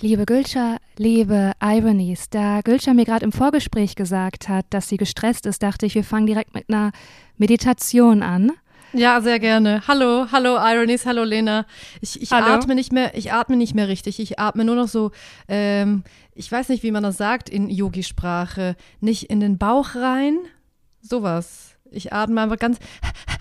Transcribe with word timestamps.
Liebe 0.00 0.26
Gülscha, 0.26 0.76
liebe 0.96 1.54
Ironies, 1.60 2.30
da 2.30 2.60
Gülscha 2.60 2.94
mir 2.94 3.04
gerade 3.04 3.24
im 3.24 3.32
Vorgespräch 3.32 3.96
gesagt 3.96 4.48
hat, 4.48 4.64
dass 4.70 4.88
sie 4.88 4.96
gestresst 4.96 5.44
ist, 5.44 5.60
dachte 5.60 5.86
ich, 5.86 5.96
wir 5.96 6.04
fangen 6.04 6.26
direkt 6.26 6.54
mit 6.54 6.66
einer 6.68 6.92
Meditation 7.36 8.22
an. 8.22 8.52
Ja, 8.92 9.20
sehr 9.20 9.40
gerne. 9.40 9.82
Hallo, 9.88 10.28
hallo 10.30 10.56
Ironies, 10.56 11.04
hallo 11.04 11.24
Lena. 11.24 11.66
Ich, 12.00 12.22
ich 12.22 12.30
Hallo. 12.30 12.46
atme 12.46 12.76
nicht 12.76 12.92
mehr, 12.92 13.16
ich 13.16 13.32
atme 13.32 13.56
nicht 13.56 13.74
mehr 13.74 13.88
richtig. 13.88 14.20
Ich 14.20 14.38
atme 14.38 14.64
nur 14.64 14.76
noch 14.76 14.86
so, 14.86 15.10
ähm, 15.48 16.04
ich 16.32 16.50
weiß 16.50 16.68
nicht, 16.68 16.84
wie 16.84 16.92
man 16.92 17.02
das 17.02 17.16
sagt 17.16 17.48
in 17.48 17.68
Yogi-Sprache. 17.68 18.76
Nicht 19.00 19.24
in 19.24 19.40
den 19.40 19.58
Bauch 19.58 19.96
rein. 19.96 20.38
Sowas. 21.00 21.74
Ich 21.90 22.12
atme 22.12 22.40
einfach 22.40 22.58
ganz, 22.58 22.78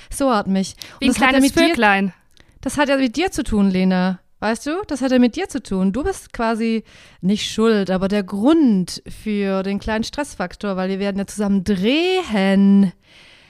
so 0.09 0.29
atme 0.29 0.59
ich. 0.59 0.75
Und 0.95 1.01
Wie 1.01 1.05
ein 1.09 1.13
ja 1.13 1.27
kleines 1.29 1.51
Vöglein. 1.51 2.13
Das 2.61 2.77
hat 2.77 2.89
ja 2.89 2.97
mit 2.97 3.15
dir 3.15 3.31
zu 3.31 3.43
tun, 3.43 3.69
Lena. 3.69 4.19
Weißt 4.39 4.67
du, 4.67 4.83
das 4.87 5.01
hat 5.01 5.11
ja 5.11 5.17
mit 5.17 5.35
dir 5.35 5.49
zu 5.49 5.63
tun. 5.63 5.91
Du 5.91 6.03
bist 6.03 6.31
quasi 6.31 6.83
nicht 7.21 7.51
schuld, 7.51 7.89
aber 7.89 8.07
der 8.07 8.23
Grund 8.23 9.01
für 9.07 9.63
den 9.63 9.79
kleinen 9.79 10.03
Stressfaktor, 10.03 10.75
weil 10.75 10.89
wir 10.89 10.99
werden 10.99 11.17
ja 11.17 11.25
zusammen 11.25 11.63
drehen. 11.63 12.93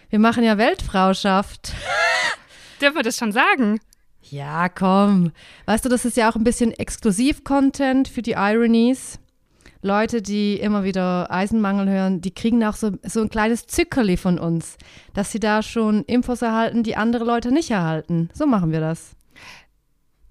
Wir 0.10 0.20
machen 0.20 0.44
ja 0.46 0.58
Weltfrauschaft. 0.58 1.74
Dürfen 2.82 2.96
wir 2.96 3.04
das 3.04 3.18
schon 3.18 3.34
sagen? 3.34 3.80
Ja, 4.22 4.70
komm. 4.70 5.32
Weißt 5.66 5.84
du, 5.84 5.90
das 5.90 6.06
ist 6.06 6.16
ja 6.16 6.30
auch 6.30 6.36
ein 6.36 6.44
bisschen 6.44 6.72
Exklusiv-Content 6.72 8.08
für 8.08 8.22
die 8.22 8.36
Ironies. 8.38 9.20
Leute, 9.82 10.22
die 10.22 10.56
immer 10.56 10.84
wieder 10.84 11.32
Eisenmangel 11.32 11.90
hören, 11.90 12.22
die 12.22 12.34
kriegen 12.34 12.64
auch 12.64 12.76
so, 12.76 12.92
so 13.04 13.22
ein 13.22 13.30
kleines 13.30 13.68
Zückerli 13.68 14.18
von 14.18 14.40
uns, 14.40 14.78
dass 15.14 15.32
sie 15.32 15.40
da 15.40 15.62
schon 15.62 16.04
Infos 16.06 16.42
erhalten, 16.42 16.84
die 16.84 16.96
andere 16.96 17.26
Leute 17.26 17.52
nicht 17.52 17.72
erhalten. 17.72 18.30
So 18.34 18.48
machen 18.48 18.72
wir 18.72 18.80
das. 18.80 19.18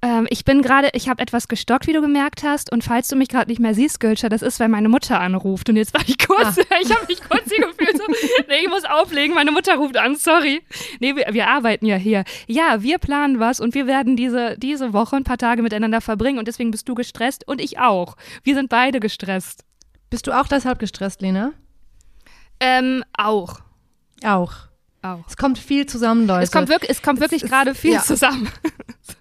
Ähm, 0.02 0.27
ich 0.30 0.45
bin 0.45 0.62
gerade, 0.62 0.91
ich 0.92 1.09
habe 1.09 1.23
etwas 1.23 1.48
gestockt, 1.48 1.86
wie 1.86 1.92
du 1.92 2.00
gemerkt 2.00 2.42
hast. 2.42 2.70
Und 2.70 2.84
falls 2.84 3.09
du 3.09 3.16
mich 3.16 3.28
gerade 3.28 3.50
nicht 3.50 3.60
mehr 3.60 3.74
siehst, 3.74 4.00
Gülscha, 4.00 4.28
das 4.28 4.42
ist, 4.42 4.60
weil 4.60 4.68
meine 4.68 4.88
Mutter 4.88 5.20
anruft. 5.20 5.68
Und 5.68 5.77
jetzt 5.77 5.95
war 5.95 6.02
ich 6.06 6.18
kurz, 6.18 6.57
ich 6.82 6.95
habe 6.95 7.07
mich 7.09 7.21
kurz 7.23 7.45
hier 7.48 7.66
gefühlt, 7.66 7.96
so, 7.96 8.04
nee, 8.48 8.60
ich 8.62 8.68
muss 8.68 8.84
auflegen, 8.84 9.34
meine 9.34 9.52
Mutter 9.52 9.76
ruft 9.76 9.96
an, 9.96 10.16
sorry. 10.16 10.62
Nee, 11.01 11.16
wir, 11.16 11.26
wir 11.32 11.48
arbeiten 11.48 11.87
ja 11.87 11.96
hier. 11.96 12.24
Ja, 12.46 12.82
wir 12.82 12.98
planen 12.98 13.40
was 13.40 13.60
und 13.60 13.74
wir 13.74 13.87
werden 13.87 14.16
diese, 14.16 14.56
diese 14.59 14.93
Woche 14.93 15.16
ein 15.16 15.24
paar 15.24 15.38
Tage 15.38 15.62
miteinander 15.62 16.01
verbringen. 16.01 16.38
Und 16.38 16.49
deswegen 16.49 16.71
bist 16.71 16.88
du 16.88 16.95
gestresst 16.95 17.46
und 17.49 17.60
ich 17.60 17.78
auch. 17.78 18.16
Wir 18.43 18.54
sind 18.54 18.68
beide 18.68 19.01
gestresst. 19.01 19.65
Bist 20.10 20.26
du 20.26 20.32
auch 20.32 20.46
deshalb 20.46 20.78
gestresst, 20.78 21.23
Lena? 21.23 21.52
Ähm, 22.60 23.02
auch. 23.16 23.60
Auch. 24.24 24.52
Auch. 25.02 25.24
Es 25.28 25.37
kommt 25.37 25.59
viel 25.59 25.87
zusammen, 25.87 26.26
Leute. 26.26 26.43
Es 26.43 26.51
kommt 26.51 26.68
wirklich, 26.68 26.90
es 26.90 27.02
kommt 27.02 27.21
wirklich 27.21 27.43
gerade 27.43 27.74
viel 27.74 27.95
ja. 27.95 28.02
zusammen. 28.02 28.49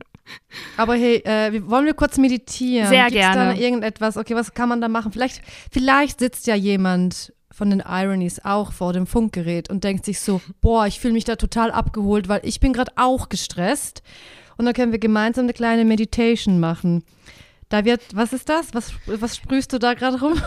Aber 0.78 0.95
hey, 0.95 1.17
äh, 1.25 1.61
wollen 1.67 1.86
wir 1.86 1.94
kurz 1.94 2.17
meditieren? 2.17 2.89
Sehr 2.89 3.06
Gibt's 3.06 3.20
gerne. 3.20 3.53
da 3.53 3.59
irgendetwas? 3.59 4.17
Okay, 4.17 4.36
was 4.36 4.53
kann 4.53 4.70
man 4.70 4.81
da 4.81 4.88
machen? 4.88 5.12
Vielleicht, 5.12 5.42
vielleicht 5.72 6.20
sitzt 6.20 6.47
ja 6.47 6.56
jemand 6.56 7.34
von 7.52 7.70
den 7.70 7.81
Ironies 7.88 8.44
auch 8.44 8.73
vor 8.73 8.92
dem 8.92 9.08
Funkgerät 9.08 9.70
und 9.70 9.84
denkt 9.84 10.06
sich 10.06 10.20
so, 10.20 10.42
boah, 10.59 10.88
ich 10.88 11.00
fühle 11.00 11.14
mich 11.14 11.23
da 11.23 11.38
total 11.38 11.72
abgeholt, 11.72 12.28
weil 12.28 12.42
ich 12.44 12.59
bin 12.59 12.73
gerade 12.73 12.92
auch 12.97 13.30
gestresst. 13.30 14.03
Und 14.58 14.66
dann 14.66 14.73
können 14.73 14.92
wir 14.92 15.00
gemeinsam 15.00 15.45
eine 15.45 15.53
kleine 15.53 15.86
Meditation 15.86 16.59
machen. 16.59 17.03
Da 17.69 17.86
wird, 17.86 18.02
was 18.14 18.34
ist 18.34 18.50
das? 18.50 18.73
Was, 18.73 18.94
was 19.06 19.38
sprühst 19.38 19.73
du 19.73 19.80
da 19.80 19.94
gerade 19.94 20.19
rum? 20.19 20.34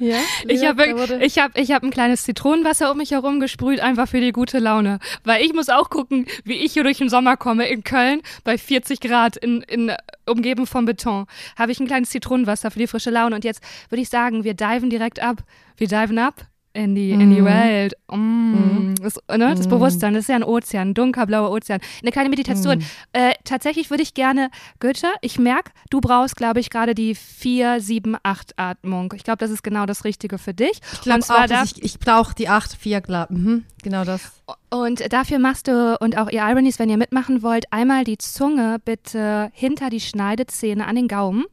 ja, 0.00 0.18
Ich 0.48 0.64
habe 0.64 1.20
ich 1.20 1.38
hab, 1.38 1.56
ich 1.56 1.70
hab 1.72 1.82
ein 1.82 1.90
kleines 1.90 2.24
Zitronenwasser 2.24 2.90
um 2.90 2.96
mich 2.96 3.12
herum 3.12 3.38
gesprüht, 3.38 3.80
einfach 3.80 4.08
für 4.08 4.20
die 4.20 4.32
gute 4.32 4.58
Laune. 4.58 4.98
Weil 5.24 5.44
ich 5.44 5.52
muss 5.52 5.68
auch 5.68 5.90
gucken, 5.90 6.26
wie 6.44 6.54
ich 6.54 6.72
hier 6.72 6.82
durch 6.82 6.98
den 6.98 7.08
Sommer 7.08 7.36
komme 7.36 7.68
in 7.68 7.84
Köln 7.84 8.22
bei 8.44 8.58
40 8.58 9.00
Grad 9.00 9.36
in, 9.36 9.62
in 9.62 9.92
umgeben 10.26 10.66
vom 10.66 10.86
Beton. 10.86 11.26
Habe 11.56 11.72
ich 11.72 11.80
ein 11.80 11.86
kleines 11.86 12.10
Zitronenwasser 12.10 12.70
für 12.70 12.78
die 12.78 12.86
frische 12.86 13.10
Laune. 13.10 13.36
Und 13.36 13.44
jetzt 13.44 13.62
würde 13.90 14.02
ich 14.02 14.08
sagen, 14.08 14.44
wir 14.44 14.54
diven 14.54 14.90
direkt 14.90 15.20
ab. 15.20 15.42
Wir 15.76 15.88
diven 15.88 16.18
ab 16.18 16.46
in 16.72 16.94
die, 16.94 17.10
in 17.10 17.30
die 17.30 17.40
Mhm. 17.40 17.44
Welt. 17.46 17.94
Mm. 18.12 18.94
Das, 19.02 19.16
ne, 19.28 19.54
das 19.56 19.66
Bewusstsein, 19.66 20.14
das 20.14 20.22
ist 20.24 20.28
ja 20.28 20.36
ein 20.36 20.44
Ozean, 20.44 20.90
ein 20.90 20.94
dunkelblauer 20.94 21.50
Ozean. 21.50 21.80
Eine 22.02 22.12
kleine 22.12 22.28
Meditation. 22.28 22.78
Mhm. 22.78 22.84
Äh, 23.12 23.32
tatsächlich 23.44 23.90
würde 23.90 24.02
ich 24.04 24.14
gerne, 24.14 24.50
Goethe, 24.78 25.08
ich 25.20 25.38
merke, 25.38 25.72
du 25.90 26.00
brauchst, 26.00 26.36
glaube 26.36 26.60
ich, 26.60 26.70
gerade 26.70 26.94
die 26.94 27.14
4-7-8-Atmung. 27.16 29.12
Ich 29.16 29.24
glaube, 29.24 29.38
das 29.38 29.50
ist 29.50 29.62
genau 29.62 29.86
das 29.86 30.04
Richtige 30.04 30.38
für 30.38 30.54
dich. 30.54 30.80
ich 30.92 31.00
glaube 31.02 31.24
auch, 31.28 31.46
da- 31.46 31.62
ich, 31.64 31.82
ich 31.82 31.98
brauche 31.98 32.34
die 32.34 32.48
8, 32.48 32.74
4 32.76 33.00
glatt. 33.00 33.30
Mhm, 33.30 33.64
genau 33.82 34.04
das. 34.04 34.32
Und 34.70 35.12
dafür 35.12 35.38
machst 35.38 35.68
du, 35.68 35.96
und 36.00 36.16
auch 36.18 36.28
ihr 36.30 36.42
Ironies, 36.42 36.78
wenn 36.78 36.88
ihr 36.90 36.96
mitmachen 36.96 37.42
wollt, 37.42 37.64
einmal 37.72 38.04
die 38.04 38.18
Zunge 38.18 38.78
bitte 38.84 39.50
hinter 39.54 39.90
die 39.90 40.00
Schneidezähne 40.00 40.86
an 40.86 40.96
den 40.96 41.08
Gaumen. 41.08 41.44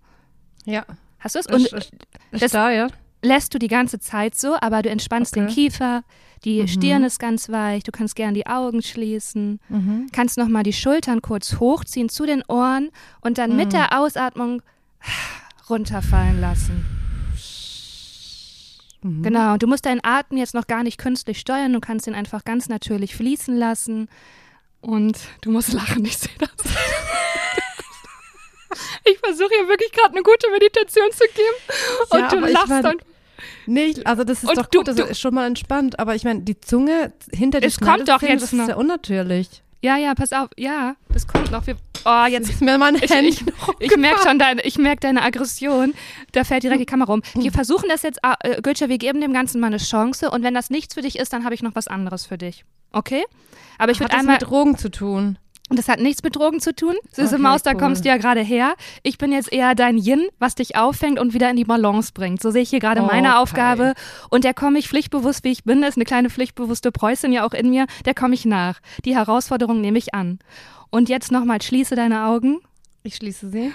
Ja. 0.65 0.85
Hast 1.19 1.35
du 1.35 1.39
es? 1.39 1.47
Und 1.47 1.61
Ist- 1.65 1.73
ist 2.31 2.41
das- 2.43 2.51
da, 2.51 2.71
ja? 2.71 2.87
Lässt 3.27 3.53
du 3.53 3.59
die 3.59 3.67
ganze 3.67 3.99
Zeit 3.99 4.35
so, 4.35 4.55
aber 4.59 4.81
du 4.81 4.89
entspannst 4.89 5.35
den 5.35 5.45
Okay. 5.45 5.53
Kiefer, 5.53 6.03
die 6.43 6.61
Mhm. 6.61 6.67
Stirn 6.67 7.03
ist 7.03 7.19
ganz 7.19 7.49
weich, 7.49 7.83
du 7.83 7.91
kannst 7.91 8.15
gern 8.15 8.33
die 8.33 8.47
Augen 8.47 8.81
schließen, 8.81 9.59
Mhm. 9.69 10.07
kannst 10.13 10.37
nochmal 10.37 10.63
die 10.63 10.73
Schultern 10.73 11.21
kurz 11.21 11.59
hochziehen 11.59 12.09
zu 12.09 12.25
den 12.25 12.43
Ohren 12.47 12.89
und 13.21 13.37
dann 13.37 13.51
Mhm. 13.51 13.55
mit 13.57 13.73
der 13.73 13.99
Ausatmung 13.99 14.61
runterfallen 15.69 16.39
lassen. 16.41 16.85
Mhm. 19.03 19.23
Genau, 19.23 19.53
und 19.53 19.61
du 19.63 19.67
musst 19.67 19.85
deinen 19.85 20.01
Atem 20.03 20.37
jetzt 20.37 20.53
noch 20.53 20.67
gar 20.67 20.83
nicht 20.83 20.97
künstlich 20.97 21.39
steuern, 21.39 21.73
du 21.73 21.79
kannst 21.79 22.07
ihn 22.07 22.15
einfach 22.15 22.43
ganz 22.45 22.67
natürlich 22.69 23.15
fließen 23.15 23.55
lassen. 23.57 24.09
Und 24.79 25.17
du 25.41 25.51
musst 25.51 25.73
lachen, 25.73 26.05
ich 26.05 26.17
sehe 26.17 26.31
das. 26.39 26.51
Ich 29.05 29.17
versuche 29.19 29.49
hier 29.57 29.67
wirklich 29.69 29.91
gerade 29.93 30.11
eine 30.11 30.21
gute 30.21 30.51
Meditation 30.51 31.09
zu 31.11 31.23
geben. 31.33 32.09
Und 32.11 32.19
Ja, 32.19 32.27
du 32.27 32.39
lachst 32.51 32.69
dann. 32.69 32.97
Nee, 33.67 33.93
also 34.05 34.23
das 34.23 34.43
ist 34.43 34.49
Und 34.49 34.57
doch 34.57 34.65
du- 34.67 34.79
gut, 34.79 34.87
das 34.87 34.95
du- 34.95 35.03
ist 35.03 35.19
schon 35.19 35.33
mal 35.35 35.45
entspannt. 35.45 35.99
Aber 35.99 36.15
ich 36.15 36.23
meine, 36.23 36.41
die 36.41 36.59
Zunge 36.59 37.13
hinter 37.31 37.59
die 37.59 37.67
Es 37.67 37.79
kommt 37.79 38.07
doch 38.09 38.21
jetzt 38.21 38.41
das 38.43 38.53
noch. 38.53 38.63
ist 38.63 38.69
ja 38.69 38.75
unnatürlich. 38.75 39.61
Ja, 39.83 39.95
ja, 39.97 40.15
pass 40.15 40.33
auf. 40.33 40.49
Ja, 40.57 40.95
das 41.13 41.27
kommt 41.27 41.51
noch. 41.51 41.67
Wir, 41.67 41.75
oh, 42.03 42.25
jetzt. 42.27 42.49
Ist 42.49 42.61
mir 42.61 42.77
meine 42.79 42.97
Ich, 43.03 43.11
Hände 43.11 43.29
ich, 43.29 43.43
ich 43.79 43.95
merke 43.95 44.21
schon 44.27 44.39
deine, 44.39 44.61
ich 44.63 44.77
merk 44.79 45.01
deine 45.01 45.21
Aggression. 45.21 45.93
Da 46.31 46.43
fällt 46.43 46.63
direkt 46.63 46.81
die 46.81 46.85
Kamera 46.87 47.13
um. 47.13 47.21
Wir 47.35 47.51
versuchen 47.51 47.87
das 47.87 48.01
jetzt, 48.01 48.19
äh, 48.41 48.59
Gülscha, 48.61 48.89
wir 48.89 48.97
geben 48.97 49.21
dem 49.21 49.33
Ganzen 49.33 49.61
mal 49.61 49.67
eine 49.67 49.77
Chance. 49.77 50.31
Und 50.31 50.41
wenn 50.43 50.55
das 50.55 50.71
nichts 50.71 50.95
für 50.95 51.01
dich 51.01 51.19
ist, 51.19 51.31
dann 51.31 51.43
habe 51.45 51.53
ich 51.53 51.61
noch 51.61 51.75
was 51.75 51.87
anderes 51.87 52.25
für 52.25 52.37
dich. 52.39 52.65
Okay? 52.91 53.23
Aber 53.77 53.91
ich 53.91 53.99
würde 53.99 54.09
das 54.11 54.21
einmal. 54.21 54.37
mit 54.39 54.49
Drogen 54.49 54.77
zu 54.79 54.89
tun? 54.89 55.37
Und 55.69 55.77
das 55.77 55.89
hat 55.89 55.99
nichts 55.99 56.23
mit 56.23 56.35
Drogen 56.35 56.61
zu 56.61 56.73
tun. 56.73 56.95
Süße 57.11 57.35
Okay, 57.35 57.41
Maus, 57.43 57.61
da 57.61 57.71
cool. 57.71 57.77
kommst 57.79 58.05
du 58.05 58.09
ja 58.09 58.15
gerade 58.17 58.39
her. 58.41 58.75
Ich 59.03 59.17
bin 59.17 59.33
jetzt 59.33 59.51
eher 59.51 59.75
dein 59.75 59.97
Yin, 59.97 60.27
was 60.39 60.55
dich 60.55 60.77
auffängt 60.77 61.19
und 61.19 61.33
wieder 61.33 61.49
in 61.49 61.57
die 61.57 61.65
Balance 61.65 62.11
bringt. 62.13 62.41
So 62.41 62.51
sehe 62.51 62.61
ich 62.61 62.69
hier 62.69 62.79
gerade 62.79 63.01
meine 63.01 63.29
Okay. 63.31 63.37
Aufgabe. 63.37 63.93
Und 64.29 64.45
der 64.45 64.53
komme 64.53 64.79
ich 64.79 64.87
pflichtbewusst, 64.87 65.43
wie 65.43 65.51
ich 65.51 65.65
bin, 65.65 65.81
da 65.81 65.87
ist 65.89 65.97
eine 65.97 66.05
kleine 66.05 66.29
pflichtbewusste 66.29 66.91
Preußin 66.93 67.33
ja 67.33 67.45
auch 67.45 67.51
in 67.53 67.69
mir, 67.69 67.85
der 68.05 68.13
komme 68.13 68.33
ich 68.33 68.45
nach. 68.45 68.79
Die 69.03 69.15
Herausforderung 69.15 69.81
nehme 69.81 69.97
ich 69.97 70.13
an. 70.13 70.39
Und 70.89 71.09
jetzt 71.09 71.31
nochmal, 71.33 71.61
schließe 71.61 71.95
deine 71.95 72.25
Augen. 72.27 72.59
Ich 73.03 73.15
schließe 73.17 73.49
sie. 73.49 73.73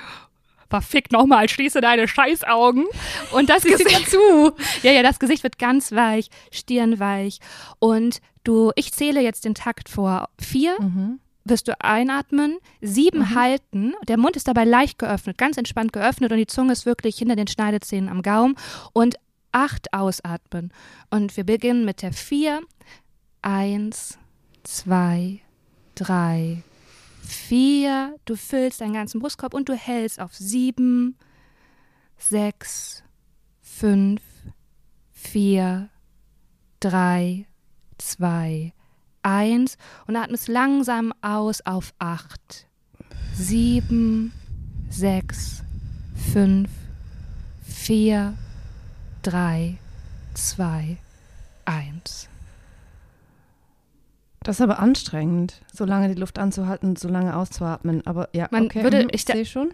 Verfick 0.70 1.12
nochmal, 1.12 1.50
schließe 1.50 1.82
deine 1.82 2.09
Scheißaugen. 2.09 2.86
Und 3.32 3.50
das 3.50 3.62
Gesicht 3.64 4.09
zu. 4.10 4.53
ja, 4.82 4.92
ja, 4.92 5.03
das 5.03 5.19
Gesicht 5.19 5.42
wird 5.42 5.59
ganz 5.59 5.92
weich, 5.92 6.30
Stirn 6.50 6.98
weich. 6.98 7.41
Und 7.78 8.20
du, 8.44 8.72
ich 8.76 8.92
zähle 8.94 9.20
jetzt 9.20 9.44
den 9.44 9.54
Takt 9.54 9.91
vor. 9.91 10.30
Vier, 10.41 10.74
Mhm. 10.80 11.19
Wirst 11.44 11.69
du 11.69 11.80
einatmen, 11.80 12.58
sieben 12.80 13.34
halten, 13.34 13.94
der 14.06 14.16
Mund 14.16 14.36
ist 14.36 14.48
dabei 14.48 14.64
leicht 14.64 14.98
geöffnet, 14.98 15.38
ganz 15.38 15.56
entspannt 15.56 15.92
geöffnet 15.92 16.32
und 16.32 16.38
die 16.38 16.47
Zunge 16.47 16.72
ist 16.72 16.86
wirklich 16.86 17.16
hinter 17.16 17.36
den 17.36 17.48
Schneidezähnen 17.48 18.08
am 18.08 18.22
Gaumen 18.22 18.56
und 18.92 19.16
acht 19.53 19.92
ausatmen. 19.92 20.72
Und 21.10 21.36
wir 21.36 21.44
beginnen 21.44 21.84
mit 21.84 22.03
der 22.03 22.12
vier. 22.12 22.60
Eins, 23.42 24.19
zwei, 24.62 25.41
drei, 25.94 26.62
vier. 27.26 28.16
Du 28.24 28.36
füllst 28.36 28.80
deinen 28.80 28.94
ganzen 28.94 29.20
Brustkorb 29.20 29.54
und 29.54 29.69
du 29.69 29.74
hältst 29.74 30.20
auf 30.20 30.34
sieben, 30.34 31.16
sechs, 32.18 33.03
fünf, 33.60 34.22
vier, 35.12 35.88
drei, 36.80 37.47
zwei, 37.98 38.72
eins 39.22 39.77
und 40.07 40.16
atmest 40.16 40.48
langsam 40.48 41.13
aus 41.22 41.60
auf 41.65 41.92
acht, 41.98 42.66
sieben, 43.34 44.33
sechs, 44.91 45.63
fünf, 46.33 46.71
vier, 47.63 48.34
drei, 49.22 49.77
zwei, 50.34 50.97
eins. 51.65 52.28
Das 54.42 54.57
ist 54.57 54.60
aber 54.63 54.80
anstrengend, 54.80 55.60
so 55.72 55.84
lange 55.84 56.13
die 56.13 56.21
Luft 56.21 56.39
anzuhalten, 56.39 56.97
so 56.97 57.09
lange 57.09 57.36
auszuatmen. 57.36 58.04
Aber 58.07 58.28
ja, 58.33 58.48
Man 58.51 58.65
okay, 58.65 58.83
würde- 58.83 59.04
mhm, 59.04 59.10
ich 59.13 59.24
sehe 59.24 59.47
schon. 59.47 59.71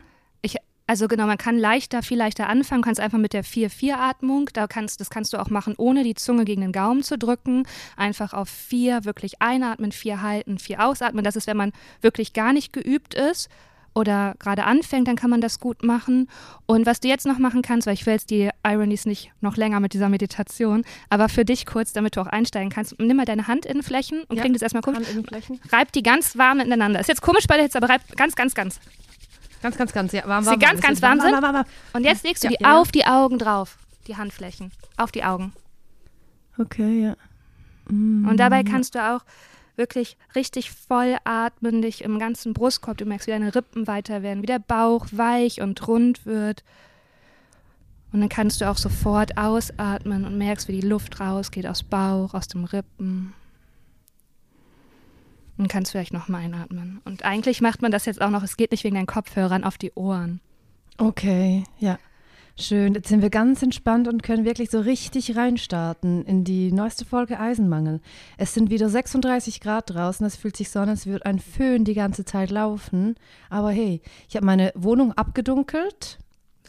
Also 0.89 1.07
genau, 1.07 1.27
man 1.27 1.37
kann 1.37 1.59
leichter, 1.59 2.03
viel 2.03 2.17
leichter 2.17 2.49
anfangen, 2.49 2.81
kannst 2.81 2.99
einfach 2.99 3.19
mit 3.19 3.35
der 3.35 3.45
4-4-Atmung, 3.45 4.49
da 4.55 4.67
kannst, 4.67 5.03
das 5.03 5.11
kannst 5.11 5.35
du 5.35 5.37
auch 5.37 5.51
machen, 5.51 5.75
ohne 5.77 6.03
die 6.03 6.15
Zunge 6.15 6.47
gegen 6.47 6.63
den 6.63 6.73
Gaumen 6.73 7.03
zu 7.03 7.19
drücken. 7.19 7.65
Einfach 7.99 8.33
auf 8.33 8.49
4 8.49 9.05
wirklich 9.05 9.43
einatmen, 9.43 9.93
4 9.93 10.23
halten, 10.23 10.59
4 10.59 10.83
ausatmen. 10.83 11.23
Das 11.23 11.37
ist, 11.37 11.47
wenn 11.47 11.59
man 11.59 11.73
wirklich 12.01 12.33
gar 12.33 12.55
nicht 12.55 12.73
geübt 12.73 13.13
ist 13.13 13.51
oder 13.95 14.35
gerade 14.39 14.65
anfängt, 14.65 15.09
dann 15.09 15.17
kann 15.17 15.29
man 15.29 15.43
das 15.43 15.61
gut 15.61 15.83
machen. 15.83 16.31
Und 16.65 16.87
was 16.87 17.01
du 17.01 17.09
jetzt 17.09 17.27
noch 17.27 17.39
machen 17.39 17.61
kannst, 17.61 17.87
weil 17.87 17.93
ich 17.93 18.07
will 18.07 18.15
jetzt 18.15 18.31
die 18.31 18.49
Ironies 18.67 19.05
nicht 19.05 19.31
noch 19.43 19.59
länger 19.59 19.81
mit 19.81 19.93
dieser 19.93 20.09
Meditation, 20.09 20.85
aber 21.11 21.29
für 21.29 21.45
dich 21.45 21.67
kurz, 21.67 21.93
damit 21.93 22.17
du 22.17 22.23
auch 22.23 22.27
einsteigen 22.27 22.71
kannst, 22.71 22.99
nimm 22.99 23.19
mal 23.19 23.27
deine 23.27 23.47
Handinnenflächen 23.47 24.23
und 24.23 24.37
ja, 24.37 24.41
klingt 24.41 24.57
das 24.57 24.63
erstmal 24.63 24.83
komisch. 24.83 25.07
Reib 25.71 25.93
die 25.93 26.03
ganz 26.03 26.39
warm 26.39 26.59
miteinander. 26.59 26.99
Ist 26.99 27.09
jetzt 27.09 27.21
komisch 27.21 27.47
bei 27.47 27.57
der 27.57 27.65
Hitze, 27.65 27.77
aber 27.77 27.91
reib 27.91 28.01
ganz, 28.17 28.37
ganz, 28.37 28.55
ganz. 28.55 28.81
Ganz, 29.63 29.77
ganz, 29.77 29.93
ganz, 29.93 30.13
ja. 30.13 30.27
Warm, 30.27 30.47
warm, 30.47 30.55
Sie 30.55 30.65
ganz, 30.65 30.81
ganz 30.81 31.03
warm, 31.03 31.19
warm, 31.19 31.43
warm, 31.43 31.65
Und 31.93 32.05
jetzt 32.05 32.25
legst 32.25 32.45
du 32.45 32.49
ja, 32.49 32.57
die 32.57 32.63
ja. 32.63 32.81
auf 32.81 32.93
die 32.93 33.05
Augen 33.05 33.39
drauf, 33.39 33.79
die 34.07 34.17
Handflächen. 34.17 34.71
Auf 34.97 35.13
die 35.13 35.25
Augen. 35.25 35.53
Okay, 36.59 37.03
ja. 37.03 37.17
Mm. 37.89 38.29
Und 38.29 38.39
dabei 38.39 38.63
kannst 38.63 38.95
du 38.95 39.01
auch 39.01 39.23
wirklich 39.77 40.17
richtig 40.35 40.71
voll 40.73 41.17
atmen, 41.25 41.83
dich 41.83 42.03
im 42.03 42.19
ganzen 42.19 42.53
Brustkorb, 42.53 42.99
du 42.99 43.05
merkst, 43.05 43.27
wie 43.27 43.31
deine 43.33 43.55
Rippen 43.55 43.87
weiter 43.87 44.23
werden, 44.23 44.43
wie 44.43 44.47
der 44.47 44.59
Bauch 44.59 45.07
weich 45.13 45.61
und 45.61 45.87
rund 45.87 46.27
wird. 46.27 46.65
Und 48.13 48.21
dann 48.21 48.29
kannst 48.29 48.61
du 48.61 48.69
auch 48.69 48.79
sofort 48.79 49.39
ausatmen 49.39 50.25
und 50.25 50.37
merkst, 50.37 50.69
wie 50.69 50.81
die 50.81 50.87
Luft 50.87 51.21
rausgeht 51.21 51.67
aus 51.67 51.83
Bauch, 51.83 52.35
aus 52.35 52.49
dem 52.49 52.65
Rippen. 52.65 53.35
Und 55.59 55.69
kannst 55.69 55.91
vielleicht 55.93 56.13
nochmal 56.13 56.45
einatmen. 56.45 57.01
Und 57.05 57.25
eigentlich 57.25 57.61
macht 57.61 57.83
man 57.83 57.91
das 57.91 58.07
jetzt 58.07 58.23
auch 58.23 58.31
noch, 58.31 58.43
es 58.43 58.57
geht 58.57 58.71
nicht 58.71 58.85
wegen 58.85 58.95
deinen 58.95 59.07
Kopfhörern 59.07 59.65
auf 59.65 59.77
die 59.77 59.93
Ohren. 59.95 60.41
Okay, 60.99 61.65
ja. 61.79 61.99
Schön, 62.61 62.95
jetzt 62.95 63.09
sind 63.09 63.23
wir 63.23 63.31
ganz 63.31 63.63
entspannt 63.63 64.09
und 64.09 64.25
können 64.25 64.45
wirklich 64.45 64.71
so 64.71 64.81
richtig 64.81 65.37
reinstarten 65.37 66.25
in 66.25 66.43
die 66.43 66.73
neueste 66.73 67.05
Folge 67.05 67.39
Eisenmangel. 67.39 68.01
Es 68.37 68.53
sind 68.53 68.69
wieder 68.69 68.89
36 68.89 69.61
Grad 69.61 69.91
draußen, 69.91 70.27
es 70.27 70.35
fühlt 70.35 70.57
sich 70.57 70.71
so 70.71 70.81
an, 70.81 70.89
als 70.89 71.07
würde 71.07 71.25
ein 71.25 71.39
Föhn 71.39 71.85
die 71.85 71.95
ganze 71.95 72.25
Zeit 72.25 72.51
laufen. 72.51 73.15
Aber 73.49 73.71
hey, 73.71 74.01
ich 74.29 74.35
habe 74.35 74.45
meine 74.45 74.73
Wohnung 74.75 75.13
abgedunkelt. 75.13 76.19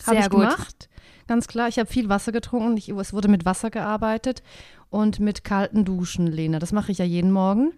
Habe 0.05 0.19
ich 0.19 0.29
gut. 0.29 0.41
gemacht. 0.41 0.89
Ganz 1.27 1.47
klar, 1.47 1.67
ich 1.67 1.79
habe 1.79 1.89
viel 1.89 2.07
Wasser 2.07 2.31
getrunken. 2.31 2.77
Ich, 2.77 2.89
es 2.89 3.13
wurde 3.13 3.27
mit 3.27 3.45
Wasser 3.45 3.71
gearbeitet 3.71 4.43
und 4.91 5.19
mit 5.19 5.43
kalten 5.43 5.85
Duschen, 5.85 6.27
Lena. 6.27 6.59
Das 6.59 6.71
mache 6.71 6.91
ich 6.91 6.99
ja 6.99 7.05
jeden 7.05 7.31
Morgen. 7.31 7.73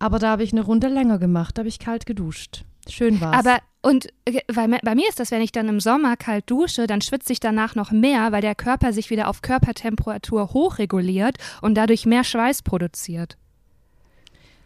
Aber 0.00 0.18
da 0.18 0.30
habe 0.30 0.42
ich 0.42 0.52
eine 0.52 0.62
Runde 0.62 0.88
länger 0.88 1.18
gemacht, 1.18 1.56
da 1.56 1.60
habe 1.60 1.68
ich 1.68 1.78
kalt 1.78 2.06
geduscht. 2.06 2.64
Schön 2.88 3.20
war's. 3.20 3.46
Aber 3.46 3.58
und 3.82 4.08
äh, 4.24 4.40
weil, 4.48 4.68
bei 4.82 4.94
mir 4.94 5.08
ist 5.08 5.20
das, 5.20 5.30
wenn 5.30 5.42
ich 5.42 5.52
dann 5.52 5.68
im 5.68 5.78
Sommer 5.78 6.16
kalt 6.16 6.50
dusche, 6.50 6.86
dann 6.86 7.00
schwitze 7.00 7.32
ich 7.32 7.40
danach 7.40 7.74
noch 7.74 7.92
mehr, 7.92 8.32
weil 8.32 8.42
der 8.42 8.54
Körper 8.54 8.92
sich 8.92 9.10
wieder 9.10 9.28
auf 9.28 9.42
Körpertemperatur 9.42 10.52
hochreguliert 10.52 11.36
und 11.62 11.76
dadurch 11.76 12.06
mehr 12.06 12.24
Schweiß 12.24 12.62
produziert. 12.62 13.36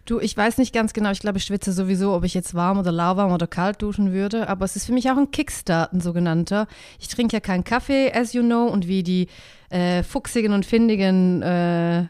Du, 0.06 0.20
ich 0.20 0.36
weiß 0.36 0.58
nicht 0.58 0.74
ganz 0.74 0.92
genau, 0.92 1.10
ich 1.12 1.20
glaube, 1.20 1.38
ich 1.38 1.44
schwitze 1.44 1.72
sowieso, 1.72 2.12
ob 2.12 2.24
ich 2.24 2.34
jetzt 2.34 2.54
warm 2.54 2.78
oder 2.78 2.92
lauwarm 2.92 3.32
oder 3.32 3.46
kalt 3.46 3.80
duschen 3.80 4.12
würde, 4.12 4.48
aber 4.48 4.64
es 4.66 4.76
ist 4.76 4.84
für 4.86 4.92
mich 4.92 5.10
auch 5.10 5.16
ein 5.16 5.30
Kickstart, 5.30 5.94
ein 5.94 6.00
sogenannter. 6.00 6.66
Ich 7.00 7.08
trinke 7.08 7.34
ja 7.34 7.40
keinen 7.40 7.64
Kaffee, 7.64 8.12
as 8.12 8.34
you 8.34 8.42
know, 8.42 8.66
und 8.66 8.86
wie 8.86 9.02
die 9.02 9.28
äh, 9.70 10.02
fuchsigen 10.02 10.52
und 10.52 10.66
findigen 10.66 11.40
äh, 11.40 12.06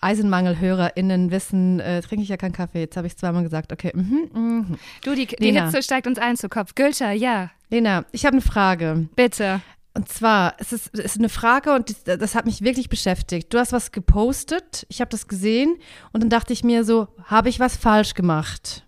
EisenmangelhörerInnen 0.00 1.30
wissen, 1.30 1.80
äh, 1.80 2.00
trinke 2.02 2.22
ich 2.22 2.28
ja 2.28 2.36
keinen 2.36 2.52
Kaffee. 2.52 2.80
Jetzt 2.80 2.96
habe 2.96 3.06
ich 3.06 3.16
zweimal 3.16 3.42
gesagt, 3.42 3.72
okay. 3.72 3.92
Mhm, 3.94 4.30
mhm. 4.32 4.78
Du, 5.04 5.14
die, 5.14 5.26
die 5.26 5.52
Hitze 5.52 5.82
steigt 5.82 6.06
uns 6.06 6.18
ein 6.18 6.36
zu 6.36 6.48
Kopf. 6.48 6.74
Gülscher, 6.74 7.12
ja. 7.12 7.50
Lena, 7.68 8.04
ich 8.12 8.24
habe 8.24 8.34
eine 8.34 8.42
Frage. 8.42 9.08
Bitte. 9.14 9.60
Und 9.92 10.08
zwar, 10.08 10.54
es 10.58 10.72
ist, 10.72 10.90
es 10.94 11.04
ist 11.04 11.18
eine 11.18 11.28
Frage 11.28 11.74
und 11.74 11.90
das, 11.90 12.18
das 12.18 12.34
hat 12.34 12.46
mich 12.46 12.62
wirklich 12.62 12.88
beschäftigt. 12.88 13.52
Du 13.52 13.58
hast 13.58 13.72
was 13.72 13.90
gepostet, 13.90 14.86
ich 14.88 15.00
habe 15.00 15.10
das 15.10 15.26
gesehen 15.26 15.76
und 16.12 16.22
dann 16.22 16.30
dachte 16.30 16.52
ich 16.52 16.62
mir 16.62 16.84
so, 16.84 17.08
habe 17.24 17.48
ich 17.48 17.58
was 17.58 17.76
falsch 17.76 18.14
gemacht? 18.14 18.84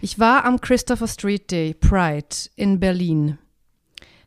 Ich 0.00 0.18
war 0.18 0.44
am 0.44 0.60
Christopher 0.60 1.08
Street 1.08 1.50
Day, 1.50 1.74
Pride, 1.74 2.28
in 2.54 2.78
Berlin. 2.78 3.38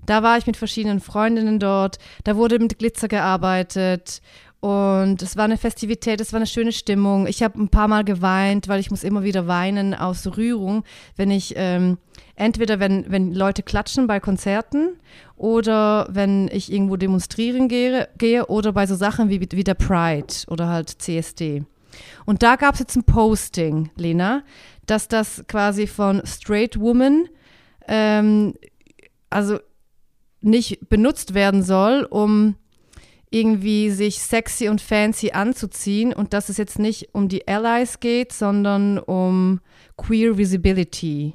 Da 0.05 0.23
war 0.23 0.37
ich 0.37 0.47
mit 0.47 0.57
verschiedenen 0.57 0.99
Freundinnen 0.99 1.59
dort, 1.59 1.99
da 2.23 2.35
wurde 2.35 2.57
mit 2.57 2.79
Glitzer 2.79 3.07
gearbeitet 3.07 4.21
und 4.61 5.23
es 5.23 5.37
war 5.37 5.45
eine 5.45 5.57
Festivität, 5.57 6.21
es 6.21 6.33
war 6.33 6.37
eine 6.37 6.45
schöne 6.45 6.71
Stimmung. 6.71 7.25
Ich 7.25 7.41
habe 7.41 7.59
ein 7.59 7.69
paar 7.69 7.87
Mal 7.87 8.03
geweint, 8.03 8.67
weil 8.67 8.79
ich 8.79 8.91
muss 8.91 9.03
immer 9.03 9.23
wieder 9.23 9.47
weinen 9.47 9.95
aus 9.95 10.37
Rührung, 10.37 10.83
wenn 11.15 11.31
ich 11.31 11.55
ähm, 11.57 11.97
entweder 12.35 12.79
wenn, 12.79 13.09
wenn 13.09 13.33
Leute 13.33 13.63
klatschen 13.63 14.05
bei 14.05 14.19
Konzerten 14.19 14.99
oder 15.35 16.07
wenn 16.11 16.47
ich 16.51 16.71
irgendwo 16.71 16.95
demonstrieren 16.95 17.69
gehe, 17.69 18.07
gehe 18.19 18.45
oder 18.45 18.71
bei 18.71 18.85
so 18.85 18.93
Sachen 18.93 19.29
wie, 19.31 19.41
wie 19.41 19.63
der 19.63 19.73
Pride 19.73 20.31
oder 20.47 20.67
halt 20.67 20.89
CSD. 20.89 21.63
Und 22.25 22.43
da 22.43 22.55
gab 22.55 22.75
es 22.75 22.81
jetzt 22.81 22.95
ein 22.95 23.03
Posting, 23.03 23.89
Lena, 23.95 24.43
dass 24.85 25.07
das 25.07 25.43
quasi 25.47 25.87
von 25.87 26.21
Straight 26.23 26.79
Woman 26.79 27.27
ähm, 27.87 28.53
also 29.31 29.57
nicht 30.41 30.87
benutzt 30.87 31.33
werden 31.33 31.63
soll, 31.63 32.03
um 32.03 32.57
irgendwie 33.31 33.89
sich 33.89 34.19
sexy 34.19 34.67
und 34.69 34.81
fancy 34.81 35.31
anzuziehen 35.31 36.13
und 36.13 36.33
dass 36.33 36.49
es 36.49 36.57
jetzt 36.57 36.77
nicht 36.77 37.09
um 37.13 37.29
die 37.29 37.47
Allies 37.47 37.99
geht, 37.99 38.33
sondern 38.33 38.99
um 38.99 39.61
Queer 39.97 40.37
Visibility. 40.37 41.33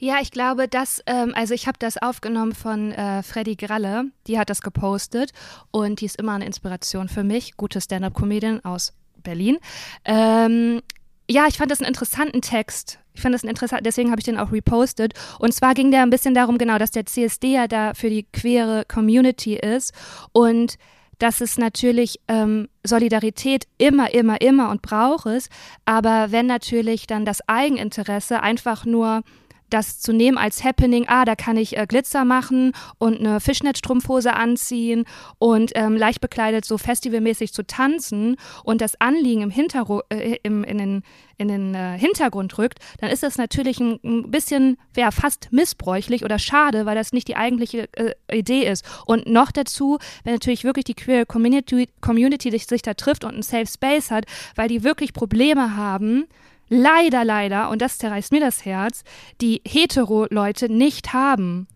Ja, 0.00 0.18
ich 0.22 0.30
glaube, 0.30 0.68
dass, 0.68 1.02
ähm, 1.06 1.32
also 1.34 1.54
ich 1.54 1.66
habe 1.66 1.78
das 1.80 1.98
aufgenommen 1.98 2.54
von 2.54 2.92
äh, 2.92 3.24
Freddy 3.24 3.56
Gralle, 3.56 4.04
die 4.28 4.38
hat 4.38 4.48
das 4.48 4.62
gepostet 4.62 5.32
und 5.72 6.00
die 6.00 6.06
ist 6.06 6.16
immer 6.16 6.34
eine 6.34 6.46
Inspiration 6.46 7.08
für 7.08 7.24
mich, 7.24 7.56
gute 7.56 7.80
Stand-up-Comedian 7.80 8.64
aus 8.64 8.92
Berlin. 9.16 9.58
Ähm, 10.04 10.80
ja, 11.28 11.46
ich 11.48 11.58
fand 11.58 11.72
das 11.72 11.80
einen 11.80 11.88
interessanten 11.88 12.40
Text. 12.40 13.00
Ich 13.18 13.22
fand 13.22 13.34
das 13.34 13.42
interessant, 13.42 13.84
deswegen 13.84 14.12
habe 14.12 14.20
ich 14.20 14.24
den 14.24 14.38
auch 14.38 14.52
repostet. 14.52 15.12
Und 15.40 15.52
zwar 15.52 15.74
ging 15.74 15.90
der 15.90 16.02
ein 16.02 16.10
bisschen 16.10 16.34
darum, 16.34 16.56
genau, 16.56 16.78
dass 16.78 16.92
der 16.92 17.04
CSD 17.04 17.52
ja 17.52 17.66
da 17.66 17.92
für 17.92 18.08
die 18.08 18.22
queere 18.32 18.84
Community 18.86 19.56
ist 19.56 19.92
und 20.30 20.76
dass 21.18 21.40
es 21.40 21.58
natürlich 21.58 22.20
ähm, 22.28 22.68
Solidarität 22.84 23.64
immer, 23.76 24.14
immer, 24.14 24.40
immer 24.40 24.70
und 24.70 24.82
braucht 24.82 25.26
es. 25.26 25.48
Aber 25.84 26.30
wenn 26.30 26.46
natürlich 26.46 27.08
dann 27.08 27.24
das 27.24 27.40
Eigeninteresse 27.48 28.40
einfach 28.40 28.84
nur 28.84 29.22
das 29.70 30.00
zu 30.00 30.12
nehmen 30.12 30.38
als 30.38 30.64
Happening, 30.64 31.06
ah, 31.08 31.24
da 31.24 31.34
kann 31.34 31.56
ich 31.56 31.76
äh, 31.76 31.86
Glitzer 31.86 32.24
machen 32.24 32.72
und 32.98 33.18
eine 33.18 33.40
Fischnetzstrumpfhose 33.40 34.34
anziehen 34.34 35.04
und 35.38 35.72
ähm, 35.74 35.96
leicht 35.96 36.20
bekleidet 36.20 36.64
so 36.64 36.78
festivalmäßig 36.78 37.52
zu 37.52 37.66
tanzen 37.66 38.36
und 38.64 38.80
das 38.80 39.00
Anliegen 39.00 39.42
im, 39.42 39.50
Hinterru 39.50 40.00
äh, 40.10 40.36
im 40.42 40.64
in 40.64 40.78
den, 40.78 41.02
in 41.36 41.48
den 41.48 41.74
äh, 41.74 41.98
Hintergrund 41.98 42.58
rückt, 42.58 42.78
dann 43.00 43.10
ist 43.10 43.22
das 43.22 43.38
natürlich 43.38 43.80
ein, 43.80 43.98
ein 44.04 44.30
bisschen, 44.30 44.76
ja, 44.96 45.10
fast 45.10 45.52
missbräuchlich 45.52 46.24
oder 46.24 46.38
schade, 46.38 46.86
weil 46.86 46.94
das 46.94 47.12
nicht 47.12 47.28
die 47.28 47.36
eigentliche 47.36 47.88
äh, 47.94 48.14
Idee 48.30 48.68
ist. 48.68 48.84
Und 49.06 49.26
noch 49.26 49.52
dazu, 49.52 49.98
wenn 50.24 50.34
natürlich 50.34 50.64
wirklich 50.64 50.84
die 50.84 50.94
Queer 50.94 51.26
Community, 51.26 51.88
Community 52.00 52.56
sich 52.58 52.82
da 52.82 52.94
trifft 52.94 53.24
und 53.24 53.34
einen 53.34 53.42
Safe 53.42 53.66
Space 53.66 54.10
hat, 54.10 54.24
weil 54.56 54.68
die 54.68 54.84
wirklich 54.84 55.12
Probleme 55.12 55.76
haben, 55.76 56.26
leider, 56.68 57.24
leider, 57.24 57.70
und 57.70 57.82
das 57.82 57.98
zerreißt 57.98 58.32
mir 58.32 58.40
das 58.40 58.64
Herz, 58.64 59.02
die 59.40 59.62
Hetero-Leute 59.66 60.72
nicht 60.72 61.12
haben. 61.12 61.66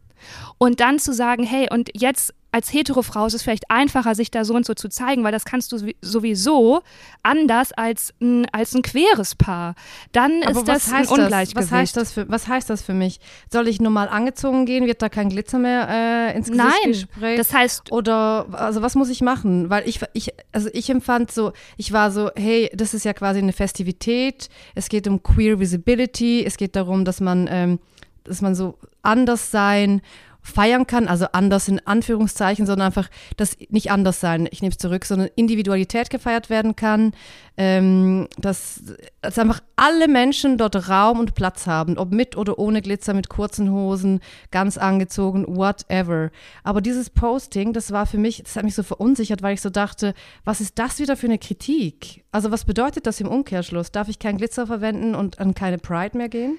Und 0.58 0.80
dann 0.80 0.98
zu 0.98 1.12
sagen, 1.12 1.42
hey, 1.42 1.68
und 1.70 1.90
jetzt 1.94 2.32
als 2.52 2.70
Hetero-Frau 2.70 3.24
ist 3.26 3.32
es 3.32 3.42
vielleicht 3.42 3.70
einfacher, 3.70 4.14
sich 4.14 4.30
da 4.30 4.44
so 4.44 4.54
und 4.54 4.66
so 4.66 4.74
zu 4.74 4.88
zeigen, 4.88 5.24
weil 5.24 5.32
das 5.32 5.46
kannst 5.46 5.72
du 5.72 5.78
sowieso 6.02 6.82
anders 7.22 7.72
als 7.72 8.12
ein, 8.20 8.46
als 8.52 8.74
ein 8.74 8.82
queres 8.82 9.34
Paar. 9.34 9.74
Dann 10.12 10.42
Aber 10.42 10.60
ist 10.60 10.68
das 10.68 10.92
ein 10.92 11.06
Ungleichgewicht. 11.06 11.56
Das? 11.56 11.72
Was, 11.72 11.72
heißt 11.72 11.96
das 11.96 12.12
für, 12.12 12.28
was 12.28 12.48
heißt 12.48 12.68
das 12.68 12.82
für 12.82 12.92
mich? 12.92 13.20
Soll 13.50 13.68
ich 13.68 13.80
normal 13.80 14.08
angezogen 14.08 14.66
gehen? 14.66 14.86
Wird 14.86 15.00
da 15.00 15.08
kein 15.08 15.30
Glitzer 15.30 15.58
mehr 15.58 15.88
äh, 15.88 16.36
ins 16.36 16.50
Gesicht 16.50 17.08
Nein, 17.20 17.36
das 17.38 17.54
heißt... 17.54 17.90
Oder, 17.90 18.46
also 18.52 18.82
was 18.82 18.96
muss 18.96 19.08
ich 19.08 19.22
machen? 19.22 19.70
Weil 19.70 19.88
ich, 19.88 20.00
ich, 20.12 20.34
also 20.52 20.68
ich 20.74 20.90
empfand 20.90 21.32
so, 21.32 21.52
ich 21.78 21.92
war 21.92 22.10
so, 22.10 22.30
hey, 22.36 22.70
das 22.74 22.92
ist 22.92 23.06
ja 23.06 23.14
quasi 23.14 23.38
eine 23.38 23.54
Festivität. 23.54 24.50
Es 24.74 24.90
geht 24.90 25.08
um 25.08 25.22
Queer 25.22 25.58
Visibility. 25.58 26.44
Es 26.44 26.58
geht 26.58 26.76
darum, 26.76 27.06
dass 27.06 27.20
man, 27.20 27.48
ähm, 27.50 27.78
dass 28.24 28.42
man 28.42 28.54
so 28.54 28.76
anders 29.02 29.50
sein 29.50 30.02
feiern 30.42 30.86
kann, 30.86 31.06
also 31.06 31.26
anders 31.32 31.68
in 31.68 31.84
Anführungszeichen, 31.86 32.66
sondern 32.66 32.86
einfach 32.86 33.08
das 33.36 33.56
nicht 33.70 33.90
anders 33.90 34.20
sein, 34.20 34.48
ich 34.50 34.60
nehme 34.60 34.72
es 34.72 34.78
zurück, 34.78 35.04
sondern 35.04 35.28
Individualität 35.36 36.10
gefeiert 36.10 36.50
werden 36.50 36.74
kann, 36.74 37.12
ähm, 37.56 38.28
dass, 38.38 38.82
dass 39.20 39.38
einfach 39.38 39.60
alle 39.76 40.08
Menschen 40.08 40.58
dort 40.58 40.88
Raum 40.88 41.20
und 41.20 41.34
Platz 41.34 41.66
haben, 41.66 41.96
ob 41.96 42.12
mit 42.12 42.36
oder 42.36 42.58
ohne 42.58 42.82
Glitzer, 42.82 43.14
mit 43.14 43.28
kurzen 43.28 43.70
Hosen, 43.70 44.20
ganz 44.50 44.78
angezogen, 44.78 45.46
whatever. 45.46 46.30
Aber 46.64 46.80
dieses 46.80 47.08
Posting, 47.08 47.72
das 47.72 47.92
war 47.92 48.06
für 48.06 48.18
mich, 48.18 48.42
das 48.42 48.56
hat 48.56 48.64
mich 48.64 48.74
so 48.74 48.82
verunsichert, 48.82 49.42
weil 49.42 49.54
ich 49.54 49.60
so 49.60 49.70
dachte, 49.70 50.12
was 50.44 50.60
ist 50.60 50.78
das 50.78 50.98
wieder 50.98 51.16
für 51.16 51.26
eine 51.26 51.38
Kritik? 51.38 52.24
Also 52.32 52.50
was 52.50 52.64
bedeutet 52.64 53.06
das 53.06 53.20
im 53.20 53.28
Umkehrschluss? 53.28 53.92
Darf 53.92 54.08
ich 54.08 54.18
keinen 54.18 54.38
Glitzer 54.38 54.66
verwenden 54.66 55.14
und 55.14 55.38
an 55.38 55.54
keine 55.54 55.78
Pride 55.78 56.16
mehr 56.16 56.28
gehen? 56.28 56.58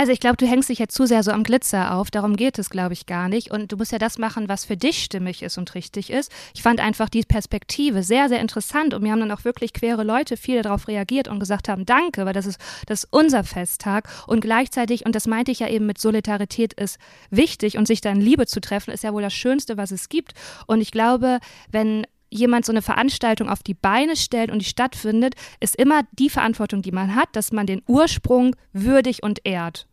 Also 0.00 0.12
ich 0.12 0.20
glaube, 0.20 0.38
du 0.38 0.46
hängst 0.46 0.70
dich 0.70 0.78
jetzt 0.78 0.94
zu 0.94 1.04
sehr 1.04 1.22
so 1.22 1.30
am 1.30 1.42
Glitzer 1.42 1.94
auf. 1.94 2.10
Darum 2.10 2.34
geht 2.34 2.58
es, 2.58 2.70
glaube 2.70 2.94
ich, 2.94 3.04
gar 3.04 3.28
nicht. 3.28 3.50
Und 3.50 3.70
du 3.70 3.76
musst 3.76 3.92
ja 3.92 3.98
das 3.98 4.16
machen, 4.16 4.48
was 4.48 4.64
für 4.64 4.78
dich 4.78 5.04
stimmig 5.04 5.42
ist 5.42 5.58
und 5.58 5.74
richtig 5.74 6.08
ist. 6.08 6.32
Ich 6.54 6.62
fand 6.62 6.80
einfach 6.80 7.10
die 7.10 7.20
Perspektive 7.22 8.02
sehr, 8.02 8.30
sehr 8.30 8.40
interessant. 8.40 8.94
Und 8.94 9.02
mir 9.02 9.12
haben 9.12 9.20
dann 9.20 9.30
auch 9.30 9.44
wirklich 9.44 9.74
queere 9.74 10.02
Leute 10.02 10.38
viele 10.38 10.62
darauf 10.62 10.88
reagiert 10.88 11.28
und 11.28 11.38
gesagt 11.38 11.68
haben, 11.68 11.84
danke, 11.84 12.24
weil 12.24 12.32
das 12.32 12.46
ist, 12.46 12.58
das 12.86 13.04
ist 13.04 13.12
unser 13.12 13.44
Festtag. 13.44 14.08
Und 14.26 14.40
gleichzeitig, 14.40 15.04
und 15.04 15.14
das 15.14 15.26
meinte 15.26 15.52
ich 15.52 15.58
ja 15.58 15.68
eben 15.68 15.84
mit 15.84 15.98
Solidarität 16.00 16.72
ist 16.72 16.98
wichtig 17.28 17.76
und 17.76 17.86
sich 17.86 18.00
dann 18.00 18.22
Liebe 18.22 18.46
zu 18.46 18.62
treffen, 18.62 18.92
ist 18.92 19.04
ja 19.04 19.12
wohl 19.12 19.20
das 19.20 19.34
Schönste, 19.34 19.76
was 19.76 19.90
es 19.90 20.08
gibt. 20.08 20.32
Und 20.66 20.80
ich 20.80 20.92
glaube, 20.92 21.40
wenn 21.72 22.06
jemand 22.30 22.64
so 22.64 22.72
eine 22.72 22.80
Veranstaltung 22.80 23.50
auf 23.50 23.62
die 23.62 23.74
Beine 23.74 24.16
stellt 24.16 24.50
und 24.50 24.60
die 24.60 24.66
stattfindet, 24.66 25.34
ist 25.60 25.76
immer 25.76 26.04
die 26.12 26.30
Verantwortung, 26.30 26.80
die 26.80 26.92
man 26.92 27.14
hat, 27.14 27.28
dass 27.34 27.52
man 27.52 27.66
den 27.66 27.82
Ursprung 27.86 28.56
würdig 28.72 29.22
und 29.22 29.40
ehrt. 29.44 29.89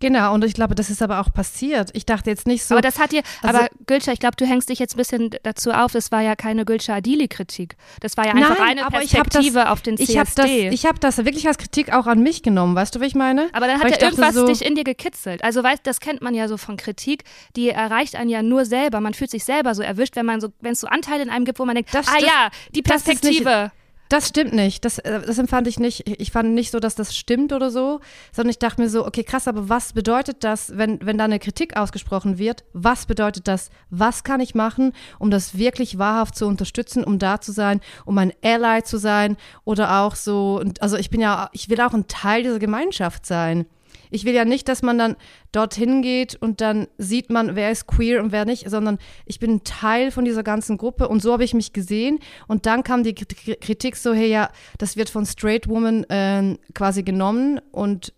Genau, 0.00 0.32
und 0.32 0.44
ich 0.44 0.54
glaube, 0.54 0.74
das 0.74 0.90
ist 0.90 1.02
aber 1.02 1.20
auch 1.20 1.32
passiert. 1.32 1.90
Ich 1.92 2.06
dachte 2.06 2.30
jetzt 2.30 2.46
nicht 2.46 2.64
so. 2.64 2.74
Aber 2.74 2.82
das 2.82 2.98
hat 2.98 3.12
dir, 3.12 3.22
also, 3.42 3.58
aber 3.58 3.68
Gülscha, 3.86 4.12
ich 4.12 4.20
glaube, 4.20 4.36
du 4.36 4.46
hängst 4.46 4.68
dich 4.68 4.78
jetzt 4.78 4.94
ein 4.94 4.98
bisschen 4.98 5.30
dazu 5.42 5.72
auf, 5.72 5.92
das 5.92 6.12
war 6.12 6.22
ja 6.22 6.36
keine 6.36 6.64
Gülscha 6.64 6.94
Adili-Kritik. 6.94 7.76
Das 8.00 8.16
war 8.16 8.26
ja 8.26 8.32
einfach 8.32 8.58
Nein, 8.58 8.78
eine 8.78 8.88
Perspektive 8.88 9.60
das, 9.60 9.68
auf 9.68 9.82
den 9.82 9.96
CSD. 9.96 10.12
Ich 10.12 10.18
habe 10.18 10.30
das, 10.34 10.46
ich 10.46 10.86
hab 10.86 11.00
das 11.00 11.16
wirklich 11.18 11.46
als 11.48 11.58
Kritik 11.58 11.92
auch 11.92 12.06
an 12.06 12.20
mich 12.20 12.42
genommen, 12.42 12.76
weißt 12.76 12.94
du, 12.94 13.00
wie 13.00 13.06
ich 13.06 13.14
meine? 13.14 13.48
Aber 13.52 13.66
dann 13.66 13.80
hat 13.80 13.90
ja 13.90 14.00
irgendwas 14.00 14.34
so, 14.34 14.46
dich 14.46 14.64
in 14.64 14.74
dir 14.76 14.84
gekitzelt. 14.84 15.42
Also, 15.42 15.62
weißt 15.62 15.80
das 15.84 16.00
kennt 16.00 16.22
man 16.22 16.34
ja 16.34 16.48
so 16.48 16.56
von 16.56 16.76
Kritik, 16.76 17.24
die 17.56 17.70
erreicht 17.70 18.14
einen 18.14 18.30
ja 18.30 18.42
nur 18.42 18.64
selber. 18.64 19.00
Man 19.00 19.14
fühlt 19.14 19.30
sich 19.30 19.44
selber 19.44 19.74
so 19.74 19.82
erwischt, 19.82 20.14
wenn 20.16 20.26
man 20.26 20.40
so, 20.40 20.48
wenn 20.60 20.72
es 20.72 20.80
so 20.80 20.86
Anteile 20.86 21.22
in 21.22 21.30
einem 21.30 21.44
gibt, 21.44 21.58
wo 21.58 21.64
man 21.64 21.74
denkt, 21.74 21.92
das, 21.92 22.06
ah 22.08 22.14
das, 22.18 22.22
ja, 22.22 22.48
die 22.74 22.82
Perspektive. 22.82 23.72
Das 24.08 24.28
stimmt 24.28 24.54
nicht. 24.54 24.84
Das, 24.84 24.98
äh, 24.98 25.20
das 25.20 25.38
empfand 25.38 25.66
ich 25.66 25.78
nicht. 25.78 26.08
Ich 26.20 26.32
fand 26.32 26.54
nicht 26.54 26.70
so, 26.70 26.80
dass 26.80 26.94
das 26.94 27.16
stimmt 27.16 27.52
oder 27.52 27.70
so, 27.70 28.00
sondern 28.32 28.50
ich 28.50 28.58
dachte 28.58 28.80
mir 28.80 28.88
so, 28.88 29.06
okay, 29.06 29.22
krass, 29.22 29.46
aber 29.46 29.68
was 29.68 29.92
bedeutet 29.92 30.44
das, 30.44 30.76
wenn, 30.76 31.04
wenn 31.04 31.18
da 31.18 31.24
eine 31.24 31.38
Kritik 31.38 31.76
ausgesprochen 31.76 32.38
wird? 32.38 32.64
Was 32.72 33.06
bedeutet 33.06 33.48
das? 33.48 33.70
Was 33.90 34.24
kann 34.24 34.40
ich 34.40 34.54
machen, 34.54 34.92
um 35.18 35.30
das 35.30 35.58
wirklich 35.58 35.98
wahrhaft 35.98 36.36
zu 36.36 36.46
unterstützen, 36.46 37.04
um 37.04 37.18
da 37.18 37.40
zu 37.40 37.52
sein, 37.52 37.80
um 38.06 38.16
ein 38.18 38.32
Ally 38.42 38.82
zu 38.82 38.96
sein 38.98 39.36
oder 39.64 40.00
auch 40.00 40.14
so, 40.14 40.62
also 40.80 40.96
ich 40.96 41.10
bin 41.10 41.20
ja, 41.20 41.50
ich 41.52 41.68
will 41.68 41.80
auch 41.80 41.92
ein 41.92 42.08
Teil 42.08 42.42
dieser 42.42 42.58
Gemeinschaft 42.58 43.26
sein. 43.26 43.66
Ich 44.10 44.24
will 44.24 44.34
ja 44.34 44.44
nicht, 44.44 44.68
dass 44.68 44.82
man 44.82 44.98
dann 44.98 45.16
dorthin 45.52 46.02
geht 46.02 46.34
und 46.36 46.60
dann 46.60 46.88
sieht 46.98 47.30
man, 47.30 47.56
wer 47.56 47.70
ist 47.70 47.86
queer 47.86 48.22
und 48.22 48.32
wer 48.32 48.44
nicht, 48.44 48.68
sondern 48.68 48.98
ich 49.26 49.38
bin 49.38 49.64
Teil 49.64 50.10
von 50.10 50.24
dieser 50.24 50.42
ganzen 50.42 50.76
Gruppe 50.78 51.08
und 51.08 51.22
so 51.22 51.32
habe 51.32 51.44
ich 51.44 51.54
mich 51.54 51.72
gesehen. 51.72 52.18
Und 52.46 52.66
dann 52.66 52.82
kam 52.82 53.02
die 53.02 53.14
Kritik 53.14 53.96
so, 53.96 54.12
hey, 54.12 54.28
ja, 54.28 54.50
das 54.78 54.96
wird 54.96 55.10
von 55.10 55.26
Straight 55.26 55.68
Woman 55.68 56.04
äh, 56.04 56.56
quasi 56.74 57.02
genommen 57.02 57.60
und 57.72 58.12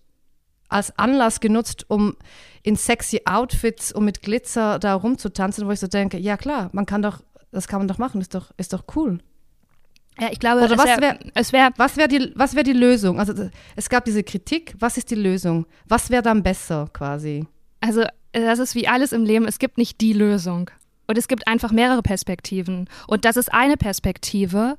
als 0.69 0.97
Anlass 0.99 1.41
genutzt, 1.41 1.87
um 1.89 2.17
in 2.63 2.77
sexy 2.77 3.23
Outfits 3.25 3.93
und 3.93 4.05
mit 4.05 4.23
Glitzer 4.23 4.79
da 4.79 4.95
rumzutanzen, 4.95 5.67
wo 5.67 5.73
ich 5.73 5.81
so 5.81 5.89
denke, 5.89 6.19
ja 6.19 6.37
klar, 6.37 6.71
man 6.73 6.87
kann 6.87 7.03
doch, 7.03 7.23
das 7.51 7.69
kann 7.69 7.81
man 7.81 7.89
doch 7.89 7.99
machen, 7.99 8.21
ist 8.21 8.35
doch, 8.35 8.53
ist 8.57 8.73
doch 8.73 8.85
cool. 8.95 9.19
Ja, 10.21 10.29
ich 10.31 10.39
glaube, 10.39 10.63
Oder 10.63 10.77
was 10.77 10.87
wäre 10.87 11.19
wär, 11.53 11.71
was 11.77 11.97
wär 11.97 12.07
die, 12.07 12.33
was 12.35 12.55
wär 12.55 12.63
die 12.63 12.75
Lösung? 12.75 13.19
Also 13.19 13.49
es 13.75 13.89
gab 13.89 14.05
diese 14.05 14.23
Kritik, 14.23 14.75
was 14.79 14.99
ist 14.99 15.11
die 15.11 15.15
Lösung? 15.15 15.67
Was 15.89 16.11
wäre 16.11 16.23
dann 16.23 16.43
besser 16.43 16.91
quasi? 16.93 17.47
Also 17.81 18.05
das 18.33 18.59
ist 18.59 18.75
wie 18.75 18.87
alles 18.87 19.13
im 19.13 19.25
Leben, 19.25 19.47
es 19.47 19.59
gibt 19.59 19.79
nicht 19.79 20.01
die 20.01 20.13
Lösung. 20.13 20.71
Und 21.07 21.17
es 21.17 21.27
gibt 21.27 21.49
einfach 21.49 21.73
mehrere 21.73 22.03
Perspektiven. 22.03 22.89
Und 23.09 23.25
das 23.25 23.37
ist 23.37 23.53
eine 23.53 23.77
Perspektive 23.77 24.77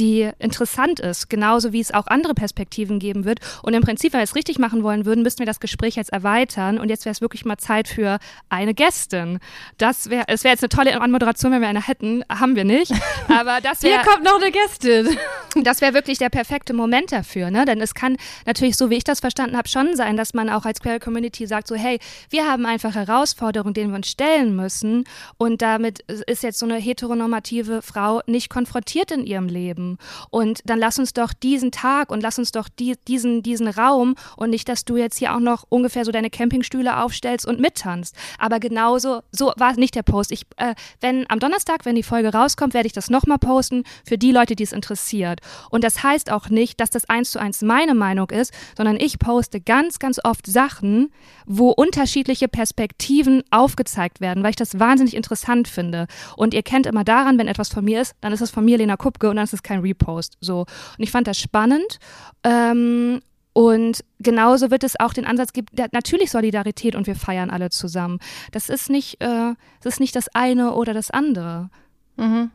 die 0.00 0.30
interessant 0.38 0.98
ist, 0.98 1.28
genauso 1.28 1.72
wie 1.72 1.80
es 1.80 1.92
auch 1.92 2.06
andere 2.06 2.34
Perspektiven 2.34 2.98
geben 2.98 3.24
wird. 3.24 3.40
Und 3.62 3.74
im 3.74 3.82
Prinzip, 3.82 4.12
wenn 4.12 4.20
wir 4.20 4.24
es 4.24 4.34
richtig 4.34 4.58
machen 4.58 4.82
wollen 4.82 5.04
würden, 5.04 5.22
müssten 5.22 5.40
wir 5.40 5.46
das 5.46 5.60
Gespräch 5.60 5.96
jetzt 5.96 6.12
erweitern. 6.12 6.78
Und 6.78 6.88
jetzt 6.88 7.04
wäre 7.04 7.12
es 7.12 7.20
wirklich 7.20 7.44
mal 7.44 7.58
Zeit 7.58 7.86
für 7.86 8.18
eine 8.48 8.74
Gästin. 8.74 9.38
Das 9.76 10.08
wäre, 10.08 10.24
es 10.28 10.42
wäre 10.42 10.54
jetzt 10.54 10.62
eine 10.62 10.70
tolle 10.70 10.98
Anmoderation, 11.00 11.52
wenn 11.52 11.60
wir 11.60 11.68
eine 11.68 11.86
hätten, 11.86 12.24
haben 12.30 12.56
wir 12.56 12.64
nicht. 12.64 12.92
Aber 13.28 13.60
das 13.60 13.82
wäre. 13.82 14.00
Hier 14.00 14.10
kommt 14.10 14.24
noch 14.24 14.40
eine 14.40 14.50
Gästin. 14.50 15.16
Das 15.64 15.80
wäre 15.80 15.94
wirklich 15.94 16.18
der 16.18 16.28
perfekte 16.28 16.72
Moment 16.72 17.10
dafür, 17.10 17.50
ne? 17.50 17.64
Denn 17.64 17.80
es 17.80 17.92
kann 17.92 18.16
natürlich, 18.46 18.76
so 18.76 18.88
wie 18.88 18.94
ich 18.94 19.02
das 19.02 19.18
verstanden 19.18 19.56
habe, 19.56 19.68
schon 19.68 19.96
sein, 19.96 20.16
dass 20.16 20.32
man 20.32 20.48
auch 20.48 20.64
als 20.64 20.78
Queer 20.78 21.00
Community 21.00 21.44
sagt, 21.44 21.66
so, 21.66 21.74
hey, 21.74 21.98
wir 22.28 22.46
haben 22.46 22.66
einfach 22.66 22.94
Herausforderungen, 22.94 23.74
denen 23.74 23.90
wir 23.90 23.96
uns 23.96 24.08
stellen 24.08 24.54
müssen. 24.54 25.08
Und 25.38 25.60
damit 25.60 25.98
ist 26.28 26.44
jetzt 26.44 26.60
so 26.60 26.66
eine 26.66 26.76
heteronormative 26.76 27.82
Frau 27.82 28.22
nicht 28.26 28.48
konfrontiert 28.48 29.10
in 29.10 29.26
ihrem 29.26 29.48
Leben. 29.48 29.89
Und 30.30 30.60
dann 30.64 30.78
lass 30.78 30.98
uns 30.98 31.12
doch 31.12 31.32
diesen 31.32 31.70
Tag 31.72 32.10
und 32.10 32.22
lass 32.22 32.38
uns 32.38 32.52
doch 32.52 32.68
die, 32.68 32.94
diesen, 33.08 33.42
diesen 33.42 33.68
Raum 33.68 34.14
und 34.36 34.50
nicht, 34.50 34.68
dass 34.68 34.84
du 34.84 34.96
jetzt 34.96 35.18
hier 35.18 35.34
auch 35.34 35.40
noch 35.40 35.64
ungefähr 35.68 36.04
so 36.04 36.12
deine 36.12 36.30
Campingstühle 36.30 36.98
aufstellst 36.98 37.46
und 37.46 37.60
mittanzt. 37.60 38.14
Aber 38.38 38.60
genauso, 38.60 39.22
so 39.32 39.52
war 39.56 39.74
nicht 39.74 39.94
der 39.94 40.02
Post. 40.02 40.32
Ich, 40.32 40.42
äh, 40.56 40.74
wenn 41.00 41.28
am 41.30 41.38
Donnerstag, 41.38 41.84
wenn 41.84 41.96
die 41.96 42.02
Folge 42.02 42.32
rauskommt, 42.32 42.74
werde 42.74 42.86
ich 42.86 42.92
das 42.92 43.10
nochmal 43.10 43.38
posten 43.38 43.84
für 44.04 44.18
die 44.18 44.32
Leute, 44.32 44.56
die 44.56 44.64
es 44.64 44.72
interessiert. 44.72 45.40
Und 45.70 45.84
das 45.84 46.02
heißt 46.02 46.30
auch 46.30 46.48
nicht, 46.48 46.80
dass 46.80 46.90
das 46.90 47.08
eins 47.08 47.30
zu 47.30 47.40
eins 47.40 47.62
meine 47.62 47.94
Meinung 47.94 48.30
ist, 48.30 48.52
sondern 48.76 48.96
ich 48.96 49.18
poste 49.18 49.60
ganz, 49.60 49.98
ganz 49.98 50.20
oft 50.22 50.46
Sachen, 50.46 51.12
wo 51.46 51.70
unterschiedliche 51.70 52.48
Perspektiven 52.48 53.42
aufgezeigt 53.50 54.20
werden, 54.20 54.42
weil 54.42 54.50
ich 54.50 54.56
das 54.56 54.78
wahnsinnig 54.78 55.14
interessant 55.14 55.68
finde. 55.68 56.06
Und 56.36 56.54
ihr 56.54 56.62
kennt 56.62 56.86
immer 56.86 57.04
daran, 57.04 57.38
wenn 57.38 57.48
etwas 57.48 57.68
von 57.68 57.84
mir 57.84 58.00
ist, 58.00 58.14
dann 58.20 58.32
ist 58.32 58.40
es 58.40 58.50
von 58.50 58.64
mir 58.64 58.78
Lena 58.78 58.96
Kupke 58.96 59.30
und 59.30 59.36
dann 59.36 59.44
ist 59.44 59.54
es 59.54 59.62
kein 59.70 59.80
Repost. 59.80 60.36
So. 60.40 60.60
Und 60.60 60.68
ich 60.98 61.10
fand 61.10 61.26
das 61.26 61.38
spannend. 61.38 61.98
Ähm, 62.42 63.20
und 63.52 64.04
genauso 64.20 64.70
wird 64.70 64.84
es 64.84 64.98
auch 64.98 65.12
den 65.12 65.26
Ansatz 65.26 65.52
geben, 65.52 65.66
natürlich 65.92 66.30
Solidarität 66.30 66.94
und 66.94 67.06
wir 67.06 67.16
feiern 67.16 67.50
alle 67.50 67.70
zusammen. 67.70 68.18
Das 68.52 68.68
ist 68.68 68.90
nicht, 68.90 69.20
äh, 69.20 69.54
das 69.82 69.94
ist 69.94 70.00
nicht 70.00 70.14
das 70.14 70.28
eine 70.34 70.72
oder 70.74 70.94
das 70.94 71.10
andere. 71.10 71.70
Mhm. 72.16 72.50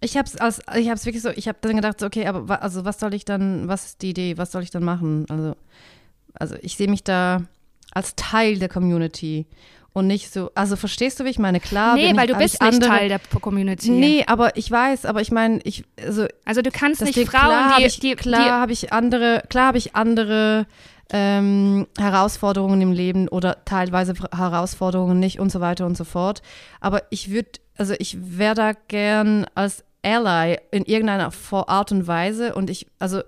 Ich 0.00 0.16
habe 0.16 0.28
es 0.28 0.60
ich 0.76 0.88
hab's 0.88 1.06
wirklich 1.06 1.22
so, 1.22 1.30
ich 1.30 1.48
habe 1.48 1.58
dann 1.60 1.76
gedacht, 1.76 2.02
okay, 2.02 2.26
aber 2.26 2.48
wa, 2.48 2.54
also 2.56 2.84
was 2.84 3.00
soll 3.00 3.14
ich 3.14 3.24
dann, 3.24 3.66
was 3.66 3.86
ist 3.86 4.02
die 4.02 4.10
Idee, 4.10 4.38
was 4.38 4.52
soll 4.52 4.62
ich 4.62 4.70
dann 4.70 4.84
machen? 4.84 5.26
Also, 5.28 5.56
also 6.34 6.56
ich 6.62 6.76
sehe 6.76 6.88
mich 6.88 7.02
da 7.02 7.42
als 7.92 8.14
Teil 8.14 8.58
der 8.58 8.68
Community 8.68 9.46
und 9.98 10.06
nicht 10.06 10.32
so, 10.32 10.50
also 10.54 10.76
verstehst 10.76 11.20
du, 11.20 11.24
wie 11.24 11.28
ich 11.30 11.38
meine? 11.38 11.60
Klar, 11.60 11.94
nee, 11.94 12.16
weil 12.16 12.26
ich, 12.26 12.32
du 12.32 12.38
bist 12.38 12.62
nicht 12.62 12.74
andere, 12.74 12.90
Teil 12.90 13.08
der 13.08 13.20
Community. 13.40 13.90
Nee, 13.90 14.24
aber 14.26 14.56
ich 14.56 14.70
weiß, 14.70 15.04
aber 15.04 15.20
ich 15.20 15.30
meine, 15.30 15.60
ich 15.64 15.84
also 16.02 16.26
also 16.44 16.62
du 16.62 16.70
kannst 16.70 17.02
nicht 17.02 17.14
Frauen, 17.14 17.28
klar 17.28 17.76
die, 17.78 17.84
ich, 17.84 18.00
die 18.00 18.14
klar 18.14 18.60
habe 18.60 18.72
ich 18.72 18.92
andere, 18.92 19.42
klar 19.48 19.66
habe 19.68 19.78
ich 19.78 19.94
andere 19.94 20.66
ähm, 21.10 21.86
Herausforderungen 21.98 22.80
im 22.80 22.92
Leben 22.92 23.28
oder 23.28 23.64
teilweise 23.64 24.14
Herausforderungen 24.34 25.18
nicht 25.18 25.40
und 25.40 25.50
so 25.50 25.60
weiter 25.60 25.86
und 25.86 25.96
so 25.96 26.04
fort. 26.04 26.42
Aber 26.80 27.02
ich 27.10 27.30
würde, 27.30 27.50
also 27.76 27.94
ich 27.98 28.16
wäre 28.20 28.54
da 28.54 28.72
gern 28.88 29.46
als 29.54 29.84
Ally 30.02 30.58
in 30.70 30.84
irgendeiner 30.84 31.30
Art 31.50 31.92
und 31.92 32.06
Weise 32.06 32.54
und 32.54 32.70
ich, 32.70 32.86
also 32.98 33.22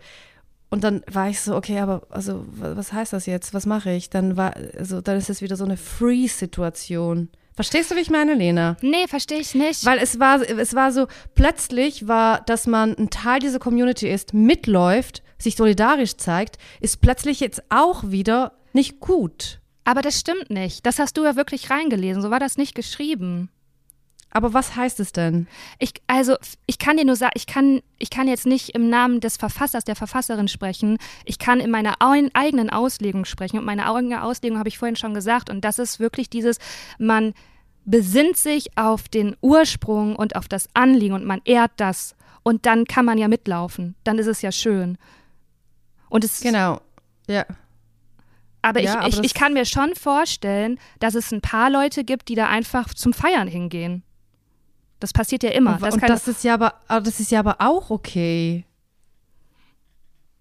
und 0.70 0.84
dann 0.84 1.02
war 1.10 1.28
ich 1.28 1.40
so, 1.40 1.56
okay, 1.56 1.80
aber 1.80 2.02
also 2.10 2.44
was 2.54 2.92
heißt 2.92 3.12
das 3.12 3.26
jetzt? 3.26 3.52
Was 3.52 3.66
mache 3.66 3.90
ich? 3.90 4.08
Dann 4.08 4.36
war, 4.36 4.54
also 4.78 5.00
dann 5.00 5.18
ist 5.18 5.28
es 5.28 5.42
wieder 5.42 5.56
so 5.56 5.64
eine 5.64 5.76
Free-Situation. 5.76 7.28
Verstehst 7.54 7.90
du, 7.90 7.96
wie 7.96 8.00
ich 8.00 8.10
meine, 8.10 8.34
Lena? 8.34 8.76
Nee, 8.80 9.06
verstehe 9.08 9.40
ich 9.40 9.54
nicht. 9.54 9.84
Weil 9.84 9.98
es 9.98 10.20
war, 10.20 10.40
es 10.40 10.74
war 10.74 10.92
so, 10.92 11.08
plötzlich 11.34 12.06
war, 12.06 12.40
dass 12.42 12.66
man 12.66 12.96
ein 12.96 13.10
Teil 13.10 13.40
dieser 13.40 13.58
Community 13.58 14.08
ist, 14.08 14.32
mitläuft, 14.32 15.22
sich 15.38 15.56
solidarisch 15.56 16.16
zeigt, 16.16 16.56
ist 16.80 17.00
plötzlich 17.00 17.40
jetzt 17.40 17.64
auch 17.68 18.04
wieder 18.06 18.52
nicht 18.72 19.00
gut. 19.00 19.60
Aber 19.84 20.02
das 20.02 20.20
stimmt 20.20 20.50
nicht. 20.50 20.86
Das 20.86 20.98
hast 21.00 21.16
du 21.16 21.24
ja 21.24 21.34
wirklich 21.34 21.68
reingelesen. 21.68 22.22
So 22.22 22.30
war 22.30 22.38
das 22.38 22.56
nicht 22.56 22.74
geschrieben. 22.74 23.50
Aber 24.32 24.54
was 24.54 24.76
heißt 24.76 25.00
es 25.00 25.12
denn? 25.12 25.48
Ich, 25.78 25.94
also, 26.06 26.36
ich 26.66 26.78
kann 26.78 26.96
dir 26.96 27.04
nur 27.04 27.16
sagen, 27.16 27.32
ich 27.34 27.46
kann, 27.46 27.82
ich 27.98 28.10
kann 28.10 28.28
jetzt 28.28 28.46
nicht 28.46 28.70
im 28.70 28.88
Namen 28.88 29.20
des 29.20 29.36
Verfassers, 29.36 29.84
der 29.84 29.96
Verfasserin 29.96 30.48
sprechen. 30.48 30.98
Ich 31.24 31.38
kann 31.38 31.58
in 31.58 31.70
meiner 31.70 31.96
eigenen 32.00 32.70
Auslegung 32.70 33.24
sprechen. 33.24 33.58
Und 33.58 33.64
meine 33.64 33.92
eigene 33.92 34.22
Auslegung 34.22 34.58
habe 34.58 34.68
ich 34.68 34.78
vorhin 34.78 34.96
schon 34.96 35.14
gesagt. 35.14 35.50
Und 35.50 35.64
das 35.64 35.78
ist 35.78 35.98
wirklich 35.98 36.30
dieses, 36.30 36.58
man 36.98 37.34
besinnt 37.84 38.36
sich 38.36 38.76
auf 38.78 39.08
den 39.08 39.36
Ursprung 39.40 40.14
und 40.14 40.36
auf 40.36 40.46
das 40.46 40.68
Anliegen 40.74 41.14
und 41.14 41.24
man 41.24 41.40
ehrt 41.44 41.72
das. 41.76 42.14
Und 42.42 42.66
dann 42.66 42.84
kann 42.84 43.04
man 43.04 43.18
ja 43.18 43.26
mitlaufen. 43.26 43.96
Dann 44.04 44.18
ist 44.18 44.26
es 44.26 44.42
ja 44.42 44.52
schön. 44.52 44.96
Und 46.08 46.24
es 46.24 46.40
Genau, 46.40 46.80
ja. 47.26 47.44
Aber, 48.62 48.80
ja, 48.80 48.92
ich, 48.92 48.98
aber 48.98 49.08
ich, 49.08 49.20
ich 49.20 49.34
kann 49.34 49.54
mir 49.54 49.64
schon 49.64 49.94
vorstellen, 49.94 50.78
dass 50.98 51.14
es 51.14 51.32
ein 51.32 51.40
paar 51.40 51.70
Leute 51.70 52.04
gibt, 52.04 52.28
die 52.28 52.34
da 52.34 52.48
einfach 52.48 52.94
zum 52.94 53.12
Feiern 53.12 53.48
hingehen. 53.48 54.02
Das 55.00 55.12
passiert 55.12 55.42
ja 55.42 55.50
immer. 55.50 55.74
Und, 55.74 55.82
das, 55.82 55.94
und 55.94 56.02
das 56.08 56.28
ist 56.28 56.44
ja 56.44 56.54
aber, 56.54 56.74
das 56.88 57.20
ist 57.20 57.30
ja 57.30 57.40
aber 57.40 57.56
auch 57.58 57.90
okay. 57.90 58.64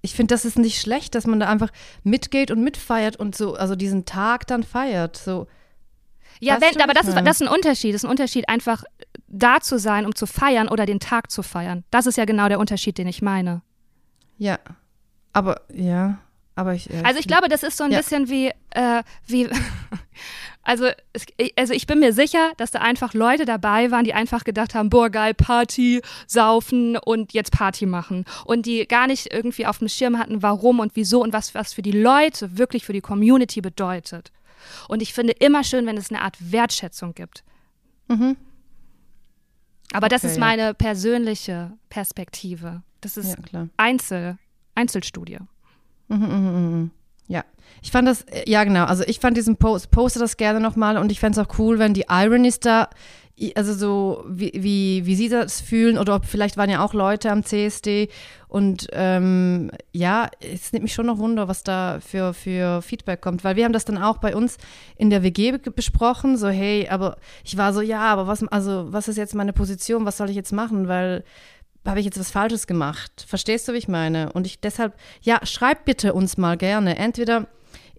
Ich 0.02 0.14
finde, 0.14 0.34
das 0.34 0.46
ist 0.46 0.58
nicht 0.58 0.80
schlecht, 0.80 1.16
dass 1.16 1.26
man 1.28 1.40
da 1.40 1.50
einfach 1.50 1.72
mitgeht 2.04 2.52
und 2.52 2.64
mitfeiert 2.64 3.18
und 3.18 3.36
so, 3.36 3.56
also 3.56 3.76
diesen 3.76 4.06
Tag 4.06 4.48
dann 4.48 4.64
feiert. 4.64 5.18
So. 5.18 5.48
Ja, 6.40 6.62
wenn, 6.62 6.82
aber 6.82 6.94
das 6.94 7.08
ist, 7.08 7.16
das 7.18 7.42
ist 7.42 7.48
ein 7.48 7.54
Unterschied. 7.54 7.94
Das 7.94 8.02
ist 8.04 8.06
ein 8.06 8.12
Unterschied, 8.12 8.48
einfach 8.48 8.84
da 9.28 9.60
zu 9.60 9.78
sein, 9.78 10.06
um 10.06 10.16
zu 10.16 10.26
feiern 10.26 10.70
oder 10.70 10.86
den 10.86 11.00
Tag 11.02 11.32
zu 11.32 11.44
feiern. 11.44 11.84
Das 11.92 12.06
ist 12.06 12.18
ja 12.18 12.26
genau 12.26 12.48
der 12.48 12.60
Unterschied, 12.60 12.98
den 12.98 13.08
ich 13.08 13.22
meine. 13.22 13.62
Ja. 14.38 14.58
Aber, 15.34 15.62
ja. 15.74 16.20
Aber 16.56 16.74
ich, 16.74 16.90
äh, 16.90 17.02
Also 17.04 17.20
ich 17.20 17.28
glaube, 17.28 17.50
das 17.50 17.64
ist 17.64 17.78
so 17.78 17.84
ein 17.84 17.92
Ja. 17.92 17.98
bisschen 18.00 18.30
wie, 18.30 18.52
äh, 18.72 19.04
wie 19.28 19.50
also, 20.70 20.86
es, 21.14 21.26
also 21.58 21.74
ich 21.74 21.88
bin 21.88 22.00
mir 22.00 22.14
sicher, 22.14 22.52
dass 22.58 22.70
da 22.70 22.78
einfach 22.80 23.16
Leute 23.16 23.46
dabei 23.46 23.90
waren, 23.90 24.06
die 24.06 24.14
einfach 24.14 24.44
gedacht 24.44 24.76
haben, 24.76 24.92
boah 24.92 25.10
geil, 25.10 25.34
Party, 25.34 26.04
saufen 26.28 26.96
und 26.96 27.34
jetzt 27.34 27.52
Party 27.52 27.88
machen. 27.88 28.24
Und 28.46 28.68
die 28.68 28.88
gar 28.88 29.08
nicht 29.08 29.34
irgendwie 29.34 29.66
auf 29.66 29.80
dem 29.80 29.88
Schirm 29.88 30.20
hatten, 30.20 30.44
warum 30.44 30.80
und 30.80 30.96
wieso 30.96 31.24
und 31.24 31.34
was, 31.34 31.56
was 31.56 31.74
für 31.74 31.82
die 31.82 31.92
Leute 31.92 32.60
wirklich 32.60 32.86
für 32.86 32.94
die 32.94 33.02
Community 33.02 33.62
bedeutet. 33.62 34.32
Und 34.88 35.02
ich 35.02 35.12
finde 35.12 35.34
immer 35.40 35.64
schön, 35.64 35.88
wenn 35.88 35.98
es 35.98 36.12
eine 36.12 36.22
Art 36.22 36.38
Wertschätzung 36.40 37.16
gibt. 37.16 37.44
Mhm. 38.08 38.38
Aber 39.92 40.08
das 40.08 40.24
Okay, 40.24 40.34
ist 40.34 40.38
ja. 40.38 40.46
meine 40.46 40.74
persönliche 40.76 41.72
Perspektive. 41.90 42.84
Das 43.02 43.18
ist 43.18 43.38
Ja. 43.52 43.70
Einzel, 43.78 44.38
Einzelstudie. 44.76 45.40
Mhm, 46.10 46.18
mhm, 46.18 46.28
mhm, 46.28 46.80
mhm. 46.80 46.92
Ja, 46.92 46.99
ich 47.82 47.92
fand 47.92 48.08
das, 48.08 48.24
äh, 48.24 48.50
ja 48.50 48.64
genau, 48.64 48.86
also 48.86 49.04
ich 49.08 49.20
fand 49.20 49.38
diesen 49.38 49.58
Post, 49.58 49.92
poste 49.92 50.20
das 50.20 50.38
gerne 50.38 50.60
nochmal 50.60 50.98
und 50.98 51.12
ich 51.12 51.20
fände 51.20 51.40
es 51.40 51.48
auch 51.48 51.60
cool, 51.60 51.80
wenn 51.80 51.94
die 51.94 52.06
Ironies 52.10 52.60
da, 52.60 52.90
also 53.56 53.74
so 53.74 54.26
wie, 54.28 54.52
wie, 54.54 55.06
wie 55.06 55.16
sie 55.16 55.30
das 55.30 55.62
fühlen 55.62 55.98
oder 55.98 56.16
ob 56.16 56.26
vielleicht 56.26 56.58
waren 56.58 56.70
ja 56.70 56.84
auch 56.84 56.94
Leute 56.94 57.32
am 57.32 57.44
CSD 57.46 58.10
und 58.50 58.88
ähm, 58.92 59.72
ja, 59.94 60.28
es 60.42 60.74
nimmt 60.74 60.84
mich 60.84 60.94
schon 60.94 61.06
noch 61.06 61.20
Wunder, 61.20 61.48
was 61.48 61.64
da 61.64 62.00
für, 62.02 62.34
für 62.34 62.82
Feedback 62.82 63.22
kommt, 63.22 63.44
weil 63.46 63.56
wir 63.56 63.64
haben 63.64 63.72
das 63.74 63.86
dann 63.86 63.98
auch 63.98 64.18
bei 64.18 64.36
uns 64.36 64.58
in 64.98 65.10
der 65.10 65.24
WG 65.24 65.54
be- 65.54 65.72
besprochen, 65.72 66.36
so 66.36 66.50
hey, 66.50 66.90
aber 66.90 67.16
ich 67.46 67.56
war 67.56 67.72
so, 67.74 67.80
ja, 67.80 68.02
aber 68.02 68.28
was, 68.28 68.46
also 68.50 68.88
was 68.92 69.08
ist 69.08 69.18
jetzt 69.18 69.36
meine 69.36 69.54
Position, 69.54 70.06
was 70.06 70.18
soll 70.18 70.30
ich 70.30 70.36
jetzt 70.36 70.52
machen, 70.52 70.88
weil 70.90 71.24
habe 71.88 72.02
ich 72.02 72.06
jetzt 72.06 72.20
was 72.20 72.30
Falsches 72.30 72.68
gemacht? 72.68 73.26
Verstehst 73.28 73.68
du, 73.68 73.74
wie 73.74 73.78
ich 73.78 73.88
meine? 73.88 74.32
Und 74.34 74.46
ich 74.46 74.60
deshalb, 74.60 74.94
ja, 75.22 75.40
schreibt 75.46 75.86
bitte 75.86 76.14
uns 76.14 76.38
mal 76.38 76.58
gerne. 76.58 76.98
Entweder 76.98 77.48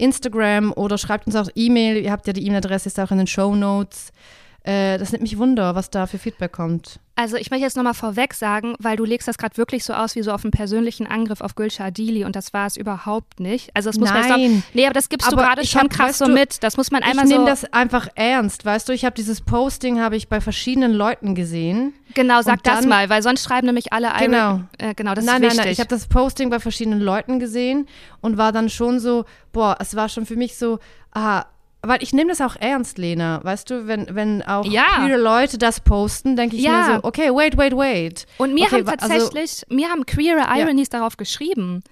Instagram 0.01 0.73
oder 0.73 0.99
schreibt 0.99 1.27
uns 1.27 1.37
auch 1.37 1.49
E-Mail. 1.55 2.03
Ihr 2.03 2.11
habt 2.11 2.27
ja 2.27 2.33
die 2.33 2.47
E-Mail-Adresse, 2.47 2.89
ist 2.89 2.99
auch 3.01 3.11
in 3.11 3.19
den 3.19 3.27
Show 3.27 3.55
Notes. 3.55 4.13
Äh, 4.63 4.99
das 4.99 5.11
nimmt 5.13 5.23
mich 5.23 5.39
Wunder, 5.39 5.75
was 5.75 5.89
da 5.91 6.07
für 6.07 6.19
Feedback 6.19 6.53
kommt. 6.53 7.01
Also 7.17 7.37
ich 7.37 7.51
möchte 7.51 7.65
jetzt 7.65 7.77
nochmal 7.77 7.95
vorweg 7.95 8.35
sagen, 8.35 8.75
weil 8.79 8.97
du 8.97 9.05
legst 9.05 9.27
das 9.29 9.37
gerade 9.39 9.57
wirklich 9.59 9.85
so 9.85 9.93
aus 9.95 10.17
wie 10.17 10.23
so 10.23 10.33
auf 10.33 10.45
einen 10.45 10.51
persönlichen 10.53 11.07
Angriff 11.07 11.41
auf 11.43 11.55
Gülşah 11.55 11.85
Adili 11.87 12.25
und 12.25 12.35
das 12.37 12.53
war 12.55 12.67
es 12.67 12.77
überhaupt 12.77 13.41
nicht. 13.41 13.71
Also 13.75 13.89
das 13.91 13.99
muss 13.99 14.09
man 14.11 14.19
jetzt 14.19 14.29
Nein. 14.31 14.41
sagen, 14.41 14.63
nee, 14.75 14.85
aber 14.85 14.93
das 14.95 15.09
gibst 15.09 15.27
Aber 15.29 15.37
du 15.37 15.43
gerade 15.43 15.63
ich 15.63 15.71
schon 15.71 15.83
hab- 15.83 15.91
krass 15.91 16.19
so 16.19 16.27
du, 16.27 16.33
mit. 16.33 16.63
Das 16.63 16.77
muss 16.77 16.91
man 16.91 17.03
einmal 17.03 17.25
ich 17.25 17.31
so 17.31 17.37
nehme 17.39 17.49
das 17.51 17.71
einfach 17.73 18.09
ernst, 18.15 18.65
weißt 18.65 18.89
du? 18.89 18.93
Ich 18.93 19.05
habe 19.07 19.15
dieses 19.15 19.41
Posting 19.43 19.99
habe 20.01 20.17
ich 20.17 20.29
bei 20.29 20.41
verschiedenen 20.43 20.93
Leuten 20.93 21.35
gesehen. 21.35 21.93
genau, 22.15 22.41
sag 22.43 22.59
und 22.59 22.67
das 22.67 22.81
dann- 22.81 22.89
mal, 22.89 23.09
weil 23.11 23.23
sonst 23.23 23.45
schreiben 23.45 23.67
nämlich 23.67 23.93
alle 23.93 24.09
Iron- 24.09 24.21
Genau. 24.33 24.61
äh, 24.79 24.95
genau, 24.95 25.15
das 25.15 25.25
nein, 25.25 25.37
ist 25.37 25.41
nein, 25.41 25.43
wichtig. 25.51 25.65
nein, 25.65 25.73
ich 25.73 25.81
habe 25.81 25.89
das 25.89 26.07
Posting 26.07 26.49
bei 26.51 26.59
verschiedenen 26.61 27.01
Leuten 27.01 27.39
gesehen 27.39 27.87
und 28.21 28.37
war 28.39 28.53
dann 28.53 28.69
schon 28.71 28.99
so, 29.01 29.25
boah, 29.53 29.77
es 29.81 29.95
war 29.97 30.09
schon 30.11 30.25
für 30.27 30.37
mich 30.37 30.57
so, 30.57 30.79
ah, 31.13 31.45
weil 31.83 32.03
ich 32.03 32.13
nehme 32.13 32.31
das 32.31 32.41
auch 32.41 32.57
ernst, 32.57 32.99
Lena, 32.99 33.41
weißt 33.43 33.71
du, 33.71 33.87
wenn, 33.87 34.15
wenn 34.15 34.43
auch 34.43 34.65
Ja. 34.65 34.85
viele 35.03 35.17
Leute 35.17 35.57
das 35.59 35.81
posten, 35.81 36.37
denke 36.37 36.57
ich 36.57 36.63
Ja. 36.63 36.73
mir 36.89 36.95
so, 36.97 37.05
okay, 37.05 37.31
wait, 37.31 37.57
wait, 37.57 37.75
wait. 37.77 38.27
Und 38.39 38.53
mir 38.55 38.65
okay, 38.67 38.77
haben 38.85 38.89
also- 38.89 39.09
tatsächlich, 39.09 39.63
mir 39.69 39.89
haben 39.89 40.05
queere 40.07 40.47
Ironies 40.59 40.89
darauf 40.91 41.17
geschrieben. 41.17 41.83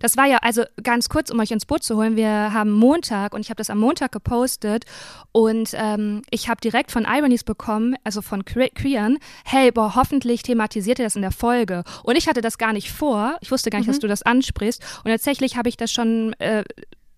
Das 0.00 0.16
war 0.16 0.26
ja, 0.26 0.36
also 0.42 0.62
ganz 0.84 1.08
kurz, 1.08 1.28
um 1.28 1.40
euch 1.40 1.50
ins 1.50 1.66
Boot 1.66 1.82
zu 1.82 1.96
holen, 1.96 2.14
wir 2.14 2.28
haben 2.52 2.70
Montag 2.70 3.34
und 3.34 3.40
ich 3.40 3.48
habe 3.50 3.56
das 3.56 3.68
am 3.68 3.78
Montag 3.78 4.12
gepostet 4.12 4.84
und 5.32 5.70
ähm, 5.74 6.22
ich 6.30 6.48
habe 6.48 6.60
direkt 6.60 6.92
von 6.92 7.04
Ironies 7.04 7.42
bekommen, 7.42 7.96
also 8.04 8.22
von 8.22 8.44
Que- 8.44 8.70
Queeren, 8.70 9.18
hey, 9.44 9.72
boah, 9.72 9.96
hoffentlich 9.96 10.42
thematisiert 10.44 11.00
ihr 11.00 11.04
das 11.06 11.16
in 11.16 11.22
der 11.22 11.32
Folge. 11.32 11.82
Und 12.04 12.16
ich 12.16 12.28
hatte 12.28 12.42
das 12.42 12.58
gar 12.58 12.72
nicht 12.72 12.92
vor, 12.92 13.38
ich 13.40 13.50
wusste 13.50 13.70
gar 13.70 13.78
nicht, 13.78 13.88
dass 13.90 13.98
du 13.98 14.06
das 14.06 14.22
ansprichst 14.22 14.80
und 15.02 15.10
tatsächlich 15.10 15.56
habe 15.56 15.68
ich 15.68 15.76
das 15.76 15.90
schon 15.90 16.32
äh, 16.34 16.62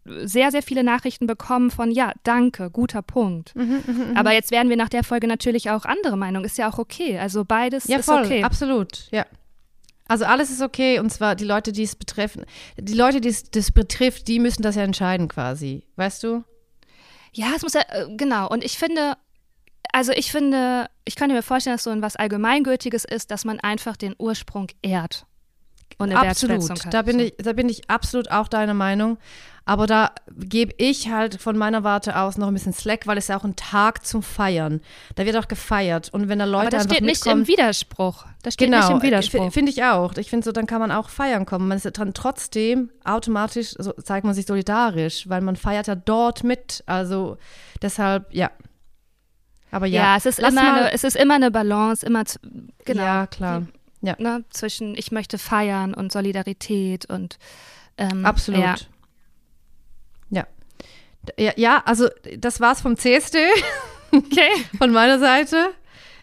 sehr, 0.04 0.50
sehr 0.50 0.62
viele 0.62 0.82
Nachrichten 0.82 1.26
bekommen 1.26 1.70
von, 1.70 1.90
ja, 1.90 2.12
danke, 2.22 2.70
guter 2.70 3.02
Punkt. 3.02 3.54
Mhm, 3.54 4.14
Aber 4.14 4.32
jetzt 4.32 4.50
werden 4.50 4.68
wir 4.68 4.76
nach 4.76 4.88
der 4.88 5.04
Folge 5.04 5.26
natürlich 5.26 5.70
auch 5.70 5.84
andere 5.84 6.16
Meinung, 6.16 6.44
ist 6.44 6.58
ja 6.58 6.70
auch 6.70 6.78
okay. 6.78 7.18
Also 7.18 7.44
beides 7.44 7.86
Ja, 7.86 7.98
ist 7.98 8.06
voll, 8.06 8.24
okay. 8.24 8.42
absolut, 8.42 9.08
ja. 9.10 9.26
Also 10.08 10.24
alles 10.24 10.50
ist 10.50 10.60
okay 10.60 10.98
und 10.98 11.10
zwar 11.10 11.36
die 11.36 11.44
Leute, 11.44 11.70
die 11.70 11.84
es 11.84 11.94
betreffen, 11.94 12.44
die 12.76 12.94
Leute, 12.94 13.20
die 13.20 13.28
es 13.28 13.44
das 13.50 13.70
betrifft, 13.70 14.26
die 14.26 14.40
müssen 14.40 14.62
das 14.62 14.74
ja 14.74 14.82
entscheiden 14.82 15.28
quasi, 15.28 15.84
weißt 15.96 16.24
du? 16.24 16.42
Ja, 17.32 17.52
es 17.54 17.62
muss 17.62 17.74
ja, 17.74 17.82
äh, 17.90 18.06
genau. 18.16 18.48
Und 18.48 18.64
ich 18.64 18.76
finde, 18.76 19.14
also 19.92 20.10
ich 20.12 20.32
finde, 20.32 20.88
ich 21.04 21.14
könnte 21.14 21.34
mir 21.34 21.42
vorstellen, 21.42 21.74
dass 21.76 21.84
so 21.84 21.90
ein 21.90 22.02
was 22.02 22.16
Allgemeingültiges 22.16 23.04
ist, 23.04 23.30
dass 23.30 23.44
man 23.44 23.60
einfach 23.60 23.96
den 23.96 24.16
Ursprung 24.18 24.66
ehrt. 24.82 25.26
Und 25.98 26.10
eine 26.10 26.28
Absolut, 26.28 26.70
da 26.92 27.02
bin 27.02 27.18
ich, 27.20 27.34
da 27.38 27.52
bin 27.52 27.68
ich 27.68 27.88
absolut 27.90 28.30
auch 28.30 28.48
deiner 28.48 28.74
Meinung. 28.74 29.18
Aber 29.66 29.86
da 29.86 30.10
gebe 30.36 30.72
ich 30.78 31.10
halt 31.10 31.40
von 31.40 31.56
meiner 31.56 31.84
Warte 31.84 32.18
aus 32.18 32.38
noch 32.38 32.48
ein 32.48 32.54
bisschen 32.54 32.72
Slack, 32.72 33.06
weil 33.06 33.18
es 33.18 33.28
ja 33.28 33.38
auch 33.38 33.44
ein 33.44 33.54
Tag 33.56 34.04
zum 34.04 34.22
Feiern. 34.22 34.80
Da 35.14 35.26
wird 35.26 35.36
auch 35.36 35.46
gefeiert 35.46 36.08
und 36.12 36.28
wenn 36.28 36.38
da 36.40 36.44
Leute 36.46 36.62
Aber 36.68 36.70
das 36.70 36.84
steht 36.84 37.02
nicht 37.02 37.24
mitkommen, 37.24 37.42
im 37.42 37.46
Widerspruch. 37.48 38.24
Das 38.42 38.54
steht 38.54 38.66
genau, 38.68 38.78
nicht 38.78 38.90
im 38.90 39.02
Widerspruch. 39.02 39.52
finde 39.52 39.70
ich 39.70 39.84
auch. 39.84 40.14
Ich 40.16 40.30
finde 40.30 40.44
so, 40.44 40.50
dann 40.52 40.66
kann 40.66 40.80
man 40.80 40.90
auch 40.90 41.08
feiern 41.10 41.46
kommen. 41.46 41.68
Man 41.68 41.76
ist 41.76 41.84
ja 41.84 41.90
dann 41.92 42.14
trotzdem 42.14 42.90
automatisch, 43.04 43.74
so 43.78 43.92
zeigt 43.92 44.24
man 44.24 44.34
sich 44.34 44.46
solidarisch, 44.46 45.28
weil 45.28 45.42
man 45.42 45.54
feiert 45.56 45.86
ja 45.86 45.94
dort 45.94 46.42
mit. 46.42 46.82
Also 46.86 47.36
deshalb, 47.82 48.34
ja. 48.34 48.50
Aber 49.70 49.86
ja, 49.86 50.02
ja, 50.02 50.16
es 50.16 50.26
ist 50.26 50.40
lass 50.40 50.52
immer 50.52 50.74
eine, 50.74 50.92
es 50.92 51.04
ist 51.04 51.16
immer 51.16 51.34
eine 51.34 51.50
Balance, 51.52 52.04
immer 52.04 52.24
z- 52.24 52.40
genau, 52.84 53.02
Ja, 53.04 53.26
klar. 53.28 53.62
Ja. 54.02 54.16
ne, 54.18 54.44
zwischen 54.50 54.94
ich 54.94 55.12
möchte 55.12 55.38
feiern 55.38 55.92
und 55.94 56.10
Solidarität 56.10 57.06
und 57.06 57.38
ähm, 57.98 58.24
Absolut. 58.24 58.60
Ja. 58.60 58.76
Ja. 60.30 60.46
Ja, 61.38 61.52
ja, 61.56 61.82
also 61.84 62.08
das 62.38 62.60
war's 62.60 62.80
vom 62.80 62.96
CSD. 62.96 63.38
Okay. 64.12 64.50
von 64.78 64.90
meiner 64.90 65.18
Seite. 65.18 65.70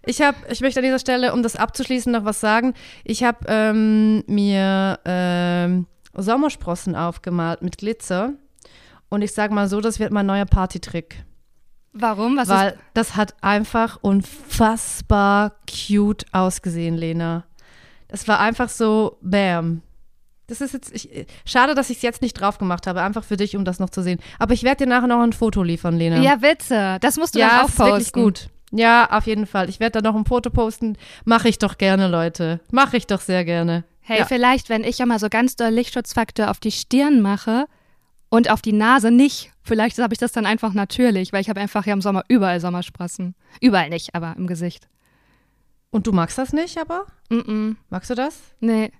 Ich 0.06 0.22
habe, 0.22 0.38
ich 0.50 0.62
möchte 0.62 0.80
an 0.80 0.86
dieser 0.86 1.00
Stelle, 1.00 1.34
um 1.34 1.44
das 1.44 1.56
abzuschließen, 1.56 2.12
noch 2.12 2.26
was 2.26 2.40
sagen. 2.40 2.74
Ich 3.04 3.24
habe 3.24 3.40
ähm, 3.48 4.24
mir 4.28 5.00
ähm, 5.06 5.86
Sommersprossen 6.14 6.96
aufgemalt 6.96 7.62
mit 7.62 7.78
Glitzer. 7.78 8.34
Und 9.10 9.22
ich 9.22 9.34
sage 9.34 9.54
mal 9.54 9.68
so, 9.68 9.82
das 9.82 10.00
wird 10.00 10.12
mein 10.12 10.26
neuer 10.26 10.46
Partytrick. 10.46 11.24
Warum? 11.94 12.38
Was 12.38 12.50
weil 12.50 12.72
ist, 12.72 12.78
das 12.94 13.16
hat 13.16 13.36
einfach 13.42 13.98
unfassbar 14.02 15.56
cute 15.70 16.26
ausgesehen, 16.32 16.96
Lena. 16.96 17.46
Das 18.08 18.28
war 18.28 18.40
einfach 18.40 18.70
so, 18.70 19.18
bam. 19.22 19.82
Das 20.48 20.62
ist 20.62 20.74
jetzt, 20.74 20.94
ich, 20.96 21.28
schade, 21.46 21.76
dass 21.76 21.90
ich 21.90 21.98
es 21.98 22.04
jetzt 22.04 22.22
nicht 22.22 22.34
drauf 22.40 22.58
gemacht 22.58 22.88
habe, 22.88 23.02
einfach 23.02 23.24
für 23.26 23.36
dich, 23.36 23.58
um 23.58 23.66
das 23.66 23.80
noch 23.80 23.90
zu 23.90 24.02
sehen. 24.02 24.20
Aber 24.40 24.54
ich 24.54 24.64
werde 24.64 24.86
dir 24.86 24.90
nachher 24.90 25.08
noch 25.08 25.22
ein 25.22 25.34
Foto 25.34 25.62
liefern, 25.62 25.98
Lena. 25.98 26.20
ja, 26.22 26.38
bitte. 26.38 26.98
Das 27.02 27.18
musst 27.18 27.36
du 27.36 27.40
Ja, 27.40 27.50
dann 27.50 27.60
auch 27.62 27.66
es 27.66 27.74
ist 27.74 27.80
wirklich 27.80 27.98
posten. 28.14 28.22
gut. 28.24 28.50
Ja, 28.72 29.10
auf 29.12 29.28
jeden 29.28 29.46
Fall. 29.46 29.70
Ich 29.70 29.80
werde 29.82 30.02
da 30.02 30.10
noch 30.10 30.16
ein 30.18 30.26
Foto 30.26 30.50
posten. 30.50 30.98
Mache 31.26 31.50
ich 31.50 31.60
doch 31.60 31.78
gerne, 31.78 32.08
Leute. 32.08 32.60
Mache 32.72 32.96
ich 32.98 33.08
doch 33.08 33.20
sehr 33.22 33.44
gerne. 33.44 33.84
Hey, 34.02 34.20
Ja. 34.20 34.26
vielleicht, 34.26 34.70
wenn 34.70 34.86
ich 34.86 34.98
ja 35.00 35.06
mal 35.06 35.20
so 35.20 35.28
ganz 35.30 35.58
doll 35.58 35.70
Lichtschutzfaktor 35.72 36.50
auf 36.50 36.60
die 36.62 36.72
Stirn 36.72 37.22
mache 37.22 37.66
und 38.30 38.50
auf 38.50 38.62
die 38.62 38.74
Nase 38.74 39.12
nicht, 39.12 39.52
vielleicht 39.64 39.98
habe 40.00 40.14
ich 40.14 40.20
das 40.20 40.32
dann 40.32 40.46
einfach 40.46 40.74
natürlich, 40.74 41.34
weil 41.34 41.42
ich 41.42 41.50
habe 41.50 41.60
einfach 41.60 41.86
ja 41.86 41.92
im 41.94 42.02
Sommer 42.02 42.24
überall 42.30 42.62
Sommersprossen. 42.62 43.36
Überall 43.60 43.90
nicht, 43.90 44.16
aber 44.16 44.34
im 44.38 44.48
Gesicht. 44.48 44.88
Und 45.90 46.08
du 46.08 46.12
magst 46.12 46.38
das 46.38 46.54
nicht, 46.54 46.78
aber? 46.78 47.06
Mm 47.30 47.36
-mm. 47.40 47.76
Magst 47.90 48.10
du 48.10 48.16
das? 48.16 48.40
Nee. 48.60 48.92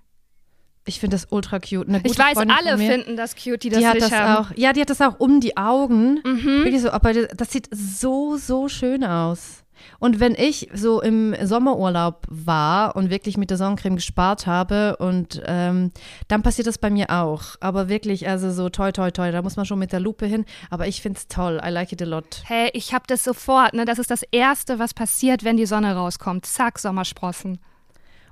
Ich 0.88 1.00
finde 1.00 1.16
das 1.16 1.26
ultra 1.30 1.58
cute. 1.58 1.86
Ich 2.04 2.18
weiß, 2.18 2.32
Freundin 2.32 2.56
alle 2.56 2.78
finden 2.78 3.16
das 3.16 3.36
cute, 3.36 3.62
die 3.62 3.68
das 3.68 3.80
die 3.80 3.86
hat 3.86 3.94
nicht 3.94 4.10
das 4.10 4.12
haben. 4.18 4.46
auch. 4.46 4.56
Ja, 4.56 4.72
die 4.72 4.80
hat 4.80 4.88
das 4.88 5.00
auch 5.02 5.20
um 5.20 5.40
die 5.40 5.56
Augen. 5.56 6.20
Mhm. 6.24 6.64
Wirklich 6.64 6.80
so, 6.80 6.90
aber 6.90 7.12
das 7.12 7.52
sieht 7.52 7.68
so, 7.70 8.38
so 8.38 8.68
schön 8.68 9.04
aus. 9.04 9.64
Und 9.98 10.20
wenn 10.20 10.34
ich 10.34 10.68
so 10.74 11.00
im 11.00 11.34
Sommerurlaub 11.42 12.26
war 12.28 12.96
und 12.96 13.10
wirklich 13.10 13.36
mit 13.36 13.50
der 13.50 13.56
Sonnencreme 13.56 13.96
gespart 13.96 14.46
habe 14.46 14.96
und 14.96 15.42
ähm, 15.46 15.92
dann 16.28 16.42
passiert 16.42 16.66
das 16.66 16.78
bei 16.78 16.90
mir 16.90 17.10
auch. 17.10 17.56
Aber 17.60 17.88
wirklich, 17.88 18.28
also 18.28 18.50
so 18.50 18.68
toi, 18.68 18.92
toi, 18.92 19.10
toi, 19.10 19.30
da 19.30 19.42
muss 19.42 19.56
man 19.56 19.66
schon 19.66 19.78
mit 19.78 19.92
der 19.92 20.00
Lupe 20.00 20.26
hin. 20.26 20.44
Aber 20.70 20.86
ich 20.86 21.02
finde 21.02 21.18
es 21.18 21.28
toll. 21.28 21.60
I 21.64 21.70
like 21.70 21.92
it 21.92 22.02
a 22.02 22.04
lot. 22.04 22.42
Hey, 22.44 22.70
ich 22.72 22.94
habe 22.94 23.04
das 23.06 23.24
sofort, 23.24 23.74
ne? 23.74 23.84
Das 23.84 23.98
ist 23.98 24.10
das 24.10 24.22
Erste, 24.30 24.78
was 24.78 24.94
passiert, 24.94 25.44
wenn 25.44 25.56
die 25.56 25.66
Sonne 25.66 25.94
rauskommt. 25.94 26.46
Zack, 26.46 26.78
Sommersprossen. 26.78 27.58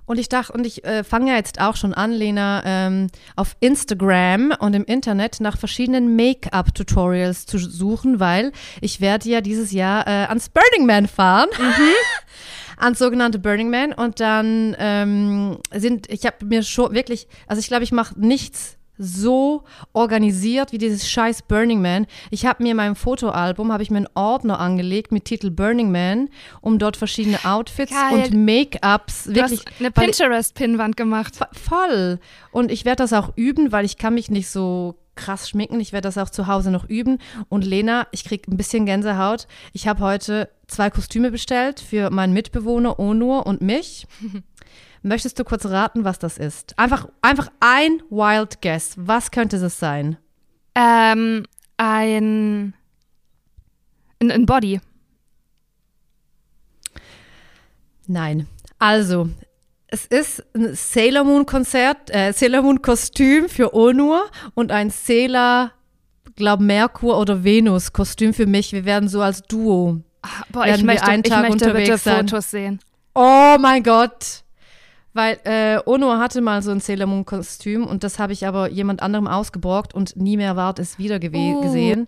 Und 0.06 0.18
ich 0.18 0.28
dachte, 0.28 0.52
und 0.52 0.66
ich 0.66 0.84
äh, 0.84 1.04
fange 1.04 1.32
ja 1.32 1.36
jetzt 1.36 1.60
auch 1.60 1.76
schon 1.76 1.92
an, 1.92 2.12
Lena, 2.12 2.62
ähm, 2.64 3.08
auf 3.34 3.56
Instagram 3.60 4.54
und 4.58 4.74
im 4.74 4.84
Internet 4.84 5.40
nach 5.40 5.58
verschiedenen 5.58 6.16
Make-up-Tutorials 6.16 7.46
zu 7.46 7.58
suchen, 7.58 8.20
weil 8.20 8.52
ich 8.80 9.00
werde 9.00 9.28
ja 9.28 9.40
dieses 9.40 9.72
Jahr 9.72 10.06
äh, 10.06 10.26
ans 10.26 10.48
Burning 10.48 10.86
Man 10.86 11.08
fahren. 11.08 11.48
ans 12.76 12.98
sogenannte 12.98 13.38
Burning 13.38 13.70
Man. 13.70 13.92
Und 13.92 14.20
dann 14.20 14.76
ähm, 14.78 15.58
sind, 15.74 16.10
ich 16.10 16.24
habe 16.24 16.44
mir 16.44 16.62
schon 16.62 16.94
wirklich, 16.94 17.26
also 17.46 17.60
ich 17.60 17.68
glaube, 17.68 17.84
ich 17.84 17.92
mache 17.92 18.18
nichts 18.18 18.75
so 18.98 19.64
organisiert 19.92 20.72
wie 20.72 20.78
dieses 20.78 21.08
scheiß 21.08 21.42
Burning 21.42 21.80
Man. 21.82 22.06
Ich 22.30 22.46
habe 22.46 22.62
mir 22.62 22.70
in 22.72 22.76
meinem 22.76 22.96
Fotoalbum, 22.96 23.72
habe 23.72 23.82
ich 23.82 23.90
mir 23.90 23.98
einen 23.98 24.08
Ordner 24.14 24.58
angelegt 24.60 25.12
mit 25.12 25.24
Titel 25.24 25.50
Burning 25.50 25.90
Man, 25.90 26.28
um 26.60 26.78
dort 26.78 26.96
verschiedene 26.96 27.44
Outfits 27.44 27.92
Geil. 27.92 28.24
und 28.30 28.44
Make-ups 28.44 29.24
Du 29.24 29.34
wirklich 29.34 29.60
hast 29.60 29.80
eine 29.80 29.94
weil- 29.96 30.04
Pinterest-Pinnwand 30.06 30.96
gemacht. 30.96 31.34
Vo- 31.36 31.46
Voll. 31.58 32.18
Und 32.50 32.70
ich 32.70 32.84
werde 32.84 33.02
das 33.02 33.12
auch 33.12 33.32
üben, 33.36 33.72
weil 33.72 33.84
ich 33.84 33.96
kann 33.98 34.14
mich 34.14 34.30
nicht 34.30 34.48
so 34.48 34.96
krass 35.14 35.48
schminken. 35.48 35.80
Ich 35.80 35.92
werde 35.92 36.08
das 36.08 36.18
auch 36.18 36.28
zu 36.28 36.46
Hause 36.46 36.70
noch 36.70 36.88
üben. 36.88 37.18
Und 37.48 37.64
Lena, 37.64 38.06
ich 38.12 38.24
krieg 38.24 38.46
ein 38.48 38.56
bisschen 38.58 38.84
Gänsehaut. 38.84 39.46
Ich 39.72 39.88
habe 39.88 40.00
heute 40.04 40.50
zwei 40.66 40.90
Kostüme 40.90 41.30
bestellt 41.30 41.80
für 41.80 42.10
meinen 42.10 42.34
Mitbewohner 42.34 42.98
Onur 42.98 43.46
und 43.46 43.62
mich. 43.62 44.06
Möchtest 45.02 45.38
du 45.38 45.44
kurz 45.44 45.66
raten, 45.66 46.04
was 46.04 46.18
das 46.18 46.38
ist? 46.38 46.78
Einfach, 46.78 47.08
einfach 47.22 47.50
ein 47.60 48.02
Wild 48.10 48.60
Guess. 48.62 48.94
Was 48.96 49.30
könnte 49.30 49.56
es 49.56 49.78
sein? 49.78 50.16
Ähm, 50.74 51.44
ein, 51.76 52.74
ein, 54.20 54.30
ein 54.30 54.46
Body. 54.46 54.80
Nein. 58.06 58.46
Also, 58.78 59.28
es 59.88 60.06
ist 60.06 60.44
ein 60.54 60.74
Sailor 60.74 61.24
Moon 61.24 61.46
Konzert, 61.46 62.10
äh, 62.14 62.32
Sailor 62.32 62.62
Moon 62.62 62.82
Kostüm 62.82 63.48
für 63.48 63.74
Onur 63.74 64.30
und 64.54 64.70
ein 64.70 64.90
Sailor, 64.90 65.72
glaub 66.34 66.60
Merkur 66.60 67.18
oder 67.18 67.44
Venus 67.44 67.92
Kostüm 67.92 68.34
für 68.34 68.46
mich. 68.46 68.72
Wir 68.72 68.84
werden 68.84 69.08
so 69.08 69.22
als 69.22 69.42
Duo. 69.42 70.00
Ach, 70.22 70.44
boah, 70.50 70.66
ich 70.66 70.82
möchte, 70.82 71.10
ich 71.24 71.30
möchte 71.30 71.72
bitte 71.72 71.98
sein. 71.98 72.28
Fotos 72.28 72.50
sehen. 72.50 72.80
Oh 73.14 73.56
mein 73.58 73.82
Gott. 73.82 74.44
Weil 75.16 75.38
äh, 75.44 75.78
Onur 75.86 76.18
hatte 76.18 76.42
mal 76.42 76.60
so 76.60 76.70
ein 76.70 76.80
Sailor 76.80 77.06
Moon 77.06 77.24
Kostüm 77.24 77.86
und 77.86 78.04
das 78.04 78.18
habe 78.18 78.34
ich 78.34 78.46
aber 78.46 78.68
jemand 78.68 79.00
anderem 79.00 79.26
ausgeborgt 79.26 79.94
und 79.94 80.14
nie 80.14 80.36
mehr 80.36 80.56
ward 80.56 80.78
es 80.78 80.98
wieder 80.98 81.16
uh. 81.16 81.62
gesehen. 81.62 82.00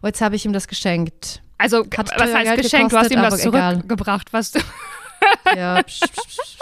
Und 0.00 0.06
jetzt 0.06 0.22
habe 0.22 0.36
ich 0.36 0.46
ihm 0.46 0.54
das 0.54 0.66
geschenkt. 0.66 1.42
Also, 1.58 1.84
Hat 1.84 2.10
was 2.18 2.32
heißt 2.32 2.44
Geld 2.46 2.62
geschenkt? 2.62 2.90
Gekostet, 2.90 3.18
du 3.18 3.20
hast 3.20 3.44
ihm 3.44 3.52
das 3.52 3.74
zurückgebracht, 3.76 4.32
was 4.32 4.52
du. 4.52 4.60
Ja, 5.56 5.82
psch, 5.82 6.00
psch, 6.00 6.26
psch, 6.26 6.56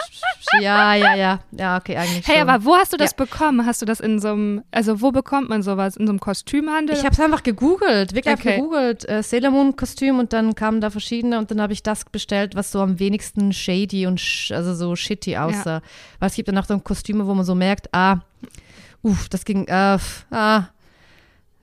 ja, 0.61 0.93
ja, 0.95 1.15
ja. 1.15 1.39
Ja, 1.51 1.77
okay, 1.77 1.97
eigentlich. 1.97 2.27
Hey, 2.27 2.39
schon. 2.39 2.49
aber 2.49 2.65
wo 2.65 2.75
hast 2.75 2.93
du 2.93 2.97
das 2.97 3.11
ja. 3.11 3.25
bekommen? 3.25 3.65
Hast 3.65 3.81
du 3.81 3.85
das 3.85 3.99
in 3.99 4.19
so 4.19 4.29
einem, 4.29 4.63
also 4.71 5.01
wo 5.01 5.11
bekommt 5.11 5.49
man 5.49 5.63
sowas? 5.63 5.97
In 5.97 6.07
so 6.07 6.11
einem 6.11 6.19
Kostümhandel? 6.19 6.95
Ich 6.95 7.03
habe 7.03 7.13
es 7.13 7.19
einfach 7.19 7.43
gegoogelt, 7.43 8.13
wirklich 8.13 8.35
okay. 8.35 8.55
gegoogelt. 8.57 9.07
Äh, 9.07 9.23
Sailor 9.23 9.51
Moon 9.51 9.75
Kostüm 9.75 10.19
und 10.19 10.33
dann 10.33 10.55
kamen 10.55 10.81
da 10.81 10.89
verschiedene 10.89 11.37
und 11.37 11.51
dann 11.51 11.61
habe 11.61 11.73
ich 11.73 11.83
das 11.83 12.05
bestellt, 12.05 12.55
was 12.55 12.71
so 12.71 12.81
am 12.81 12.99
wenigsten 12.99 13.53
shady 13.53 14.07
und 14.07 14.19
sh 14.19 14.51
also 14.51 14.73
so 14.73 14.95
shitty 14.95 15.37
aussah. 15.37 15.75
Ja. 15.75 15.81
Weil 16.19 16.29
es 16.29 16.35
gibt 16.35 16.47
dann 16.47 16.57
auch 16.57 16.65
so 16.65 16.77
Kostüme, 16.79 17.25
wo 17.27 17.33
man 17.33 17.45
so 17.45 17.55
merkt, 17.55 17.93
ah, 17.93 18.17
uff, 19.01 19.29
das 19.29 19.45
ging, 19.45 19.67
äh, 19.67 19.97
ah, 20.31 20.63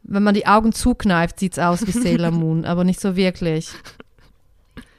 wenn 0.04 0.22
man 0.22 0.34
die 0.34 0.46
Augen 0.46 0.72
zukneift, 0.72 1.38
sieht 1.38 1.52
es 1.52 1.58
aus 1.58 1.86
wie 1.86 1.92
Sailor 1.92 2.30
Moon, 2.32 2.64
aber 2.64 2.84
nicht 2.84 3.00
so 3.00 3.16
wirklich. 3.16 3.70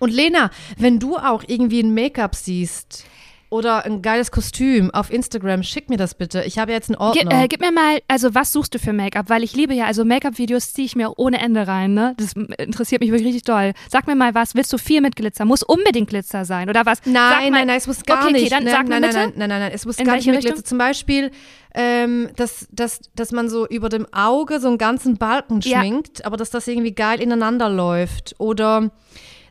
Und 0.03 0.11
Lena, 0.11 0.49
wenn 0.77 0.99
du 0.99 1.15
auch 1.15 1.45
irgendwie 1.47 1.79
ein 1.81 1.93
Make-up 1.93 2.35
siehst 2.35 3.05
oder 3.49 3.85
ein 3.85 4.01
geiles 4.01 4.31
Kostüm 4.31 4.91
auf 4.91 5.13
Instagram, 5.13 5.63
schick 5.63 5.89
mir 5.89 5.95
das 5.95 6.13
bitte. 6.15 6.43
Ich 6.43 6.57
habe 6.59 6.73
jetzt 6.73 6.89
einen 6.89 6.97
Ordner. 6.97 7.21
Gib, 7.21 7.31
äh, 7.31 7.47
gib 7.47 7.61
mir 7.61 7.71
mal, 7.71 7.99
also 8.09 8.35
was 8.35 8.51
suchst 8.51 8.73
du 8.73 8.79
für 8.79 8.91
Make-up? 8.91 9.29
Weil 9.29 9.43
ich 9.43 9.55
liebe 9.55 9.73
ja, 9.73 9.85
also 9.85 10.03
Make-up-Videos 10.03 10.73
ziehe 10.73 10.87
ich 10.87 10.97
mir 10.97 11.13
ohne 11.17 11.39
Ende 11.39 11.67
rein, 11.67 11.93
ne? 11.93 12.15
Das 12.17 12.33
interessiert 12.57 12.99
mich 12.99 13.11
wirklich 13.11 13.27
richtig 13.27 13.43
doll. 13.43 13.71
Sag 13.87 14.07
mir 14.07 14.15
mal 14.15 14.35
was, 14.35 14.55
willst 14.55 14.73
du 14.73 14.77
viel 14.77 14.99
mit 14.99 15.15
Glitzer? 15.15 15.45
Muss 15.45 15.63
unbedingt 15.63 16.09
Glitzer 16.09 16.43
sein 16.43 16.69
oder 16.69 16.85
was? 16.85 16.99
Nein, 17.05 17.13
mal, 17.13 17.49
nein, 17.51 17.67
nein, 17.67 17.77
es 17.77 17.87
muss 17.87 18.03
gar 18.03 18.23
okay, 18.23 18.33
nicht. 18.33 18.41
Okay, 18.41 18.49
dann 18.49 18.63
nein, 18.65 18.73
sag 18.73 18.89
nein, 18.89 19.01
mir 19.01 19.07
bitte. 19.07 19.19
Nein, 19.19 19.33
nein, 19.37 19.49
nein, 19.49 19.59
nein, 19.61 19.71
es 19.73 19.85
muss 19.85 19.99
In 19.99 20.05
gar 20.05 20.15
nicht 20.17 20.27
mit? 20.27 20.41
Glitzer. 20.41 20.65
Zum 20.65 20.79
Beispiel, 20.79 21.31
ähm, 21.75 22.29
dass, 22.35 22.67
dass, 22.71 22.99
dass 23.15 23.31
man 23.31 23.47
so 23.49 23.67
über 23.67 23.87
dem 23.87 24.05
Auge 24.11 24.59
so 24.59 24.67
einen 24.67 24.77
ganzen 24.77 25.17
Balken 25.17 25.61
Ja. 25.61 25.79
schminkt, 25.79 26.25
aber 26.25 26.35
dass 26.35 26.49
das 26.49 26.67
irgendwie 26.67 26.91
geil 26.93 27.21
ineinander 27.21 27.69
läuft. 27.69 28.35
Oder 28.39 28.91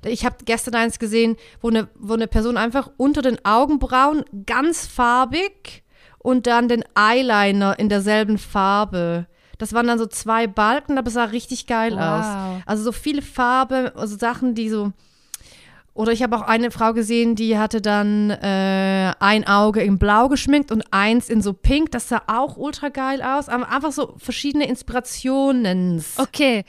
ich 0.04 0.24
habe 0.24 0.36
gestern 0.44 0.74
eins 0.74 0.98
gesehen, 0.98 1.36
wo 1.60 1.68
eine, 1.68 1.88
wo 1.98 2.14
eine 2.14 2.26
Person 2.26 2.56
einfach 2.56 2.90
unter 2.96 3.22
den 3.22 3.44
Augenbrauen 3.44 4.24
ganz 4.46 4.86
farbig 4.86 5.82
und 6.18 6.46
dann 6.46 6.68
den 6.68 6.84
Eyeliner 6.96 7.78
in 7.78 7.88
derselben 7.88 8.38
Farbe. 8.38 9.26
Das 9.58 9.72
waren 9.74 9.86
dann 9.86 9.98
so 9.98 10.06
zwei 10.06 10.46
Balken, 10.48 10.98
aber 10.98 11.08
es 11.08 11.14
sah 11.14 11.24
richtig 11.24 11.66
geil 11.66 11.92
Wow. 11.94 12.00
aus. 12.00 12.62
Also 12.66 12.82
so 12.84 12.92
viele 12.92 13.22
Farbe, 13.22 13.92
also 13.96 14.16
Sachen, 14.16 14.54
die 14.54 14.68
so. 14.68 14.92
Oder 15.94 16.12
ich 16.12 16.22
habe 16.22 16.34
auch 16.36 16.42
eine 16.42 16.70
Frau 16.70 16.94
gesehen, 16.94 17.36
die 17.36 17.58
hatte 17.58 17.82
dann 17.82 18.30
äh, 18.30 19.12
ein 19.20 19.46
Auge 19.46 19.82
in 19.82 19.98
Blau 19.98 20.28
geschminkt 20.28 20.72
und 20.72 20.84
eins 20.90 21.28
in 21.28 21.42
so 21.42 21.52
Pink. 21.52 21.90
Das 21.90 22.08
sah 22.08 22.22
auch 22.28 22.56
ultra 22.56 22.88
geil 22.88 23.20
aus. 23.22 23.50
Aber 23.50 23.68
einfach 23.68 23.92
so 23.92 24.14
verschiedene 24.16 24.66
Inspirationen. 24.66 26.02
Okay, 26.16 26.64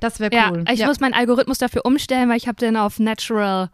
Das 0.00 0.18
wäre 0.20 0.34
ja, 0.34 0.50
cool. 0.50 0.64
ich 0.70 0.80
ja. 0.80 0.86
muss 0.86 1.00
meinen 1.00 1.14
Algorithmus 1.14 1.58
dafür 1.58 1.84
umstellen, 1.84 2.28
weil 2.28 2.36
ich 2.36 2.48
habe 2.48 2.56
den 2.56 2.76
auf 2.76 2.98
Natural 2.98 3.70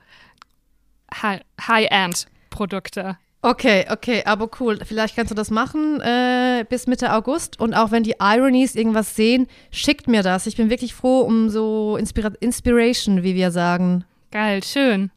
Hi- 1.23 1.41
High-End 1.61 2.27
Produkte. 2.51 3.17
Okay, 3.43 3.87
okay, 3.91 4.23
aber 4.25 4.51
cool. 4.59 4.81
Vielleicht 4.85 5.15
kannst 5.15 5.31
du 5.31 5.35
das 5.37 5.51
machen 5.51 6.01
äh, 6.01 6.65
bis 6.69 6.89
Mitte 6.89 7.13
August. 7.13 7.61
Und 7.61 7.75
auch 7.75 7.93
wenn 7.93 8.03
die 8.03 8.17
Ironies 8.19 8.75
irgendwas 8.75 9.15
sehen, 9.15 9.47
schickt 9.71 10.09
mir 10.09 10.23
das. 10.25 10.47
Ich 10.49 10.57
bin 10.57 10.69
wirklich 10.69 10.95
froh 10.95 11.21
um 11.21 11.49
so 11.49 11.97
Inspira 11.97 12.33
Inspiration, 12.41 13.23
wie 13.23 13.37
wir 13.37 13.53
sagen. 13.53 14.05
Geil, 14.33 14.65
schön. 14.65 15.11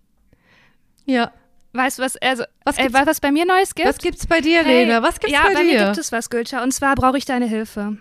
Ja. 1.05 1.31
Weißt 1.73 1.97
du, 1.99 2.03
was, 2.03 2.17
also, 2.17 2.43
Was 2.65 2.77
ey, 2.77 2.91
was, 2.93 3.05
was 3.07 3.19
bei 3.19 3.31
mir 3.31 3.45
Neues 3.45 3.73
gibt? 3.73 3.87
Was 3.87 3.97
gibt's 3.97 4.27
bei 4.27 4.41
dir, 4.41 4.63
Hey, 4.63 4.85
Lena? 4.85 5.01
Was 5.01 5.19
gibt's 5.19 5.33
ja, 5.35 5.43
bei 5.43 5.53
bei 5.53 5.63
dir? 5.63 5.79
mir 5.79 5.85
gibt 5.85 5.97
es 5.97 6.11
was, 6.11 6.29
Gülscha. 6.29 6.61
Und 6.61 6.71
zwar 6.71 6.93
brauche 6.95 7.17
ich 7.17 7.25
deine 7.25 7.45
Hilfe. 7.47 7.97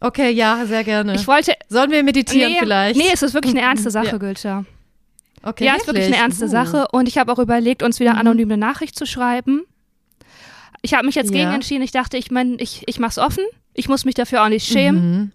Okay, 0.00 0.30
ja, 0.30 0.64
sehr 0.66 0.84
gerne. 0.84 1.14
Ich 1.14 1.26
wollte. 1.26 1.54
Sollen 1.68 1.90
wir 1.90 2.02
meditieren 2.02 2.52
nee, 2.52 2.58
vielleicht? 2.60 2.96
Nee, 2.96 3.10
es 3.12 3.22
ist 3.22 3.34
wirklich 3.34 3.54
eine 3.54 3.62
ernste 3.62 3.90
Sache, 3.98 4.06
Ja. 4.06 4.18
Gülscha. 4.18 4.64
okay, 5.42 5.64
ja, 5.64 5.74
es 5.74 5.82
ist 5.82 5.86
wirklich 5.86 6.06
eine 6.06 6.16
ernste 6.16 6.44
Uh. 6.46 6.48
Sache. 6.48 6.88
Und 6.92 7.08
ich 7.08 7.18
habe 7.18 7.32
auch 7.32 7.38
überlegt, 7.38 7.82
uns 7.82 8.00
wieder 8.00 8.12
Mhm. 8.14 8.18
anonym 8.20 8.48
eine 8.48 8.56
Nachricht 8.58 8.96
zu 8.98 9.06
schreiben. 9.06 9.62
Ich 10.82 10.94
habe 10.94 11.04
mich 11.06 11.14
jetzt 11.14 11.30
Ja. 11.30 11.38
gegen 11.38 11.50
entschieden. 11.52 11.82
Ich 11.82 11.92
dachte, 11.92 12.16
ich 12.16 12.30
mein, 12.30 12.56
ich, 12.58 12.82
ich 12.86 12.98
mache 12.98 13.10
es 13.10 13.18
offen. 13.18 13.44
Ich 13.74 13.88
muss 13.88 14.04
mich 14.04 14.14
dafür 14.14 14.42
auch 14.44 14.48
nicht 14.48 14.66
schämen. 14.66 15.10
Mhm. 15.10 15.32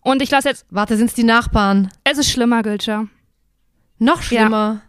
Und 0.00 0.20
ich 0.22 0.30
lasse 0.30 0.48
jetzt. 0.48 0.66
Warte, 0.70 0.96
sind's 0.96 1.14
die 1.14 1.24
Nachbarn? 1.24 1.90
Es 2.04 2.18
ist 2.18 2.30
schlimmer, 2.30 2.62
Gülscha. 2.62 3.06
Noch 3.98 4.22
schlimmer. 4.22 4.82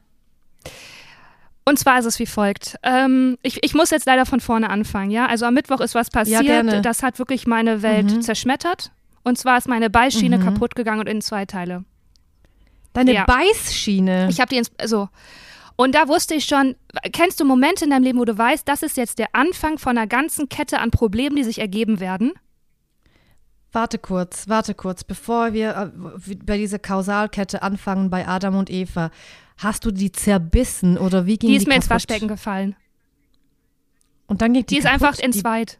Und 1.67 1.79
zwar 1.79 1.97
ist 1.99 2.05
es 2.05 2.19
wie 2.19 2.27
folgt. 2.27 2.77
Ähm, 2.83 3.37
ich, 3.41 3.63
ich 3.63 3.73
muss 3.73 3.89
jetzt 3.89 4.05
leider 4.05 4.25
von 4.27 4.39
vorne 4.39 4.69
anfangen, 4.69 5.09
ja? 5.09 5.25
Also 5.25 5.45
am 5.45 5.55
Mittwoch 5.55 5.79
ist 5.81 5.95
was 5.95 6.09
passiert, 6.11 6.43
gerne. 6.43 6.81
das 6.81 7.01
hat 7.01 7.17
wirklich 7.17 7.47
meine 7.47 7.81
Welt 7.81 8.05
Mhm. 8.11 8.21
zerschmettert. 8.21 8.91
Und 9.23 9.39
zwar 9.39 9.57
ist 9.57 9.67
meine 9.67 9.89
Beißschiene 9.89 10.37
Mhm. 10.37 10.43
kaputt 10.43 10.75
gegangen 10.75 10.99
und 10.99 11.09
in 11.09 11.21
zwei 11.21 11.45
Teile. 11.45 11.83
Deine 12.93 13.13
Ja. 13.13 13.25
Beißschiene. 13.25 14.27
Ich 14.29 14.39
habe 14.39 14.49
die 14.49 14.57
ins, 14.57 14.71
so. 14.85 15.09
Und 15.75 15.95
da 15.95 16.07
wusste 16.07 16.35
ich 16.35 16.45
schon, 16.45 16.75
kennst 17.11 17.39
du 17.39 17.45
Momente 17.45 17.83
in 17.83 17.89
deinem 17.91 18.03
Leben, 18.03 18.19
wo 18.19 18.25
du 18.25 18.37
weißt, 18.37 18.67
das 18.67 18.83
ist 18.83 18.95
jetzt 18.95 19.17
der 19.19 19.29
Anfang 19.33 19.77
von 19.79 19.97
einer 19.97 20.07
ganzen 20.07 20.47
Kette 20.47 20.79
an 20.79 20.91
Problemen, 20.91 21.35
die 21.35 21.43
sich 21.43 21.59
ergeben 21.59 21.99
werden? 21.99 22.31
Warte 23.73 23.97
kurz, 23.97 24.47
warte 24.47 24.73
kurz, 24.73 25.03
bevor 25.03 25.51
wir 25.51 25.91
äh, 25.93 26.35
bei 26.45 26.57
dieser 26.57 26.79
Kausalkette 26.79 27.61
anfangen 27.61 28.09
bei 28.09 28.25
Adam 28.25 28.55
und 28.55 28.69
Eva. 28.69 29.09
Hast 29.57 29.85
du 29.85 29.91
die 29.91 30.11
zerbissen 30.11 30.97
oder 30.97 31.25
wie 31.25 31.37
ging 31.37 31.49
Die 31.49 31.53
die 31.55 31.57
ist 31.63 31.67
mir 31.67 31.75
ins 31.75 31.87
kaputt? 31.87 32.03
Waschbecken 32.09 32.27
gefallen. 32.27 32.75
Und 34.27 34.41
dann 34.41 34.53
ging 34.53 34.63
die 34.65 34.75
Die, 34.75 34.77
ist 34.79 34.85
kaputt? 34.85 35.01
einfach 35.03 35.15
Die- 35.17 35.23
entzweit. 35.23 35.79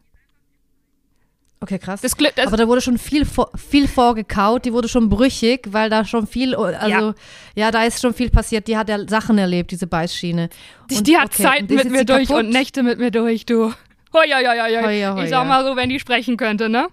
Okay, 1.58 1.78
krass. 1.78 2.02
Das 2.02 2.16
Glück, 2.16 2.34
das, 2.36 2.48
Aber 2.48 2.58
da 2.58 2.68
wurde 2.68 2.82
schon 2.82 2.98
viel, 2.98 3.24
vor, 3.24 3.50
viel 3.56 3.88
vorgekaut, 3.88 4.66
die 4.66 4.72
wurde 4.74 4.88
schon 4.88 5.08
brüchig, 5.08 5.62
weil 5.72 5.88
da 5.88 6.04
schon 6.04 6.26
viel, 6.26 6.54
also 6.54 7.14
ja. 7.54 7.70
da 7.70 7.82
ist 7.84 8.00
schon 8.02 8.12
viel 8.12 8.28
passiert. 8.30 8.68
Die 8.68 8.76
hat 8.76 8.90
ja 8.90 9.08
Sachen 9.08 9.38
erlebt, 9.38 9.70
diese 9.70 9.86
Beißschiene. 9.86 10.50
die, 10.90 10.96
Und 10.96 11.06
die 11.06 11.16
hat 11.16 11.32
okay, 11.32 11.42
Zeiten 11.44 11.74
mit 11.74 11.86
ist 11.86 11.90
mir 11.90 12.04
durch 12.04 12.28
kaputt? 12.28 12.44
und 12.44 12.50
Nächte 12.50 12.82
mit 12.82 12.98
mir 12.98 13.10
durch, 13.10 13.46
du. 13.46 13.72
Hoi, 14.12 14.26
hoi, 14.28 14.44
hoi, 14.44 14.58
hoi. 14.58 14.82
Hoi, 14.82 15.02
hoi, 15.16 15.24
Ich 15.24 15.30
sag 15.30 15.48
mal 15.48 15.64
so, 15.64 15.76
wenn 15.76 15.88
die 15.88 15.98
sprechen 15.98 16.36
könnte, 16.36 16.68
ne? 16.68 16.88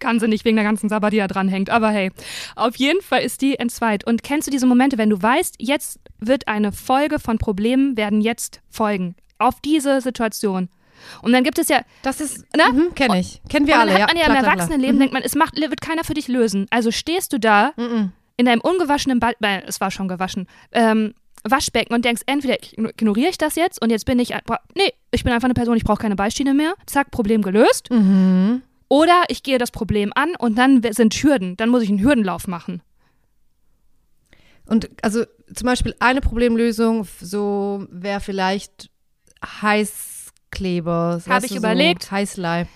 Kann 0.00 0.18
sie 0.18 0.26
nicht 0.28 0.44
wegen 0.44 0.56
der 0.56 0.64
ganzen 0.64 0.88
Sabber, 0.88 1.10
die 1.10 1.18
da 1.18 1.28
dranhängt. 1.28 1.70
Aber 1.70 1.90
hey, 1.90 2.10
auf 2.56 2.76
jeden 2.76 3.00
Fall 3.02 3.22
ist 3.22 3.42
die 3.42 3.58
entzweit. 3.58 4.04
Und 4.04 4.22
kennst 4.22 4.46
du 4.46 4.50
diese 4.50 4.66
Momente, 4.66 4.98
wenn 4.98 5.10
du 5.10 5.20
weißt, 5.22 5.56
jetzt 5.58 6.00
wird 6.18 6.48
eine 6.48 6.72
Folge 6.72 7.18
von 7.18 7.38
Problemen, 7.38 7.96
werden 7.96 8.20
jetzt 8.20 8.60
folgen. 8.70 9.14
Auf 9.38 9.60
diese 9.60 10.00
Situation. 10.00 10.68
Und 11.20 11.32
dann 11.32 11.42
gibt 11.44 11.58
es 11.58 11.68
ja, 11.68 11.82
Das 12.02 12.20
ist, 12.20 12.44
Ne? 12.56 12.62
mhm, 12.72 12.94
kenne 12.94 13.18
ich. 13.20 13.40
Kennen 13.48 13.66
wir 13.66 13.74
und 13.74 13.80
alle, 13.80 13.90
dann 13.92 14.00
ja. 14.00 14.06
hat 14.06 14.14
man 14.14 14.16
ja 14.22 14.24
klar, 14.24 14.38
im. 14.38 14.44
Erwachsenenleben, 14.44 14.98
denkt 15.00 15.12
man, 15.14 15.22
es 15.22 15.34
macht, 15.34 15.56
wird 15.56 15.80
keiner 15.80 16.04
für 16.04 16.14
dich 16.14 16.28
lösen. 16.28 16.66
Also 16.70 16.90
stehst 16.90 17.32
du 17.32 17.38
da 17.38 17.72
Mhm. 17.76 18.12
in 18.36 18.46
deinem 18.46 18.60
ungewaschenen 18.60 19.18
Bad, 19.20 19.36
äh, 19.40 19.62
es 19.66 19.80
war 19.80 19.90
schon 19.90 20.08
gewaschen, 20.08 20.46
ähm, 20.72 21.14
Waschbecken 21.44 21.92
und 21.92 22.04
denkst, 22.04 22.22
entweder 22.26 22.56
ignoriere 22.76 23.30
ich 23.30 23.38
das 23.38 23.56
jetzt 23.56 23.82
und 23.82 23.90
jetzt 23.90 24.06
bin 24.06 24.20
ich, 24.20 24.30
nee, 24.76 24.92
ich 25.10 25.24
bin 25.24 25.32
einfach 25.32 25.46
eine 25.46 25.54
Person, 25.54 25.76
ich 25.76 25.82
brauche 25.82 26.00
keine 26.02 26.14
Beischiene 26.14 26.54
mehr, 26.54 26.74
zack, 26.86 27.10
Problem 27.10 27.42
gelöst. 27.42 27.90
Mhm. 27.90 28.62
Oder 28.92 29.24
ich 29.28 29.42
gehe 29.42 29.56
das 29.56 29.70
Problem 29.70 30.12
an 30.14 30.36
und 30.36 30.58
dann 30.58 30.82
sind 30.92 31.14
Hürden, 31.14 31.56
dann 31.56 31.70
muss 31.70 31.82
ich 31.82 31.88
einen 31.88 32.02
Hürdenlauf 32.02 32.46
machen. 32.46 32.82
Und 34.66 34.90
also 35.02 35.24
zum 35.54 35.64
Beispiel 35.64 35.94
eine 35.98 36.20
Problemlösung 36.20 37.06
so 37.18 37.86
wäre 37.90 38.20
vielleicht 38.20 38.90
Heißkleber. 39.42 41.22
Hab 41.24 41.26
weißt 41.26 41.46
ich 41.46 41.56
überlegt. 41.56 42.02
So 42.02 42.10
Heißlei. 42.10 42.66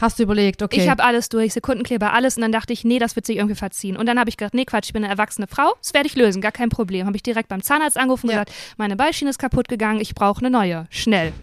Hast 0.00 0.18
du 0.18 0.22
überlegt, 0.22 0.62
okay. 0.62 0.80
Ich 0.80 0.88
habe 0.88 1.04
alles 1.04 1.28
durch, 1.28 1.52
Sekundenkleber, 1.52 2.14
alles 2.14 2.36
und 2.36 2.40
dann 2.40 2.52
dachte 2.52 2.72
ich, 2.72 2.84
nee, 2.84 2.98
das 2.98 3.14
wird 3.14 3.26
sich 3.26 3.36
irgendwie 3.36 3.54
verziehen. 3.54 3.98
Und 3.98 4.06
dann 4.06 4.18
habe 4.18 4.30
ich 4.30 4.38
gedacht, 4.38 4.54
nee, 4.54 4.64
Quatsch, 4.64 4.86
ich 4.86 4.92
bin 4.94 5.04
eine 5.04 5.12
erwachsene 5.12 5.46
Frau, 5.46 5.74
das 5.82 5.92
werde 5.92 6.06
ich 6.06 6.16
lösen, 6.16 6.40
gar 6.40 6.52
kein 6.52 6.70
Problem. 6.70 7.06
Habe 7.06 7.16
ich 7.16 7.22
direkt 7.22 7.50
beim 7.50 7.62
Zahnarzt 7.62 7.98
angerufen 7.98 8.28
und 8.28 8.32
Ja. 8.32 8.44
gesagt, 8.44 8.58
meine 8.78 8.96
Beischiene 8.96 9.28
ist 9.28 9.38
kaputt 9.38 9.68
gegangen, 9.68 10.00
ich 10.00 10.14
brauche 10.14 10.40
eine 10.40 10.48
neue, 10.48 10.86
schnell. 10.88 11.34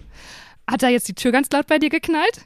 Hat 0.70 0.84
da 0.84 0.90
jetzt 0.90 1.08
die 1.08 1.14
Tür 1.14 1.32
ganz 1.32 1.50
laut 1.52 1.68
bei 1.68 1.80
dir 1.80 1.90
geknallt? 1.90 2.42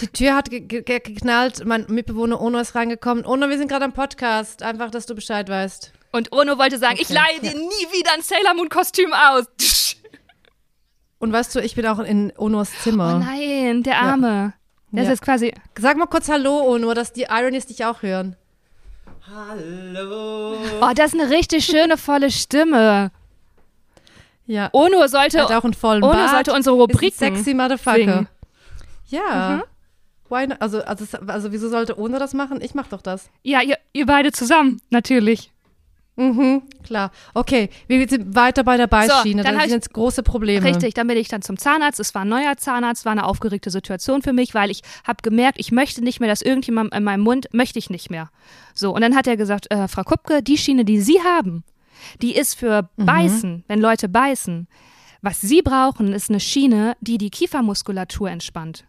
Die 0.00 0.06
Tür 0.06 0.36
hat 0.36 0.48
ge 0.48 0.60
ge 0.60 0.82
geknallt, 0.82 1.64
mein 1.64 1.86
Mitbewohner 1.88 2.40
Ono 2.40 2.58
ist 2.60 2.76
reingekommen. 2.76 3.26
Ono, 3.26 3.48
wir 3.48 3.58
sind 3.58 3.68
gerade 3.68 3.84
am 3.84 3.92
Podcast. 3.92 4.62
Einfach, 4.62 4.90
dass 4.92 5.06
du 5.06 5.14
Bescheid 5.16 5.48
weißt. 5.48 5.92
Und 6.12 6.30
Ono 6.32 6.56
wollte 6.56 6.78
sagen, 6.78 6.94
okay. 6.94 7.02
ich 7.02 7.08
leihe 7.08 7.40
dir 7.40 7.58
nie 7.58 7.98
wieder 7.98 8.12
ein 8.14 8.22
Sailor 8.22 8.54
Moon 8.54 8.68
Kostüm 8.68 9.12
aus. 9.12 9.46
Und 11.18 11.32
weißt 11.32 11.56
du, 11.56 11.60
ich 11.60 11.74
bin 11.74 11.86
auch 11.86 11.98
in 11.98 12.32
Onos 12.36 12.70
Zimmer. 12.82 13.16
Oh 13.16 13.24
nein, 13.24 13.82
der 13.82 13.98
Arme. 13.98 14.52
Ja. 14.92 14.98
Das 14.98 15.06
ja. 15.06 15.12
ist 15.14 15.22
quasi. 15.22 15.52
Sag 15.76 15.96
mal 15.96 16.06
kurz 16.06 16.28
Hallo, 16.28 16.60
Ono, 16.74 16.94
dass 16.94 17.12
die 17.12 17.26
Ironies 17.28 17.66
dich 17.66 17.84
auch 17.84 18.02
hören. 18.02 18.36
Hallo. 19.28 20.58
Oh, 20.80 20.92
das 20.94 21.14
ist 21.14 21.20
eine 21.20 21.30
richtig 21.30 21.64
schöne, 21.64 21.96
volle 21.96 22.30
Stimme. 22.30 23.10
Ja. 24.46 24.68
Ono 24.72 25.06
sollte, 25.06 25.40
Hat 25.42 25.52
auch 25.52 25.64
einen 25.64 25.74
vollen 25.74 26.02
Ono 26.02 26.12
Bart. 26.12 26.30
sollte 26.30 26.52
unsere 26.52 26.76
Rubrik 26.76 27.14
sexy 27.14 27.54
Motherfucker. 27.54 27.96
Singen. 27.96 28.28
Ja. 29.08 29.56
Mhm. 29.56 29.62
Why 30.30 30.46
not? 30.46 30.60
Also, 30.60 30.82
also, 30.82 31.04
also, 31.26 31.52
wieso 31.52 31.68
sollte 31.68 31.98
Ono 31.98 32.18
das 32.18 32.34
machen? 32.34 32.60
Ich 32.60 32.74
mach 32.74 32.88
doch 32.88 33.02
das. 33.02 33.30
Ja, 33.42 33.62
ihr, 33.62 33.76
ihr 33.92 34.06
beide 34.06 34.32
zusammen, 34.32 34.80
natürlich. 34.90 35.50
Mhm, 36.16 36.62
klar. 36.84 37.10
Okay, 37.34 37.70
wir 37.88 38.08
sind 38.08 38.36
weiter 38.36 38.62
bei 38.62 38.76
der 38.76 38.86
Beißschiene. 38.86 39.42
So, 39.42 39.48
dann 39.48 39.60
sind 39.60 39.70
jetzt 39.70 39.92
große 39.92 40.22
Probleme. 40.22 40.64
Richtig, 40.64 40.94
dann 40.94 41.08
bin 41.08 41.16
ich 41.16 41.26
dann 41.26 41.42
zum 41.42 41.58
Zahnarzt. 41.58 41.98
Es 41.98 42.14
war 42.14 42.22
ein 42.22 42.28
neuer 42.28 42.56
Zahnarzt, 42.56 43.04
war 43.04 43.12
eine 43.12 43.26
aufgeregte 43.26 43.70
Situation 43.70 44.22
für 44.22 44.32
mich, 44.32 44.54
weil 44.54 44.70
ich 44.70 44.82
habe 45.04 45.22
gemerkt, 45.22 45.58
ich 45.58 45.72
möchte 45.72 46.02
nicht 46.04 46.20
mehr, 46.20 46.28
dass 46.28 46.40
irgendjemand 46.40 46.94
in 46.94 47.02
meinem 47.02 47.22
Mund, 47.22 47.48
möchte 47.52 47.80
ich 47.80 47.90
nicht 47.90 48.10
mehr. 48.10 48.30
So, 48.74 48.94
und 48.94 49.00
dann 49.00 49.16
hat 49.16 49.26
er 49.26 49.36
gesagt, 49.36 49.72
äh, 49.72 49.88
Frau 49.88 50.04
Kupke, 50.04 50.40
die 50.42 50.56
Schiene, 50.56 50.84
die 50.84 51.00
Sie 51.00 51.20
haben, 51.20 51.64
die 52.22 52.34
ist 52.34 52.54
für 52.54 52.88
mhm. 52.96 53.06
Beißen, 53.06 53.64
wenn 53.68 53.80
Leute 53.80 54.08
beißen. 54.08 54.68
Was 55.22 55.40
Sie 55.40 55.62
brauchen, 55.62 56.12
ist 56.12 56.28
eine 56.28 56.40
Schiene, 56.40 56.96
die 57.00 57.18
die 57.18 57.30
Kiefermuskulatur 57.30 58.30
entspannt. 58.30 58.84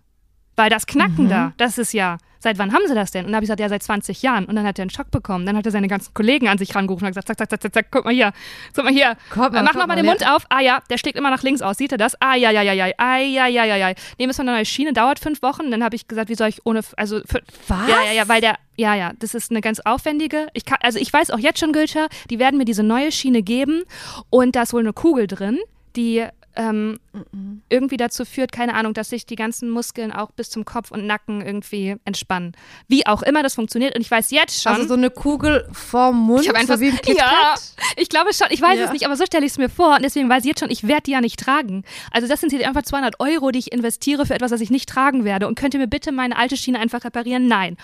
Weil 0.56 0.70
das 0.70 0.86
Knacken 0.86 1.26
mhm. 1.26 1.30
da, 1.30 1.54
das 1.58 1.78
ist 1.78 1.94
ja, 1.94 2.18
seit 2.46 2.60
wann 2.60 2.74
haben 2.74 2.84
sie 2.88 2.94
das 2.94 3.12
denn? 3.12 3.26
Und 3.26 3.32
dann 3.32 3.38
habe 3.38 3.44
ich 3.44 3.48
gesagt, 3.48 3.60
ja, 3.60 3.70
seit 3.70 3.84
20 3.84 4.22
Jahren. 4.22 4.46
Und 4.46 4.56
dann 4.56 4.66
hat 4.66 4.78
er 4.80 4.84
einen 4.84 4.92
Schock 4.92 5.12
bekommen. 5.12 5.46
Dann 5.46 5.58
hat 5.58 5.66
er 5.66 5.72
seine 5.72 5.88
ganzen 5.88 6.14
Kollegen 6.14 6.48
an 6.48 6.58
sich 6.58 6.76
rangerufen 6.76 7.06
und 7.06 7.12
gesagt, 7.12 7.28
zack, 7.28 7.38
zack, 7.38 7.50
zack, 7.50 7.62
zack, 7.62 7.74
zack, 7.74 7.88
guck 7.92 8.06
mal 8.06 8.14
hier, 8.14 8.32
guck 8.76 8.86
mal 8.86 8.94
hier. 8.94 9.18
Komm, 9.32 9.52
Mach 9.52 9.74
noch 9.74 9.88
mal 9.88 9.96
den 9.96 10.06
Mund 10.06 10.26
auf. 10.28 10.46
Ah 10.50 10.62
ja, 10.62 10.80
der 10.90 10.98
schlägt 10.98 11.18
immer 11.18 11.32
nach 11.32 11.44
links 11.44 11.62
aus. 11.62 11.78
Sieht 11.78 11.92
er 11.92 11.98
das? 11.98 12.16
Ah 12.22 12.36
ja, 12.36 12.52
ja, 12.52 12.62
ja, 12.62 12.74
ja, 12.74 12.86
ah 12.98 13.18
ja, 13.18 13.48
ja, 13.48 13.66
ja, 13.66 13.76
ja. 13.76 13.88
Nehmen 14.20 14.30
wir 14.30 14.34
von 14.34 14.48
einer 14.48 14.58
neue 14.58 14.66
Schiene, 14.66 14.94
dauert 14.94 15.20
fünf 15.20 15.42
Wochen. 15.42 15.72
Dann 15.72 15.84
habe 15.84 15.96
ich 15.96 16.08
gesagt, 16.08 16.30
wie 16.30 16.36
soll 16.36 16.50
ich 16.50 16.66
ohne, 16.66 16.82
also, 16.98 17.22
für, 17.26 17.42
Was? 17.68 17.90
Ja, 17.90 18.04
ja, 18.06 18.12
ja, 18.14 18.28
weil 18.28 18.42
der, 18.42 18.56
ja, 18.78 18.94
ja, 18.94 19.12
das 19.20 19.34
ist 19.34 19.52
eine 19.52 19.62
ganz 19.62 19.80
aufwendige. 19.80 20.48
Ich 20.54 20.66
kann, 20.66 20.78
also 20.82 21.00
ich 21.00 21.12
weiß 21.12 21.32
auch 21.32 21.40
jetzt 21.40 21.60
schon, 21.60 21.74
Gülscher, 21.74 22.08
die 22.30 22.38
werden 22.38 22.58
mir 22.58 22.66
diese 22.66 22.84
neue 22.84 23.12
Schiene 23.12 23.42
geben 23.42 23.84
und 24.30 24.56
da 24.56 24.64
ist 24.64 24.74
wohl 24.74 24.82
eine 24.82 24.94
Kugel 24.94 25.28
drin, 25.28 25.58
die 25.96 26.26
ähm, 26.56 27.00
mhm. 27.32 27.62
irgendwie 27.70 27.98
dazu 27.98 28.26
führt, 28.26 28.52
keine 28.52 28.74
Ahnung, 28.74 28.94
dass 28.94 29.10
sich 29.10 29.26
die 29.26 29.36
ganzen 29.36 29.70
Muskeln 29.70 30.12
auch 30.12 30.32
bis 30.32 30.50
zum 30.50 30.66
Kopf 30.66 30.92
und 30.92 31.06
Nacken 31.06 31.42
irgendwie 31.42 31.96
entspannen. 32.06 32.54
Wie 32.88 33.06
auch 33.06 33.22
immer 33.22 33.44
das 33.44 33.56
funktioniert. 33.56 33.96
Und 33.96 34.02
ich 34.02 34.12
weiß 34.12 34.32
jetzt 34.32 34.62
schon. 34.62 34.74
Also 34.74 34.88
so 34.88 34.94
eine 34.94 35.10
Kugel 35.10 35.68
vorm 35.72 36.20
Mund, 36.20 36.44
ich 36.44 36.56
einfach, 36.56 36.76
so 36.76 36.82
wie 36.82 36.90
ein 36.90 37.00
Ja, 37.16 37.56
ich 37.98 38.10
glaube 38.10 38.34
schon. 38.34 38.48
Ich 38.50 38.62
weiß 38.62 38.80
ja. 38.80 38.86
es 38.86 38.92
nicht, 38.92 39.06
aber 39.06 39.16
so 39.16 39.26
stelle 39.26 39.46
ich 39.46 39.54
es 39.54 39.58
mir 39.58 39.70
vor. 39.70 39.96
Und 39.96 40.04
deswegen 40.04 40.30
weiß 40.30 40.44
ich 40.44 40.50
jetzt 40.50 40.60
schon, 40.60 40.72
ich 40.72 40.88
werde 40.88 41.04
die 41.04 41.12
ja 41.12 41.22
nicht 41.22 41.40
tragen. 41.40 41.84
Also 42.12 42.28
das 42.28 42.40
sind 42.40 42.52
jetzt 42.52 42.66
einfach 42.66 42.84
200 42.84 43.20
Euro, 43.20 43.52
die 43.52 43.60
ich 43.60 43.72
investiere 43.72 44.26
für 44.26 44.34
etwas, 44.34 44.52
das 44.52 44.62
ich 44.62 44.70
nicht 44.70 44.90
tragen 44.90 45.26
werde. 45.26 45.48
Und 45.48 45.58
könnt 45.58 45.74
ihr 45.74 45.80
mir 45.80 45.88
bitte 45.88 46.12
meine 46.12 46.38
alte 46.38 46.58
Schiene 46.58 46.80
einfach 46.80 47.04
reparieren? 47.04 47.48
Nein. 47.48 47.78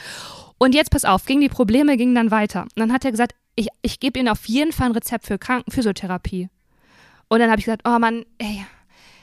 Und 0.58 0.76
jetzt 0.76 0.92
pass 0.92 1.06
auf, 1.06 1.26
gingen 1.26 1.42
die 1.42 1.50
Probleme 1.50 1.98
gingen 1.98 2.14
dann 2.14 2.30
weiter. 2.30 2.64
Und 2.64 2.78
dann 2.78 2.94
hat 2.94 3.04
er 3.04 3.12
gesagt, 3.12 3.34
ich, 3.56 3.70
ich 3.82 4.00
gebe 4.00 4.20
Ihnen 4.20 4.30
auf 4.30 4.46
jeden 4.46 4.72
Fall 4.72 4.88
ein 4.88 4.92
Rezept 4.94 5.26
für 5.26 5.38
Krankenphysiotherapie. 5.38 6.50
Und 7.32 7.40
dann 7.40 7.50
habe 7.50 7.60
ich 7.60 7.66
gesagt, 7.66 7.84
oh 7.88 7.98
Mann, 7.98 8.26
ey, 8.40 8.66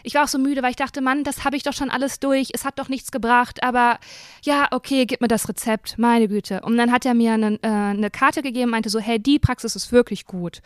ich 0.02 0.14
war 0.14 0.24
auch 0.24 0.28
so 0.28 0.38
müde, 0.38 0.62
weil 0.62 0.70
ich 0.70 0.76
dachte, 0.76 1.02
Mann, 1.02 1.24
das 1.24 1.44
habe 1.44 1.56
ich 1.56 1.62
doch 1.62 1.74
schon 1.74 1.90
alles 1.90 2.20
durch, 2.20 2.48
es 2.54 2.64
hat 2.64 2.78
doch 2.78 2.88
nichts 2.88 3.10
gebracht, 3.10 3.62
aber 3.62 3.98
ja, 4.42 4.66
okay, 4.70 5.04
gib 5.04 5.20
mir 5.20 5.28
das 5.28 5.46
Rezept, 5.46 5.98
meine 5.98 6.26
Güte. 6.26 6.62
Und 6.62 6.78
dann 6.78 6.90
hat 6.90 7.04
er 7.04 7.12
mir 7.12 7.34
eine, 7.34 7.58
äh, 7.62 7.68
eine 7.68 8.10
Karte 8.10 8.40
gegeben, 8.40 8.70
meinte 8.70 8.88
so, 8.88 8.98
hey, 8.98 9.18
die 9.18 9.38
Praxis 9.38 9.76
ist 9.76 9.92
wirklich 9.92 10.24
gut. 10.24 10.62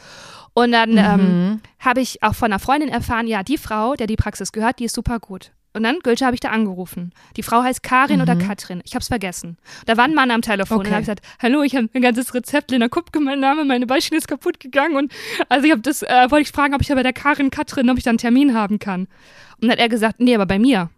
Und 0.55 0.70
dann 0.70 0.92
mhm. 0.92 0.98
ähm, 0.98 1.61
habe 1.81 2.00
ich 2.00 2.22
auch 2.22 2.37
von 2.37 2.52
einer 2.52 2.61
Freundin 2.61 2.90
erfahren, 2.90 3.26
ja, 3.26 3.42
die 3.42 3.59
Frau, 3.59 3.96
der 3.96 4.07
die 4.07 4.14
Praxis 4.14 4.52
gehört, 4.52 4.78
die 4.78 4.85
ist 4.85 4.94
super 4.94 5.18
gut. 5.18 5.50
Und 5.74 5.85
dann, 5.85 6.00
Gülsche, 6.00 6.26
habe 6.26 6.35
ich 6.35 6.40
da 6.40 6.50
angerufen. 6.50 7.12
Die 7.37 7.42
Frau 7.42 7.62
heißt 7.62 7.82
Karin 7.82 8.16
mhm. 8.16 8.22
oder 8.22 8.37
Katrin. 8.37 8.82
Ich 8.85 8.92
habe 8.94 9.00
es 9.00 9.08
vergessen. 9.08 9.56
Da 9.87 9.96
war 9.96 10.04
ein 10.04 10.14
Mann 10.14 10.30
am 10.30 10.42
Telefon 10.42 10.78
okay. 10.78 10.88
und 10.88 10.92
habe 10.92 11.02
gesagt, 11.02 11.24
hallo, 11.40 11.62
ich 11.62 11.74
habe 11.74 11.88
ein 11.94 12.02
ganzes 12.02 12.35
Rezept, 12.35 12.70
Lena 12.70 12.88
Kupke, 12.88 13.20
mein 13.20 13.40
Name, 13.40 13.64
meine 13.64 13.87
Beispiele 13.87 14.18
ist 14.18 14.28
kaputt 14.28 14.61
gegangen. 14.61 14.96
Und 14.96 15.12
also 15.48 15.64
ich 15.64 15.72
habe 15.72 15.80
das, 15.80 16.02
äh, 16.02 16.30
wollte 16.30 16.42
ich 16.42 16.52
fragen, 16.52 16.74
ob 16.74 16.82
ich 16.82 16.88
da 16.88 16.94
bei 16.94 17.02
der 17.02 17.14
Karin 17.14 17.50
Katrin, 17.50 17.88
ob 17.88 17.96
ich 17.96 18.04
da 18.04 18.11
einen 18.11 18.18
Termin 18.18 18.54
haben 18.54 18.78
kann. 18.78 19.02
Und 19.02 19.62
dann 19.62 19.70
hat 19.70 19.78
er 19.78 19.88
gesagt, 19.88 20.20
nee, 20.20 20.35
aber 20.35 20.46
bei 20.46 20.58
mir. 20.58 20.90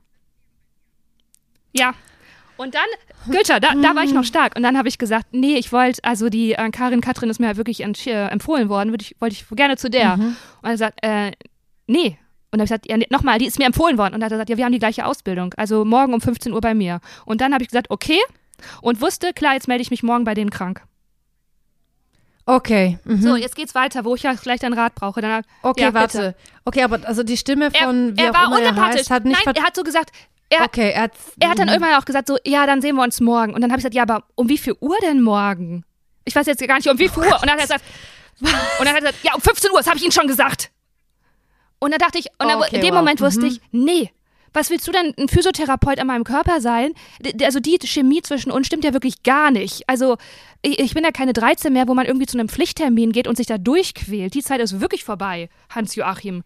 Ja. 1.73 1.95
Und 2.57 2.75
dann, 2.75 2.87
Gülscher, 3.31 3.61
da, 3.61 3.75
da 3.75 3.95
war 3.95 4.05
ich 4.05 4.13
noch 4.13 4.25
stark. 4.25 4.57
Und 4.57 4.63
dann 4.63 4.79
habe 4.79 4.89
ich 4.89 4.99
gesagt, 4.99 5.27
nee, 5.33 5.57
ich 5.57 5.73
wollte, 5.73 6.03
also 6.05 6.29
die 6.29 6.53
äh, 6.53 6.71
Karin 6.71 7.01
Katrin 7.01 7.31
ist 7.31 7.41
mir 7.41 7.49
halt 7.49 7.57
wirklich 7.57 7.81
äh, 7.81 8.27
empfohlen 8.29 8.69
worden, 8.69 8.91
wollte 8.91 9.03
ich, 9.03 9.17
wollte 9.21 9.35
ich 9.35 9.45
gerne 9.57 9.77
zu 9.77 9.89
der. 9.89 10.17
Mhm. 10.17 10.23
Und 10.23 10.37
er 10.63 10.69
hat 10.69 10.73
gesagt, 10.73 10.99
äh, 11.03 11.33
nee, 11.87 12.19
und 12.55 12.61
dann 12.61 12.69
habe 12.69 12.77
ich 12.77 12.89
gesagt, 12.89 13.03
ja, 13.03 13.07
nochmal, 13.11 13.41
die 13.41 13.47
ist 13.47 13.59
mir 13.59 13.67
empfohlen 13.67 13.99
worden. 13.99 14.15
Und 14.15 14.21
dann 14.21 14.27
hat 14.27 14.33
er 14.33 14.37
gesagt, 14.37 14.51
ja, 14.51 14.57
wir 14.57 14.65
haben 14.65 14.73
die 14.73 14.79
gleiche 14.79 15.07
Ausbildung. 15.07 15.53
Also 15.57 15.85
morgen 15.85 16.15
um 16.15 16.21
15 16.21 16.53
Uhr 16.53 16.61
bei 16.61 16.73
mir. 16.73 17.01
Und 17.25 17.41
dann 17.41 17.53
habe 17.53 17.65
ich 17.65 17.69
gesagt, 17.69 17.91
okay. 17.91 18.21
Und 18.81 19.01
wusste, 19.01 19.33
klar, 19.33 19.55
jetzt 19.55 19.67
melde 19.67 19.83
ich 19.83 19.91
mich 19.91 20.05
morgen 20.05 20.23
bei 20.23 20.35
denen 20.35 20.51
krank. 20.51 20.83
Okay. 22.47 23.01
Mhm. 23.03 23.23
So, 23.23 23.35
jetzt 23.35 23.57
geht's 23.57 23.75
weiter, 23.75 24.05
wo 24.05 24.15
ich 24.15 24.23
ja 24.23 24.37
vielleicht 24.37 24.63
einen 24.63 24.79
Rat 24.79 24.95
brauche. 24.95 25.21
Dann, 25.21 25.43
okay, 25.63 25.83
ja, 25.83 25.95
warte. 25.95 26.19
Bitte. 26.19 26.35
Okay, 26.65 26.83
aber 26.85 27.01
also 27.09 27.25
die 27.25 27.37
Stimme 27.37 27.73
von 27.73 28.17
er, 28.17 28.27
er 28.27 28.35
war. 28.35 28.61
Er 28.61 28.77
heißt, 28.77 29.11
hat 29.11 29.25
nicht 29.25 29.45
Nein, 29.45 29.57
er 29.57 29.65
hat 29.65 29.75
so 29.75 29.83
gesagt, 29.83 30.13
er, 30.49 30.63
okay, 30.63 30.93
er, 30.93 31.03
hat, 31.03 31.13
er 31.41 31.49
hat 31.51 31.59
dann 31.59 31.69
irgendwann 31.69 31.95
auch 31.95 32.05
gesagt, 32.05 32.29
so, 32.29 32.39
ja, 32.45 32.67
dann 32.67 32.81
sehen 32.83 32.95
wir 32.95 33.03
uns 33.03 33.21
morgen. 33.21 33.53
Und 33.53 33.63
dann 33.63 33.73
habe 33.73 33.81
ich 33.81 33.83
gesagt, 33.83 33.97
ja, 33.97 34.03
aber 34.03 34.23
um 34.37 34.49
wie 34.49 34.59
viel 34.59 34.77
Uhr 34.79 34.97
denn 35.03 35.21
morgen? 35.21 35.85
Ich 36.25 36.37
weiß 36.37 36.47
jetzt 36.47 36.65
gar 36.69 36.77
nicht, 36.77 36.89
um 36.89 37.01
wie 37.01 37.09
viel 37.09 37.25
Uhr. 37.25 37.35
Und 37.35 37.49
dann 37.49 37.59
hat 37.59 37.69
er 37.71 37.79
gesagt, 37.79 37.85
und 38.41 38.87
dann 38.87 38.89
hat 38.89 38.95
er 38.95 39.01
gesagt, 39.01 39.19
ja, 39.25 39.35
um 39.35 39.41
15 39.41 39.71
Uhr, 39.73 39.79
das 39.79 39.87
habe 39.89 39.97
ich 39.97 40.05
Ihnen 40.05 40.13
schon 40.13 40.29
gesagt. 40.29 40.71
Und 41.85 41.91
dann 41.91 41.99
dachte 41.99 42.19
ich, 42.19 42.29
und 42.39 42.51
okay, 42.51 42.77
in 42.77 42.81
dem 42.81 42.95
wow. 42.95 43.01
Moment 43.01 43.21
wusste 43.21 43.43
mhm. 43.43 43.47
ich, 43.47 43.61
nee, 43.71 44.11
was 44.55 44.71
willst 44.71 44.87
du 44.89 44.93
denn, 44.93 45.13
ein 45.19 45.29
Physiotherapeut 45.29 45.99
an 45.99 46.07
meinem 46.07 46.25
Körper 46.25 46.61
sein? 46.61 46.93
Also 47.43 47.61
die 47.61 47.79
Chemie 47.85 48.23
zwischen 48.23 48.51
uns 48.51 48.67
stimmt 48.67 48.85
ja 48.85 48.93
wirklich 48.93 49.23
gar 49.23 49.51
nicht. 49.51 49.89
Also 49.89 50.17
ich 50.67 50.95
bin 50.95 51.05
ja 51.05 51.11
keine 51.11 51.35
13 51.35 51.73
mehr, 51.73 51.89
wo 51.89 51.95
man 51.95 52.07
irgendwie 52.07 52.27
zu 52.27 52.39
einem 52.39 52.49
Pflichttermin 52.49 53.13
geht 53.13 53.29
und 53.29 53.37
sich 53.37 53.47
da 53.47 53.59
durchquält. 53.59 54.33
Die 54.33 54.43
Zeit 54.43 54.61
ist 54.61 54.81
wirklich 54.81 55.05
vorbei, 55.05 55.51
Hans-Joachim. 55.69 56.43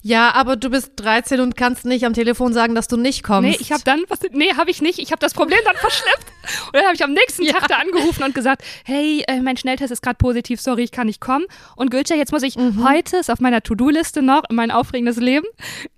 Ja, 0.00 0.34
aber 0.34 0.56
du 0.56 0.68
bist 0.68 0.92
13 0.96 1.38
und 1.40 1.56
kannst 1.56 1.84
nicht 1.84 2.04
am 2.04 2.12
Telefon 2.12 2.52
sagen, 2.52 2.74
dass 2.74 2.88
du 2.88 2.96
nicht 2.96 3.22
kommst. 3.22 3.48
Nee, 3.48 3.56
ich 3.60 3.70
habe 3.70 3.82
dann, 3.84 4.02
was, 4.08 4.18
nee, 4.32 4.52
habe 4.56 4.70
ich 4.72 4.82
nicht. 4.82 4.98
Ich 4.98 5.12
habe 5.12 5.20
das 5.20 5.32
Problem 5.32 5.60
dann 5.64 5.76
verschleppt. 5.80 6.26
Und 6.66 6.74
dann 6.74 6.84
habe 6.84 6.94
ich 6.94 7.04
am 7.04 7.12
nächsten 7.12 7.44
ja. 7.44 7.52
Tag 7.52 7.68
da 7.68 7.76
angerufen 7.76 8.24
und 8.24 8.34
gesagt, 8.34 8.64
hey, 8.84 9.22
äh, 9.28 9.40
mein 9.40 9.56
Schnelltest 9.56 9.92
ist 9.92 10.02
gerade 10.02 10.16
positiv, 10.16 10.60
sorry, 10.60 10.82
ich 10.82 10.90
kann 10.90 11.06
nicht 11.06 11.20
kommen. 11.20 11.44
Und 11.76 11.90
Gülce, 11.90 12.14
jetzt 12.14 12.32
muss 12.32 12.42
ich, 12.42 12.56
mhm. 12.56 12.84
heute 12.84 13.18
ist 13.18 13.30
auf 13.30 13.38
meiner 13.38 13.62
To-Do-Liste 13.62 14.22
noch, 14.22 14.42
mein 14.50 14.72
aufregendes 14.72 15.18
Leben, 15.18 15.46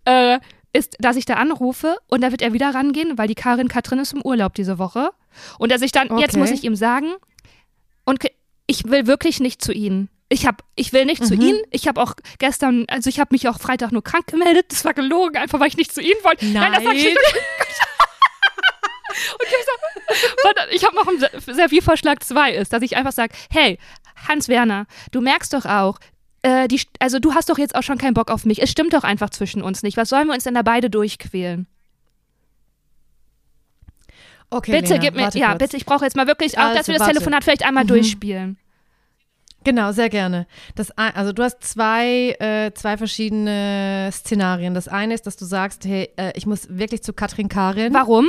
äh, 0.04 0.38
ist, 0.74 0.96
dass 0.98 1.16
ich 1.16 1.24
da 1.24 1.34
anrufe 1.34 1.96
und 2.08 2.22
da 2.22 2.30
wird 2.30 2.42
er 2.42 2.52
wieder 2.52 2.74
rangehen, 2.74 3.16
weil 3.16 3.28
die 3.28 3.34
Karin 3.34 3.68
Katrin 3.68 4.00
ist 4.00 4.12
im 4.12 4.22
Urlaub 4.22 4.54
diese 4.54 4.78
Woche. 4.78 5.10
Und 5.58 5.72
dass 5.72 5.82
ich 5.82 5.92
dann, 5.92 6.10
okay. 6.10 6.20
jetzt 6.20 6.36
muss 6.36 6.50
ich 6.50 6.64
ihm 6.64 6.76
sagen, 6.76 7.12
und 8.04 8.24
ich 8.66 8.84
will 8.84 9.06
wirklich 9.06 9.40
nicht 9.40 9.62
zu 9.62 9.72
ihnen. 9.72 10.10
Ich 10.28 10.46
hab, 10.46 10.64
ich 10.74 10.92
will 10.92 11.04
nicht 11.04 11.22
mhm. 11.22 11.26
zu 11.26 11.34
ihnen. 11.34 11.60
Ich 11.70 11.86
habe 11.86 12.02
auch 12.02 12.14
gestern, 12.38 12.86
also 12.88 13.08
ich 13.08 13.20
habe 13.20 13.28
mich 13.32 13.48
auch 13.48 13.58
Freitag 13.58 13.92
nur 13.92 14.02
krank 14.02 14.26
gemeldet. 14.26 14.66
Das 14.70 14.84
war 14.84 14.94
gelogen, 14.94 15.36
einfach 15.36 15.60
weil 15.60 15.68
ich 15.68 15.76
nicht 15.76 15.94
zu 15.94 16.00
ihnen 16.00 16.22
wollte. 16.24 16.46
Nein, 16.46 16.72
Nein 16.72 16.72
das 16.72 16.84
sag 16.84 16.94
ich 16.94 17.04
nicht. 17.04 17.18
Und 20.44 20.74
ich 20.74 20.84
habe 20.84 20.96
noch 20.96 21.06
einen 21.06 21.24
Serviervorschlag 21.40 22.22
2 22.22 22.54
ist, 22.54 22.72
dass 22.72 22.82
ich 22.82 22.96
einfach 22.96 23.12
sage, 23.12 23.34
hey, 23.50 23.78
Hans 24.28 24.48
Werner, 24.48 24.86
du 25.12 25.20
merkst 25.20 25.52
doch 25.52 25.66
auch, 25.66 25.98
äh, 26.44 26.68
die, 26.68 26.80
also 26.98 27.18
du 27.18 27.34
hast 27.34 27.48
doch 27.48 27.58
jetzt 27.58 27.74
auch 27.74 27.82
schon 27.82 27.98
keinen 27.98 28.14
Bock 28.14 28.30
auf 28.30 28.44
mich. 28.44 28.62
Es 28.62 28.70
stimmt 28.70 28.92
doch 28.92 29.02
einfach 29.02 29.30
zwischen 29.30 29.62
uns 29.62 29.82
nicht. 29.82 29.96
Was 29.96 30.10
sollen 30.10 30.26
wir 30.26 30.34
uns 30.34 30.44
denn 30.44 30.54
da 30.54 30.62
beide 30.62 30.90
durchquälen? 30.90 31.66
Okay, 34.50 34.72
bitte 34.72 34.94
Lena, 34.94 35.00
gib 35.02 35.14
mir, 35.16 35.30
ja, 35.32 35.48
kurz. 35.48 35.58
bitte, 35.58 35.76
ich 35.78 35.86
brauche 35.86 36.04
jetzt 36.04 36.16
mal 36.16 36.26
wirklich 36.26 36.58
auch, 36.58 36.64
also, 36.64 36.76
dass 36.76 36.86
wir 36.86 36.94
das 36.94 37.00
warte. 37.00 37.14
Telefonat 37.14 37.44
vielleicht 37.44 37.64
einmal 37.64 37.84
mhm. 37.84 37.88
durchspielen. 37.88 38.58
Genau, 39.64 39.92
sehr 39.92 40.10
gerne. 40.10 40.46
Das, 40.74 40.90
also 40.90 41.32
du 41.32 41.42
hast 41.42 41.64
zwei, 41.64 42.36
äh, 42.38 42.72
zwei 42.74 42.98
verschiedene 42.98 44.10
Szenarien. 44.12 44.74
Das 44.74 44.86
eine 44.86 45.14
ist, 45.14 45.26
dass 45.26 45.36
du 45.36 45.46
sagst, 45.46 45.86
hey, 45.86 46.10
äh, 46.16 46.32
ich 46.36 46.44
muss 46.44 46.68
wirklich 46.68 47.02
zu 47.02 47.14
Katrin 47.14 47.48
Karin. 47.48 47.94
Warum? 47.94 48.28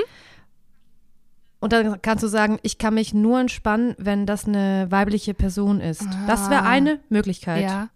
Und 1.60 1.74
dann 1.74 2.02
kannst 2.02 2.24
du 2.24 2.30
sagen, 2.30 2.60
ich 2.62 2.78
kann 2.78 2.94
mich 2.94 3.14
nur 3.14 3.42
entspannen, 3.42 3.96
wenn 3.98 4.26
das 4.26 4.46
eine 4.46 4.88
weibliche 4.90 5.34
Person 5.34 5.82
ist. 5.82 6.04
Ah. 6.04 6.24
Das 6.28 6.50
wäre 6.50 6.64
eine 6.64 7.02
Möglichkeit. 7.10 7.64
Ja. 7.64 7.90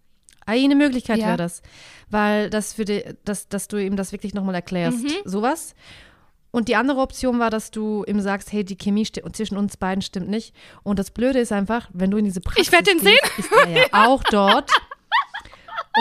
Eine 0.49 0.75
Möglichkeit 0.75 1.19
Ja. 1.19 1.27
wäre 1.27 1.37
das. 1.37 1.61
Weil 2.09 2.49
das 2.49 2.73
für 2.73 2.85
die, 2.85 3.03
dass, 3.25 3.47
dass 3.49 3.67
du 3.67 3.77
ihm 3.77 3.95
das 3.95 4.11
wirklich 4.11 4.33
nochmal 4.33 4.55
erklärst. 4.55 5.03
Mhm. 5.03 5.11
Sowas. 5.25 5.75
Und 6.51 6.67
die 6.67 6.75
andere 6.75 6.99
Option 7.01 7.37
war, 7.37 7.51
dass 7.51 7.69
du 7.69 8.03
ihm 8.07 8.19
sagst, 8.21 8.51
hey, 8.51 8.63
die 8.63 8.75
Chemie 8.75 9.05
zwischen 9.05 9.55
uns 9.57 9.77
beiden 9.77 10.01
stimmt 10.01 10.29
nicht. 10.29 10.55
Und 10.81 10.97
das 10.97 11.11
Blöde 11.11 11.39
ist 11.39 11.51
einfach, 11.51 11.87
wenn 11.93 12.09
du 12.09 12.17
in 12.17 12.25
diese 12.25 12.41
Praxis 12.41 12.65
Ich 12.67 12.71
werd 12.71 12.87
den 12.87 12.97
gehst, 12.99 13.21
ist 13.37 13.51
er 13.51 13.69
ja 13.69 13.83
auch 14.07 14.23
dort. 14.31 14.71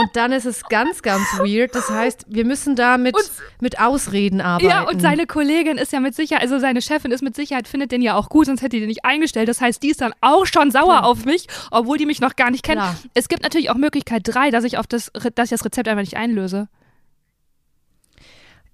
Und 0.00 0.14
dann 0.14 0.32
ist 0.32 0.44
es 0.46 0.62
ganz, 0.64 1.02
ganz 1.02 1.24
weird. 1.40 1.74
Das 1.74 1.90
heißt, 1.90 2.26
wir 2.28 2.44
müssen 2.44 2.76
da 2.76 2.98
mit, 2.98 3.14
Und- 3.16 3.30
mit 3.60 3.80
Ausreden 3.80 4.40
arbeiten. 4.40 4.68
Ja, 4.70 4.82
und 4.88 5.00
seine 5.00 5.26
Kollegin 5.26 5.76
ist 5.76 5.92
ja 5.92 6.00
mit 6.00 6.14
Sicherheit, 6.14 6.42
also 6.42 6.58
seine 6.58 6.80
Chefin 6.82 7.10
ist 7.10 7.22
mit 7.22 7.34
Sicherheit, 7.34 7.66
findet 7.66 7.90
den 7.90 8.00
ja 8.02 8.14
auch 8.14 8.28
gut, 8.28 8.46
sonst 8.46 8.60
hätte 8.60 8.76
die 8.76 8.80
den 8.80 8.88
nicht 8.88 9.04
eingestellt. 9.04 9.48
Das 9.48 9.60
heißt, 9.60 9.82
die 9.82 9.90
ist 9.90 10.00
dann 10.00 10.12
auch 10.20 10.46
schon 10.46 10.70
sauer 10.70 11.04
auf 11.04 11.24
mich, 11.24 11.46
obwohl 11.70 11.98
die 11.98 12.06
mich 12.06 12.20
noch 12.20 12.36
gar 12.36 12.50
nicht 12.50 12.62
kennt. 12.64 12.78
Klar. 12.80 12.96
Es 13.14 13.28
gibt 13.28 13.42
natürlich 13.42 13.70
auch 13.70 13.74
Möglichkeit 13.76 14.22
drei, 14.24 14.50
dass 14.50 14.64
ich 14.64 14.78
auf 14.78 14.86
das, 14.86 15.10
dass 15.34 15.46
ich 15.46 15.50
das 15.50 15.64
Rezept 15.64 15.88
einfach 15.88 16.02
nicht 16.02 16.16
einlöse. 16.16 16.68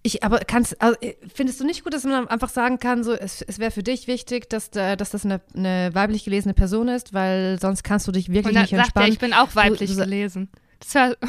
Ich, 0.07 0.23
aber 0.23 0.41
kannst, 0.41 0.83
also, 0.83 0.99
findest 1.35 1.61
du 1.61 1.65
nicht 1.65 1.83
gut, 1.83 1.95
dass 1.95 2.05
man 2.05 2.29
einfach 2.29 2.51
sagen 2.51 2.79
kann, 2.79 3.03
so, 3.05 3.13
es, 3.15 3.41
es 3.41 3.59
wäre 3.59 3.71
für 3.71 3.83
dich 3.83 4.07
wichtig, 4.07 4.51
dass, 4.51 4.71
da- 4.71 4.97
dass 4.97 5.09
das 5.09 5.25
eine, 5.25 5.41
eine 5.57 5.95
weiblich 5.95 6.25
gelesene 6.25 6.53
Person 6.53 6.89
ist, 6.89 7.15
weil 7.15 7.59
sonst 7.59 7.85
kannst 7.85 8.07
du 8.07 8.13
dich 8.13 8.29
wirklich 8.31 8.55
nicht 8.55 8.69
sagt 8.69 8.73
er, 8.73 8.79
entspannen. 8.81 9.13
ich 9.13 9.19
bin 9.19 9.33
auch 9.33 9.55
weiblich 9.55 9.89
du 9.89 9.97
sa- 9.97 10.05
gelesen. 10.05 10.51
Das 10.81 10.95
war, 10.95 11.17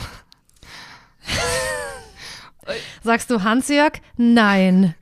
Sagst 3.03 3.29
du 3.29 3.43
Hansjörg? 3.43 3.99
Nein. 4.17 4.95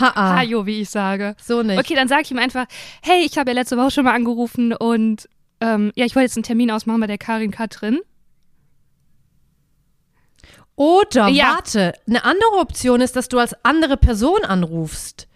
Ha-ah. 0.00 0.38
Hajo, 0.38 0.66
wie 0.66 0.80
ich 0.80 0.90
sage. 0.90 1.36
So 1.40 1.62
nicht. 1.62 1.78
Okay, 1.78 1.94
dann 1.94 2.08
sage 2.08 2.22
ich 2.22 2.30
ihm 2.32 2.38
einfach, 2.38 2.66
hey, 3.02 3.24
ich 3.24 3.38
habe 3.38 3.50
ja 3.50 3.54
letzte 3.54 3.76
Woche 3.76 3.92
schon 3.92 4.04
mal 4.04 4.14
angerufen 4.14 4.72
und 4.72 5.28
ähm, 5.60 5.92
ja, 5.94 6.04
ich 6.04 6.16
wollte 6.16 6.24
jetzt 6.26 6.36
einen 6.36 6.42
Termin 6.42 6.70
ausmachen 6.72 7.00
bei 7.00 7.06
der 7.06 7.18
Karin 7.18 7.52
Katrin. 7.52 8.00
Oder, 10.76 11.28
Ja. 11.28 11.54
warte, 11.54 11.92
eine 12.08 12.24
andere 12.24 12.58
Option 12.58 13.00
ist, 13.00 13.14
dass 13.14 13.28
du 13.28 13.38
als 13.38 13.54
andere 13.64 13.96
Person 13.96 14.44
anrufst. 14.44 15.28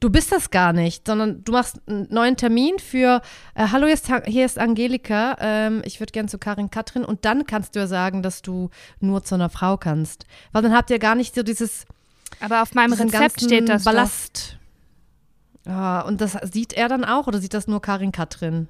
Du 0.00 0.10
bist 0.10 0.32
das 0.32 0.50
gar 0.50 0.72
nicht, 0.72 1.06
sondern 1.06 1.42
du 1.44 1.52
machst 1.52 1.80
einen 1.86 2.06
neuen 2.10 2.36
Termin 2.36 2.78
für, 2.78 3.22
äh, 3.54 3.68
hallo, 3.72 3.86
hier 3.86 3.94
ist, 3.94 4.10
hier 4.26 4.44
ist 4.44 4.58
Angelika, 4.58 5.36
ähm, 5.40 5.82
ich 5.84 6.00
würde 6.00 6.12
gern 6.12 6.28
zu 6.28 6.38
Karin 6.38 6.70
Katrin 6.70 7.04
und 7.04 7.24
dann 7.24 7.46
kannst 7.46 7.74
du 7.74 7.80
ja 7.80 7.86
sagen, 7.86 8.22
dass 8.22 8.42
du 8.42 8.70
nur 9.00 9.24
zu 9.24 9.34
einer 9.34 9.48
Frau 9.48 9.76
kannst. 9.76 10.26
Weil 10.52 10.62
dann 10.62 10.74
habt 10.74 10.90
ihr 10.90 10.98
gar 10.98 11.14
nicht 11.14 11.34
so 11.34 11.42
dieses 11.42 11.86
Aber 12.40 12.62
auf 12.62 12.74
meinem 12.74 12.92
Rezept 12.92 13.40
steht 13.40 13.68
das. 13.68 13.84
Ballast. 13.84 14.58
Ja, 15.66 16.02
und 16.02 16.20
das 16.20 16.36
sieht 16.52 16.74
er 16.74 16.88
dann 16.88 17.04
auch 17.04 17.26
oder 17.26 17.38
sieht 17.38 17.54
das 17.54 17.66
nur 17.66 17.80
Karin 17.80 18.12
Katrin? 18.12 18.68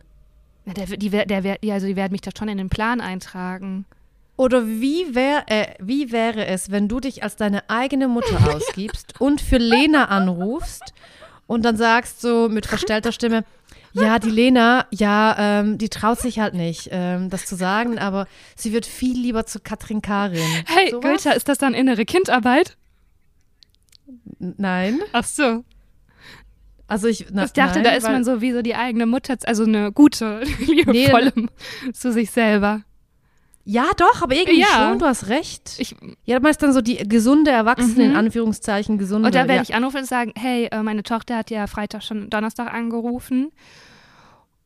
Ja, 0.65 0.73
der, 0.75 0.87
die, 0.87 1.11
der, 1.11 1.59
die, 1.59 1.73
also 1.73 1.87
die 1.87 1.97
werden 1.97 2.13
mich 2.13 2.23
da 2.23 2.31
schon 2.37 2.49
in 2.49 2.59
den 2.59 2.71
Plan 2.71 3.01
eintragen. 3.01 3.85
Oder 4.37 4.67
wie, 4.67 5.15
wär, 5.15 5.45
äh, 5.47 5.75
wie 5.81 6.13
wäre 6.13 6.47
es, 6.47 6.71
wenn 6.71 6.89
du 6.89 7.01
dich 7.01 7.23
als 7.23 7.37
deine 7.37 7.69
eigene 7.71 8.07
Mutter 8.09 8.39
ausgibst 8.55 9.21
und 9.21 9.41
für 9.41 9.59
Lena 9.59 10.07
anrufst 10.07 10.93
und 11.47 11.65
dann 11.65 11.77
sagst 11.77 12.21
so 12.21 12.49
mit 12.49 12.67
verstellter 12.67 13.13
Stimme, 13.13 13.45
ja, 13.93 14.19
die 14.19 14.31
Lena, 14.31 14.87
ja, 14.91 15.37
ähm, 15.39 15.79
die 15.79 15.89
traut 15.89 16.21
sich 16.21 16.39
halt 16.39 16.53
nicht, 16.53 16.91
ähm, 16.93 17.31
das 17.31 17.47
zu 17.47 17.57
sagen, 17.57 17.99
aber 17.99 18.27
sie 18.55 18.75
wird 18.75 18.85
viel 18.85 19.19
lieber 19.19 19.47
zu 19.47 19.59
Katrin 19.59 20.03
Karin. 20.03 20.43
Hey, 20.67 20.91
Sowas? 20.91 21.03
Gülter, 21.03 21.35
ist 21.35 21.49
das 21.49 21.57
dann 21.57 21.73
innere 21.73 22.05
Kindarbeit? 22.05 22.77
Nein, 24.39 25.01
Ach 25.13 25.25
so. 25.25 25.65
also 26.87 27.09
ich, 27.09 27.27
na, 27.33 27.45
Ich 27.47 27.53
dachte, 27.53 27.77
nein, 27.77 27.85
da 27.85 27.91
ist 27.93 28.03
man 28.03 28.23
so 28.23 28.43
wie 28.43 28.53
so 28.53 28.61
die 28.61 28.75
eigene 28.75 29.07
Mutter, 29.07 29.37
also 29.47 29.65
eine 29.65 29.93
gute, 29.93 30.41
liebevolle 30.67 31.33
zu 31.95 32.13
sich 32.13 32.31
selber. 32.31 32.83
Ja, 33.69 33.87
doch, 33.97 34.23
aber 34.23 34.35
irgendwie 34.37 34.61
Ja. 34.61 34.67
schon, 34.91 35.01
du 35.01 35.07
hast 35.07 35.27
recht. 35.27 35.73
Ich, 35.79 35.97
ja, 36.25 36.39
man 36.39 36.53
ist 36.53 36.63
dann 36.63 36.73
so 36.73 36.81
die 36.81 36.97
gesunde 37.09 37.51
Erwachsene, 37.51 38.05
in 38.05 38.11
Mhm. 38.13 38.17
Anführungszeichen, 38.17 38.97
gesunde. 38.97 39.27
und 39.27 39.35
da 39.35 39.41
werde 39.41 39.55
ja. 39.57 39.63
ich 39.63 39.75
anrufen 39.75 39.99
und 39.99 40.07
sagen, 40.07 40.33
hey, 40.37 40.69
äh, 40.71 40.83
meine 40.85 41.03
Tochter 41.03 41.37
hat 41.37 41.51
ja 41.51 41.67
Freitag 41.67 42.05
schon 42.05 42.31
Donnerstag 42.31 42.73
angerufen. 42.73 43.51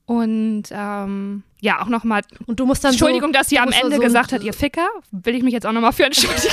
Und 0.04 0.64
ähm, 0.70 1.44
ja, 1.60 1.80
auch 1.80 1.86
nochmal, 1.86 2.22
Und 2.46 2.60
du 2.60 2.66
musst 2.66 2.84
dann 2.84 2.90
Entschuldigung, 2.90 3.30
so, 3.30 3.38
dass 3.38 3.48
sie 3.48 3.58
am 3.58 3.70
Ende 3.70 3.96
so 3.96 4.02
gesagt 4.02 4.32
ein- 4.32 4.40
hat, 4.40 4.44
ihr 4.44 4.52
Ficker, 4.52 4.86
will 5.12 5.34
ich 5.34 5.42
mich 5.42 5.54
jetzt 5.54 5.64
auch 5.66 5.72
nochmal 5.72 5.92
für 5.92 6.04
entschuldigen. 6.04 6.52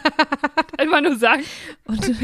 Einfach 0.78 1.00
nur 1.02 1.16
sagen. 1.16 1.42
Und, 1.84 2.06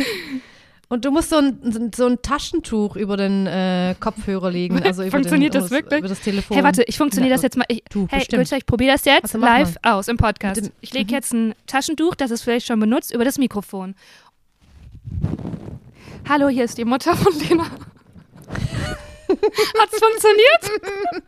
und 0.93 1.07
du 1.07 1.11
musst 1.11 1.31
so 1.31 1.37
ein, 1.37 1.91
so 1.95 2.07
ein 2.07 2.21
Taschentuch 2.21 2.97
über 2.97 3.17
den 3.17 3.47
äh, 3.47 3.95
Kopfhörer 3.99 4.51
legen. 4.51 4.83
Also 4.85 5.03
über 5.03 5.13
Funktioniert 5.13 5.55
den, 5.55 5.63
das 5.63 5.71
wirklich? 5.71 6.01
Über 6.01 6.09
das 6.09 6.21
Telefon. 6.21 6.55
Hey, 6.55 6.65
warte, 6.65 6.83
ich 6.83 6.99
funktioniere 6.99 7.31
Ja, 7.31 7.37
das 7.37 7.43
jetzt 7.43 7.57
mal. 7.57 7.65
Ich, 7.69 7.83
du, 7.89 8.07
hey. 8.11 8.27
Gülter, 8.29 8.59
ich 8.59 8.67
probiere 8.67 8.93
das 8.93 9.07
jetzt 9.07 9.35
Also 9.35 9.39
live 9.39 9.75
aus 9.83 10.09
im 10.09 10.19
Podcast. 10.19 10.61
Dem- 10.61 10.73
ich 10.83 10.93
lege 10.93 11.07
mhm. 11.07 11.15
jetzt 11.15 11.33
ein 11.33 11.55
Taschentuch, 11.67 12.15
das 12.15 12.31
ist 12.31 12.43
vielleicht 12.43 12.67
schon 12.67 12.79
benutzt, 12.79 13.15
über 13.15 13.25
das 13.25 13.39
Mikrofon. 13.39 13.95
Hallo, 16.29 16.49
hier 16.49 16.65
ist 16.65 16.77
die 16.77 16.85
Mutter 16.85 17.17
von 17.17 17.33
Lena. 17.39 17.65
Hat's 19.29 19.99
funktioniert? 19.99 21.25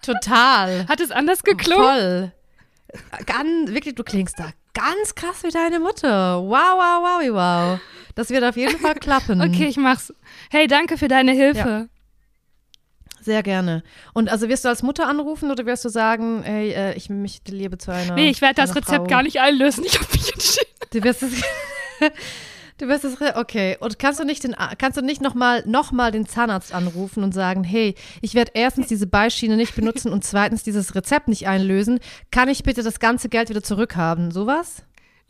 Total. 0.00 0.88
Hat 0.88 1.00
es 1.00 1.10
anders 1.10 1.42
geklungen? 1.42 1.84
Voll. 1.84 2.32
Ganz, 3.26 3.70
wirklich, 3.72 3.94
du 3.94 4.04
klingst 4.04 4.38
da 4.38 4.52
ganz 4.72 5.14
krass 5.14 5.42
wie 5.42 5.50
deine 5.50 5.80
Mutter. 5.80 6.40
Wow, 6.40 6.78
wow, 6.78 7.02
wow, 7.02 7.34
wow. 7.34 7.80
Das 8.14 8.30
wird 8.30 8.44
auf 8.44 8.56
jeden 8.56 8.78
Fall 8.78 8.94
klappen. 8.94 9.40
Okay, 9.52 9.66
ich 9.66 9.76
mach's. 9.76 10.12
Hey, 10.50 10.66
danke 10.66 10.98
für 10.98 11.08
deine 11.08 11.32
Hilfe. 11.32 11.88
Sehr 13.20 13.42
gerne. 13.42 13.82
Und 14.14 14.30
also 14.30 14.48
wirst 14.48 14.64
du 14.64 14.68
als 14.68 14.82
Mutter 14.82 15.06
anrufen 15.08 15.50
oder 15.50 15.64
wirst 15.64 15.84
du 15.84 15.88
sagen, 15.88 16.42
ey, 16.42 16.72
äh, 16.72 16.94
ich 16.94 17.08
möchte 17.08 17.52
Liebe 17.52 17.78
zu 17.78 17.92
einer 17.92 18.14
Nee, 18.14 18.30
ich 18.30 18.40
werde 18.40 18.56
das 18.56 18.74
Rezept 18.74 18.96
Frau. 18.96 19.04
gar 19.04 19.22
nicht 19.22 19.40
einlösen. 19.40 19.84
Ich 19.84 19.94
habe 19.98 20.10
mich 20.12 20.32
entschieden. 20.32 20.70
Du 20.92 21.02
wirst 21.04 21.22
es. 21.22 21.42
Du 22.78 22.88
wirst 22.88 23.04
es. 23.04 23.20
Okay. 23.20 23.76
Und 23.78 24.00
kannst 24.00 24.18
du 24.18 24.24
nicht 24.24 24.42
den, 24.42 24.56
kannst 24.78 24.98
du 24.98 25.02
nicht 25.02 25.20
nochmal 25.20 25.62
noch 25.66 25.92
mal 25.92 26.10
den 26.10 26.26
Zahnarzt 26.26 26.74
anrufen 26.74 27.22
und 27.22 27.32
sagen, 27.32 27.62
hey, 27.62 27.94
ich 28.22 28.34
werde 28.34 28.52
erstens 28.54 28.88
diese 28.88 29.06
Beischiene 29.06 29.56
nicht 29.56 29.76
benutzen 29.76 30.10
und 30.10 30.24
zweitens 30.24 30.64
dieses 30.64 30.96
Rezept 30.96 31.28
nicht 31.28 31.46
einlösen. 31.46 32.00
Kann 32.32 32.48
ich 32.48 32.64
bitte 32.64 32.82
das 32.82 32.98
ganze 32.98 33.28
Geld 33.28 33.50
wieder 33.50 33.62
zurückhaben? 33.62 34.32
Sowas? 34.32 34.82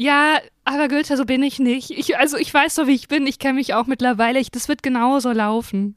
Ja, 0.02 0.38
aber 0.64 0.88
Gülter, 0.88 1.16
so 1.16 1.24
bin 1.24 1.44
ich 1.44 1.60
nicht. 1.60 1.90
Ich, 1.92 2.18
also 2.18 2.36
ich 2.36 2.52
weiß 2.52 2.74
so, 2.74 2.88
wie 2.88 2.94
ich 2.94 3.06
bin. 3.06 3.24
Ich 3.24 3.38
kenne 3.38 3.54
mich 3.54 3.72
auch 3.74 3.86
mittlerweile. 3.86 4.40
Ich, 4.40 4.50
das 4.50 4.66
wird 4.68 4.82
genauso 4.82 5.30
laufen. 5.30 5.96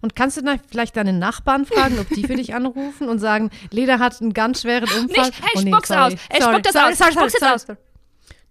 Und 0.00 0.14
kannst 0.14 0.36
du 0.36 0.42
dann 0.42 0.60
vielleicht 0.70 0.96
deine 0.96 1.12
Nachbarn 1.12 1.64
fragen, 1.66 1.98
ob 1.98 2.08
die 2.10 2.24
für 2.24 2.36
dich 2.36 2.54
anrufen 2.54 3.08
und 3.08 3.18
sagen, 3.18 3.50
Leda 3.72 3.98
hat 3.98 4.20
einen 4.22 4.32
ganz 4.32 4.62
schweren 4.62 4.84
Unfall? 4.84 5.26
Nicht, 5.26 5.42
hey, 5.42 5.50
oh, 5.56 5.60
nee, 5.62 5.70
spuck's 5.72 5.88
sorry. 5.88 6.00
aus. 6.00 6.12
Ey, 6.28 6.40
sorry, 6.40 6.52
spuck 6.52 6.62
das 6.62 6.72
sorry, 6.72 6.92
aus. 6.92 6.98
Sorry, 6.98 7.30
sorry, 7.30 7.58
sorry. 7.58 7.78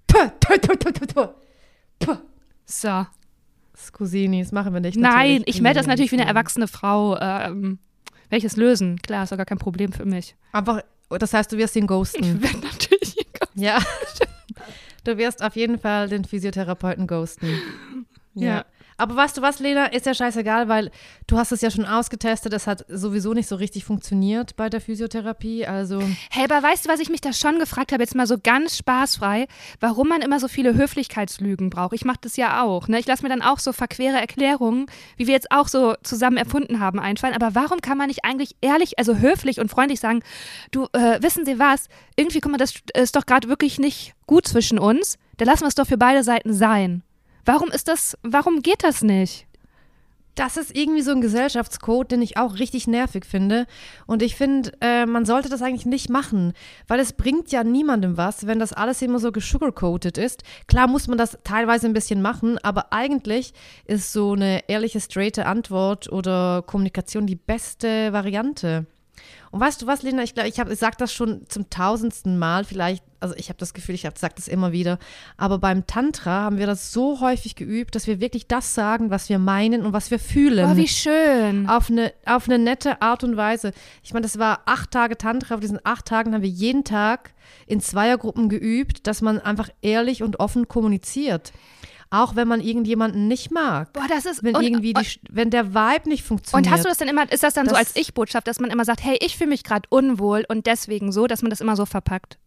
Puh. 0.08 2.06
Puh. 2.06 2.18
So. 2.66 3.06
Scusini, 3.78 4.42
das 4.42 4.52
machen 4.52 4.74
wir 4.74 4.82
nicht. 4.82 4.98
Nein, 4.98 5.14
natürlich. 5.14 5.56
ich 5.56 5.62
melde 5.62 5.80
das 5.80 5.88
natürlich 5.88 6.12
wie 6.12 6.18
eine 6.18 6.26
Nein. 6.26 6.36
erwachsene 6.36 6.68
Frau. 6.68 7.18
Ähm, 7.18 7.80
welches 8.30 8.58
lösen? 8.58 8.98
Klar, 9.02 9.24
ist 9.24 9.32
doch 9.32 9.38
gar 9.38 9.46
kein 9.46 9.58
Problem 9.58 9.94
für 9.94 10.06
mich. 10.06 10.36
Einfach, 10.52 10.82
das 11.10 11.34
heißt, 11.34 11.52
du 11.52 11.58
wirst 11.58 11.76
ihn 11.76 11.88
ghosten. 11.88 12.24
Ich 12.24 12.42
werde 12.42 12.66
natürlich. 12.66 13.03
Ja. 13.56 13.80
Du 15.06 15.18
wirst 15.18 15.44
auf 15.44 15.58
jeden 15.58 15.80
Fall 15.80 16.08
den 16.08 16.24
Physiotherapeuten 16.24 17.08
ghosten. 17.08 17.60
Ja. 18.36 18.64
Aber 18.98 19.16
weißt 19.16 19.38
du 19.38 19.42
was, 19.42 19.60
Lena, 19.60 19.88
ist 19.88 20.06
ja 20.06 20.14
scheißegal, 20.14 20.68
weil 20.68 20.92
du 21.28 21.38
hast 21.38 21.52
es 21.52 21.62
ja 21.62 21.72
schon 21.72 21.86
ausgetestet, 21.86 22.54
es 22.54 22.68
hat 22.68 22.86
sowieso 22.88 23.34
nicht 23.34 23.48
so 23.48 23.56
richtig 23.56 23.86
funktioniert 23.86 24.56
bei 24.56 24.70
der 24.70 24.82
Physiotherapie, 24.82 25.66
also 25.66 26.02
Hey, 26.30 26.46
aber 26.46 26.62
weißt 26.64 26.86
du, 26.86 26.90
was 26.90 27.00
ich 27.00 27.10
mich 27.10 27.22
da 27.22 27.34
schon 27.34 27.60
gefragt 27.60 27.92
habe, 27.92 28.04
jetzt 28.04 28.16
mal 28.16 28.28
so 28.28 28.38
ganz 28.42 28.78
spaßfrei, 28.78 29.48
warum 29.80 30.08
man 30.08 30.22
immer 30.22 30.40
so 30.40 30.48
viele 30.48 30.76
Höflichkeitslügen 30.76 31.70
braucht? 31.70 31.94
Ich 31.94 32.06
mache 32.06 32.20
das 32.22 32.38
ja 32.38 32.64
auch. 32.64 32.88
Ne? 32.88 33.00
Ich 33.00 33.08
lasse 33.08 33.24
mir 33.24 33.30
dann 33.30 33.42
auch 33.42 33.60
so 33.60 33.74
verquere 33.74 34.18
Erklärungen, 34.18 34.88
wie 35.18 35.28
wir 35.28 35.34
jetzt 35.34 35.52
auch 35.52 35.68
so 35.68 35.96
zusammen 36.04 36.38
erfunden 36.38 36.80
haben, 36.80 37.00
einfallen. 37.00 37.36
Aber 37.36 37.56
warum 37.56 37.82
kann 37.82 37.98
man 37.98 38.08
nicht 38.08 38.24
eigentlich 38.24 38.56
ehrlich, 38.62 39.00
also 39.00 39.18
höflich 39.18 39.60
und 39.60 39.70
freundlich 39.70 40.00
sagen, 40.00 40.22
du, 40.72 40.88
äh, 40.94 41.22
wissen 41.22 41.46
Sie 41.46 41.60
was, 41.60 41.88
irgendwie, 42.16 42.40
guck 42.40 42.52
mal, 42.52 42.58
das 42.58 42.74
ist 42.96 43.16
doch 43.16 43.26
gerade 43.26 43.48
wirklich 43.48 43.80
nicht 43.80 44.14
gut 44.28 44.48
zwischen 44.48 44.80
uns. 44.80 45.18
Da 45.38 45.46
lassen 45.46 45.62
wir 45.62 45.68
es 45.68 45.76
doch 45.76 45.88
für 45.88 45.98
beide 45.98 46.24
Seiten 46.24 46.54
sein. 46.54 47.04
Warum 47.46 47.70
ist 47.70 47.88
das, 47.88 48.18
warum 48.24 48.62
geht 48.62 48.84
das 48.84 49.02
nicht? 49.02 49.48
das 50.36 50.58
ist 50.58 50.76
irgendwie 50.76 51.02
so 51.02 51.12
ein 51.12 51.22
Gesellschaftscode, 51.22 52.12
den 52.12 52.22
ich 52.22 52.38
auch 52.38 52.58
richtig 52.58 52.88
nervig 52.88 53.26
finde. 53.26 53.68
Und 54.08 54.24
ich 54.24 54.36
finde, 54.36 54.72
äh, 54.82 55.06
man 55.06 55.26
sollte 55.26 55.50
das 55.50 55.62
eigentlich 55.62 55.86
nicht 55.86 56.10
machen, 56.10 56.54
weil 56.88 57.00
es 57.00 57.14
bringt 57.14 57.52
ja 57.52 57.64
niemandem 57.64 58.18
was, 58.18 58.48
wenn 58.48 58.60
das 58.60 58.74
alles 58.74 59.02
immer 59.02 59.20
so 59.20 59.32
gesugarcoated 59.32 60.18
ist. 60.18 60.44
Klar 60.68 60.88
muss 60.88 61.08
man 61.08 61.18
das 61.18 61.38
teilweise 61.44 61.88
ein 61.88 61.94
bisschen 61.94 62.22
machen, 62.22 62.58
aber 62.60 62.92
eigentlich 62.92 63.54
ist 63.86 64.12
so 64.12 64.34
eine 64.34 64.68
ehrliche, 64.68 65.00
straighte 65.00 65.46
Antwort 65.46 66.12
oder 66.12 66.64
Kommunikation 66.66 67.28
die 67.28 67.36
beste 67.36 68.12
Variante. 68.12 68.88
Und 69.52 69.60
weißt 69.60 69.82
du 69.82 69.88
was, 69.88 70.02
Linda, 70.02 70.24
ich 70.24 70.34
glaube, 70.34 70.50
ich, 70.50 70.60
hab- 70.60 70.70
ich 70.72 70.80
sage 70.80 70.96
das 70.98 71.14
schon 71.14 71.42
zum 71.48 71.70
tausendsten 71.70 72.40
Mal, 72.40 72.64
vielleicht, 72.66 73.04
also 73.20 73.36
ich 73.38 73.50
habe 73.50 73.60
das 73.60 73.74
Gefühl, 73.74 73.94
ich 73.96 74.02
sage 74.02 74.34
das 74.36 74.48
immer 74.48 74.72
wieder, 74.72 74.98
aber 75.38 75.60
beim 75.60 75.86
Tantra 75.86 76.42
haben 76.42 76.58
wir 76.58 76.66
das 76.66 76.92
so 76.92 77.20
häufig 77.22 77.56
geübt, 77.56 77.94
dass 77.96 78.08
wir 78.08 78.20
wirklich 78.20 78.48
das 78.48 78.74
sagen, 78.74 79.12
was 79.12 79.30
wir 79.30 79.38
meinen 79.40 79.86
und 79.86 79.94
was 79.94 80.10
wir 80.12 80.20
fühlen 80.20 80.72
Oh, 80.72 80.76
wie 80.76 80.88
schön. 80.88 81.70
auf 81.70 81.90
eine, 81.92 82.12
auf 82.26 82.50
eine 82.50 82.58
nette 82.58 83.02
Art 83.02 83.24
und 83.24 83.38
Weise. 83.38 83.72
Ich 84.04 84.14
meine, 84.14 84.24
das 84.24 84.40
war 84.40 84.62
acht 84.66 84.90
Tage 84.92 85.18
Tantra. 85.18 85.56
Auf 85.56 85.62
diesen 85.62 85.80
acht 85.84 86.06
Tagen 86.06 86.34
haben 86.34 86.42
wir 86.42 86.50
jeden 86.50 86.84
Tag 86.84 87.32
in 87.68 87.80
Zweiergruppen 87.80 88.50
geübt, 88.50 89.06
dass 89.08 89.22
man 89.22 89.40
einfach 89.40 89.70
ehrlich 89.82 90.24
und 90.24 90.40
offen 90.40 90.68
kommuniziert. 90.68 91.54
Auch 92.14 92.36
wenn 92.36 92.48
man 92.48 92.62
irgendjemanden 92.62 93.28
nicht 93.28 93.50
mag. 93.50 93.92
Boah, 93.92 94.06
das 94.08 94.26
ist 94.26 94.44
wenn 94.44 94.56
und, 94.56 94.64
irgendwie 94.64 94.94
die, 94.94 95.20
wenn 95.30 95.50
der 95.50 95.74
Vibe 95.74 96.10
nicht 96.10 96.24
funktioniert. 96.24 96.68
Und 96.68 96.72
hast 96.72 96.86
du 96.86 96.90
das 96.90 97.00
denn 97.00 97.08
immer, 97.08 97.30
ist 97.32 97.42
das 97.42 97.56
dann 97.56 97.66
das, 97.66 97.74
so 97.74 97.78
als 97.78 97.96
Ich-Botschaft, 97.96 98.48
dass 98.48 98.60
man 98.60 98.70
immer 98.70 98.86
sagt, 98.86 99.04
hey, 99.04 99.18
ich 99.20 99.36
fühle 99.36 99.50
mich 99.50 99.64
gerade 99.64 99.88
unwohl 99.90 100.46
und 100.48 100.68
deswegen 100.68 101.12
so, 101.12 101.26
dass 101.26 101.42
man 101.42 101.50
das 101.50 101.60
immer 101.60 101.76
so 101.76 101.88
verpackt? 101.88 102.38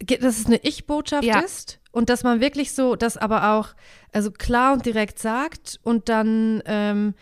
Dass 0.00 0.40
es 0.40 0.46
eine 0.46 0.56
Ich-Botschaft 0.56 1.24
ja. 1.24 1.38
ist 1.38 1.78
und 1.92 2.08
dass 2.08 2.24
man 2.24 2.40
wirklich 2.40 2.72
so 2.72 2.96
das 2.96 3.16
aber 3.16 3.52
auch 3.52 3.68
also 4.12 4.32
klar 4.32 4.72
und 4.72 4.84
direkt 4.84 5.20
sagt 5.20 5.78
und 5.84 6.08
dann 6.08 6.62
ähm, 6.66 7.14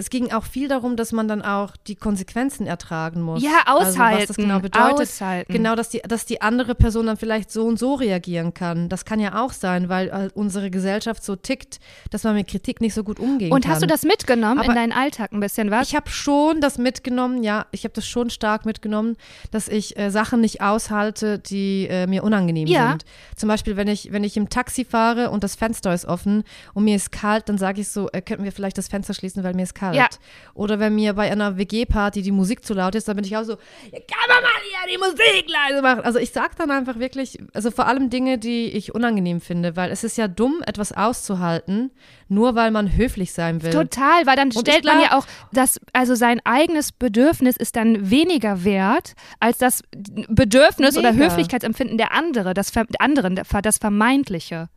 es 0.00 0.08
ging 0.08 0.32
auch 0.32 0.44
viel 0.44 0.66
darum, 0.66 0.96
dass 0.96 1.12
man 1.12 1.28
dann 1.28 1.42
auch 1.42 1.76
die 1.86 1.94
Konsequenzen 1.94 2.66
ertragen 2.66 3.20
muss. 3.20 3.42
Ja, 3.42 3.64
aushalten. 3.66 4.00
Also, 4.00 4.18
was 4.20 4.26
das 4.28 4.36
genau 4.36 4.60
bedeutet. 4.60 5.00
Aushalten. 5.00 5.52
Genau, 5.52 5.76
dass 5.76 5.90
die, 5.90 6.00
dass 6.00 6.24
die 6.24 6.40
andere 6.40 6.74
Person 6.74 7.06
dann 7.06 7.18
vielleicht 7.18 7.52
so 7.52 7.66
und 7.66 7.78
so 7.78 7.94
reagieren 7.94 8.54
kann. 8.54 8.88
Das 8.88 9.04
kann 9.04 9.20
ja 9.20 9.44
auch 9.44 9.52
sein, 9.52 9.90
weil 9.90 10.10
halt 10.10 10.34
unsere 10.34 10.70
Gesellschaft 10.70 11.22
so 11.22 11.36
tickt, 11.36 11.80
dass 12.10 12.24
man 12.24 12.34
mit 12.34 12.48
Kritik 12.48 12.80
nicht 12.80 12.94
so 12.94 13.04
gut 13.04 13.20
umgehen 13.20 13.52
und 13.52 13.60
kann. 13.60 13.70
Und 13.70 13.74
hast 13.74 13.82
du 13.82 13.86
das 13.86 14.02
mitgenommen 14.02 14.58
Aber 14.58 14.68
in 14.68 14.74
deinen 14.74 14.92
Alltag 14.92 15.32
ein 15.32 15.40
bisschen, 15.40 15.70
was? 15.70 15.88
Ich 15.88 15.94
habe 15.94 16.08
schon 16.08 16.62
das 16.62 16.78
mitgenommen, 16.78 17.42
ja. 17.42 17.66
Ich 17.70 17.84
habe 17.84 17.92
das 17.92 18.06
schon 18.06 18.30
stark 18.30 18.64
mitgenommen, 18.64 19.16
dass 19.50 19.68
ich 19.68 19.98
äh, 19.98 20.10
Sachen 20.10 20.40
nicht 20.40 20.62
aushalte, 20.62 21.38
die 21.38 21.86
äh, 21.88 22.06
mir 22.06 22.24
unangenehm 22.24 22.66
ja. 22.66 22.88
sind. 22.88 23.04
Zum 23.36 23.50
Beispiel, 23.50 23.76
wenn 23.76 23.88
ich, 23.88 24.12
wenn 24.12 24.24
ich 24.24 24.38
im 24.38 24.48
Taxi 24.48 24.86
fahre 24.86 25.28
und 25.28 25.44
das 25.44 25.56
Fenster 25.56 25.92
ist 25.92 26.06
offen 26.06 26.44
und 26.72 26.84
mir 26.84 26.96
ist 26.96 27.12
kalt, 27.12 27.50
dann 27.50 27.58
sage 27.58 27.82
ich 27.82 27.88
so, 27.90 28.08
äh, 28.12 28.22
könnten 28.22 28.44
wir 28.44 28.52
vielleicht 28.52 28.78
das 28.78 28.88
Fenster 28.88 29.12
schließen, 29.12 29.44
weil 29.44 29.52
mir 29.52 29.64
ist 29.64 29.74
kalt 29.74 29.89
kalt. 29.92 30.14
Ja. 30.14 30.18
Oder 30.54 30.78
wenn 30.78 30.94
mir 30.94 31.14
bei 31.14 31.30
einer 31.30 31.56
WG-Party 31.56 32.22
die 32.22 32.32
Musik 32.32 32.64
zu 32.64 32.74
laut 32.74 32.94
ist, 32.94 33.08
dann 33.08 33.16
bin 33.16 33.24
ich 33.24 33.36
auch 33.36 33.44
so, 33.44 33.56
kann 33.56 34.28
man 34.28 34.42
mal 34.42 34.50
hier 34.62 34.92
die 34.92 34.98
Musik 34.98 35.46
leise 35.48 35.82
machen. 35.82 36.00
Also 36.02 36.18
ich 36.18 36.32
sage 36.32 36.50
dann 36.58 36.70
einfach 36.70 36.98
wirklich, 36.98 37.38
also 37.54 37.70
vor 37.70 37.86
allem 37.86 38.10
Dinge, 38.10 38.38
die 38.38 38.66
ich 38.66 38.94
unangenehm 38.94 39.40
finde, 39.40 39.76
weil 39.76 39.90
es 39.90 40.04
ist 40.04 40.18
ja 40.18 40.28
dumm, 40.28 40.62
etwas 40.66 40.92
auszuhalten, 40.92 41.90
nur 42.28 42.54
weil 42.54 42.70
man 42.70 42.96
höflich 42.96 43.32
sein 43.32 43.62
will. 43.62 43.70
Total, 43.70 44.26
weil 44.26 44.36
dann 44.36 44.48
Und 44.48 44.60
stellt 44.60 44.84
man 44.84 45.00
ja 45.00 45.16
auch, 45.16 45.26
dass 45.52 45.80
also 45.92 46.14
sein 46.14 46.40
eigenes 46.44 46.92
Bedürfnis 46.92 47.56
ist 47.56 47.76
dann 47.76 48.10
weniger 48.10 48.64
wert 48.64 49.14
als 49.38 49.58
das 49.58 49.82
Bedürfnis 50.28 50.96
Mega. 50.96 51.10
oder 51.10 51.18
Höflichkeitsempfinden 51.18 51.96
der 51.96 52.12
andere, 52.12 52.54
das 52.54 52.72
anderen, 52.98 53.40
das 53.62 53.78
vermeintliche. 53.78 54.68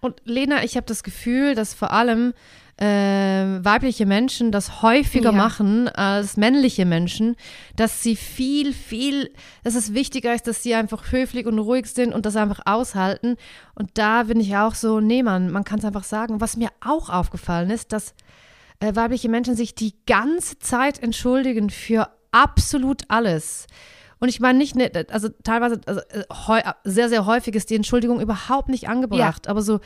Und 0.00 0.22
Lena, 0.24 0.64
ich 0.64 0.76
habe 0.76 0.86
das 0.86 1.02
Gefühl, 1.02 1.54
dass 1.54 1.74
vor 1.74 1.92
allem 1.92 2.32
äh, 2.80 3.62
weibliche 3.62 4.06
Menschen 4.06 4.52
das 4.52 4.80
häufiger 4.80 5.32
ja. 5.32 5.36
machen 5.36 5.88
als 5.88 6.38
männliche 6.38 6.86
Menschen, 6.86 7.36
dass 7.76 8.02
sie 8.02 8.16
viel, 8.16 8.72
viel, 8.72 9.30
dass 9.62 9.74
es 9.74 9.92
wichtiger 9.92 10.34
ist, 10.34 10.46
dass 10.46 10.62
sie 10.62 10.74
einfach 10.74 11.12
höflich 11.12 11.46
und 11.46 11.58
ruhig 11.58 11.86
sind 11.86 12.14
und 12.14 12.24
das 12.24 12.36
einfach 12.36 12.60
aushalten. 12.64 13.36
Und 13.74 13.90
da 13.94 14.22
bin 14.22 14.40
ich 14.40 14.56
auch 14.56 14.74
so, 14.74 15.00
nee, 15.00 15.22
man, 15.22 15.50
man 15.50 15.64
kann 15.64 15.78
es 15.78 15.84
einfach 15.84 16.04
sagen. 16.04 16.40
Was 16.40 16.56
mir 16.56 16.70
auch 16.80 17.10
aufgefallen 17.10 17.68
ist, 17.68 17.92
dass 17.92 18.14
äh, 18.80 18.96
weibliche 18.96 19.28
Menschen 19.28 19.56
sich 19.56 19.74
die 19.74 19.94
ganze 20.06 20.58
Zeit 20.58 21.02
entschuldigen 21.02 21.68
für 21.68 22.08
absolut 22.32 23.02
alles. 23.08 23.66
Und 24.20 24.28
ich 24.28 24.40
meine 24.40 24.58
nicht, 24.58 24.74
ne, 24.74 24.90
also 25.10 25.28
teilweise, 25.44 25.80
also, 25.84 26.00
äh, 26.10 26.72
sehr, 26.84 27.10
sehr 27.10 27.26
häufig 27.26 27.54
ist 27.54 27.68
die 27.68 27.74
Entschuldigung 27.74 28.20
überhaupt 28.20 28.70
nicht 28.70 28.88
angebracht, 28.88 29.46
ja. 29.46 29.50
aber 29.50 29.60
so 29.60 29.80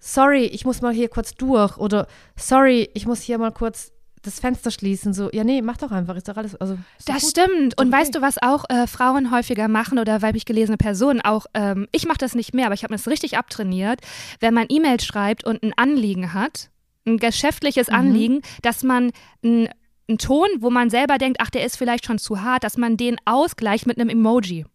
sorry, 0.00 0.46
ich 0.46 0.64
muss 0.64 0.80
mal 0.80 0.92
hier 0.92 1.08
kurz 1.08 1.34
durch 1.34 1.76
oder 1.76 2.08
sorry, 2.36 2.90
ich 2.94 3.06
muss 3.06 3.20
hier 3.20 3.38
mal 3.38 3.52
kurz 3.52 3.92
das 4.22 4.40
Fenster 4.40 4.70
schließen. 4.70 5.14
So, 5.14 5.30
ja, 5.32 5.44
nee, 5.44 5.62
mach 5.62 5.78
doch 5.78 5.92
einfach, 5.92 6.14
ist 6.16 6.28
doch 6.28 6.36
alles. 6.36 6.54
Also, 6.56 6.76
das 7.06 7.22
gut. 7.22 7.30
stimmt. 7.30 7.80
Und 7.80 7.88
okay. 7.88 7.92
weißt 7.92 8.14
du, 8.14 8.20
was 8.20 8.42
auch 8.42 8.64
äh, 8.68 8.86
Frauen 8.86 9.30
häufiger 9.30 9.68
machen 9.68 9.98
oder 9.98 10.20
weiblich 10.20 10.44
gelesene 10.44 10.76
Personen 10.76 11.20
auch, 11.20 11.46
ähm, 11.54 11.86
ich 11.92 12.06
mache 12.06 12.18
das 12.18 12.34
nicht 12.34 12.54
mehr, 12.54 12.66
aber 12.66 12.74
ich 12.74 12.82
habe 12.82 12.92
mir 12.92 12.98
das 12.98 13.08
richtig 13.08 13.38
abtrainiert, 13.38 14.00
wenn 14.40 14.52
man 14.52 14.66
E-Mail 14.68 15.00
schreibt 15.00 15.44
und 15.44 15.62
ein 15.62 15.72
Anliegen 15.76 16.34
hat, 16.34 16.70
ein 17.06 17.16
geschäftliches 17.16 17.88
mhm. 17.88 17.94
Anliegen, 17.94 18.42
dass 18.62 18.82
man 18.82 19.12
ein 19.44 19.68
einen 20.10 20.18
Ton, 20.18 20.48
wo 20.58 20.70
man 20.70 20.90
selber 20.90 21.18
denkt, 21.18 21.38
ach, 21.40 21.50
der 21.50 21.64
ist 21.64 21.76
vielleicht 21.76 22.04
schon 22.04 22.18
zu 22.18 22.42
hart, 22.42 22.64
dass 22.64 22.76
man 22.76 22.96
den 22.96 23.16
ausgleicht 23.24 23.86
mit 23.86 23.98
einem 23.98 24.08
Emoji. 24.08 24.66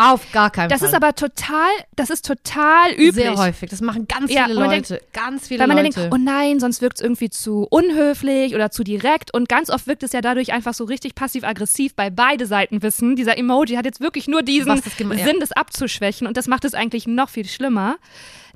Auf 0.00 0.30
gar 0.30 0.50
keinen 0.50 0.68
das 0.68 0.78
Fall. 0.78 0.90
Das 0.90 0.94
ist 0.94 1.02
aber 1.02 1.14
total, 1.16 1.70
das 1.96 2.08
ist 2.10 2.24
total 2.24 2.92
üblich. 2.92 3.14
Sehr 3.14 3.34
häufig. 3.34 3.68
Das 3.68 3.80
machen 3.80 4.06
ganz 4.06 4.30
viele 4.30 4.54
Leute. 4.54 4.94
Denkt, 4.94 5.12
ganz 5.12 5.48
viele 5.48 5.60
weil 5.60 5.66
man 5.66 5.78
Leute. 5.78 5.90
Denkt, 6.00 6.14
oh 6.14 6.16
nein, 6.16 6.60
sonst 6.60 6.80
wirkt 6.80 6.98
es 6.98 7.02
irgendwie 7.02 7.30
zu 7.30 7.66
unhöflich 7.68 8.54
oder 8.54 8.70
zu 8.70 8.84
direkt. 8.84 9.34
Und 9.34 9.48
ganz 9.48 9.70
oft 9.70 9.88
wirkt 9.88 10.04
es 10.04 10.12
ja 10.12 10.20
dadurch 10.20 10.52
einfach 10.52 10.72
so 10.72 10.84
richtig 10.84 11.16
passiv-aggressiv, 11.16 11.94
weil 11.96 12.12
beide 12.12 12.46
Seiten 12.46 12.80
wissen, 12.80 13.16
dieser 13.16 13.36
Emoji 13.36 13.74
hat 13.74 13.86
jetzt 13.86 14.00
wirklich 14.00 14.28
nur 14.28 14.42
diesen 14.42 14.80
Sinn, 14.80 15.18
ja. 15.18 15.32
das 15.40 15.50
abzuschwächen. 15.50 16.28
Und 16.28 16.36
das 16.36 16.46
macht 16.46 16.64
es 16.64 16.74
eigentlich 16.74 17.08
noch 17.08 17.28
viel 17.28 17.46
schlimmer. 17.46 17.96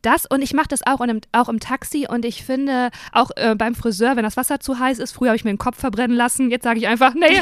Das 0.03 0.27
und 0.27 0.43
ich 0.43 0.53
mache 0.53 0.69
das 0.69 0.85
auch, 0.87 1.01
im, 1.01 1.21
auch 1.33 1.49
im 1.49 1.61
Taxi 1.61 2.07
und 2.09 2.25
ich 2.25 2.45
finde 2.45 2.91
auch 3.13 3.31
äh, 3.37 3.55
beim 3.55 3.75
Friseur, 3.75 4.17
wenn 4.17 4.25
das 4.25 4.37
Wasser 4.37 4.61
zu 4.61 4.79
heiß 4.79 4.99
ist, 4.99 5.13
früher 5.13 5.31
habe 5.31 5.37
ich 5.37 5.45
mir 5.45 5.53
den 5.53 5.59
Kopf 5.59 5.79
verbrennen 5.79 6.17
lassen, 6.17 6.51
jetzt 6.51 6.65
sage 6.65 6.79
ich 6.79 6.89
einfach, 6.89 7.15
nee, 7.15 7.27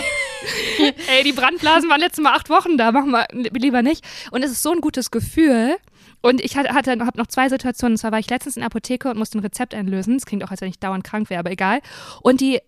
ey, 1.16 1.24
die 1.24 1.32
Brandblasen 1.32 1.88
waren 1.88 2.00
letztes 2.00 2.22
Mal 2.22 2.34
acht 2.34 2.50
Wochen 2.50 2.76
da, 2.76 2.92
machen 2.92 3.12
wir 3.12 3.26
lieber 3.32 3.82
nicht. 3.82 4.04
Und 4.30 4.42
es 4.42 4.50
ist 4.50 4.62
so 4.62 4.72
ein 4.72 4.80
gutes 4.80 5.10
Gefühl. 5.10 5.76
Und 6.22 6.42
ich 6.42 6.56
hatte, 6.56 6.74
hatte 6.74 6.90
habe 6.90 7.18
noch 7.18 7.28
zwei 7.28 7.48
Situationen. 7.48 7.94
Und 7.94 7.98
zwar 7.98 8.12
war 8.12 8.18
ich 8.18 8.28
letztens 8.28 8.56
in 8.56 8.60
der 8.60 8.66
Apotheke 8.66 9.10
und 9.10 9.16
musste 9.16 9.38
ein 9.38 9.42
Rezept 9.42 9.74
einlösen. 9.74 10.18
Das 10.18 10.26
klingt 10.26 10.44
auch, 10.44 10.50
als 10.50 10.60
wenn 10.60 10.68
ich 10.68 10.78
dauernd 10.78 11.04
krank 11.04 11.30
wäre, 11.30 11.40
aber 11.40 11.50
egal. 11.50 11.80
Und 12.20 12.40
die 12.40 12.60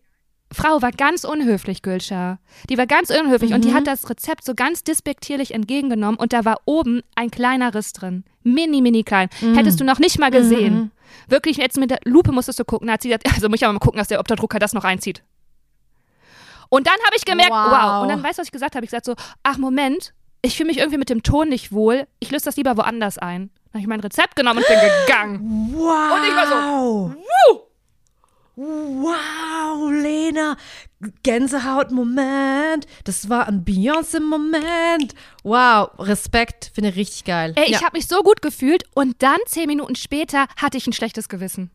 Frau 0.53 0.83
war 0.83 0.93
ganz 0.93 1.25
unhöflich, 1.25 1.83
Gülscha. 1.83 2.39
Die 2.69 2.79
war 2.79 2.87
ganz 2.87 3.11
unhöflich 3.11 3.51
mhm. 3.51 3.57
und 3.57 3.65
die 3.65 3.71
mhm. 3.71 3.75
hat 3.75 3.87
das 3.87 4.09
Rezept 4.09 4.45
so 4.45 4.55
ganz 4.55 4.85
despektierlich 4.85 5.55
entgegengenommen 5.55 6.19
und 6.19 6.33
da 6.33 6.45
war 6.45 6.59
oben 6.65 7.03
ein 7.15 7.31
kleiner 7.31 7.75
Riss 7.75 7.93
drin. 7.93 8.25
Mini, 8.43 8.81
mini 8.81 9.03
klein. 9.03 9.29
Mhm. 9.41 9.55
Hättest 9.55 9.81
du 9.81 9.85
noch 9.85 9.99
nicht 9.99 10.19
mal 10.19 10.31
gesehen. 10.31 10.75
Mhm. 10.75 10.91
Wirklich, 11.29 11.57
jetzt 11.57 11.79
mit 11.79 11.91
der 11.91 12.01
Lupe 12.05 12.33
musstest 12.33 12.59
du 12.59 12.65
gucken. 12.65 12.89
Da 12.89 12.95
hat 12.95 13.03
sie 13.03 13.09
gesagt, 13.09 13.27
also 13.35 13.49
muss 13.49 13.61
ich 13.61 13.65
aber 13.65 13.73
mal 13.73 13.79
gucken, 13.79 13.99
dass 13.99 14.09
der 14.09 14.21
Opterdrucker 14.21 14.59
das 14.59 14.73
noch 14.73 14.85
einzieht. 14.85 15.23
Und 16.69 16.87
dann 16.87 16.97
habe 17.05 17.17
ich 17.17 17.25
gemerkt, 17.25 17.51
wow. 17.51 17.71
wow. 17.71 18.03
Und 18.03 18.09
dann 18.09 18.23
weißt 18.23 18.39
du, 18.39 18.41
was 18.41 18.49
ich 18.49 18.53
gesagt 18.53 18.75
habe? 18.75 18.85
Ich 18.85 18.91
gesagt 18.91 19.05
so, 19.05 19.15
ach 19.43 19.59
Moment, 19.59 20.15
ich 20.41 20.57
fühle 20.57 20.69
mich 20.69 20.79
irgendwie 20.79 20.99
mit 20.99 21.11
dem 21.11 21.23
Ton 21.23 21.49
nicht 21.49 21.73
wohl. 21.73 22.07
Ich 22.19 22.31
löse 22.31 22.47
das 22.47 22.57
lieber 22.57 22.77
woanders 22.77 23.19
ein. 23.19 23.51
Dann 23.67 23.75
habe 23.75 23.81
ich 23.81 23.87
mein 23.87 24.01
Rezept 24.01 24.37
genommen 24.37 24.59
und 24.59 24.67
bin 24.67 24.79
gegangen. 25.07 25.75
Wow. 25.75 26.19
Und 26.19 26.27
ich 26.27 26.35
war 26.35 26.47
so, 26.47 27.15
Wuh! 27.15 27.61
Wow, 28.55 29.91
Lena, 29.91 30.57
Gänsehaut-Moment. 31.23 32.87
Das 33.05 33.31
war 33.31 33.49
ein 33.49 33.65
Beyoncé-Moment. 33.65 35.15
Wow, 35.43 35.91
Respekt, 35.99 36.71
finde 36.75 36.91
ich 36.91 36.97
richtig 36.97 37.25
geil. 37.25 37.55
Ey, 37.57 37.71
ja. 37.71 37.79
ich 37.79 37.85
habe 37.85 37.97
mich 37.97 38.07
so 38.07 38.23
gut 38.23 38.43
gefühlt 38.43 38.85
und 38.95 39.23
dann 39.23 39.39
zehn 39.47 39.67
Minuten 39.67 39.97
später 39.97 40.47
hatte 40.57 40.77
ich 40.77 40.87
ein 40.87 40.93
schlechtes 40.93 41.31
Gewissen. 41.31 41.71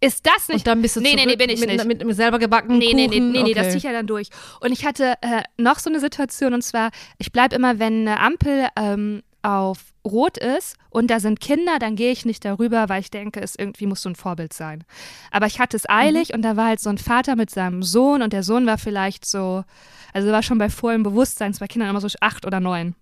Ist 0.00 0.26
das 0.26 0.48
nicht? 0.48 0.58
Und 0.58 0.66
dann 0.66 0.82
bist 0.82 0.96
du 0.96 1.00
nee, 1.00 1.14
nee, 1.14 1.24
nee, 1.24 1.36
bin 1.36 1.48
ich 1.48 1.58
mit, 1.58 1.70
nicht. 1.70 1.84
Mit, 1.84 2.04
mit 2.04 2.16
selber 2.16 2.38
gebackenen 2.38 2.78
nee, 2.78 2.92
Kuchen? 2.92 2.96
Nee, 2.96 3.08
nee, 3.08 3.20
nee, 3.20 3.38
okay. 3.40 3.42
nee, 3.42 3.54
das 3.54 3.66
ziehe 3.68 3.78
ich 3.78 3.82
ja 3.84 3.92
dann 3.92 4.06
durch. 4.06 4.28
Und 4.60 4.70
ich 4.72 4.84
hatte 4.84 5.14
äh, 5.22 5.42
noch 5.56 5.78
so 5.78 5.88
eine 5.88 6.00
Situation 6.00 6.52
und 6.52 6.62
zwar, 6.62 6.90
ich 7.18 7.32
bleibe 7.32 7.56
immer, 7.56 7.78
wenn 7.78 8.06
eine 8.06 8.20
Ampel 8.20 8.68
ähm, 8.76 9.22
auf 9.46 9.92
rot 10.04 10.38
ist 10.38 10.76
und 10.90 11.08
da 11.08 11.20
sind 11.20 11.40
Kinder, 11.40 11.78
dann 11.78 11.94
gehe 11.94 12.10
ich 12.10 12.24
nicht 12.24 12.44
darüber, 12.44 12.88
weil 12.88 13.00
ich 13.00 13.10
denke, 13.10 13.40
es 13.40 13.54
irgendwie 13.56 13.86
muss 13.86 14.02
so 14.02 14.08
ein 14.08 14.16
Vorbild 14.16 14.52
sein. 14.52 14.84
Aber 15.30 15.46
ich 15.46 15.60
hatte 15.60 15.76
es 15.76 15.88
eilig 15.88 16.30
mhm. 16.30 16.36
und 16.36 16.42
da 16.42 16.56
war 16.56 16.66
halt 16.66 16.80
so 16.80 16.90
ein 16.90 16.98
Vater 16.98 17.36
mit 17.36 17.50
seinem 17.50 17.82
Sohn 17.82 18.22
und 18.22 18.32
der 18.32 18.42
Sohn 18.42 18.66
war 18.66 18.78
vielleicht 18.78 19.24
so, 19.24 19.64
also 20.12 20.30
war 20.30 20.42
schon 20.42 20.58
bei 20.58 20.68
vollem 20.68 21.04
Bewusstsein, 21.04 21.54
zwei 21.54 21.68
Kinder 21.68 21.88
immer 21.88 22.00
so 22.00 22.08
acht 22.20 22.44
oder 22.44 22.60
neun. 22.60 22.94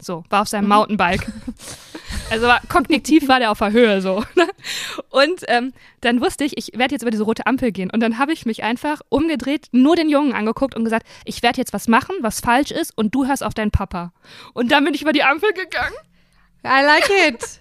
So, 0.00 0.24
war 0.28 0.42
auf 0.42 0.48
seinem 0.48 0.64
mhm. 0.64 0.70
Mountainbike. 0.70 1.26
Also 2.28 2.46
war, 2.46 2.60
kognitiv 2.68 3.28
war 3.28 3.38
der 3.38 3.52
auf 3.52 3.58
der 3.58 3.70
Höhe 3.70 4.00
so. 4.00 4.24
Ne? 4.34 4.48
Und 5.10 5.44
ähm, 5.46 5.72
dann 6.00 6.20
wusste 6.20 6.44
ich, 6.44 6.56
ich 6.56 6.76
werde 6.76 6.94
jetzt 6.94 7.02
über 7.02 7.10
diese 7.10 7.22
rote 7.22 7.46
Ampel 7.46 7.70
gehen. 7.70 7.88
Und 7.90 8.00
dann 8.00 8.18
habe 8.18 8.32
ich 8.32 8.46
mich 8.46 8.64
einfach 8.64 9.00
umgedreht, 9.08 9.68
nur 9.70 9.94
den 9.94 10.08
Jungen 10.08 10.32
angeguckt 10.32 10.74
und 10.74 10.82
gesagt, 10.84 11.06
ich 11.24 11.42
werde 11.42 11.58
jetzt 11.58 11.72
was 11.72 11.86
machen, 11.86 12.16
was 12.20 12.40
falsch 12.40 12.72
ist 12.72 12.92
und 12.96 13.14
du 13.14 13.26
hörst 13.26 13.44
auf 13.44 13.54
deinen 13.54 13.70
Papa. 13.70 14.12
Und 14.54 14.72
dann 14.72 14.84
bin 14.84 14.94
ich 14.94 15.02
über 15.02 15.12
die 15.12 15.22
Ampel 15.22 15.52
gegangen. 15.52 15.94
I 16.64 16.82
like 16.84 17.10
it. 17.28 17.60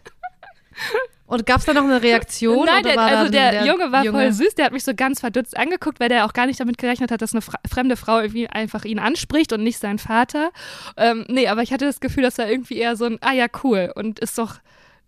Und 1.27 1.45
gab 1.47 1.57
es 1.57 1.65
da 1.65 1.73
noch 1.73 1.83
eine 1.83 2.01
Reaktion? 2.01 2.65
Nein, 2.65 2.83
der, 2.83 2.99
also 2.99 3.31
der, 3.31 3.51
der, 3.51 3.65
Junge 3.65 3.91
war 3.91 4.05
Junge? 4.05 4.19
voll 4.19 4.31
süß. 4.31 4.55
Der 4.55 4.65
hat 4.65 4.73
mich 4.73 4.83
so 4.83 4.93
ganz 4.93 5.21
verdutzt 5.21 5.57
angeguckt, 5.57 5.99
weil 5.99 6.09
der 6.09 6.25
auch 6.25 6.33
gar 6.33 6.45
nicht 6.45 6.59
damit 6.59 6.77
gerechnet 6.77 7.09
hat, 7.09 7.21
dass 7.21 7.33
eine 7.33 7.41
fremde 7.41 7.97
Frau 7.97 8.19
irgendwie 8.19 8.47
einfach 8.47 8.85
ihn 8.85 8.99
anspricht 8.99 9.51
und 9.51 9.63
nicht 9.63 9.79
sein 9.79 9.97
Vater. 9.97 10.51
Ähm, 10.97 11.25
nee, 11.27 11.47
aber 11.47 11.63
ich 11.63 11.73
hatte 11.73 11.85
das 11.85 11.99
Gefühl, 11.99 12.23
dass 12.23 12.37
er 12.37 12.49
irgendwie 12.49 12.77
eher 12.77 12.95
so 12.95 13.05
ein, 13.05 13.17
ah 13.21 13.33
ja, 13.33 13.47
cool. 13.63 13.91
Und 13.95 14.19
ist 14.19 14.37
doch, 14.37 14.57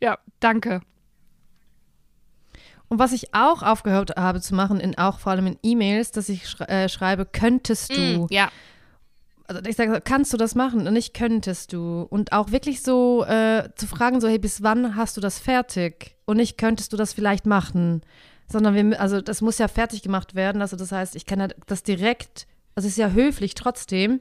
ja, 0.01 0.17
danke. 0.39 0.81
Und 2.89 2.97
was 2.97 3.11
ich 3.11 3.35
auch 3.35 3.61
aufgehört 3.61 4.15
habe 4.17 4.41
zu 4.41 4.55
machen, 4.55 4.79
in, 4.79 4.97
auch 4.97 5.19
vor 5.19 5.33
allem 5.33 5.45
in 5.45 5.59
E-Mails, 5.61 6.11
dass 6.11 6.29
ich 6.29 6.49
schre 6.49 6.67
äh, 6.67 6.89
schreibe, 6.89 7.25
könntest 7.25 7.95
du. 7.95 8.01
Mm, 8.01 8.27
ja 8.31 8.49
also 9.47 9.61
ich 9.65 9.75
sage, 9.75 10.01
kannst 10.03 10.33
du 10.33 10.37
das 10.37 10.55
machen? 10.55 10.87
Und 10.87 10.93
nicht 10.93 11.13
könntest 11.13 11.73
du. 11.73 12.01
Und 12.09 12.33
auch 12.33 12.51
wirklich 12.51 12.83
so 12.83 13.23
äh, 13.25 13.69
zu 13.75 13.87
fragen, 13.87 14.21
so, 14.21 14.27
hey, 14.27 14.39
bis 14.39 14.61
wann 14.61 14.95
hast 14.95 15.17
du 15.17 15.21
das 15.21 15.39
fertig? 15.39 16.17
Und 16.25 16.37
nicht 16.37 16.57
könntest 16.57 16.93
du 16.93 16.97
das 16.97 17.13
vielleicht 17.13 17.45
machen? 17.45 18.01
Sondern 18.49 18.75
wir, 18.75 18.99
also 19.01 19.21
das 19.21 19.41
muss 19.41 19.57
ja 19.57 19.67
fertig 19.67 20.01
gemacht 20.01 20.35
werden. 20.35 20.61
Also 20.61 20.75
das 20.75 20.91
heißt, 20.91 21.15
ich 21.15 21.25
kann 21.25 21.39
ja 21.39 21.47
das 21.65 21.83
direkt, 21.83 22.47
also 22.75 22.87
es 22.87 22.93
ist 22.93 22.97
ja 22.97 23.11
höflich 23.11 23.55
trotzdem. 23.55 24.19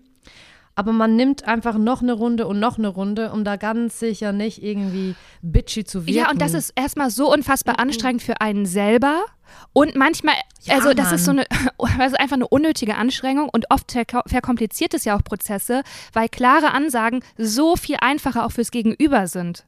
Aber 0.77 0.93
man 0.93 1.17
nimmt 1.17 1.49
einfach 1.49 1.79
noch 1.79 2.03
eine 2.03 2.13
Runde 2.13 2.47
und 2.47 2.61
noch 2.61 2.77
eine 2.79 2.89
Runde, 2.89 3.33
um 3.33 3.45
da 3.45 3.57
ganz 3.57 3.99
sicher 3.99 4.33
nicht 4.33 4.63
irgendwie 4.63 5.17
bitchy 5.41 5.85
zu 5.85 6.07
wirken. 6.07 6.19
Ja, 6.19 6.31
und 6.31 6.41
das 6.41 6.53
ist 6.53 6.73
erstmal 6.77 7.11
so 7.11 7.33
unfassbar 7.33 7.81
anstrengend 7.81 8.23
für 8.23 8.43
einen 8.43 8.67
selber. 8.67 9.25
Und 9.73 9.97
manchmal, 9.97 10.35
ja, 10.63 10.75
also 10.75 10.93
das 10.93 11.07
Mann. 11.07 11.15
ist 11.15 11.25
so 11.25 11.31
eine, 11.31 11.47
das 11.99 12.13
ist 12.13 12.21
einfach 12.21 12.37
eine 12.37 12.47
unnötige 12.47 12.97
Anstrengung 12.97 13.49
und 13.49 13.71
oft 13.71 13.91
verkompliziert 14.27 14.93
es 14.93 15.07
ja 15.07 15.17
auch 15.17 15.25
Prozesse, 15.25 15.83
weil 16.13 16.29
klare 16.29 16.73
Ansagen 16.73 17.25
so 17.39 17.77
viel 17.77 17.97
einfacher 18.01 18.45
auch 18.45 18.53
fürs 18.53 18.71
Gegenüber 18.71 19.29
sind. 19.29 19.65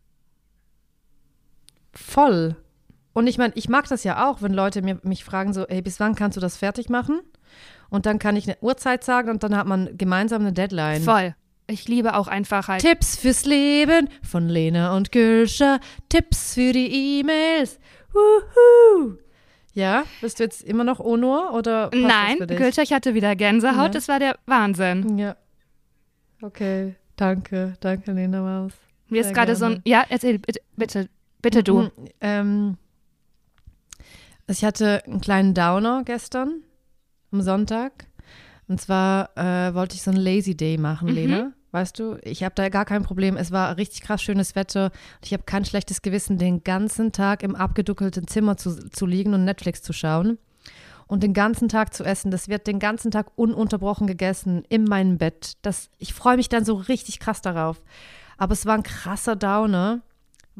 Voll. 1.94 2.54
Und 3.14 3.26
ich 3.26 3.38
meine, 3.38 3.54
ich 3.56 3.70
mag 3.70 3.88
das 3.88 4.04
ja 4.04 4.28
auch, 4.28 4.42
wenn 4.42 4.52
Leute 4.52 4.82
mir, 4.82 5.00
mich 5.02 5.24
fragen 5.24 5.54
so, 5.54 5.64
hey, 5.68 5.80
bis 5.80 5.98
wann 6.00 6.14
kannst 6.14 6.36
du 6.36 6.40
das 6.40 6.59
fertig 6.59 6.90
machen? 6.90 7.20
Und 7.91 8.07
dann 8.07 8.18
kann 8.18 8.36
ich 8.36 8.47
eine 8.47 8.59
Uhrzeit 8.61 9.05
sagen 9.05 9.30
und 9.30 9.43
dann 9.43 9.57
hat 9.57 9.66
man 9.66 9.97
gemeinsam 9.97 10.43
eine 10.43 10.53
Deadline. 10.53 11.03
Voll. 11.03 11.34
Ich 11.66 11.86
liebe 11.86 12.14
auch 12.14 12.28
einfach 12.28 12.68
halt. 12.68 12.80
Tipps 12.80 13.16
fürs 13.16 13.45
Leben 13.45 14.09
von 14.22 14.49
Lena 14.49 14.97
und 14.97 15.12
Gülscher. 15.12 15.80
Tipps 16.09 16.55
für 16.55 16.72
die 16.72 17.20
E-Mails. 17.20 17.78
Wuhu. 18.12 19.18
Ja, 19.74 20.05
bist 20.20 20.41
du 20.41 20.45
jetzt 20.45 20.62
immer 20.62 20.82
noch 20.82 20.99
Onur 20.99 21.53
oder 21.53 21.91
Nein, 21.95 22.39
Gülscher, 22.47 22.82
ich 22.82 22.93
hatte 22.93 23.14
wieder 23.14 23.36
Gänsehaut. 23.36 23.76
Ja. 23.76 23.89
Das 23.89 24.09
war 24.09 24.18
der 24.18 24.36
Wahnsinn. 24.47 25.18
Ja. 25.18 25.36
Okay, 26.43 26.97
danke, 27.16 27.74
danke 27.80 28.12
Lena 28.12 28.41
Maus. 28.41 28.72
Mir 29.09 29.20
ist 29.20 29.34
gerade 29.34 29.55
so 29.55 29.66
ein, 29.66 29.82
ja, 29.84 30.05
erzähl 30.09 30.39
bitte, 30.39 30.61
bitte, 30.76 31.09
bitte 31.43 31.62
du. 31.62 31.82
Mhm, 31.82 31.91
ähm, 32.20 32.76
ich 34.47 34.64
hatte 34.64 35.05
einen 35.05 35.20
kleinen 35.20 35.55
Downer 35.55 36.03
gestern 36.05 36.62
am 37.33 37.43
Sonntag. 37.43 38.07
Und 38.68 38.81
zwar 38.81 39.37
äh, 39.37 39.74
wollte 39.74 39.95
ich 39.95 40.03
so 40.03 40.11
einen 40.11 40.20
Lazy 40.20 40.57
Day 40.57 40.76
machen, 40.76 41.09
mhm. 41.09 41.14
Lena. 41.14 41.53
Weißt 41.70 41.99
du, 41.99 42.16
ich 42.22 42.45
habe 42.45 42.55
da 42.55 42.68
gar 42.70 42.87
kein 42.87 43.03
Problem. 43.03 43.37
Es 43.37 43.53
war 43.53 43.76
richtig 43.76 44.01
krass 44.01 44.22
schönes 44.22 44.55
Wetter 44.55 44.87
und 44.87 45.26
ich 45.26 45.33
habe 45.35 45.43
kein 45.43 45.64
schlechtes 45.64 46.01
Gewissen, 46.01 46.39
den 46.39 46.64
ganzen 46.64 47.12
Tag 47.12 47.43
im 47.43 47.55
abgeduckelten 47.55 48.26
Zimmer 48.26 48.57
zu, 48.57 48.89
zu 48.91 49.05
liegen 49.05 49.35
und 49.35 49.45
Netflix 49.45 49.83
zu 49.83 49.93
schauen 49.93 50.39
und 51.07 51.22
den 51.22 51.35
ganzen 51.35 51.68
Tag 51.68 51.93
zu 51.93 52.05
essen. 52.05 52.31
Das 52.31 52.49
wird 52.49 52.66
den 52.66 52.79
ganzen 52.79 53.11
Tag 53.11 53.33
ununterbrochen 53.37 54.07
gegessen 54.07 54.62
in 54.68 54.85
meinem 54.85 55.18
Bett. 55.18 55.55
Das, 55.62 55.91
ich 55.99 56.14
freue 56.14 56.37
mich 56.37 56.49
dann 56.49 56.64
so 56.64 56.74
richtig 56.74 57.20
krass 57.20 57.43
darauf. 57.43 57.83
Aber 58.39 58.53
es 58.53 58.64
war 58.64 58.74
ein 58.74 58.83
krasser 58.83 59.37
Downer, 59.37 60.01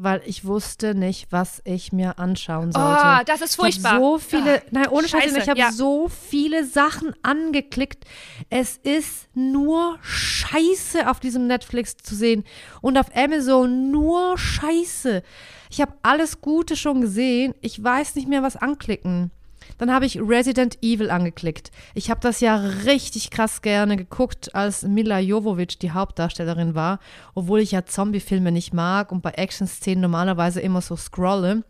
weil 0.01 0.21
ich 0.25 0.45
wusste 0.45 0.95
nicht, 0.95 1.27
was 1.29 1.61
ich 1.65 1.91
mir 1.91 2.19
anschauen 2.19 2.71
sollte. 2.71 3.01
Oh, 3.03 3.23
das 3.25 3.41
ist 3.41 3.55
furchtbar. 3.57 3.95
Ich 3.95 3.99
so 3.99 4.17
viele, 4.17 4.61
oh, 4.65 4.67
nein, 4.71 4.87
ohne 4.87 5.09
Scheiße, 5.09 5.37
ich 5.37 5.49
habe 5.49 5.59
ja. 5.59 5.73
so 5.73 6.07
viele 6.07 6.63
Sachen 6.65 7.13
angeklickt. 7.21 8.05
Es 8.49 8.77
ist 8.77 9.27
nur 9.33 9.99
Scheiße 10.01 11.09
auf 11.09 11.19
diesem 11.19 11.47
Netflix 11.47 11.97
zu 11.97 12.15
sehen 12.15 12.45
und 12.79 12.97
auf 12.97 13.07
Amazon 13.13 13.91
nur 13.91 14.37
Scheiße. 14.37 15.21
Ich 15.69 15.81
habe 15.81 15.93
alles 16.01 16.39
Gute 16.39 16.77
schon 16.77 17.01
gesehen. 17.01 17.53
Ich 17.59 17.83
weiß 17.83 18.15
nicht 18.15 18.29
mehr, 18.29 18.41
was 18.41 18.55
anklicken. 18.55 19.31
Dann 19.79 19.91
habe 19.91 20.05
ich 20.05 20.19
Resident 20.19 20.77
Evil 20.83 21.09
angeklickt. 21.09 21.71
Ich 21.95 22.11
habe 22.11 22.19
das 22.19 22.41
ja 22.41 22.57
richtig 22.57 23.31
krass 23.31 23.61
gerne 23.63 23.97
geguckt, 23.97 24.53
als 24.53 24.83
Mila 24.83 25.19
Jovovich 25.19 25.79
die 25.79 25.91
Hauptdarstellerin 25.91 26.75
war, 26.75 26.99
obwohl 27.33 27.61
ich 27.61 27.71
ja 27.71 27.85
Zombie-Filme 27.85 28.51
nicht 28.51 28.73
mag 28.73 29.11
und 29.11 29.21
bei 29.21 29.31
Action-Szenen 29.31 30.01
normalerweise 30.01 30.59
immer 30.59 30.81
so 30.81 30.95
scrolle. 30.95 31.63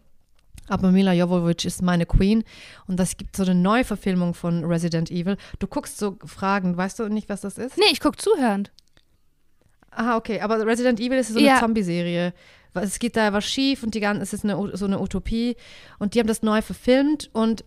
Aber 0.67 0.91
Mila 0.91 1.13
Jovovich 1.13 1.65
ist 1.65 1.81
meine 1.81 2.05
Queen 2.05 2.43
und 2.87 2.99
das 2.99 3.15
gibt 3.15 3.35
so 3.35 3.43
eine 3.43 3.55
Neuverfilmung 3.55 4.33
von 4.33 4.65
Resident 4.65 5.11
Evil. 5.11 5.37
Du 5.59 5.67
guckst 5.67 5.97
so 5.97 6.17
Fragen, 6.25 6.75
weißt 6.75 6.99
du 6.99 7.09
nicht, 7.09 7.29
was 7.29 7.41
das 7.41 7.57
ist? 7.57 7.77
Nee, 7.77 7.91
ich 7.91 7.99
gucke 7.99 8.17
zuhörend. 8.17 8.71
Ah, 9.91 10.17
okay, 10.17 10.41
aber 10.41 10.65
Resident 10.65 10.99
Evil 10.99 11.19
ist 11.19 11.33
so 11.33 11.39
eine 11.39 11.59
Zombie-Serie. 11.59 12.33
Es 12.73 12.99
geht 12.99 13.15
da 13.15 13.33
was 13.33 13.45
schief 13.45 13.83
und 13.83 13.93
die 13.93 13.99
ganze, 13.99 14.23
es 14.23 14.33
ist 14.33 14.43
eine, 14.43 14.77
so 14.77 14.85
eine 14.85 14.99
Utopie 14.99 15.57
und 15.99 16.13
die 16.13 16.19
haben 16.19 16.27
das 16.27 16.43
neu 16.43 16.61
verfilmt 16.61 17.29
und 17.33 17.63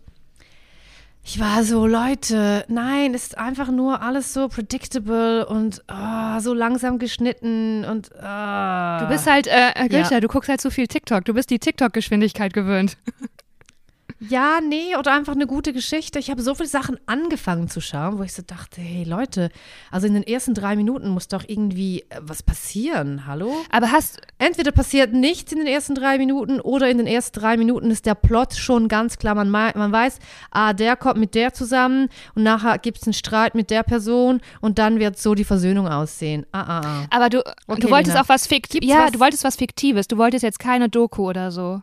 ich 1.25 1.39
war 1.39 1.63
so, 1.63 1.87
Leute, 1.87 2.65
nein, 2.69 3.15
es 3.15 3.25
ist 3.25 3.39
einfach 3.39 3.71
nur 3.71 4.03
alles 4.03 4.33
so 4.35 4.49
predictable 4.49 5.47
und 5.47 5.83
oh, 5.89 6.41
so 6.41 6.53
langsam 6.53 6.99
geschnitten 6.99 7.85
und 7.85 8.11
oh. 8.13 8.99
Du 9.01 9.07
bist 9.09 9.31
halt, 9.31 9.47
äh, 9.47 9.89
Gülscha, 9.89 10.15
ja. 10.15 10.21
du 10.21 10.27
guckst 10.27 10.49
halt 10.49 10.61
so 10.61 10.71
viel 10.71 10.89
TikTok. 10.89 11.25
Du 11.25 11.35
bist 11.35 11.51
die 11.51 11.61
TikTok-Geschwindigkeit 11.61 12.53
gewöhnt. 12.53 12.97
Ja, 14.29 14.61
nee, 14.61 14.95
oder 14.97 15.13
einfach 15.13 15.35
eine 15.35 15.47
gute 15.47 15.73
Geschichte. 15.73 16.19
Ich 16.21 16.31
habe 16.31 16.43
so 16.43 16.55
viele 16.55 16.69
Sachen 16.69 16.99
angefangen 17.07 17.69
zu 17.69 17.81
schauen, 17.81 18.19
wo 18.19 18.23
ich 18.23 18.33
so 18.33 18.43
dachte, 18.47 18.81
hey 18.81 19.03
Leute, 19.03 19.51
also 19.91 20.07
in 20.07 20.15
den 20.15 20.23
ersten 20.23 20.55
drei 20.55 20.77
Minuten 20.77 21.09
muss 21.09 21.27
doch 21.27 21.43
irgendwie 21.47 22.03
äh, 22.09 22.21
was 22.21 22.43
passieren, 22.43 23.27
hallo? 23.27 23.53
Aber 23.71 23.91
hast. 23.91 24.21
Entweder 24.39 24.73
passiert 24.73 25.13
nichts 25.13 25.53
in 25.53 25.59
den 25.59 25.67
ersten 25.67 25.95
drei 25.95 26.19
Minuten 26.19 26.61
oder 26.61 26.89
in 26.89 26.99
den 26.99 27.07
ersten 27.07 27.41
drei 27.41 27.57
Minuten 27.57 27.91
ist 27.91 28.07
der 28.07 28.15
Plot 28.15 28.55
schon 28.55 28.89
ganz 28.89 29.19
klar. 29.19 29.35
Man, 29.35 29.51
man 29.51 29.93
weiß, 29.93 30.19
ah, 30.51 30.73
der 30.73 30.97
kommt 30.97 31.19
mit 31.19 31.35
der 31.35 31.53
zusammen 31.53 32.09
und 32.35 32.43
nachher 32.43 32.79
gibt 32.79 32.99
es 32.99 33.05
einen 33.05 33.15
Streit 33.15 33.55
mit 33.55 33.71
der 33.71 33.83
Person 33.83 34.41
und 34.61 34.79
dann 34.79 34.99
wird 34.99 35.19
so 35.19 35.35
die 35.35 35.45
Versöhnung 35.45 35.89
aussehen. 35.89 36.47
Ah, 36.53 36.61
ah, 36.61 36.81
ah. 36.85 37.07
Aber 37.11 37.29
du, 37.29 37.41
okay, 37.67 37.81
du 37.81 37.91
wolltest 37.91 38.15
Lena. 38.15 38.25
auch 38.25 38.29
was 38.29 38.47
Fiktives. 38.47 38.89
Ja, 38.89 39.05
was? 39.05 39.13
du 39.13 39.21
wolltest 39.21 39.45
was 39.45 39.57
Fiktives. 39.57 40.09
Du 40.09 40.17
wolltest 40.17 40.43
jetzt 40.43 40.59
keine 40.59 40.89
Doku 40.89 41.29
oder 41.29 41.51
so. 41.51 41.83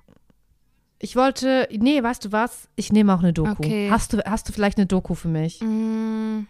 Ich 1.01 1.15
wollte, 1.15 1.67
nee, 1.71 2.03
weißt 2.03 2.25
du 2.25 2.31
was? 2.33 2.67
Ich 2.75 2.91
nehme 2.91 3.13
auch 3.13 3.19
eine 3.19 3.31
Doku. 3.31 3.51
Okay. 3.51 3.89
Hast, 3.89 4.11
du, 4.13 4.17
hast 4.25 4.49
du 4.49 4.53
vielleicht 4.53 4.77
eine 4.77 4.85
Doku 4.85 5.15
für 5.15 5.29
mich? 5.29 5.61
Mm, 5.61 6.41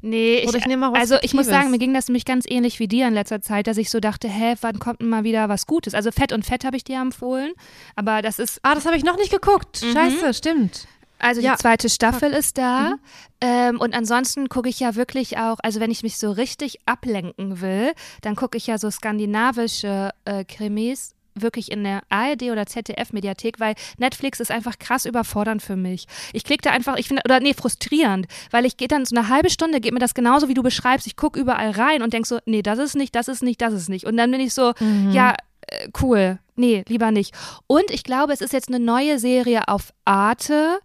nee, 0.00 0.44
Oder 0.48 0.56
ich, 0.56 0.62
ich 0.62 0.66
nehme 0.66 0.88
auch 0.88 0.92
was 0.94 1.00
Also 1.00 1.16
ich 1.20 1.34
muss 1.34 1.46
sagen, 1.46 1.70
mir 1.70 1.78
ging 1.78 1.92
das 1.92 2.08
nämlich 2.08 2.24
ganz 2.24 2.46
ähnlich 2.48 2.78
wie 2.78 2.88
dir 2.88 3.06
in 3.06 3.12
letzter 3.12 3.42
Zeit, 3.42 3.66
dass 3.66 3.76
ich 3.76 3.90
so 3.90 4.00
dachte, 4.00 4.26
hä, 4.26 4.54
wann 4.62 4.78
kommt 4.78 5.02
denn 5.02 5.10
mal 5.10 5.22
wieder 5.22 5.50
was 5.50 5.66
Gutes? 5.66 5.94
Also 5.94 6.10
Fett 6.10 6.32
und 6.32 6.46
Fett 6.46 6.64
habe 6.64 6.78
ich 6.78 6.84
dir 6.84 6.98
empfohlen, 6.98 7.52
aber 7.94 8.22
das 8.22 8.38
ist. 8.38 8.58
Ah, 8.62 8.74
das 8.74 8.86
habe 8.86 8.96
ich 8.96 9.04
noch 9.04 9.18
nicht 9.18 9.30
geguckt. 9.30 9.82
Mhm. 9.82 9.92
Scheiße, 9.92 10.32
stimmt. 10.32 10.88
Also 11.18 11.40
ja. 11.40 11.52
die 11.52 11.58
zweite 11.58 11.90
Staffel 11.90 12.32
ist 12.32 12.56
da. 12.56 12.90
Mhm. 12.90 12.98
Ähm, 13.40 13.80
und 13.80 13.94
ansonsten 13.94 14.48
gucke 14.48 14.68
ich 14.68 14.80
ja 14.80 14.94
wirklich 14.94 15.36
auch, 15.36 15.58
also 15.62 15.80
wenn 15.80 15.90
ich 15.90 16.02
mich 16.02 16.16
so 16.16 16.30
richtig 16.30 16.78
ablenken 16.86 17.60
will, 17.60 17.92
dann 18.22 18.34
gucke 18.34 18.56
ich 18.56 18.66
ja 18.66 18.78
so 18.78 18.90
skandinavische 18.90 20.10
äh, 20.24 20.44
Krimis 20.44 21.14
wirklich 21.42 21.70
in 21.70 21.84
der 21.84 22.02
ARD 22.08 22.44
oder 22.44 22.66
ZDF-Mediathek, 22.66 23.60
weil 23.60 23.74
Netflix 23.98 24.40
ist 24.40 24.50
einfach 24.50 24.78
krass 24.78 25.04
überfordernd 25.04 25.62
für 25.62 25.76
mich. 25.76 26.06
Ich 26.32 26.44
klicke 26.44 26.62
da 26.62 26.70
einfach, 26.70 26.96
ich 26.96 27.08
finde, 27.08 27.22
oder 27.24 27.40
nee, 27.40 27.54
frustrierend, 27.54 28.26
weil 28.50 28.64
ich 28.64 28.76
gehe 28.76 28.88
dann 28.88 29.04
so 29.04 29.16
eine 29.16 29.28
halbe 29.28 29.50
Stunde, 29.50 29.80
geht 29.80 29.92
mir 29.92 29.98
das 30.00 30.14
genauso, 30.14 30.48
wie 30.48 30.54
du 30.54 30.62
beschreibst. 30.62 31.06
Ich 31.06 31.16
gucke 31.16 31.38
überall 31.38 31.70
rein 31.70 32.02
und 32.02 32.12
denke 32.12 32.28
so, 32.28 32.38
nee, 32.46 32.62
das 32.62 32.78
ist 32.78 32.96
nicht, 32.96 33.14
das 33.14 33.28
ist 33.28 33.42
nicht, 33.42 33.60
das 33.60 33.72
ist 33.72 33.88
nicht. 33.88 34.06
Und 34.06 34.16
dann 34.16 34.30
bin 34.30 34.40
ich 34.40 34.54
so, 34.54 34.72
mhm. 34.80 35.12
ja, 35.12 35.34
äh, 35.68 35.88
cool. 36.02 36.38
Nee, 36.56 36.84
lieber 36.88 37.10
nicht. 37.10 37.34
Und 37.66 37.90
ich 37.90 38.02
glaube, 38.02 38.32
es 38.32 38.40
ist 38.40 38.52
jetzt 38.52 38.68
eine 38.68 38.80
neue 38.80 39.18
Serie 39.18 39.68
auf 39.68 39.92
Arte. 40.04 40.80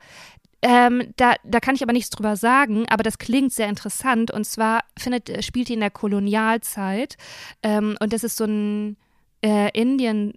Ähm, 0.61 1.13
da, 1.17 1.33
da 1.43 1.59
kann 1.59 1.75
ich 1.75 1.83
aber 1.83 1.91
nichts 1.91 2.09
drüber 2.09 2.37
sagen, 2.37 2.85
aber 2.87 3.03
das 3.03 3.17
klingt 3.17 3.51
sehr 3.51 3.67
interessant. 3.67 4.31
Und 4.31 4.45
zwar 4.45 4.81
findet, 4.97 5.29
äh, 5.29 5.41
spielt 5.41 5.69
die 5.69 5.73
in 5.73 5.81
der 5.81 5.91
Kolonialzeit. 5.91 7.17
Ähm, 7.63 7.97
und 7.99 8.13
das 8.13 8.23
ist 8.23 8.37
so 8.37 8.45
ein 8.45 8.97
äh, 9.43 9.71
Indien, 9.77 10.35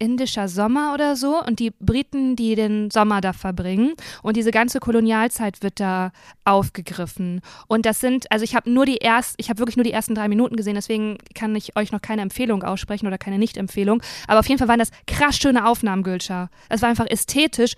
indischer 0.00 0.48
Sommer 0.48 0.92
oder 0.94 1.14
so 1.14 1.40
und 1.40 1.60
die 1.60 1.70
Briten, 1.78 2.34
die 2.34 2.56
den 2.56 2.90
Sommer 2.90 3.20
da 3.20 3.32
verbringen. 3.32 3.92
Und 4.22 4.36
diese 4.36 4.50
ganze 4.50 4.80
Kolonialzeit 4.80 5.62
wird 5.62 5.78
da 5.78 6.10
aufgegriffen. 6.44 7.42
Und 7.68 7.86
das 7.86 8.00
sind, 8.00 8.30
also 8.32 8.42
ich 8.42 8.56
habe 8.56 8.70
nur 8.70 8.86
die 8.86 8.96
erst, 8.96 9.34
ich 9.36 9.50
habe 9.50 9.58
wirklich 9.58 9.76
nur 9.76 9.84
die 9.84 9.92
ersten 9.92 10.14
drei 10.14 10.26
Minuten 10.26 10.56
gesehen, 10.56 10.74
deswegen 10.74 11.18
kann 11.34 11.54
ich 11.54 11.76
euch 11.76 11.92
noch 11.92 12.02
keine 12.02 12.22
Empfehlung 12.22 12.62
aussprechen 12.62 13.06
oder 13.06 13.18
keine 13.18 13.38
Nicht-Empfehlung, 13.38 14.02
aber 14.26 14.40
auf 14.40 14.48
jeden 14.48 14.58
Fall 14.58 14.68
waren 14.68 14.78
das 14.78 14.90
krass 15.06 15.36
schöne 15.36 15.66
Aufnahmen, 15.66 16.02
Gülscha. 16.02 16.48
Es 16.68 16.82
war 16.82 16.88
einfach 16.88 17.06
ästhetisch 17.06 17.74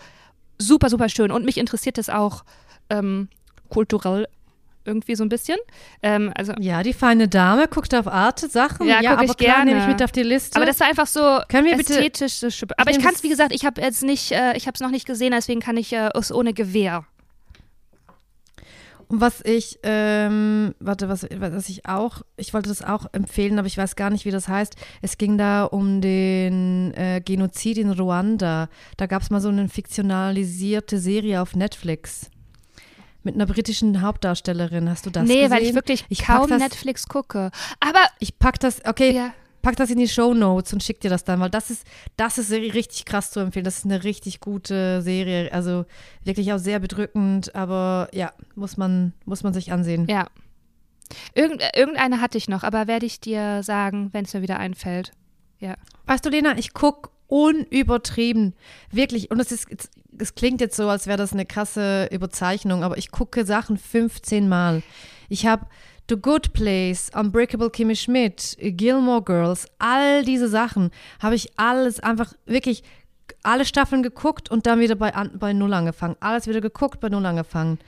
super, 0.59 0.89
super 0.89 1.09
schön. 1.09 1.31
Und 1.31 1.45
mich 1.45 1.59
interessiert 1.59 1.99
das 1.99 2.09
auch 2.09 2.45
ähm, 2.89 3.29
kulturell 3.69 4.29
irgendwie 4.85 5.15
so 5.15 5.25
ein 5.25 5.29
bisschen. 5.29 5.59
Ähm, 6.03 6.33
also, 6.35 6.53
ja, 6.59 6.83
die 6.83 6.93
feine 6.93 7.29
Dame 7.29 7.69
guckt 7.69 7.95
auf 7.95 8.07
Arte 8.07 8.49
Sachen. 8.49 8.87
Ja, 8.87 9.01
ja 9.01 9.13
aber 9.13 9.25
ich 9.25 9.37
klar, 9.37 9.57
gerne. 9.57 9.71
nehme 9.71 9.81
ich 9.83 9.89
mit 9.89 10.03
auf 10.03 10.13
die 10.13 10.23
Liste. 10.23 10.57
Aber 10.57 10.67
das 10.67 10.81
war 10.81 10.89
einfach 10.89 11.07
so 11.07 11.21
Können 11.49 11.67
wir 11.67 11.79
ästhetisch. 11.79 12.41
Bitte, 12.41 12.79
aber 12.79 12.91
ich 12.91 12.99
kann 12.99 13.15
es, 13.15 13.23
wie 13.23 13.29
gesagt, 13.29 13.53
ich 13.53 13.65
habe 13.65 13.81
jetzt 13.81 14.03
nicht, 14.03 14.33
äh, 14.33 14.57
ich 14.57 14.67
habe 14.67 14.75
es 14.75 14.81
noch 14.81 14.91
nicht 14.91 15.07
gesehen, 15.07 15.33
deswegen 15.33 15.61
kann 15.61 15.77
ich 15.77 15.93
äh, 15.93 16.11
es 16.15 16.33
ohne 16.33 16.53
Gewehr. 16.53 17.05
Und 19.13 19.21
was 19.21 19.45
ich, 19.45 19.79
ähm, 19.83 20.75
warte, 20.81 21.11
was, 21.11 21.27
was 21.37 21.69
ich 21.69 21.85
auch, 21.85 22.23
ich 22.39 22.55
wollte 22.55 22.71
das 22.71 22.83
auch 22.83 23.05
empfehlen, 23.13 23.59
aber 23.59 23.67
ich 23.67 23.77
weiß 23.77 23.95
gar 23.95 24.09
nicht, 24.09 24.25
wie 24.25 24.31
das 24.31 24.49
heißt. 24.49 24.75
Es 25.03 25.19
ging 25.19 25.37
da 25.37 25.65
um 25.65 26.01
den 26.01 26.95
äh, 26.95 27.21
Genozid 27.23 27.77
in 27.77 27.91
Ruanda. 27.91 28.71
Da 28.97 29.07
gab 29.07 29.21
es 29.21 29.29
mal 29.29 29.43
so 29.43 29.51
eine 29.51 29.69
fiktionalisierte 29.69 30.99
Serie 30.99 31.43
auf 31.43 31.55
Netflix 31.55 32.31
mit 33.25 33.35
einer 33.35 33.47
britischen 33.47 34.03
Hauptdarstellerin. 34.03 34.89
Hast 34.89 35.07
du 35.07 35.11
das 35.11 35.25
nee, 35.25 35.35
gesehen? 35.35 35.51
Nee, 35.51 35.55
weil 35.55 35.63
ich 35.63 35.75
wirklich 35.75 36.05
ich 36.09 36.25
kaum 36.25 36.49
das, 36.49 36.61
Netflix 36.61 37.09
gucke. 37.09 37.51
Aber 37.81 38.01
ich 38.19 38.39
pack 38.39 38.59
das, 38.61 38.85
okay, 38.85 39.15
ja. 39.15 39.35
pack 39.63 39.77
das 39.77 39.91
in 39.91 39.99
die 39.99 40.09
Show 40.09 40.35
Notes 40.35 40.73
und 40.73 40.83
schick 40.83 41.01
dir 41.01 41.11
das 41.11 41.25
dann, 41.25 41.41
weil 41.41 41.51
das 41.51 41.71
ist, 41.71 41.87
das 42.17 42.39
ist 42.39 42.51
richtig 42.51 43.05
krass 43.05 43.31
zu 43.31 43.41
empfehlen. 43.41 43.65
Das 43.65 43.79
ist 43.79 43.85
eine 43.85 44.05
richtig 44.05 44.41
gute 44.41 45.03
Serie. 45.03 45.53
Also 45.53 45.85
wirklich 46.25 46.53
auch 46.53 46.59
sehr 46.59 46.79
bedrückend, 46.79 47.55
aber 47.55 48.09
ja, 48.13 48.33
muss 48.55 48.77
man, 48.77 49.13
muss 49.25 49.43
man 49.43 49.55
sich 49.55 49.73
ansehen. 49.73 50.07
Ja. 50.09 50.27
Irgend, 51.35 51.63
irgendeine 51.75 52.21
hatte 52.21 52.39
ich 52.39 52.49
noch, 52.49 52.63
aber 52.63 52.87
werde 52.87 53.05
ich 53.05 53.21
dir 53.21 53.63
sagen, 53.63 54.09
wenn 54.13 54.25
es 54.25 54.33
mir 54.33 54.43
wieder 54.43 54.59
einfällt. 54.59 55.13
Ja. 55.59 55.77
Weißt 56.07 56.25
du, 56.25 56.31
Lena, 56.31 56.57
ich 56.59 56.73
gucke 56.73 57.11
unübertrieben, 57.33 58.55
wirklich, 58.91 59.31
und 59.31 59.41
es 59.41 59.51
ist, 59.53 59.67
es 60.19 60.35
klingt 60.35 60.61
jetzt 60.61 60.77
so, 60.77 60.87
als 60.91 61.07
wäre 61.07 61.17
das 61.17 61.33
eine 61.33 61.47
krasse 61.47 62.11
Überzeichnung, 62.13 62.85
aber 62.85 62.99
ich 62.99 63.11
gucke 63.11 63.47
Sachen 63.47 63.79
15 63.79 64.51
Mal. 64.51 64.83
Ich 65.31 65.47
habe 65.47 65.65
The 66.11 66.17
Good 66.17 66.53
Place, 66.53 67.11
Unbreakable 67.15 67.71
Kimmy 67.71 67.97
Schmidt, 67.97 68.59
Gilmore 68.61 69.23
Girls, 69.23 69.67
all 69.79 70.27
diese 70.27 70.47
Sachen 70.47 70.91
habe 71.21 71.35
ich 71.35 71.59
alles 71.59 72.01
einfach 72.01 72.35
wirklich 72.45 72.83
alle 73.43 73.65
Staffeln 73.65 74.03
geguckt 74.03 74.51
und 74.51 74.67
dann 74.67 74.81
wieder 74.81 74.95
bei, 74.95 75.11
bei 75.33 75.55
Null 75.55 75.73
angefangen. 75.73 76.17
Alles 76.21 76.47
wieder 76.47 76.61
geguckt, 76.61 77.01
bei 77.01 77.09
Null 77.09 77.25
angefangen. 77.25 77.79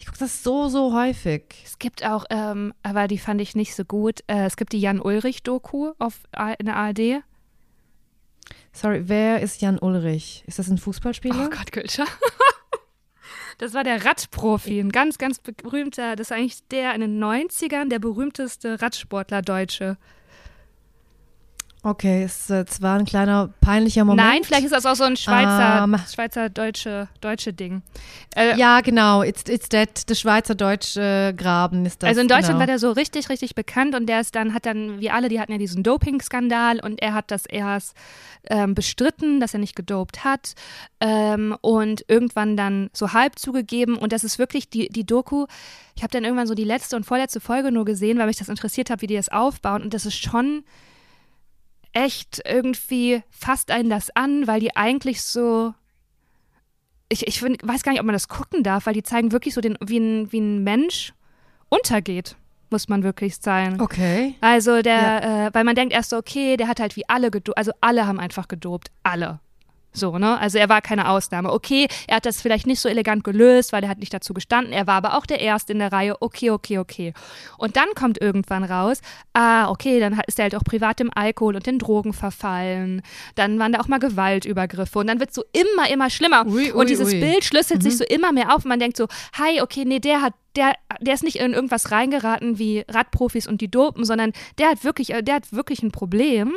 Ich 0.00 0.06
gucke 0.06 0.18
das 0.18 0.42
so, 0.42 0.66
so 0.66 0.94
häufig. 0.94 1.44
Es 1.64 1.78
gibt 1.78 2.04
auch, 2.04 2.24
ähm, 2.30 2.74
aber 2.82 3.06
die 3.06 3.18
fand 3.18 3.40
ich 3.40 3.54
nicht 3.54 3.76
so 3.76 3.84
gut. 3.84 4.20
Äh, 4.26 4.46
es 4.46 4.56
gibt 4.56 4.72
die 4.72 4.80
Jan 4.80 5.00
Ulrich-Doku 5.00 5.92
auf 6.00 6.22
in 6.58 6.66
der 6.66 6.76
ARD. 6.76 7.22
Sorry, 8.72 9.08
wer 9.08 9.40
ist 9.40 9.60
Jan 9.60 9.78
Ulrich? 9.78 10.44
Ist 10.46 10.58
das 10.58 10.68
ein 10.68 10.78
Fußballspieler? 10.78 11.46
Oh 11.46 11.50
Gott, 11.50 11.72
Gülscher. 11.72 12.06
Das 13.58 13.74
war 13.74 13.84
der 13.84 14.06
Radprofi, 14.06 14.80
ein 14.80 14.88
ganz, 14.88 15.18
ganz 15.18 15.38
berühmter, 15.38 16.16
das 16.16 16.28
ist 16.28 16.32
eigentlich 16.32 16.66
der 16.68 16.94
in 16.94 17.02
den 17.02 17.22
90ern, 17.22 17.90
der 17.90 17.98
berühmteste 17.98 18.80
Radsportler 18.80 19.42
Deutsche. 19.42 19.98
Okay, 21.82 22.24
es, 22.24 22.50
es 22.50 22.82
war 22.82 22.98
ein 22.98 23.06
kleiner 23.06 23.48
peinlicher 23.62 24.04
Moment. 24.04 24.28
Nein, 24.28 24.44
vielleicht 24.44 24.64
ist 24.64 24.74
das 24.74 24.84
auch 24.84 24.96
so 24.96 25.04
ein 25.04 25.16
Schweizer, 25.16 25.84
um, 25.84 25.94
ähm. 25.94 26.00
Schweizer 26.12 26.50
deutsche, 26.50 27.08
deutsche 27.22 27.54
Ding. 27.54 27.80
Äh, 28.36 28.58
ja, 28.58 28.82
genau. 28.82 29.22
It's, 29.22 29.44
it's 29.48 29.70
that, 29.70 30.06
der 30.06 30.14
Schweizer 30.14 30.54
deutsche 30.54 31.32
Graben 31.34 31.86
ist 31.86 32.02
das. 32.02 32.08
Also 32.08 32.20
in 32.20 32.28
Deutschland 32.28 32.48
genau. 32.48 32.58
war 32.60 32.66
der 32.66 32.78
so 32.78 32.90
richtig, 32.92 33.30
richtig 33.30 33.54
bekannt 33.54 33.94
und 33.94 34.06
der 34.06 34.20
ist 34.20 34.34
dann, 34.34 34.52
hat 34.52 34.66
dann, 34.66 35.00
wie 35.00 35.10
alle, 35.10 35.30
die 35.30 35.40
hatten 35.40 35.52
ja 35.52 35.58
diesen 35.58 35.82
Doping-Skandal 35.82 36.80
und 36.80 37.00
er 37.00 37.14
hat 37.14 37.30
das 37.30 37.46
erst 37.46 37.96
ähm, 38.50 38.74
bestritten, 38.74 39.40
dass 39.40 39.54
er 39.54 39.60
nicht 39.60 39.74
gedopt 39.74 40.22
hat 40.22 40.54
ähm, 41.00 41.56
und 41.62 42.04
irgendwann 42.08 42.58
dann 42.58 42.90
so 42.92 43.14
halb 43.14 43.38
zugegeben 43.38 43.96
und 43.96 44.12
das 44.12 44.22
ist 44.22 44.38
wirklich 44.38 44.68
die, 44.68 44.90
die 44.90 45.06
Doku. 45.06 45.46
Ich 45.96 46.02
habe 46.02 46.12
dann 46.12 46.24
irgendwann 46.24 46.46
so 46.46 46.54
die 46.54 46.64
letzte 46.64 46.96
und 46.96 47.04
vorletzte 47.04 47.40
Folge 47.40 47.72
nur 47.72 47.86
gesehen, 47.86 48.18
weil 48.18 48.26
mich 48.26 48.36
das 48.36 48.50
interessiert 48.50 48.90
hat, 48.90 49.00
wie 49.00 49.06
die 49.06 49.16
das 49.16 49.30
aufbauen 49.30 49.82
und 49.82 49.94
das 49.94 50.04
ist 50.04 50.16
schon 50.16 50.62
echt 51.92 52.42
irgendwie 52.44 53.22
fasst 53.30 53.70
einen 53.70 53.90
das 53.90 54.10
an, 54.14 54.46
weil 54.46 54.60
die 54.60 54.76
eigentlich 54.76 55.22
so. 55.22 55.74
Ich, 57.08 57.26
ich 57.26 57.40
find, 57.40 57.66
weiß 57.66 57.82
gar 57.82 57.92
nicht, 57.92 58.00
ob 58.00 58.06
man 58.06 58.12
das 58.12 58.28
gucken 58.28 58.62
darf, 58.62 58.86
weil 58.86 58.94
die 58.94 59.02
zeigen 59.02 59.32
wirklich 59.32 59.54
so, 59.54 59.60
den, 59.60 59.76
wie, 59.84 59.98
ein, 59.98 60.30
wie 60.30 60.38
ein 60.38 60.62
Mensch 60.62 61.12
untergeht, 61.68 62.36
muss 62.70 62.88
man 62.88 63.02
wirklich 63.02 63.36
sein. 63.38 63.80
Okay. 63.80 64.36
Also 64.40 64.80
der, 64.80 64.94
ja. 64.94 65.46
äh, 65.46 65.50
weil 65.52 65.64
man 65.64 65.74
denkt 65.74 65.92
erst 65.92 66.10
so, 66.10 66.16
okay, 66.16 66.56
der 66.56 66.68
hat 66.68 66.78
halt 66.78 66.94
wie 66.94 67.08
alle 67.08 67.32
gedopt, 67.32 67.58
also 67.58 67.72
alle 67.80 68.06
haben 68.06 68.20
einfach 68.20 68.46
gedopt, 68.46 68.92
alle. 69.02 69.40
So, 69.92 70.18
ne? 70.18 70.38
Also 70.38 70.58
er 70.58 70.68
war 70.68 70.80
keine 70.80 71.08
Ausnahme. 71.08 71.52
Okay, 71.52 71.88
er 72.06 72.16
hat 72.16 72.26
das 72.26 72.40
vielleicht 72.40 72.66
nicht 72.66 72.80
so 72.80 72.88
elegant 72.88 73.24
gelöst, 73.24 73.72
weil 73.72 73.82
er 73.82 73.88
hat 73.88 73.98
nicht 73.98 74.14
dazu 74.14 74.34
gestanden. 74.34 74.72
Er 74.72 74.86
war 74.86 74.94
aber 74.94 75.16
auch 75.16 75.26
der 75.26 75.40
Erste 75.40 75.72
in 75.72 75.80
der 75.80 75.92
Reihe. 75.92 76.20
Okay, 76.20 76.50
okay, 76.50 76.78
okay. 76.78 77.12
Und 77.58 77.76
dann 77.76 77.88
kommt 77.94 78.20
irgendwann 78.20 78.64
raus, 78.64 79.00
ah, 79.32 79.68
okay, 79.68 79.98
dann 79.98 80.20
ist 80.26 80.38
er 80.38 80.44
halt 80.44 80.54
auch 80.54 80.64
privat 80.64 81.00
im 81.00 81.10
Alkohol 81.14 81.56
und 81.56 81.66
in 81.66 81.78
Drogen 81.78 82.12
verfallen. 82.12 83.02
Dann 83.34 83.58
waren 83.58 83.72
da 83.72 83.80
auch 83.80 83.88
mal 83.88 83.98
Gewaltübergriffe. 83.98 84.98
Und 84.98 85.08
dann 85.08 85.18
wird 85.18 85.30
es 85.30 85.36
so 85.36 85.44
immer, 85.52 85.90
immer 85.90 86.08
schlimmer. 86.08 86.46
Ui, 86.46 86.66
ui, 86.66 86.72
und 86.72 86.88
dieses 86.88 87.12
ui. 87.12 87.20
Bild 87.20 87.44
schlüsselt 87.44 87.82
mhm. 87.82 87.90
sich 87.90 87.98
so 87.98 88.04
immer 88.04 88.32
mehr 88.32 88.54
auf. 88.54 88.64
Und 88.64 88.68
man 88.68 88.78
denkt 88.78 88.96
so, 88.96 89.08
hi, 89.38 89.60
okay, 89.60 89.84
nee, 89.84 89.98
der 89.98 90.22
hat 90.22 90.34
der, 90.56 90.74
der 91.00 91.14
ist 91.14 91.22
nicht 91.22 91.36
in 91.36 91.52
irgendwas 91.52 91.90
reingeraten 91.90 92.58
wie 92.58 92.84
Radprofis 92.88 93.46
und 93.46 93.60
die 93.60 93.70
Dopen, 93.70 94.04
sondern 94.04 94.32
der 94.58 94.70
hat 94.70 94.84
wirklich, 94.84 95.08
der 95.08 95.34
hat 95.34 95.52
wirklich 95.52 95.82
ein 95.82 95.92
Problem. 95.92 96.54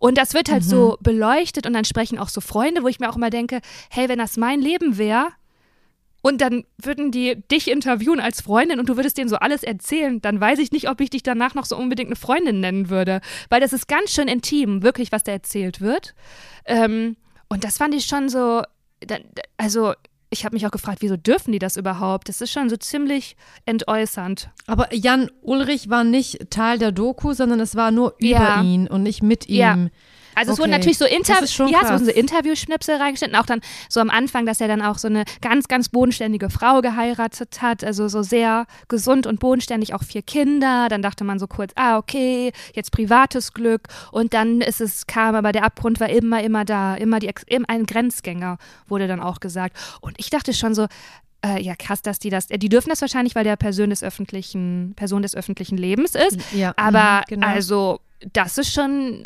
Und 0.00 0.16
das 0.16 0.34
wird 0.34 0.50
halt 0.50 0.62
mhm. 0.64 0.68
so 0.68 0.98
beleuchtet 1.00 1.66
und 1.66 1.72
dann 1.72 1.84
sprechen 1.84 2.18
auch 2.18 2.28
so 2.28 2.40
Freunde, 2.40 2.82
wo 2.82 2.88
ich 2.88 3.00
mir 3.00 3.10
auch 3.10 3.16
immer 3.16 3.30
denke, 3.30 3.60
hey, 3.90 4.08
wenn 4.08 4.18
das 4.18 4.36
mein 4.36 4.60
Leben 4.60 4.96
wäre, 4.98 5.28
und 6.26 6.40
dann 6.40 6.64
würden 6.78 7.12
die 7.12 7.36
dich 7.52 7.70
interviewen 7.70 8.18
als 8.18 8.40
Freundin 8.40 8.80
und 8.80 8.88
du 8.88 8.96
würdest 8.96 9.16
denen 9.16 9.28
so 9.28 9.36
alles 9.36 9.62
erzählen, 9.62 10.20
dann 10.20 10.40
weiß 10.40 10.58
ich 10.58 10.72
nicht, 10.72 10.88
ob 10.88 11.00
ich 11.00 11.10
dich 11.10 11.22
danach 11.22 11.54
noch 11.54 11.66
so 11.66 11.76
unbedingt 11.76 12.08
eine 12.08 12.16
Freundin 12.16 12.58
nennen 12.58 12.90
würde. 12.90 13.20
Weil 13.48 13.60
das 13.60 13.72
ist 13.72 13.86
ganz 13.86 14.10
schön 14.10 14.26
intim, 14.26 14.82
wirklich, 14.82 15.12
was 15.12 15.22
da 15.22 15.30
erzählt 15.30 15.80
wird. 15.80 16.16
Ähm, 16.64 17.16
und 17.48 17.62
das 17.62 17.78
fand 17.78 17.94
ich 17.94 18.06
schon 18.06 18.28
so, 18.28 18.62
also 19.56 19.92
ich 20.30 20.44
habe 20.44 20.54
mich 20.54 20.66
auch 20.66 20.70
gefragt, 20.70 20.98
wieso 21.02 21.16
dürfen 21.16 21.52
die 21.52 21.58
das 21.58 21.76
überhaupt? 21.76 22.28
Das 22.28 22.40
ist 22.40 22.50
schon 22.50 22.68
so 22.68 22.76
ziemlich 22.76 23.36
entäußernd. 23.64 24.50
Aber 24.66 24.92
Jan 24.94 25.30
Ulrich 25.42 25.88
war 25.88 26.04
nicht 26.04 26.50
Teil 26.50 26.78
der 26.78 26.92
Doku, 26.92 27.32
sondern 27.32 27.60
es 27.60 27.76
war 27.76 27.90
nur 27.90 28.14
über 28.18 28.28
ja. 28.28 28.62
ihn 28.62 28.88
und 28.88 29.02
nicht 29.02 29.22
mit 29.22 29.48
ihm. 29.48 29.56
Ja. 29.56 29.88
Also 30.36 30.52
es 30.52 30.58
wurden 30.58 30.70
natürlich 30.70 30.98
so, 30.98 31.06
Inter 31.06 31.42
ja, 31.66 31.90
wurden 31.90 32.04
so 32.04 32.10
Interviewschnipsel 32.10 32.96
reingeschnitten, 32.96 33.36
auch 33.36 33.46
dann 33.46 33.62
so 33.88 34.00
am 34.00 34.10
Anfang, 34.10 34.44
dass 34.44 34.60
er 34.60 34.68
dann 34.68 34.82
auch 34.82 34.98
so 34.98 35.08
eine 35.08 35.24
ganz, 35.40 35.66
ganz 35.66 35.88
bodenständige 35.88 36.50
Frau 36.50 36.82
geheiratet 36.82 37.62
hat, 37.62 37.82
also 37.82 38.06
so 38.08 38.22
sehr 38.22 38.66
gesund 38.88 39.26
und 39.26 39.40
bodenständig, 39.40 39.94
auch 39.94 40.02
vier 40.02 40.20
Kinder. 40.22 40.88
Dann 40.90 41.00
dachte 41.00 41.24
man 41.24 41.38
so 41.38 41.46
kurz, 41.46 41.72
ah, 41.74 41.96
okay, 41.96 42.52
jetzt 42.74 42.92
privates 42.92 43.54
Glück. 43.54 43.88
Und 44.12 44.34
dann 44.34 44.60
ist 44.60 44.82
es, 44.82 45.06
kam 45.06 45.34
aber 45.34 45.52
der 45.52 45.64
Abgrund 45.64 46.00
war 46.00 46.10
immer, 46.10 46.42
immer 46.42 46.66
da, 46.66 46.94
immer 46.96 47.18
die, 47.18 47.32
ein 47.66 47.86
Grenzgänger, 47.86 48.58
wurde 48.86 49.08
dann 49.08 49.20
auch 49.20 49.40
gesagt. 49.40 49.76
Und 50.02 50.16
ich 50.18 50.28
dachte 50.28 50.52
schon 50.52 50.74
so, 50.74 50.86
äh, 51.44 51.62
ja, 51.62 51.74
krass, 51.76 52.02
dass 52.02 52.18
die 52.18 52.28
das, 52.28 52.48
die 52.48 52.68
dürfen 52.68 52.90
das 52.90 53.00
wahrscheinlich, 53.00 53.34
weil 53.34 53.44
der 53.44 53.56
Person 53.56 53.90
des 53.90 54.02
öffentlichen, 54.02 54.92
Person 54.96 55.22
des 55.22 55.34
öffentlichen 55.34 55.78
Lebens 55.78 56.14
ist. 56.14 56.38
Ja, 56.52 56.74
aber 56.76 57.20
mhm, 57.20 57.24
genau. 57.28 57.46
also, 57.46 58.00
das 58.32 58.58
ist 58.58 58.72
schon 58.72 59.24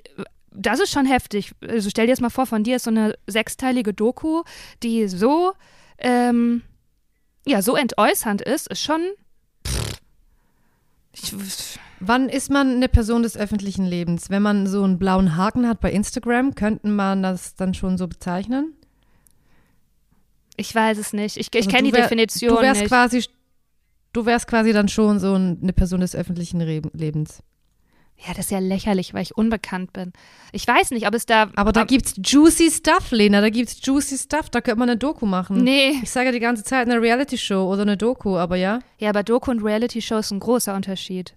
das 0.53 0.81
ist 0.81 0.91
schon 0.91 1.07
heftig. 1.07 1.53
Also 1.67 1.91
stell 1.91 2.07
dir 2.07 2.13
jetzt 2.13 2.21
mal 2.21 2.31
vor, 2.31 2.47
von 2.47 2.65
dir 2.65 2.77
ist 2.77 2.85
so 2.85 2.91
eine 2.91 3.17
sechsteilige 3.27 3.95
Doku, 3.95 4.43
die 4.83 5.09
so, 5.09 5.53
ähm, 5.99 6.63
ja, 7.47 7.63
so 7.63 7.77
entäußernd 7.77 8.43
ist, 8.43 8.69
ist 8.69 8.83
schon. 8.83 9.01
Pff, 9.67 10.01
ich, 11.13 11.35
Wann 12.01 12.31
ist 12.31 12.51
man 12.51 12.77
eine 12.77 12.89
Person 12.89 13.23
des 13.23 13.37
öffentlichen 13.37 13.85
Lebens? 13.85 14.31
Wenn 14.31 14.43
man 14.43 14.67
so 14.67 14.83
einen 14.83 14.99
blauen 14.99 15.37
Haken 15.37 15.69
hat 15.69 15.81
bei 15.81 15.93
Instagram, 15.93 16.55
könnte 16.55 16.89
man 16.89 17.23
das 17.23 17.55
dann 17.55 17.75
schon 17.75 17.99
so 17.99 18.09
bezeichnen? 18.09 18.73
Ich 20.57 20.75
weiß 20.75 20.97
es 20.99 21.13
nicht. 21.13 21.37
Ich, 21.37 21.49
ich 21.49 21.57
also 21.57 21.71
kenne 21.71 21.89
die 21.89 21.95
wär, 21.95 22.03
Definition 22.03 22.57
du 22.57 22.63
wärst 22.63 22.81
nicht. 22.81 22.91
Quasi, 22.91 23.25
du 24.15 24.25
wärst 24.25 24.47
quasi 24.47 24.73
dann 24.73 24.89
schon 24.89 25.19
so 25.19 25.35
eine 25.35 25.73
Person 25.75 26.01
des 26.01 26.17
öffentlichen 26.17 26.61
Lebens. 26.61 27.43
Ja, 28.27 28.35
das 28.35 28.47
ist 28.47 28.51
ja 28.51 28.59
lächerlich, 28.59 29.15
weil 29.15 29.23
ich 29.23 29.37
unbekannt 29.37 29.93
bin. 29.95 30.13
Ich 30.53 30.67
weiß 30.67 30.91
nicht, 30.91 31.07
ob 31.07 31.15
es 31.15 31.25
da. 31.25 31.49
Aber 31.57 31.73
da 31.73 31.85
gibt's 31.85 32.15
juicy 32.23 32.71
Stuff, 32.71 33.13
Lena. 33.13 33.41
Da 33.41 33.49
gibt's 33.49 33.81
juicy 33.83 34.19
Stuff. 34.19 34.51
Da 34.51 34.61
könnte 34.61 34.79
man 34.79 34.91
eine 34.91 34.99
Doku 34.99 35.25
machen. 35.25 35.65
Nee. 35.65 35.93
Ich 36.03 36.11
sage 36.11 36.31
die 36.31 36.41
ganze 36.41 36.63
Zeit 36.63 36.87
eine 36.87 37.01
Reality-Show 37.01 37.73
oder 37.73 37.83
eine 37.83 37.97
Doku, 37.97 38.37
aber 38.37 38.57
ja. 38.57 38.81
Ja, 38.99 39.09
aber 39.09 39.23
Doku 39.23 39.51
und 39.51 39.65
Reality-Show 39.65 40.19
ist 40.19 40.33
ein 40.33 40.41
großer 40.41 40.75
Unterschied. 40.75 41.35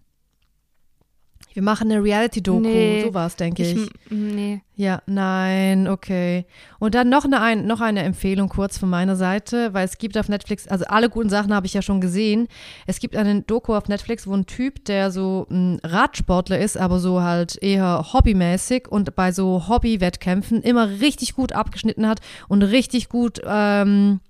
Wir 1.54 1.62
machen 1.62 1.92
eine 1.92 2.04
Reality-Doku, 2.04 2.62
nee, 2.62 3.04
sowas, 3.04 3.36
denke 3.36 3.62
ich. 3.64 3.76
ich. 3.76 3.90
Nee. 4.10 4.62
Ja, 4.76 5.04
nein, 5.06 5.88
okay. 5.88 6.46
Und 6.80 6.96
dann 6.96 7.10
noch 7.10 7.26
eine, 7.26 7.42
ein, 7.42 7.68
noch 7.68 7.80
eine 7.80 8.02
Empfehlung 8.02 8.50
kurz 8.50 8.80
von 8.80 8.90
meiner 8.90 9.16
Seite, 9.16 9.72
weil 9.74 9.86
es 9.86 10.00
gibt 10.00 10.18
auf 10.18 10.30
Netflix, 10.30 10.68
also 10.68 10.86
alle 10.86 11.10
guten 11.10 11.30
Sachen 11.30 11.54
habe 11.54 11.68
ich 11.68 11.76
ja 11.76 11.84
schon 11.84 12.02
gesehen. 12.02 12.48
Es 12.88 13.00
gibt 13.00 13.16
einen 13.16 13.46
Doku 13.46 13.76
auf 13.76 13.88
Netflix, 13.88 14.26
wo 14.26 14.34
ein 14.34 14.48
Typ, 14.48 14.84
der 14.86 15.12
so 15.12 15.46
ein 15.52 15.80
Radsportler 15.84 16.58
ist, 16.58 16.76
aber 16.76 17.00
so 17.00 17.22
halt 17.22 17.62
eher 17.62 18.14
hobbymäßig 18.14 18.88
und 18.88 19.16
bei 19.16 19.32
so 19.32 19.68
Hobby-Wettkämpfen 19.68 20.64
immer 20.64 20.90
richtig 21.02 21.36
gut 21.36 21.54
abgeschnitten 21.54 22.08
hat 22.08 22.20
und 22.48 22.64
richtig 22.64 23.10
gut 23.10 23.42
ähm, 23.46 24.22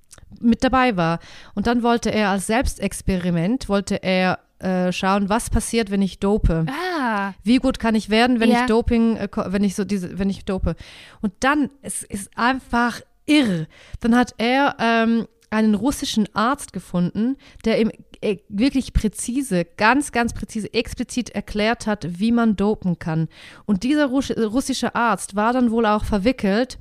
mit 0.41 0.63
dabei 0.63 0.97
war. 0.97 1.19
Und 1.55 1.67
dann 1.67 1.84
wollte 1.84 2.11
er 2.11 2.30
als 2.30 2.47
Selbstexperiment, 2.47 3.69
wollte 3.69 4.03
er 4.03 4.39
äh, 4.64 4.91
schauen, 4.91 5.30
was 5.30 5.49
passiert, 5.49 5.91
wenn 5.91 6.01
ich 6.01 6.20
dope. 6.20 6.66
Ah. 6.70 7.34
Wie 7.43 7.57
gut 7.57 7.80
kann 7.80 7.95
ich 7.95 8.09
werden, 8.09 8.39
wenn 8.39 8.49
ja. 8.49 8.61
ich 8.61 8.66
Doping, 8.68 9.18
äh, 9.18 9.28
wenn 9.47 9.64
ich 9.64 9.76
so 9.76 9.84
diese, 9.84 10.18
wenn 10.18 10.30
ich 10.30 10.45
dope. 10.45 10.76
Und 11.22 11.34
dann, 11.41 11.70
es 11.82 12.03
ist 12.03 12.38
einfach 12.38 13.01
irr. 13.26 13.68
Dann 13.99 14.16
hat 14.16 14.36
er 14.38 14.78
ähm, 14.80 15.28
einen 15.49 15.76
russischen 15.76 16.34
Arzt 16.34 16.74
gefunden, 16.74 17.38
der 17.66 17.80
ihm 17.82 17.91
äh, 18.22 18.38
wirklich 18.47 18.93
präzise, 18.93 19.66
ganz, 19.66 20.11
ganz 20.11 20.34
präzise, 20.34 20.74
explizit 20.74 21.30
erklärt 21.30 21.86
hat, 21.86 22.20
wie 22.20 22.32
man 22.32 22.55
dopen 22.55 22.99
kann. 22.99 23.28
Und 23.66 23.84
dieser 23.84 24.07
russische 24.07 24.95
Arzt 24.95 25.36
war 25.36 25.53
dann 25.53 25.72
wohl 25.72 25.86
auch 25.86 26.05
verwickelt 26.05 26.80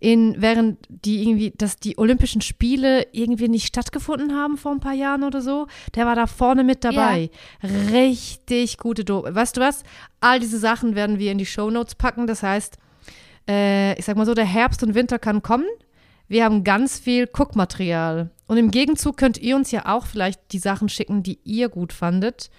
in, 0.00 0.40
während 0.40 0.78
die 0.88 1.22
irgendwie, 1.22 1.50
dass 1.50 1.76
die 1.76 1.98
Olympischen 1.98 2.40
Spiele 2.40 3.06
irgendwie 3.12 3.48
nicht 3.48 3.66
stattgefunden 3.66 4.34
haben 4.34 4.56
vor 4.56 4.72
ein 4.72 4.80
paar 4.80 4.94
Jahren 4.94 5.22
oder 5.22 5.42
so, 5.42 5.66
der 5.94 6.06
war 6.06 6.16
da 6.16 6.26
vorne 6.26 6.64
mit 6.64 6.84
dabei. 6.84 7.30
Ja. 7.62 7.68
Richtig 7.92 8.78
gute 8.78 9.04
Do 9.04 9.24
Weißt 9.28 9.58
du 9.58 9.60
was? 9.60 9.82
All 10.20 10.40
diese 10.40 10.58
Sachen 10.58 10.94
werden 10.94 11.18
wir 11.18 11.30
in 11.30 11.38
die 11.38 11.46
Show 11.46 11.70
Notes 11.70 11.94
packen. 11.94 12.26
Das 12.26 12.42
heißt, 12.42 12.78
äh, 13.46 13.98
ich 13.98 14.06
sag 14.06 14.16
mal 14.16 14.24
so, 14.24 14.32
der 14.32 14.46
Herbst 14.46 14.82
und 14.82 14.94
Winter 14.94 15.18
kann 15.18 15.42
kommen. 15.42 15.66
Wir 16.28 16.44
haben 16.44 16.64
ganz 16.64 16.98
viel 16.98 17.26
Guckmaterial. 17.26 18.30
Und 18.46 18.56
im 18.56 18.70
Gegenzug 18.70 19.18
könnt 19.18 19.36
ihr 19.36 19.54
uns 19.54 19.70
ja 19.70 19.86
auch 19.86 20.06
vielleicht 20.06 20.52
die 20.52 20.58
Sachen 20.58 20.88
schicken, 20.88 21.22
die 21.22 21.40
ihr 21.44 21.68
gut 21.68 21.92
fandet. 21.92 22.50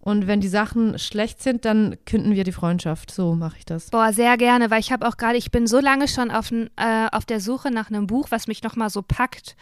Und 0.00 0.26
wenn 0.26 0.40
die 0.40 0.48
Sachen 0.48 0.98
schlecht 0.98 1.42
sind, 1.42 1.66
dann 1.66 1.96
künden 2.06 2.34
wir 2.34 2.44
die 2.44 2.52
Freundschaft. 2.52 3.10
So 3.10 3.34
mache 3.34 3.58
ich 3.58 3.66
das. 3.66 3.90
Boah, 3.90 4.12
sehr 4.12 4.36
gerne, 4.38 4.70
weil 4.70 4.80
ich 4.80 4.92
habe 4.92 5.06
auch 5.06 5.18
gerade, 5.18 5.36
ich 5.36 5.50
bin 5.50 5.66
so 5.66 5.78
lange 5.78 6.08
schon 6.08 6.30
auf, 6.30 6.50
äh, 6.52 7.08
auf 7.12 7.26
der 7.26 7.40
Suche 7.40 7.70
nach 7.70 7.90
einem 7.90 8.06
Buch, 8.06 8.28
was 8.30 8.46
mich 8.46 8.62
nochmal 8.62 8.88
so 8.88 9.02
packt. 9.02 9.56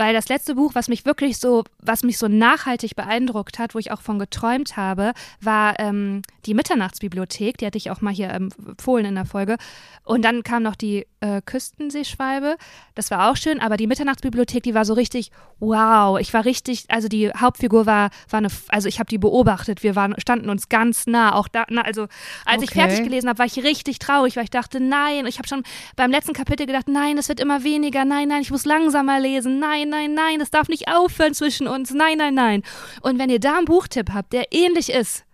Weil 0.00 0.14
das 0.14 0.30
letzte 0.30 0.54
Buch, 0.54 0.74
was 0.74 0.88
mich 0.88 1.04
wirklich 1.04 1.36
so, 1.36 1.62
was 1.78 2.02
mich 2.04 2.16
so 2.16 2.26
nachhaltig 2.26 2.96
beeindruckt 2.96 3.58
hat, 3.58 3.74
wo 3.74 3.78
ich 3.78 3.92
auch 3.92 4.00
von 4.00 4.18
geträumt 4.18 4.78
habe, 4.78 5.12
war 5.42 5.78
ähm, 5.78 6.22
die 6.46 6.54
Mitternachtsbibliothek. 6.54 7.58
Die 7.58 7.66
hatte 7.66 7.76
ich 7.76 7.90
auch 7.90 8.00
mal 8.00 8.14
hier 8.14 8.30
empfohlen 8.30 9.04
in 9.04 9.14
der 9.14 9.26
Folge. 9.26 9.58
Und 10.04 10.24
dann 10.24 10.42
kam 10.42 10.62
noch 10.62 10.74
die 10.74 11.06
äh, 11.20 11.42
Küstenseeschwalbe. 11.44 12.56
Das 12.94 13.10
war 13.10 13.30
auch 13.30 13.36
schön, 13.36 13.60
aber 13.60 13.76
die 13.76 13.86
Mitternachtsbibliothek, 13.86 14.62
die 14.62 14.72
war 14.72 14.86
so 14.86 14.94
richtig, 14.94 15.32
wow. 15.58 16.18
Ich 16.18 16.32
war 16.32 16.46
richtig, 16.46 16.86
also 16.88 17.08
die 17.08 17.30
Hauptfigur 17.30 17.84
war, 17.84 18.08
war 18.30 18.38
eine, 18.38 18.48
also 18.68 18.88
ich 18.88 19.00
habe 19.00 19.10
die 19.10 19.18
beobachtet. 19.18 19.82
Wir 19.82 19.96
waren, 19.96 20.14
standen 20.18 20.48
uns 20.48 20.70
ganz 20.70 21.06
nah. 21.06 21.34
Auch 21.34 21.46
da, 21.46 21.66
na, 21.68 21.82
also 21.82 22.08
als 22.46 22.62
okay. 22.62 22.64
ich 22.64 22.70
fertig 22.70 23.04
gelesen 23.04 23.28
habe, 23.28 23.38
war 23.38 23.44
ich 23.44 23.62
richtig 23.62 23.98
traurig, 23.98 24.36
weil 24.36 24.44
ich 24.44 24.50
dachte, 24.50 24.80
nein. 24.80 25.26
Ich 25.26 25.36
habe 25.36 25.46
schon 25.46 25.62
beim 25.94 26.10
letzten 26.10 26.32
Kapitel 26.32 26.64
gedacht, 26.64 26.88
nein, 26.88 27.18
es 27.18 27.28
wird 27.28 27.38
immer 27.38 27.64
weniger. 27.64 28.06
Nein, 28.06 28.28
nein, 28.28 28.40
ich 28.40 28.50
muss 28.50 28.64
langsamer 28.64 29.20
lesen. 29.20 29.58
Nein, 29.58 29.89
nein, 29.90 30.14
nein, 30.14 30.38
das 30.38 30.50
darf 30.50 30.68
nicht 30.68 30.88
aufhören 30.88 31.34
zwischen 31.34 31.66
uns. 31.66 31.92
Nein, 31.92 32.18
nein, 32.18 32.34
nein. 32.34 32.62
Und 33.02 33.18
wenn 33.18 33.30
ihr 33.30 33.40
da 33.40 33.58
einen 33.58 33.66
Buchtipp 33.66 34.10
habt, 34.12 34.32
der 34.32 34.52
ähnlich 34.52 34.90
ist, 34.90 35.24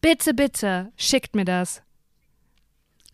bitte, 0.00 0.34
bitte, 0.34 0.92
schickt 0.96 1.34
mir 1.34 1.44
das. 1.44 1.82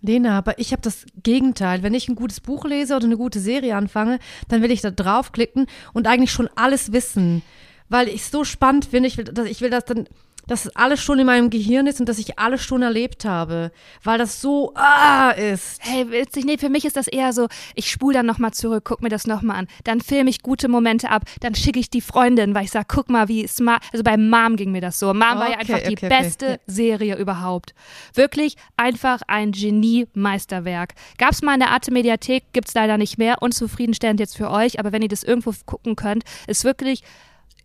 Lena, 0.00 0.36
aber 0.36 0.58
ich 0.58 0.72
habe 0.72 0.82
das 0.82 1.06
Gegenteil. 1.22 1.82
Wenn 1.82 1.94
ich 1.94 2.08
ein 2.08 2.14
gutes 2.14 2.40
Buch 2.40 2.66
lese 2.66 2.94
oder 2.94 3.06
eine 3.06 3.16
gute 3.16 3.40
Serie 3.40 3.74
anfange, 3.74 4.18
dann 4.48 4.60
will 4.60 4.70
ich 4.70 4.82
da 4.82 4.90
draufklicken 4.90 5.66
und 5.94 6.06
eigentlich 6.06 6.30
schon 6.30 6.50
alles 6.56 6.92
wissen. 6.92 7.42
Weil 7.88 8.08
ich 8.08 8.22
es 8.22 8.30
so 8.30 8.44
spannend 8.44 8.86
finde, 8.86 9.08
ich 9.08 9.18
will, 9.18 9.26
ich 9.46 9.60
will 9.60 9.70
das 9.70 9.84
dann 9.84 10.08
dass 10.46 10.68
alles 10.76 11.00
schon 11.00 11.18
in 11.18 11.26
meinem 11.26 11.50
Gehirn 11.50 11.86
ist 11.86 12.00
und 12.00 12.08
dass 12.08 12.18
ich 12.18 12.38
alles 12.38 12.62
schon 12.62 12.82
erlebt 12.82 13.24
habe, 13.24 13.72
weil 14.02 14.18
das 14.18 14.40
so 14.40 14.72
ah 14.74 15.30
ist. 15.30 15.80
Hey, 15.80 16.10
witzig, 16.10 16.44
nee, 16.44 16.58
für 16.58 16.68
mich 16.68 16.84
ist 16.84 16.96
das 16.96 17.06
eher 17.06 17.32
so, 17.32 17.48
ich 17.74 17.90
spule 17.90 18.14
dann 18.14 18.26
nochmal 18.26 18.52
zurück, 18.52 18.84
guck 18.84 19.02
mir 19.02 19.08
das 19.08 19.26
nochmal 19.26 19.56
an, 19.56 19.68
dann 19.84 20.00
filme 20.00 20.30
ich 20.30 20.42
gute 20.42 20.68
Momente 20.68 21.10
ab, 21.10 21.22
dann 21.40 21.54
schicke 21.54 21.78
ich 21.78 21.90
die 21.90 22.00
Freundin, 22.00 22.54
weil 22.54 22.64
ich 22.64 22.70
sage, 22.70 22.86
guck 22.88 23.08
mal, 23.08 23.28
wie 23.28 23.46
smart, 23.46 23.82
also 23.92 24.02
bei 24.02 24.16
Mom 24.16 24.56
ging 24.56 24.72
mir 24.72 24.80
das 24.80 24.98
so. 24.98 25.12
Mom 25.14 25.22
okay, 25.22 25.38
war 25.38 25.50
ja 25.50 25.58
einfach 25.58 25.76
okay, 25.76 25.88
die 25.88 25.96
okay, 25.96 26.08
beste 26.08 26.60
Serie 26.66 27.16
überhaupt. 27.16 27.74
Wirklich 28.14 28.56
einfach 28.76 29.20
ein 29.26 29.52
Genie-Meisterwerk. 29.52 30.94
Gab 31.18 31.32
es 31.32 31.42
mal 31.42 31.54
in 31.54 31.60
der 31.60 31.70
Arte 31.70 31.90
Mediathek, 31.92 32.52
gibt 32.52 32.68
es 32.68 32.74
leider 32.74 32.98
nicht 32.98 33.18
mehr, 33.18 33.40
unzufriedenstellend 33.40 34.20
jetzt 34.20 34.36
für 34.36 34.50
euch, 34.50 34.78
aber 34.78 34.92
wenn 34.92 35.02
ihr 35.02 35.08
das 35.08 35.22
irgendwo 35.22 35.52
gucken 35.64 35.96
könnt, 35.96 36.24
ist 36.46 36.64
wirklich 36.64 37.02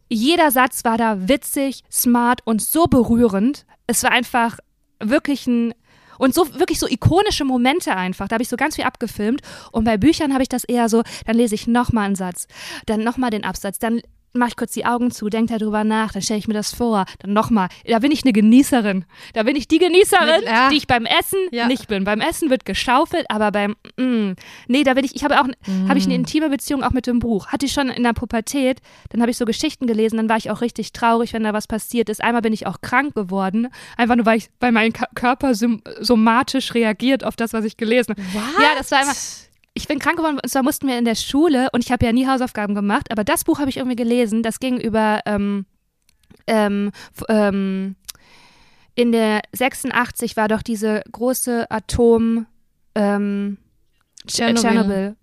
jeder 0.09 0.51
Satz 0.51 0.83
war 0.83 0.97
da 0.97 1.27
witzig, 1.27 1.83
smart 1.91 2.41
und 2.45 2.61
so 2.61 2.85
berührend. 2.85 3.65
Es 3.87 4.03
war 4.03 4.11
einfach 4.11 4.57
wirklich 4.99 5.47
ein 5.47 5.73
und 6.17 6.35
so 6.35 6.53
wirklich 6.59 6.79
so 6.79 6.87
ikonische 6.87 7.45
Momente 7.45 7.95
einfach. 7.95 8.27
Da 8.27 8.33
habe 8.33 8.43
ich 8.43 8.49
so 8.49 8.57
ganz 8.57 8.75
viel 8.75 8.83
abgefilmt. 8.83 9.41
Und 9.71 9.85
bei 9.85 9.97
Büchern 9.97 10.33
habe 10.33 10.43
ich 10.43 10.49
das 10.49 10.65
eher 10.65 10.89
so, 10.89 11.03
dann 11.25 11.37
lese 11.37 11.55
ich 11.55 11.65
nochmal 11.65 12.07
einen 12.07 12.15
Satz, 12.15 12.47
dann 12.85 13.03
nochmal 13.03 13.29
den 13.29 13.45
Absatz, 13.45 13.79
dann 13.79 14.01
mache 14.33 14.49
ich 14.49 14.55
kurz 14.55 14.73
die 14.73 14.85
Augen 14.85 15.11
zu, 15.11 15.29
denke 15.29 15.57
darüber 15.57 15.83
nach, 15.83 16.11
dann 16.11 16.21
stelle 16.21 16.39
ich 16.39 16.47
mir 16.47 16.53
das 16.53 16.73
vor, 16.73 17.05
dann 17.19 17.33
nochmal. 17.33 17.69
Da 17.85 17.99
bin 17.99 18.11
ich 18.11 18.23
eine 18.23 18.33
Genießerin. 18.33 19.05
Da 19.33 19.43
bin 19.43 19.55
ich 19.55 19.67
die 19.67 19.79
Genießerin, 19.79 20.43
ja. 20.45 20.69
die 20.69 20.77
ich 20.77 20.87
beim 20.87 21.05
Essen 21.05 21.39
ja. 21.51 21.67
nicht 21.67 21.87
bin. 21.87 22.03
Beim 22.03 22.21
Essen 22.21 22.49
wird 22.49 22.65
geschaufelt, 22.65 23.25
aber 23.29 23.51
beim 23.51 23.75
mm, 23.97 24.33
nee, 24.67 24.83
da 24.83 24.93
bin 24.93 25.05
ich. 25.05 25.15
Ich 25.15 25.23
habe 25.23 25.39
auch 25.39 25.47
mm. 25.47 25.89
habe 25.89 25.97
ich 25.97 26.05
eine 26.05 26.15
intime 26.15 26.49
Beziehung 26.49 26.83
auch 26.83 26.91
mit 26.91 27.07
dem 27.07 27.19
Buch. 27.19 27.47
Hatte 27.47 27.65
ich 27.65 27.73
schon 27.73 27.89
in 27.89 28.03
der 28.03 28.13
Pubertät. 28.13 28.79
Dann 29.09 29.21
habe 29.21 29.31
ich 29.31 29.37
so 29.37 29.45
Geschichten 29.45 29.87
gelesen, 29.87 30.17
dann 30.17 30.29
war 30.29 30.37
ich 30.37 30.51
auch 30.51 30.61
richtig 30.61 30.93
traurig, 30.93 31.33
wenn 31.33 31.43
da 31.43 31.53
was 31.53 31.67
passiert 31.67 32.09
ist. 32.09 32.23
Einmal 32.23 32.41
bin 32.41 32.53
ich 32.53 32.67
auch 32.67 32.81
krank 32.81 33.15
geworden, 33.15 33.67
einfach 33.97 34.15
nur 34.15 34.25
weil 34.25 34.37
ich, 34.37 34.49
weil 34.59 34.71
mein 34.71 34.93
Körper 34.93 35.53
somatisch 35.53 36.73
reagiert 36.73 37.23
auf 37.23 37.35
das, 37.35 37.53
was 37.53 37.65
ich 37.65 37.77
gelesen 37.77 38.15
habe. 38.17 38.21
Ja, 38.61 38.69
das 38.77 38.91
war 38.91 38.99
einfach 38.99 39.15
ich 39.79 39.87
bin 39.87 39.99
krank 39.99 40.17
geworden 40.17 40.39
und 40.43 40.49
zwar 40.49 40.61
mussten 40.61 40.87
wir 40.87 40.97
in 40.97 41.05
der 41.05 41.15
Schule 41.15 41.69
und 41.71 41.85
ich 41.85 41.91
habe 41.91 42.05
ja 42.05 42.11
nie 42.11 42.27
Hausaufgaben 42.27 42.75
gemacht, 42.75 43.11
aber 43.11 43.23
das 43.23 43.45
Buch 43.45 43.59
habe 43.59 43.69
ich 43.69 43.77
irgendwie 43.77 43.95
gelesen, 43.95 44.43
das 44.43 44.59
ging 44.59 44.77
über 44.77 45.21
ähm, 45.25 45.65
ähm, 46.47 46.91
ähm, 47.29 47.95
in 48.95 49.13
der 49.13 49.41
86 49.53 50.35
war 50.35 50.49
doch 50.49 50.61
diese 50.61 51.01
große 51.09 51.71
Atom 51.71 52.45
ähm, 52.95 53.57
Tschernobyl. 54.27 54.61
Tschernobyl. 54.61 55.15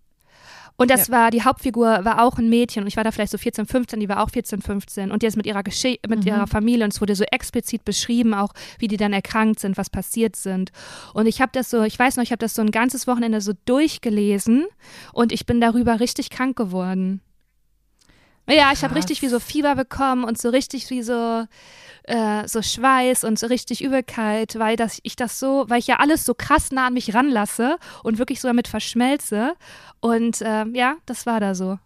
Und 0.77 0.91
das 0.91 1.09
ja. 1.09 1.15
war, 1.15 1.31
die 1.31 1.43
Hauptfigur 1.43 2.05
war 2.05 2.23
auch 2.23 2.39
ein 2.39 2.49
Mädchen 2.49 2.83
und 2.83 2.89
ich 2.89 2.97
war 2.97 3.05
da 3.05 3.11
vielleicht 3.11 3.33
so 3.33 3.39
14, 3.39 3.67
15, 3.67 4.01
die 4.01 4.09
war 4.09 4.23
auch 4.23 4.31
14, 4.31 4.61
15 4.61 5.11
und 5.11 5.23
die 5.23 5.27
ist 5.27 5.37
mit 5.37 5.47
ihrer 5.47 5.63
Gesche 5.63 5.97
mit 6.07 6.21
mhm. 6.21 6.27
ihrer 6.27 6.47
Familie 6.47 6.85
und 6.85 6.93
es 6.93 7.01
wurde 7.01 7.15
so 7.15 7.25
explizit 7.25 7.85
beschrieben, 7.85 8.35
auch 8.35 8.53
wie 8.79 8.89
die 8.89 8.97
dann 8.97 9.13
erkrankt 9.13 9.61
sind, 9.61 9.79
was 9.79 9.89
passiert 9.89 10.37
sind. 10.37 10.73
Und 11.15 11.27
ich 11.27 11.41
habe 11.41 11.53
das 11.53 11.71
so, 11.71 11.83
ich 11.83 11.99
weiß 11.99 12.17
noch, 12.17 12.25
ich 12.25 12.33
habe 12.33 12.41
das 12.41 12.55
so 12.55 12.63
ein 12.63 12.71
ganzes 12.71 13.07
Wochenende 13.07 13.41
so 13.41 13.53
durchgelesen 13.65 14.67
und 15.13 15.33
ich 15.33 15.47
bin 15.47 15.61
darüber 15.61 16.01
richtig 16.01 16.31
krank 16.31 16.57
geworden. 16.57 17.21
Ja, 18.49 18.71
ich 18.73 18.85
habe 18.85 18.95
richtig 18.95 19.23
wie 19.23 19.29
so 19.29 19.41
Fieber 19.41 19.75
bekommen 19.75 20.25
und 20.25 20.39
so 20.39 20.51
richtig 20.51 20.89
wie 20.91 21.03
so 21.03 21.47
äh, 22.07 22.47
so 22.47 22.63
Schweiß 22.63 23.25
und 23.25 23.39
so 23.39 23.49
richtig 23.49 23.83
Übelkeit, 23.83 24.59
weil 24.59 24.77
das, 24.77 25.01
ich 25.03 25.17
das 25.17 25.39
so, 25.39 25.65
weil 25.69 25.81
ich 25.81 25.89
ja 25.89 25.97
alles 25.97 26.25
so 26.25 26.35
krass 26.35 26.71
nah 26.71 26.87
an 26.87 26.95
mich 26.95 27.15
ranlasse 27.15 27.79
und 28.05 28.19
wirklich 28.19 28.41
so 28.41 28.49
damit 28.49 28.69
verschmelze. 28.69 29.55
Und 30.01 30.41
äh, 30.41 30.65
ja, 30.73 30.97
das 31.07 31.27
war 31.27 31.41
da 31.41 31.55
so. 31.55 31.79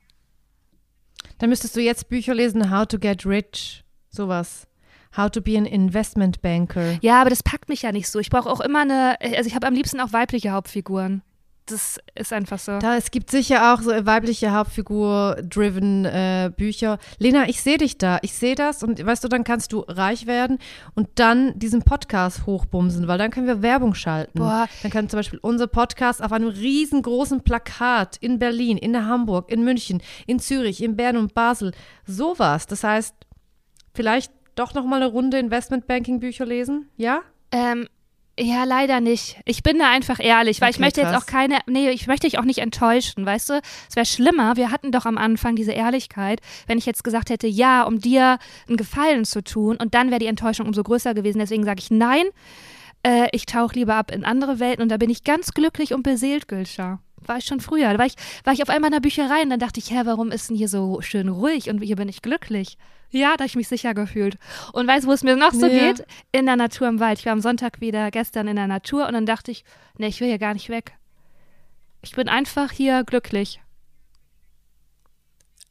Dann 1.38 1.48
müsstest 1.48 1.74
du 1.74 1.80
jetzt 1.80 2.08
Bücher 2.08 2.34
lesen, 2.34 2.70
How 2.70 2.86
to 2.86 2.98
Get 2.98 3.24
Rich, 3.24 3.84
sowas. 4.10 4.66
How 5.16 5.30
to 5.30 5.40
be 5.40 5.56
an 5.56 5.66
Investment 5.66 6.40
Banker. 6.42 6.98
Ja, 7.00 7.20
aber 7.20 7.30
das 7.30 7.42
packt 7.42 7.68
mich 7.68 7.82
ja 7.82 7.90
nicht 7.90 8.08
so. 8.08 8.20
Ich 8.20 8.30
brauche 8.30 8.48
auch 8.48 8.60
immer 8.60 8.82
eine, 8.82 9.16
also 9.20 9.48
ich 9.48 9.54
habe 9.54 9.66
am 9.66 9.74
liebsten 9.74 10.00
auch 10.00 10.12
weibliche 10.12 10.52
Hauptfiguren 10.52 11.22
das 11.70 11.98
ist 12.14 12.32
einfach 12.32 12.58
so. 12.58 12.78
Da, 12.78 12.96
es 12.96 13.10
gibt 13.10 13.30
sicher 13.30 13.72
auch 13.72 13.80
so 13.80 13.90
weibliche 13.90 14.52
Hauptfigur-driven 14.52 16.04
äh, 16.04 16.52
Bücher. 16.54 16.98
Lena, 17.18 17.48
ich 17.48 17.62
sehe 17.62 17.78
dich 17.78 17.98
da. 17.98 18.18
Ich 18.22 18.34
sehe 18.34 18.54
das 18.54 18.82
und 18.82 19.04
weißt 19.04 19.24
du, 19.24 19.28
dann 19.28 19.44
kannst 19.44 19.72
du 19.72 19.80
reich 19.80 20.26
werden 20.26 20.58
und 20.94 21.08
dann 21.16 21.58
diesen 21.58 21.82
Podcast 21.82 22.46
hochbumsen, 22.46 23.08
weil 23.08 23.18
dann 23.18 23.30
können 23.30 23.46
wir 23.46 23.62
Werbung 23.62 23.94
schalten. 23.94 24.38
Boah. 24.38 24.68
Dann 24.82 24.90
kann 24.90 25.08
zum 25.08 25.18
Beispiel 25.18 25.38
unser 25.42 25.66
Podcast 25.66 26.22
auf 26.22 26.32
einem 26.32 26.48
riesengroßen 26.48 27.42
Plakat 27.42 28.16
in 28.18 28.38
Berlin, 28.38 28.76
in 28.76 29.06
Hamburg, 29.06 29.50
in 29.50 29.64
München, 29.64 30.02
in 30.26 30.38
Zürich, 30.38 30.82
in 30.82 30.96
Bern 30.96 31.16
und 31.16 31.34
Basel. 31.34 31.72
Sowas. 32.06 32.66
Das 32.66 32.84
heißt, 32.84 33.14
vielleicht 33.94 34.32
doch 34.54 34.74
noch 34.74 34.84
mal 34.84 34.96
eine 34.96 35.06
Runde 35.06 35.38
Investmentbanking-Bücher 35.38 36.46
lesen? 36.46 36.88
Ja? 36.96 37.22
Ähm, 37.52 37.88
ja, 38.40 38.64
leider 38.64 39.00
nicht. 39.00 39.38
Ich 39.44 39.62
bin 39.62 39.78
da 39.78 39.90
einfach 39.90 40.18
ehrlich, 40.18 40.60
weil 40.60 40.68
okay, 40.68 40.76
ich 40.76 40.80
möchte 40.80 41.02
krass. 41.02 41.12
jetzt 41.12 41.22
auch 41.22 41.26
keine, 41.26 41.58
nee, 41.66 41.90
ich 41.90 42.06
möchte 42.06 42.26
dich 42.26 42.38
auch 42.38 42.44
nicht 42.44 42.58
enttäuschen, 42.58 43.26
weißt 43.26 43.50
du? 43.50 43.60
Es 43.88 43.96
wäre 43.96 44.06
schlimmer, 44.06 44.56
wir 44.56 44.70
hatten 44.70 44.92
doch 44.92 45.04
am 45.04 45.18
Anfang 45.18 45.56
diese 45.56 45.72
Ehrlichkeit, 45.72 46.40
wenn 46.66 46.78
ich 46.78 46.86
jetzt 46.86 47.04
gesagt 47.04 47.30
hätte, 47.30 47.46
ja, 47.46 47.82
um 47.82 48.00
dir 48.00 48.38
einen 48.66 48.76
Gefallen 48.76 49.24
zu 49.24 49.44
tun 49.44 49.76
und 49.76 49.94
dann 49.94 50.10
wäre 50.10 50.20
die 50.20 50.26
Enttäuschung 50.26 50.66
umso 50.66 50.82
größer 50.82 51.14
gewesen. 51.14 51.38
Deswegen 51.38 51.64
sage 51.64 51.80
ich 51.80 51.90
nein, 51.90 52.24
äh, 53.02 53.28
ich 53.32 53.46
tauche 53.46 53.74
lieber 53.74 53.94
ab 53.94 54.10
in 54.10 54.24
andere 54.24 54.58
Welten 54.58 54.82
und 54.82 54.88
da 54.88 54.96
bin 54.96 55.10
ich 55.10 55.24
ganz 55.24 55.52
glücklich 55.52 55.92
und 55.92 56.02
beseelt, 56.02 56.48
Gülscha 56.48 57.00
war 57.26 57.38
ich 57.38 57.44
schon 57.44 57.60
früher. 57.60 57.92
Da 57.92 57.98
war 57.98 58.06
ich, 58.06 58.14
war 58.44 58.52
ich 58.52 58.62
auf 58.62 58.70
einmal 58.70 58.88
in 58.88 58.94
der 58.94 59.00
Bücherei 59.00 59.42
und 59.42 59.50
dann 59.50 59.60
dachte 59.60 59.78
ich, 59.78 59.90
hä, 59.90 60.00
warum 60.04 60.30
ist 60.32 60.48
denn 60.48 60.56
hier 60.56 60.68
so 60.68 61.00
schön 61.00 61.28
ruhig 61.28 61.68
und 61.68 61.80
hier 61.82 61.96
bin 61.96 62.08
ich 62.08 62.22
glücklich? 62.22 62.76
Ja, 63.10 63.30
da 63.36 63.42
habe 63.42 63.46
ich 63.46 63.56
mich 63.56 63.68
sicher 63.68 63.94
gefühlt. 63.94 64.38
Und 64.72 64.86
weißt 64.86 65.04
du, 65.04 65.08
wo 65.08 65.12
es 65.12 65.22
mir 65.22 65.36
noch 65.36 65.52
so 65.52 65.66
ja. 65.66 65.92
geht? 65.92 66.06
In 66.32 66.46
der 66.46 66.56
Natur 66.56 66.88
im 66.88 67.00
Wald. 67.00 67.18
Ich 67.18 67.26
war 67.26 67.32
am 67.32 67.40
Sonntag 67.40 67.80
wieder 67.80 68.10
gestern 68.10 68.48
in 68.48 68.56
der 68.56 68.68
Natur 68.68 69.06
und 69.06 69.14
dann 69.14 69.26
dachte 69.26 69.50
ich, 69.50 69.64
nee, 69.98 70.08
ich 70.08 70.20
will 70.20 70.28
hier 70.28 70.38
gar 70.38 70.54
nicht 70.54 70.68
weg. 70.68 70.94
Ich 72.02 72.12
bin 72.12 72.28
einfach 72.28 72.70
hier 72.70 73.04
glücklich. 73.04 73.60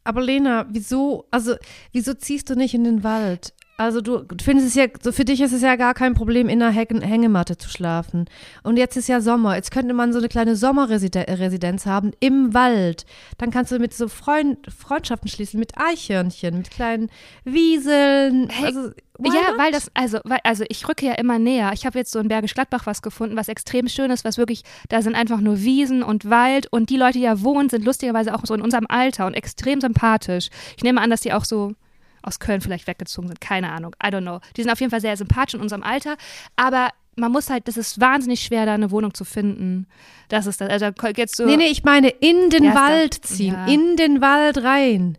Aber 0.03 0.21
Lena, 0.21 0.65
wieso, 0.69 1.27
also, 1.31 1.55
wieso 1.91 2.13
ziehst 2.13 2.49
du 2.49 2.55
nicht 2.55 2.73
in 2.73 2.83
den 2.83 3.03
Wald? 3.03 3.53
Also 3.80 4.01
du, 4.01 4.25
findest 4.43 4.67
es 4.67 4.75
ja, 4.75 4.88
so 5.01 5.13
für 5.13 5.23
dich 5.23 5.39
ist 5.39 5.53
es 5.53 5.61
ja 5.61 5.77
gar 5.77 5.93
kein 5.93 6.13
Problem, 6.13 6.49
in 6.49 6.61
einer 6.61 6.73
Hängematte 6.73 7.55
zu 7.55 7.69
schlafen. 7.69 8.25
Und 8.61 8.75
jetzt 8.75 8.97
ist 8.97 9.07
ja 9.07 9.21
Sommer. 9.21 9.55
Jetzt 9.55 9.71
könnte 9.71 9.93
man 9.93 10.11
so 10.11 10.19
eine 10.19 10.27
kleine 10.27 10.57
Sommerresidenz 10.57 11.86
haben 11.86 12.11
im 12.19 12.53
Wald. 12.53 13.05
Dann 13.38 13.51
kannst 13.51 13.71
du 13.71 13.80
mit 13.80 13.93
so 13.93 14.09
Freund, 14.09 14.57
Freundschaften 14.69 15.30
schließen, 15.30 15.61
mit 15.61 15.77
Eichhörnchen, 15.77 16.57
mit 16.57 16.71
kleinen 16.71 17.09
Wieseln. 17.45 18.49
Hey, 18.49 18.65
also, 18.65 18.89
ja, 19.23 19.53
weil 19.55 19.71
das, 19.71 19.89
also, 19.93 20.19
weil, 20.25 20.39
also 20.43 20.65
ich 20.67 20.86
rücke 20.86 21.05
ja 21.05 21.13
immer 21.13 21.39
näher. 21.39 21.71
Ich 21.73 21.86
habe 21.86 21.97
jetzt 21.97 22.11
so 22.11 22.19
in 22.19 22.27
Bergisch 22.27 22.55
Gladbach 22.55 22.86
was 22.86 23.01
gefunden, 23.01 23.38
was 23.38 23.47
extrem 23.47 23.88
schön 23.88 24.11
ist, 24.11 24.25
was 24.25 24.38
wirklich, 24.38 24.63
da 24.89 25.01
sind 25.01 25.15
einfach 25.15 25.39
nur 25.39 25.61
Wiesen 25.61 26.03
und 26.03 26.30
Wald 26.30 26.67
und 26.69 26.89
die 26.89 26.97
Leute, 26.97 27.19
die 27.19 27.23
da 27.23 27.41
wohnen, 27.43 27.69
sind 27.69 27.86
lustigerweise 27.86 28.36
auch 28.36 28.41
so 28.43 28.53
in 28.53 28.61
unserem 28.61 28.88
Alter 28.89 29.25
und 29.25 29.36
extrem 29.36 29.80
sympathisch. 29.80 30.49
Ich 30.75 30.84
nehme 30.84 30.99
an, 30.99 31.09
dass 31.09 31.21
die 31.21 31.32
auch 31.32 31.45
so 31.45 31.75
aus 32.22 32.39
Köln 32.39 32.61
vielleicht 32.61 32.88
weggezogen 32.88 33.28
sind, 33.28 33.41
keine 33.41 33.72
Ahnung, 33.72 33.95
I 34.03 34.07
don't 34.07 34.22
know. 34.22 34.39
Die 34.55 34.61
sind 34.63 34.72
auf 34.72 34.80
jeden 34.80 34.91
Fall 34.91 35.01
sehr 35.01 35.15
sympathisch 35.17 35.55
in 35.55 35.61
unserem 35.61 35.84
Alter, 35.84 36.17
aber 36.55 36.89
man 37.15 37.32
muss 37.32 37.49
halt, 37.49 37.67
das 37.67 37.78
ist 37.78 37.99
wahnsinnig 37.99 38.41
schwer, 38.41 38.65
da 38.65 38.74
eine 38.74 38.91
Wohnung 38.91 39.13
zu 39.13 39.26
finden. 39.26 39.88
Das 40.30 40.45
ist 40.45 40.61
das. 40.61 40.70
Also 40.70 40.88
jetzt 41.15 41.36
so. 41.36 41.45
Nee, 41.45 41.57
nee, 41.57 41.67
ich 41.67 41.84
meine 41.84 42.09
in 42.09 42.49
den 42.49 42.74
Wald 42.74 43.13
ziehen, 43.13 43.53
ja. 43.53 43.67
in 43.67 43.97
den 43.97 44.22
Wald 44.22 44.63
rein. 44.63 45.17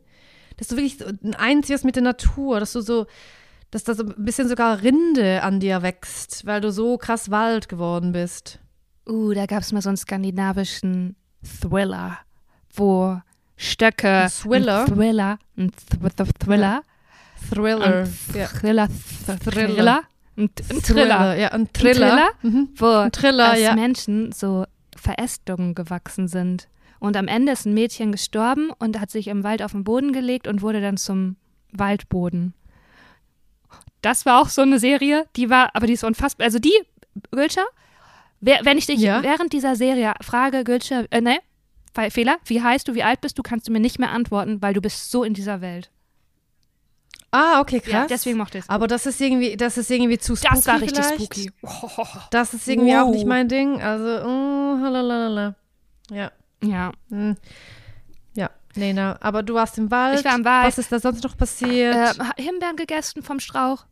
Dass 0.57 0.69
du 0.69 0.77
wirklich 0.77 0.99
ein 1.23 1.35
Einziges 1.35 1.85
mit 1.85 1.97
der 1.97 2.03
Natur, 2.03 2.61
dass 2.61 2.73
du 2.73 2.81
so 2.81 3.07
dass 3.71 3.85
da 3.85 3.95
so 3.95 4.05
ein 4.05 4.25
bisschen 4.25 4.49
sogar 4.49 4.83
Rinde 4.83 5.43
an 5.43 5.61
dir 5.61 5.83
wächst, 5.83 6.45
weil 6.45 6.61
du 6.61 6.73
so 6.73 6.99
krass 6.99 7.31
Wald 7.31 7.69
geworden 7.69 8.13
bist. 8.13 8.59
Uh, 9.09 9.33
da 9.33 9.47
gab 9.47 9.63
es 9.63 9.73
mal 9.73 9.81
so 9.81 9.89
einen 9.89 9.97
skandinavischen 9.97 11.17
Thriller, 11.61 12.19
wo 12.75 13.21
Stöcke. 13.57 14.25
Ein 14.25 14.31
Thriller? 14.31 14.85
Ein 14.85 14.95
Thriller. 14.95 15.39
Ein 15.57 15.71
Th 15.71 16.39
Thriller. 16.39 16.83
Thriller. 17.53 18.07
Ja. 18.35 18.47
Thriller. 18.47 18.89
Thriller. 19.27 19.39
Thriller. 19.75 20.03
Ein, 20.37 20.51
ein 20.71 20.83
Thriller. 20.83 21.37
Ja, 21.37 21.49
ein 21.49 21.61
Ein 21.63 21.73
Thriller. 21.73 22.09
Thriller, 22.09 22.31
Mhm. 22.43 22.69
wo 22.77 23.09
Thriller, 23.11 23.53
aus 23.53 23.59
ja. 23.59 23.75
Menschen 23.75 24.33
so 24.33 24.65
Verästungen 24.97 25.75
gewachsen 25.75 26.29
sind. 26.29 26.69
Und 26.99 27.17
am 27.17 27.29
Ende 27.29 27.53
ist 27.53 27.67
ein 27.67 27.75
Mädchen 27.75 28.13
gestorben 28.13 28.71
und 28.79 29.01
hat 29.01 29.11
sich 29.11 29.29
im 29.29 29.43
Wald 29.45 29.63
auf 29.63 29.73
den 29.73 29.85
Boden 29.85 30.13
gelegt 30.13 30.47
und 30.47 30.61
wurde 30.63 30.81
dann 30.81 30.97
zum 30.99 31.37
Waldboden. 31.73 32.55
Das 34.03 34.25
war 34.27 34.41
auch 34.41 34.49
so 34.49 34.63
eine 34.63 34.79
Serie, 34.79 35.27
die 35.37 35.51
war, 35.51 35.71
aber 35.75 35.87
die 35.87 35.93
ist 35.95 36.05
unfassbar. 36.05 36.47
Also 36.47 36.59
die, 36.59 36.73
Gülscher, 37.31 37.65
wenn 38.41 38.79
ich 38.79 38.87
dich 38.87 39.01
Ja. 39.01 39.23
während 39.23 39.53
dieser 39.53 39.77
Serie 39.77 40.15
frage, 40.23 40.65
Gülscher, 40.65 41.05
äh, 41.11 41.21
ne, 41.21 41.39
Fe- 41.95 42.11
Fehler, 42.11 42.39
wie 42.45 42.63
heißt 42.63 42.87
du, 42.89 42.95
wie 42.95 43.03
alt 43.03 43.21
bist 43.21 43.37
du, 43.39 43.43
kannst 43.43 43.69
du 43.69 43.73
mir 43.73 43.81
nicht 43.81 43.99
mehr 43.99 44.11
antworten, 44.13 44.63
weil 44.63 44.75
du 44.75 44.81
bist 44.81 45.11
so 45.11 45.25
in 45.25 45.35
dieser 45.35 45.61
Welt. 45.61 45.91
Ah, 47.33 47.61
okay, 47.61 47.81
krass. 47.81 47.93
Ja, 47.93 48.07
deswegen 48.09 48.39
mochte 48.39 48.59
ich 48.59 48.65
es. 48.65 48.71
Aber 48.71 48.89
das 48.89 49.07
ist 49.07 49.21
irgendwie, 49.21 49.57
das 49.57 49.79
ist 49.79 49.91
irgendwie 49.91 50.19
zu 50.19 50.35
spooky 50.35 50.55
Das 50.55 50.67
war 50.67 50.81
richtig 50.81 51.05
vielleicht. 51.05 51.35
spooky. 51.35 51.51
Das 52.31 52.55
ist 52.55 52.67
irgendwie 52.69 52.95
auch 52.97 53.07
Wow. 53.07 53.15
nicht 53.15 53.27
mein 53.27 53.49
Ding. 53.49 53.81
Also, 53.81 54.27
mm, 54.29 54.83
halalala. 54.83 55.55
Ja. 56.11 56.33
Ja. 56.63 56.93
mm. 57.09 57.33
Ja, 58.35 58.51
nee, 58.75 58.93
na. 58.93 59.17
Aber 59.21 59.43
du 59.45 59.55
warst 59.55 59.79
im 59.79 59.91
Wald. 59.91 60.19
Ich 60.19 60.25
war 60.25 60.35
im 60.35 60.45
Wald. 60.45 60.67
Was 60.67 60.79
ist 60.79 60.91
da 60.91 60.99
sonst 60.99 61.23
noch 61.23 61.37
passiert? 61.37 61.95
Äh, 61.95 62.43
Himbeeren 62.43 62.77
gegessen 62.77 63.23
vom 63.23 63.39
Strauch. 63.41 63.85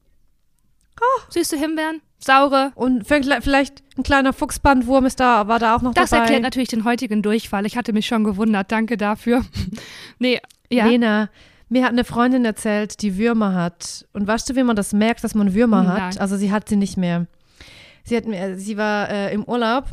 Süße 1.30 1.56
Himbeeren, 1.56 2.00
saure. 2.18 2.72
Und 2.74 3.06
vielleicht 3.06 3.44
vielleicht 3.44 3.82
ein 3.96 4.02
kleiner 4.02 4.32
Fuchsbandwurm 4.32 5.06
ist 5.06 5.20
da, 5.20 5.46
war 5.46 5.60
da 5.60 5.76
auch 5.76 5.82
noch 5.82 5.94
Das 5.94 6.10
dabei. 6.10 6.22
erklärt 6.22 6.42
natürlich 6.42 6.68
den 6.70 6.82
heutigen 6.84 7.22
Durchfall. 7.22 7.66
Ich 7.66 7.76
hatte 7.76 7.92
mich 7.92 8.06
schon 8.06 8.24
gewundert. 8.24 8.72
Danke 8.72 8.96
dafür. 8.96 9.44
nee, 10.18 10.40
ja. 10.70 10.86
Lena, 10.86 11.30
mir 11.68 11.82
hat 11.84 11.90
eine 11.92 12.04
Freundin 12.04 12.44
erzählt, 12.44 13.02
die 13.02 13.16
Würmer 13.18 13.54
hat. 13.54 14.06
Und 14.12 14.26
weißt 14.26 14.48
du, 14.50 14.56
wie 14.56 14.62
man 14.62 14.76
das 14.76 14.92
merkt, 14.92 15.24
dass 15.24 15.34
man 15.34 15.54
Würmer 15.54 15.82
Nein. 15.82 16.02
hat? 16.02 16.20
Also 16.20 16.36
sie 16.36 16.50
hat 16.52 16.68
sie 16.68 16.76
nicht 16.76 16.96
mehr. 16.96 17.26
Sie, 18.04 18.16
hat, 18.16 18.24
mir- 18.26 18.56
sie 18.58 18.76
war 18.76 19.10
äh, 19.10 19.32
im 19.34 19.44
Urlaub 19.44 19.84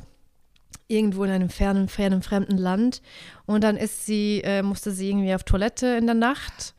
irgendwo 0.87 1.23
in 1.23 1.31
einem 1.31 1.49
fernen, 1.49 1.87
fernen, 1.89 2.21
fremden 2.21 2.57
Land. 2.57 3.01
Und 3.45 3.63
dann 3.63 3.75
ist 3.77 4.05
sie, 4.05 4.41
äh, 4.43 4.61
musste 4.61 4.91
sie 4.91 5.09
irgendwie 5.09 5.33
auf 5.33 5.43
Toilette 5.43 5.87
in 5.97 6.05
der 6.05 6.15
Nacht. 6.15 6.73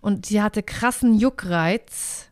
Und 0.00 0.26
sie 0.26 0.40
hatte 0.40 0.62
krassen 0.62 1.18
Juckreiz 1.18 2.26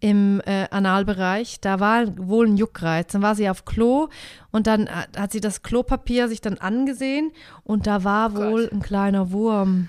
im 0.00 0.40
äh, 0.46 0.66
Analbereich. 0.70 1.60
Da 1.60 1.80
war 1.80 2.04
wohl 2.18 2.46
ein 2.46 2.56
Juckreiz. 2.56 3.12
Dann 3.12 3.22
war 3.22 3.34
sie 3.36 3.48
auf 3.48 3.64
Klo 3.64 4.08
und 4.50 4.66
dann 4.66 4.88
hat, 4.88 5.16
hat 5.18 5.32
sie 5.32 5.40
das 5.40 5.62
Klopapier 5.62 6.28
sich 6.28 6.40
dann 6.40 6.58
angesehen 6.58 7.30
und 7.64 7.86
da 7.86 8.04
war 8.04 8.34
wohl 8.36 8.68
ein 8.72 8.80
kleiner 8.82 9.30
Wurm. 9.32 9.88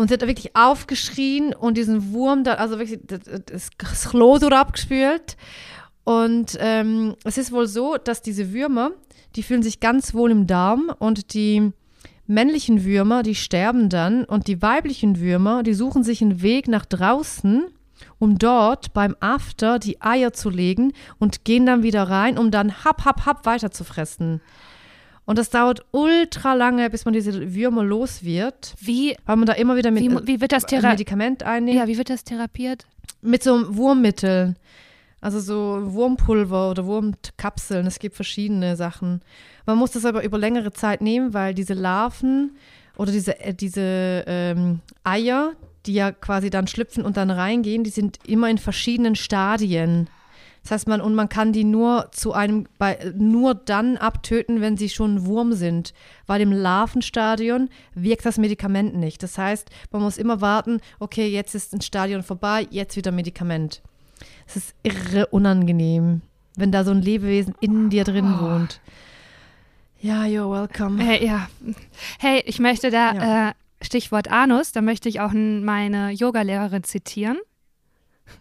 Und 0.00 0.08
sie 0.08 0.14
hat 0.14 0.22
wirklich 0.22 0.56
aufgeschrien 0.56 1.52
und 1.52 1.76
diesen 1.76 2.14
Wurm 2.14 2.42
da, 2.42 2.54
also 2.54 2.78
wirklich 2.78 3.00
das, 3.06 3.20
das 3.76 4.08
Klo 4.08 4.38
so 4.38 4.48
abgespült. 4.48 5.36
Und 6.04 6.56
ähm, 6.58 7.16
es 7.24 7.36
ist 7.36 7.52
wohl 7.52 7.66
so, 7.66 7.98
dass 7.98 8.22
diese 8.22 8.54
Würmer, 8.54 8.92
die 9.36 9.42
fühlen 9.42 9.62
sich 9.62 9.78
ganz 9.78 10.14
wohl 10.14 10.30
im 10.30 10.46
Darm 10.46 10.90
und 10.98 11.34
die 11.34 11.72
männlichen 12.26 12.86
Würmer, 12.86 13.22
die 13.22 13.34
sterben 13.34 13.90
dann 13.90 14.24
und 14.24 14.46
die 14.46 14.62
weiblichen 14.62 15.20
Würmer, 15.20 15.62
die 15.62 15.74
suchen 15.74 16.02
sich 16.02 16.22
einen 16.22 16.40
Weg 16.40 16.66
nach 16.66 16.86
draußen, 16.86 17.66
um 18.18 18.38
dort 18.38 18.94
beim 18.94 19.14
After 19.20 19.78
die 19.78 20.00
Eier 20.00 20.32
zu 20.32 20.48
legen 20.48 20.94
und 21.18 21.44
gehen 21.44 21.66
dann 21.66 21.82
wieder 21.82 22.04
rein, 22.04 22.38
um 22.38 22.50
dann 22.50 22.86
hap, 22.86 23.04
hap, 23.04 23.26
hap 23.26 23.44
weiter 23.44 23.70
zu 23.70 23.84
fressen. 23.84 24.40
Und 25.30 25.38
das 25.38 25.48
dauert 25.48 25.86
ultra 25.92 26.54
lange, 26.54 26.90
bis 26.90 27.04
man 27.04 27.14
diese 27.14 27.54
Würmer 27.54 27.84
los 27.84 28.24
wird, 28.24 28.74
Wie, 28.80 29.16
weil 29.26 29.36
man 29.36 29.46
da 29.46 29.52
immer 29.52 29.76
wieder 29.76 29.92
mit 29.92 30.02
wie, 30.02 30.08
äh, 30.08 30.26
wie 30.26 30.40
wird 30.40 30.50
das 30.50 30.66
therapiert? 30.66 30.94
Medikament 30.94 31.44
einnimmt. 31.44 31.78
Ja, 31.78 31.86
wie 31.86 31.96
wird 31.98 32.10
das 32.10 32.24
therapiert? 32.24 32.84
Mit 33.22 33.44
so 33.44 33.76
Wurmmitteln. 33.76 34.56
Also 35.20 35.38
so 35.38 35.92
Wurmpulver 35.94 36.72
oder 36.72 36.84
Wurmkapseln. 36.84 37.86
Es 37.86 38.00
gibt 38.00 38.16
verschiedene 38.16 38.74
Sachen. 38.74 39.20
Man 39.66 39.78
muss 39.78 39.92
das 39.92 40.04
aber 40.04 40.24
über 40.24 40.36
längere 40.36 40.72
Zeit 40.72 41.00
nehmen, 41.00 41.32
weil 41.32 41.54
diese 41.54 41.74
Larven 41.74 42.56
oder 42.96 43.12
diese, 43.12 43.38
äh, 43.38 43.54
diese 43.54 44.24
ähm, 44.26 44.80
Eier, 45.04 45.52
die 45.86 45.94
ja 45.94 46.10
quasi 46.10 46.50
dann 46.50 46.66
schlüpfen 46.66 47.04
und 47.04 47.16
dann 47.16 47.30
reingehen, 47.30 47.84
die 47.84 47.90
sind 47.90 48.18
immer 48.26 48.50
in 48.50 48.58
verschiedenen 48.58 49.14
Stadien. 49.14 50.08
Das 50.70 50.82
heißt, 50.82 50.88
man, 50.88 51.00
und 51.00 51.16
man 51.16 51.28
kann 51.28 51.52
die 51.52 51.64
nur 51.64 52.10
zu 52.12 52.32
einem, 52.32 52.68
bei, 52.78 52.96
nur 53.16 53.54
dann 53.56 53.96
abtöten, 53.96 54.60
wenn 54.60 54.76
sie 54.76 54.88
schon 54.88 55.16
ein 55.16 55.26
Wurm 55.26 55.52
sind. 55.52 55.92
Weil 56.28 56.40
im 56.42 56.52
Larvenstadion 56.52 57.70
wirkt 57.96 58.24
das 58.24 58.38
Medikament 58.38 58.94
nicht. 58.94 59.20
Das 59.24 59.36
heißt, 59.36 59.68
man 59.90 60.00
muss 60.00 60.16
immer 60.16 60.40
warten, 60.40 60.80
okay, 61.00 61.26
jetzt 61.26 61.56
ist 61.56 61.72
ein 61.74 61.80
Stadion 61.80 62.22
vorbei, 62.22 62.68
jetzt 62.70 62.94
wieder 62.94 63.10
Medikament. 63.10 63.82
Es 64.46 64.54
ist 64.54 64.74
irre 64.84 65.26
unangenehm, 65.26 66.20
wenn 66.56 66.70
da 66.70 66.84
so 66.84 66.92
ein 66.92 67.02
Lebewesen 67.02 67.56
in 67.60 67.90
dir 67.90 68.04
drin 68.04 68.32
Oh. 68.38 68.42
wohnt. 68.44 68.80
Ja, 70.00 70.22
you're 70.22 70.48
welcome. 70.50 71.02
Hey, 71.02 71.26
ja. 71.26 71.48
Hey, 72.20 72.44
ich 72.46 72.60
möchte 72.60 72.90
da, 72.92 73.12
Ja. 73.14 73.48
äh, 73.48 73.52
Stichwort 73.82 74.30
Anus, 74.30 74.70
da 74.70 74.82
möchte 74.82 75.08
ich 75.08 75.18
auch 75.20 75.32
meine 75.32 76.12
Yogalehrerin 76.12 76.84
zitieren. 76.84 77.38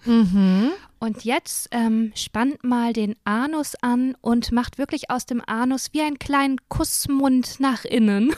Mhm. 0.05 0.69
Und 0.99 1.23
jetzt 1.23 1.69
ähm, 1.71 2.11
spannt 2.15 2.63
mal 2.63 2.91
den 2.93 3.15
Anus 3.23 3.75
an 3.81 4.15
und 4.21 4.51
macht 4.51 4.77
wirklich 4.77 5.09
aus 5.09 5.25
dem 5.25 5.41
Anus 5.45 5.87
wie 5.93 6.01
einen 6.01 6.19
kleinen 6.19 6.57
Kussmund 6.67 7.59
nach 7.59 7.85
innen. 7.85 8.35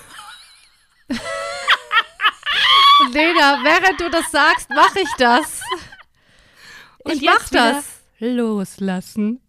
Lena, 3.12 3.60
während 3.64 4.00
du 4.00 4.10
das 4.10 4.30
sagst, 4.32 4.70
mache 4.70 5.00
ich 5.00 5.10
das. 5.18 5.62
Und 7.04 7.14
ich 7.14 7.22
mach 7.24 7.34
jetzt 7.40 7.52
wieder 7.52 7.74
das. 7.74 8.02
Loslassen. 8.20 9.42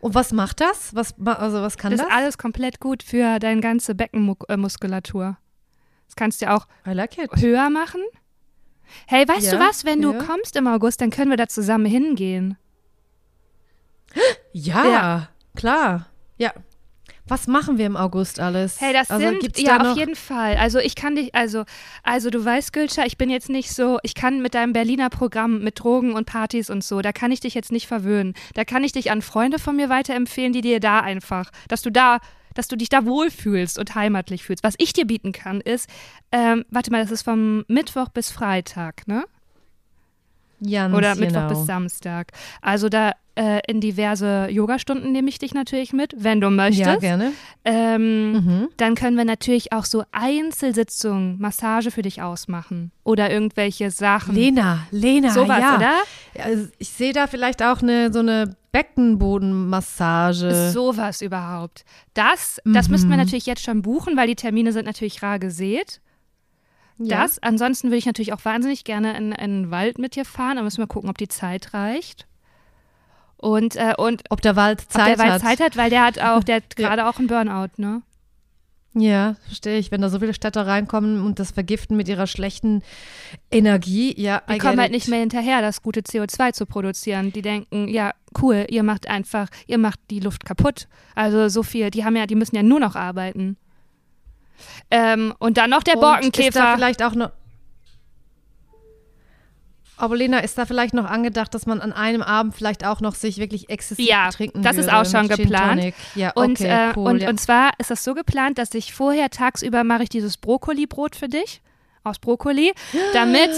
Und 0.00 0.14
was 0.14 0.32
macht 0.32 0.60
das? 0.60 0.94
Was, 0.94 1.14
also 1.24 1.62
was 1.62 1.76
kann 1.78 1.90
Das 1.90 2.00
das? 2.00 2.08
ist 2.08 2.14
alles 2.14 2.38
komplett 2.38 2.80
gut 2.80 3.02
für 3.02 3.38
deine 3.38 3.60
ganze 3.60 3.94
Beckenmuskulatur. 3.94 5.38
Das 6.06 6.16
kannst 6.16 6.42
du 6.42 6.50
auch 6.52 6.66
I 6.86 6.92
like 6.92 7.16
höher 7.36 7.70
machen. 7.70 8.02
Hey, 9.06 9.26
weißt 9.26 9.52
Ja, 9.52 9.58
du 9.58 9.64
was? 9.64 9.84
Wenn 9.84 10.02
du 10.02 10.12
ja. 10.12 10.22
kommst 10.22 10.56
im 10.56 10.66
August, 10.66 11.00
dann 11.00 11.10
können 11.10 11.30
wir 11.30 11.36
da 11.36 11.48
zusammen 11.48 11.86
hingehen. 11.86 12.56
Ja, 14.52 14.84
Ja. 14.84 15.28
klar. 15.54 16.06
Ja. 16.36 16.52
Was 17.26 17.46
machen 17.46 17.76
wir 17.76 17.84
im 17.84 17.96
August 17.96 18.40
alles? 18.40 18.80
Hey, 18.80 18.94
das 18.94 19.10
also, 19.10 19.26
sind 19.26 19.58
ja 19.58 19.78
da 19.78 19.92
auf 19.92 19.98
jeden 19.98 20.16
Fall. 20.16 20.56
Also 20.56 20.78
ich 20.78 20.94
kann 20.94 21.14
dich, 21.14 21.34
also, 21.34 21.64
also 22.02 22.30
du 22.30 22.42
weißt, 22.42 22.72
Gülscha, 22.72 23.04
ich 23.04 23.18
bin 23.18 23.28
jetzt 23.28 23.50
nicht 23.50 23.70
so, 23.74 23.98
ich 24.02 24.14
kann 24.14 24.40
mit 24.40 24.54
deinem 24.54 24.72
Berliner 24.72 25.10
Programm 25.10 25.62
mit 25.62 25.80
Drogen 25.80 26.14
und 26.14 26.24
Partys 26.24 26.70
und 26.70 26.82
so, 26.82 27.02
da 27.02 27.12
kann 27.12 27.30
ich 27.30 27.40
dich 27.40 27.52
jetzt 27.52 27.70
nicht 27.70 27.86
verwöhnen. 27.86 28.32
Da 28.54 28.64
kann 28.64 28.82
ich 28.82 28.92
dich 28.92 29.10
an 29.10 29.20
Freunde 29.20 29.58
von 29.58 29.76
mir 29.76 29.90
weiterempfehlen, 29.90 30.54
die 30.54 30.62
dir 30.62 30.80
da 30.80 31.00
einfach, 31.00 31.50
dass 31.68 31.82
du 31.82 31.90
da, 31.92 32.18
dass 32.58 32.66
du 32.66 32.74
dich 32.76 32.88
da 32.88 33.06
wohlfühlst 33.06 33.78
und 33.78 33.94
heimatlich 33.94 34.42
fühlst. 34.42 34.64
Was 34.64 34.74
ich 34.78 34.92
dir 34.92 35.06
bieten 35.06 35.30
kann, 35.30 35.60
ist, 35.60 35.88
ähm, 36.32 36.64
warte 36.70 36.90
mal, 36.90 37.00
das 37.00 37.12
ist 37.12 37.22
vom 37.22 37.64
Mittwoch 37.68 38.08
bis 38.08 38.32
Freitag, 38.32 39.06
ne? 39.06 39.24
Ganz 40.60 40.92
Oder 40.92 41.14
genau. 41.14 41.26
Mittwoch 41.26 41.48
bis 41.50 41.66
Samstag. 41.66 42.32
Also 42.60 42.88
da 42.88 43.12
äh, 43.36 43.60
in 43.68 43.80
diverse 43.80 44.48
Yogastunden 44.50 45.12
nehme 45.12 45.28
ich 45.28 45.38
dich 45.38 45.54
natürlich 45.54 45.92
mit, 45.92 46.16
wenn 46.18 46.40
du 46.40 46.50
möchtest. 46.50 46.84
Ja, 46.84 46.96
gerne. 46.96 47.32
Ähm, 47.64 48.32
Mhm. 48.32 48.68
Dann 48.76 48.96
können 48.96 49.16
wir 49.16 49.24
natürlich 49.24 49.72
auch 49.72 49.84
so 49.84 50.02
Einzelsitzungen, 50.10 51.40
Massage 51.40 51.92
für 51.92 52.02
dich 52.02 52.22
ausmachen. 52.22 52.90
Oder 53.04 53.30
irgendwelche 53.30 53.92
Sachen. 53.92 54.34
Lena, 54.34 54.80
Lena, 54.90 55.30
Sowas, 55.30 55.60
ja. 55.60 55.76
oder? 55.76 55.92
Ja, 56.34 56.44
also 56.44 56.66
ich 56.78 56.88
sehe 56.88 57.12
da 57.12 57.28
vielleicht 57.28 57.62
auch 57.62 57.82
eine, 57.82 58.12
so 58.12 58.18
eine 58.18 58.56
Beckenbodenmassage. 58.72 60.70
Sowas 60.72 61.22
überhaupt. 61.22 61.84
Das, 62.14 62.60
das 62.64 62.88
müssten 62.88 63.08
wir 63.08 63.16
Mhm. 63.16 63.22
natürlich 63.22 63.46
jetzt 63.46 63.62
schon 63.62 63.82
buchen, 63.82 64.16
weil 64.16 64.26
die 64.26 64.34
Termine 64.36 64.72
sind 64.72 64.86
natürlich 64.86 65.22
rar 65.22 65.38
gesät. 65.38 66.00
Ja. 66.98 67.22
Das. 67.22 67.40
Ansonsten 67.42 67.88
würde 67.88 67.98
ich 67.98 68.06
natürlich 68.06 68.32
auch 68.32 68.44
wahnsinnig 68.44 68.84
gerne 68.84 69.16
in, 69.16 69.32
in 69.32 69.62
den 69.62 69.70
Wald 69.70 69.98
mit 69.98 70.16
dir 70.16 70.24
fahren. 70.24 70.56
Da 70.56 70.62
müssen 70.62 70.78
wir 70.78 70.86
gucken, 70.88 71.08
ob 71.10 71.18
die 71.18 71.28
Zeit 71.28 71.72
reicht. 71.74 72.26
Und, 73.36 73.76
äh, 73.76 73.94
und 73.96 74.22
Ob 74.30 74.40
der 74.40 74.56
Wald 74.56 74.82
ob 74.82 74.90
Zeit 74.92 75.06
der 75.06 75.18
Wald 75.18 75.30
hat. 75.34 75.40
Zeit 75.42 75.60
hat, 75.60 75.76
weil 75.76 75.90
der 75.90 76.04
hat 76.04 76.18
auch, 76.18 76.42
der 76.42 76.56
hat 76.56 76.64
Ja. 76.78 76.88
gerade 76.88 77.06
auch 77.08 77.18
einen 77.18 77.28
Burnout, 77.28 77.68
ne? 77.76 78.02
Ja, 78.94 79.36
verstehe 79.46 79.78
ich. 79.78 79.92
Wenn 79.92 80.00
da 80.00 80.08
so 80.08 80.18
viele 80.18 80.34
Städter 80.34 80.66
reinkommen 80.66 81.24
und 81.24 81.38
das 81.38 81.52
vergiften 81.52 81.96
mit 81.96 82.08
ihrer 82.08 82.26
schlechten 82.26 82.82
Energie, 83.48 84.12
ja, 84.20 84.42
Die 84.52 84.58
kommen 84.58 84.80
halt 84.80 84.90
nicht 84.90 85.06
mehr 85.06 85.20
hinterher, 85.20 85.60
das 85.60 85.82
gute 85.82 86.00
CO2 86.00 86.52
zu 86.52 86.66
produzieren. 86.66 87.32
Die 87.32 87.42
denken, 87.42 87.86
ja, 87.86 88.12
cool, 88.42 88.66
ihr 88.68 88.82
macht 88.82 89.08
einfach, 89.08 89.48
ihr 89.66 89.78
macht 89.78 90.00
die 90.10 90.20
Luft 90.20 90.44
kaputt. 90.44 90.88
Also 91.14 91.48
so 91.48 91.62
viel, 91.62 91.90
die 91.90 92.04
haben 92.04 92.16
ja, 92.16 92.26
die 92.26 92.34
müssen 92.34 92.56
ja 92.56 92.62
nur 92.62 92.80
noch 92.80 92.96
arbeiten. 92.96 93.56
Ähm, 94.90 95.34
und 95.38 95.56
dann 95.56 95.70
noch 95.70 95.82
der 95.82 95.96
Und 95.96 96.02
Ist 96.02 96.06
da 96.06 96.12
Borkenkäfer. 96.14 96.74
vielleicht 96.76 97.02
auch 97.02 97.14
noch. 97.14 97.30
Aber 99.96 100.16
Lena, 100.16 100.38
ist 100.38 100.56
da 100.56 100.64
vielleicht 100.64 100.94
noch 100.94 101.06
angedacht, 101.06 101.52
dass 101.54 101.66
man 101.66 101.80
an 101.80 101.92
einem 101.92 102.22
Abend 102.22 102.54
vielleicht 102.54 102.86
auch 102.86 103.00
noch 103.00 103.16
sich 103.16 103.38
wirklich 103.38 103.68
exzessiv 103.68 104.06
Ja, 104.08 104.30
trinken 104.30 104.62
das 104.62 104.76
ist 104.76 104.86
würde 104.86 104.96
auch 104.98 105.04
schon 105.04 105.26
geplant. 105.28 105.92
Ja, 106.14 106.30
Und, 106.36 106.60
okay, 106.60 106.90
äh, 106.90 106.92
cool. 106.96 107.08
und, 107.10 107.22
ja. 107.22 107.28
und 107.28 107.40
zwar 107.40 107.72
ist 107.78 107.90
das 107.90 108.04
so 108.04 108.14
geplant, 108.14 108.58
dass 108.58 108.72
ich 108.74 108.94
vorher 108.94 109.28
tagsüber 109.28 109.82
mache 109.82 110.04
ich 110.04 110.08
dieses 110.08 110.36
Brokkoli-Brot 110.36 111.16
für 111.16 111.28
dich 111.28 111.60
aus 112.08 112.18
Brokkoli, 112.18 112.72
damit 113.12 113.50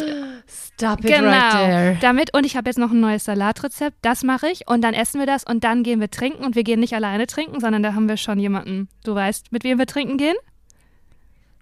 Stop 0.46 1.01
it 1.05 1.07
genau, 1.14 1.28
right 1.30 1.53
there. 1.53 1.98
damit 2.01 2.34
und 2.34 2.44
ich 2.44 2.57
habe 2.57 2.68
jetzt 2.68 2.78
noch 2.78 2.90
ein 2.90 3.01
neues 3.01 3.24
Salatrezept, 3.24 3.96
das 4.03 4.22
mache 4.22 4.48
ich 4.48 4.66
und 4.68 4.82
dann 4.82 4.94
essen 4.94 5.18
wir 5.20 5.26
das 5.26 5.44
und 5.44 5.62
dann 5.64 5.82
gehen 5.82 6.01
wir 6.01 6.11
trinken 6.11 6.44
und 6.44 6.55
wir 6.57 6.64
gehen 6.64 6.80
nicht 6.80 6.94
alleine 6.94 7.26
trinken, 7.26 7.61
sondern 7.61 7.82
da 7.82 7.94
haben 7.94 8.09
wir 8.09 8.16
schon 8.16 8.38
jemanden, 8.38 8.88
du 9.05 9.14
weißt, 9.14 9.53
mit 9.53 9.62
wem 9.64 9.78
wir 9.78 9.86
trinken 9.86 10.16
gehen? 10.16 10.36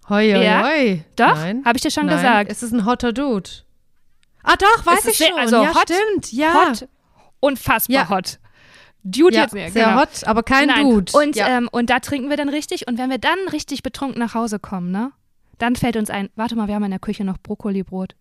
Hoi, 0.09 0.33
hoi, 0.33 0.43
Ja? 0.45 0.63
hoi. 0.65 1.03
Doch, 1.17 1.37
habe 1.37 1.73
ich 1.77 1.83
dir 1.83 1.91
schon 1.91 2.07
Nein. 2.07 2.17
gesagt. 2.17 2.51
Es 2.51 2.63
ist 2.63 2.73
ein 2.73 2.87
hotter 2.87 3.13
Dude. 3.13 3.51
Ah, 4.43 4.55
doch, 4.57 4.87
weiß 4.87 5.05
ich 5.07 5.17
schon. 5.19 5.37
also 5.39 5.63
ja, 5.63 5.75
hot, 5.75 5.91
stimmt. 5.91 6.33
Ja. 6.33 6.55
Hot, 6.69 6.89
unfassbar 7.41 7.95
Ja. 7.95 8.09
hot. 8.09 8.39
Dude 9.05 9.35
ja, 9.37 9.43
jetzt 9.43 9.53
sehr 9.53 9.69
genau. 9.71 10.01
hot, 10.01 10.25
aber 10.27 10.43
kein 10.43 10.69
Nein. 10.69 10.83
Dude. 10.83 11.13
Und, 11.17 11.37
ja. 11.37 11.49
ähm, 11.49 11.69
und 11.71 11.91
da 11.91 12.01
trinken 12.01 12.31
wir 12.31 12.37
dann 12.37 12.49
richtig. 12.49 12.89
Und 12.89 12.99
wenn 12.99 13.11
wir 13.11 13.19
dann 13.19 13.39
richtig 13.53 13.83
betrunken 13.83 14.19
nach 14.19 14.35
Hause 14.35 14.59
kommen, 14.59 14.91
ne? 14.91 15.13
Dann 15.59 15.77
fällt 15.77 15.97
uns 15.97 16.11
ein, 16.11 16.31
warte 16.37 16.57
mal, 16.57 16.69
wir 16.69 16.75
haben 16.75 16.85
in 16.85 16.91
der 16.91 17.01
Küche 17.01 17.25
noch 17.25 17.39
Brokkolibrot. 17.39 18.15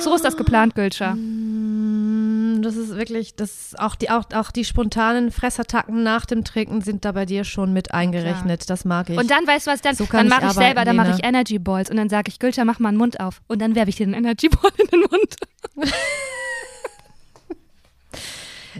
So 0.00 0.14
ist 0.14 0.24
das 0.24 0.36
geplant, 0.36 0.74
Gülscher. 0.74 1.14
Mm, 1.14 2.62
Das 2.62 2.76
ist 2.76 2.96
wirklich, 2.96 3.36
das 3.36 3.74
auch 3.78 3.94
die, 3.94 4.10
auch, 4.10 4.24
auch 4.34 4.50
die 4.50 4.64
spontanen 4.64 5.30
Fressattacken 5.30 6.02
nach 6.02 6.24
dem 6.26 6.44
Trinken 6.44 6.80
sind 6.82 7.04
da 7.04 7.12
bei 7.12 7.24
dir 7.26 7.44
schon 7.44 7.72
mit 7.72 7.92
eingerechnet. 7.94 8.68
Das 8.70 8.84
mag 8.84 9.10
ich. 9.10 9.18
Und 9.18 9.30
dann, 9.30 9.46
weißt 9.46 9.66
du 9.66 9.70
was, 9.70 9.80
dann, 9.80 9.94
So 9.94 10.06
dann 10.06 10.28
mache 10.28 10.44
ich 10.44 10.50
ich 10.50 10.54
selber, 10.54 10.84
dann 10.84 10.96
mache 10.96 11.12
ich 11.16 11.24
Energy 11.24 11.58
Balls. 11.58 11.90
Und 11.90 11.96
dann 11.96 12.08
sage 12.08 12.30
ich, 12.30 12.38
Gülscher, 12.38 12.64
mach 12.64 12.78
mal 12.78 12.88
einen 12.90 12.98
Mund 12.98 13.20
auf. 13.20 13.42
Und 13.48 13.60
dann 13.60 13.74
werfe 13.74 13.90
ich 13.90 13.96
dir 13.96 14.06
den 14.06 14.14
Energy 14.14 14.48
Ball 14.48 14.70
in 14.78 14.86
den 14.88 15.00
Mund. 15.00 15.36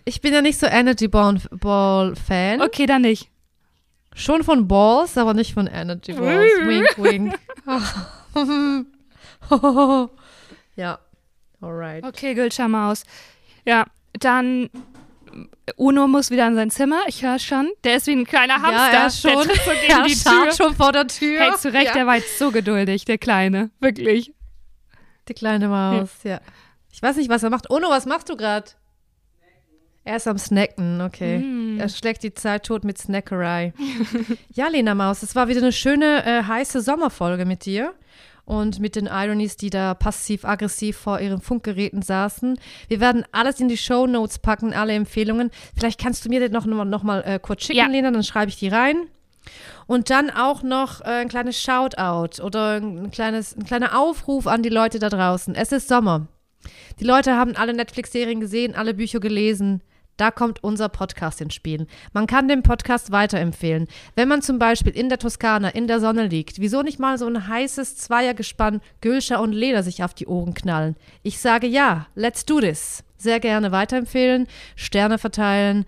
ich 0.05 0.21
bin 0.21 0.33
ja 0.33 0.43
nicht 0.43 0.59
so 0.59 0.67
Energy 0.67 1.09
Ball, 1.09 1.41
Ball 1.51 2.15
Fan. 2.17 2.61
Okay, 2.63 2.87
dann 2.87 3.03
nicht. 3.03 3.29
Schon 4.19 4.43
von 4.43 4.67
Balls, 4.67 5.17
aber 5.17 5.33
nicht 5.33 5.55
von 5.55 5.69
Energy 5.69 6.13
Balls. 6.13 6.51
wink, 6.67 6.99
wink. 6.99 7.35
ja, 10.77 10.99
alright. 11.61 12.05
Okay, 12.05 12.35
Gülscher 12.35 12.69
Maus. 12.69 13.05
Ja, 13.65 13.85
dann 14.19 14.69
Uno 15.77 16.09
muss 16.09 16.31
wieder 16.31 16.49
in 16.49 16.55
sein 16.57 16.71
Zimmer. 16.71 17.01
Ich 17.07 17.23
höre 17.23 17.39
schon. 17.39 17.71
Der 17.85 17.97
ist 17.97 18.07
wie 18.09 18.13
ein 18.17 18.25
kleiner 18.25 18.55
Hamster. 18.55 18.93
Ja, 18.93 19.05
er 19.05 19.11
schon. 19.11 19.47
Der 19.47 19.57
so 19.57 19.71
gegen 19.71 20.05
die 20.07 20.15
Tür. 20.15 20.53
schon 20.53 20.75
vor 20.75 20.93
der 20.93 21.07
Tür. 21.07 21.41
Hey, 21.41 21.53
zu 21.57 21.73
Recht, 21.73 21.87
Ja. 21.87 21.93
der 21.93 22.07
war 22.07 22.17
jetzt 22.17 22.39
so 22.39 22.51
geduldig, 22.51 23.05
der 23.05 23.19
Kleine. 23.19 23.71
Wirklich. 23.79 24.33
Die 25.29 25.35
kleine 25.35 25.69
Maus, 25.69 26.09
ja. 26.25 26.41
Ich 26.91 27.03
weiß 27.03 27.17
nicht, 27.17 27.29
was 27.29 27.43
er 27.43 27.51
macht. 27.51 27.71
Ono, 27.71 27.91
was 27.91 28.07
machst 28.07 28.31
du 28.31 28.37
gerade? 28.37 28.71
Er 30.05 30.17
ist 30.17 30.27
am 30.27 30.39
Snacken, 30.39 31.03
okay. 31.03 31.39
Mm. 31.39 31.68
Er 31.79 31.89
schlägt 31.89 32.23
die 32.23 32.35
Zeit 32.35 32.65
tot 32.67 32.85
mit 32.85 32.99
Snackerei. 32.99 33.73
ja, 34.55 34.69
Lena 34.69 34.95
Maus, 34.95 35.23
es 35.23 35.35
war 35.35 35.49
wieder 35.49 35.61
eine 35.61 35.73
schöne, 35.73 36.25
äh, 36.25 36.43
heiße 36.45 36.81
Sommerfolge 36.81 37.45
mit 37.45 37.65
dir. 37.65 37.95
Und 38.45 38.81
mit 38.81 38.97
den 38.97 39.07
Ironies, 39.07 39.59
die 39.59 39.69
da 39.69 39.93
passiv-aggressiv 39.93 40.97
vor 40.97 41.21
ihren 41.21 41.43
Funkgeräten 41.43 42.01
saßen. 42.01 42.59
Wir 42.89 42.99
werden 42.99 43.25
alles 43.31 43.61
in 43.61 43.69
die 43.69 43.77
Show 43.77 44.07
Notes 44.07 44.39
packen, 44.39 44.73
alle 44.73 44.95
Empfehlungen. 44.95 45.51
Vielleicht 45.77 46.01
kannst 46.01 46.25
du 46.25 46.31
mir 46.31 46.41
das 46.41 46.51
noch, 46.51 46.65
noch, 46.65 46.87
noch 46.87 47.03
mal 47.03 47.21
äh, 47.27 47.39
kurz 47.39 47.65
schicken, 47.65 47.79
Ja. 47.79 47.87
Lena, 47.89 48.11
dann 48.11 48.23
schreibe 48.25 48.49
ich 48.49 48.57
die 48.57 48.69
rein. 48.69 49.07
Und 49.87 50.09
dann 50.09 50.31
auch 50.31 50.63
noch 50.63 51.03
äh, 51.03 51.21
ein 51.21 51.29
kleines 51.29 51.61
Shoutout 51.61 52.43
oder 52.43 52.77
ein, 52.77 53.11
kleines, 53.11 53.55
ein 53.55 53.65
kleiner 53.65 53.99
Aufruf 53.99 54.47
an 54.47 54.63
die 54.63 54.69
Leute 54.71 54.99
da 54.99 55.11
draußen. 55.11 55.55
Es 55.55 55.71
ist 55.71 55.89
Sommer. 55.89 56.29
Die 57.01 57.05
Leute 57.05 57.37
haben 57.37 57.55
alle 57.55 57.75
Netflix-Serien 57.75 58.41
gesehen, 58.41 58.75
alle 58.75 58.95
Bücher 58.95 59.21
gelesen. 59.21 59.83
Da 60.19 60.31
kommt 60.33 60.63
unser 60.63 60.89
Podcast 60.89 61.41
ins 61.41 61.55
Spiel. 61.55 61.87
Man 62.13 62.27
kann 62.27 62.49
den 62.49 62.63
Podcast 62.63 63.13
weiterempfehlen. 63.13 63.87
Wenn 64.17 64.29
man 64.29 64.43
zum 64.43 64.59
Beispiel 64.59 64.95
in 64.95 65.09
der 65.09 65.19
Toskana 65.19 65.71
in 65.71 65.87
der 65.87 66.01
Sonne 66.01 66.27
liegt, 66.27 66.61
wieso 66.61 66.83
nicht 66.83 66.99
mal 66.99 67.17
so 67.19 67.27
ein 67.27 67.49
heißes 67.49 67.97
Zweiergespann 67.97 68.81
Gülscher 69.01 69.41
und 69.41 69.53
Leder 69.53 69.83
sich 69.83 70.03
auf 70.03 70.15
die 70.15 70.27
Ohren 70.27 70.55
knallen? 70.55 70.97
Ich 71.23 71.39
sage 71.39 71.69
ja, 71.69 72.07
let's 72.17 72.45
do 72.45 72.61
this. 72.61 73.05
Sehr 73.17 73.39
gerne 73.41 73.73
weiterempfehlen, 73.73 74.49
Sterne 74.75 75.19
verteilen, 75.19 75.87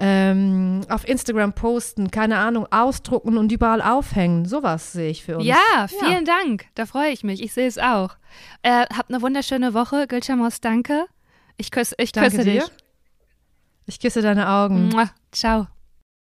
ähm, 0.00 0.80
auf 0.88 1.06
Instagram 1.06 1.52
posten, 1.52 2.10
keine 2.10 2.38
Ahnung, 2.38 2.66
ausdrucken 2.72 3.36
und 3.38 3.52
überall 3.52 3.82
aufhängen. 3.82 4.46
Sowas 4.46 4.92
sehe 4.92 5.10
ich 5.10 5.24
für 5.24 5.36
uns. 5.38 5.46
Ja, 5.46 5.86
vielen 5.86 6.24
Dank. 6.24 6.66
Da 6.74 6.86
freue 6.86 7.10
ich 7.10 7.22
mich. 7.22 7.40
Ich 7.42 7.52
sehe 7.52 7.68
es 7.68 7.78
auch. 7.78 8.16
Äh, 8.62 8.86
habt 8.96 9.10
eine 9.10 9.22
wunderschöne 9.22 9.74
Woche. 9.74 10.06
Gülscher 10.08 10.36
Maus, 10.36 10.60
danke. 10.60 11.06
Ich 11.56 11.70
küsse, 11.70 11.94
ich 11.98 12.10
Danke 12.12 12.30
küsse 12.30 12.44
dir. 12.44 12.60
dich. 12.62 12.70
Ich 13.90 13.98
küsse 13.98 14.22
deine 14.22 14.48
Augen. 14.48 14.90
Mua. 14.90 15.10
Ciao. 15.32 15.66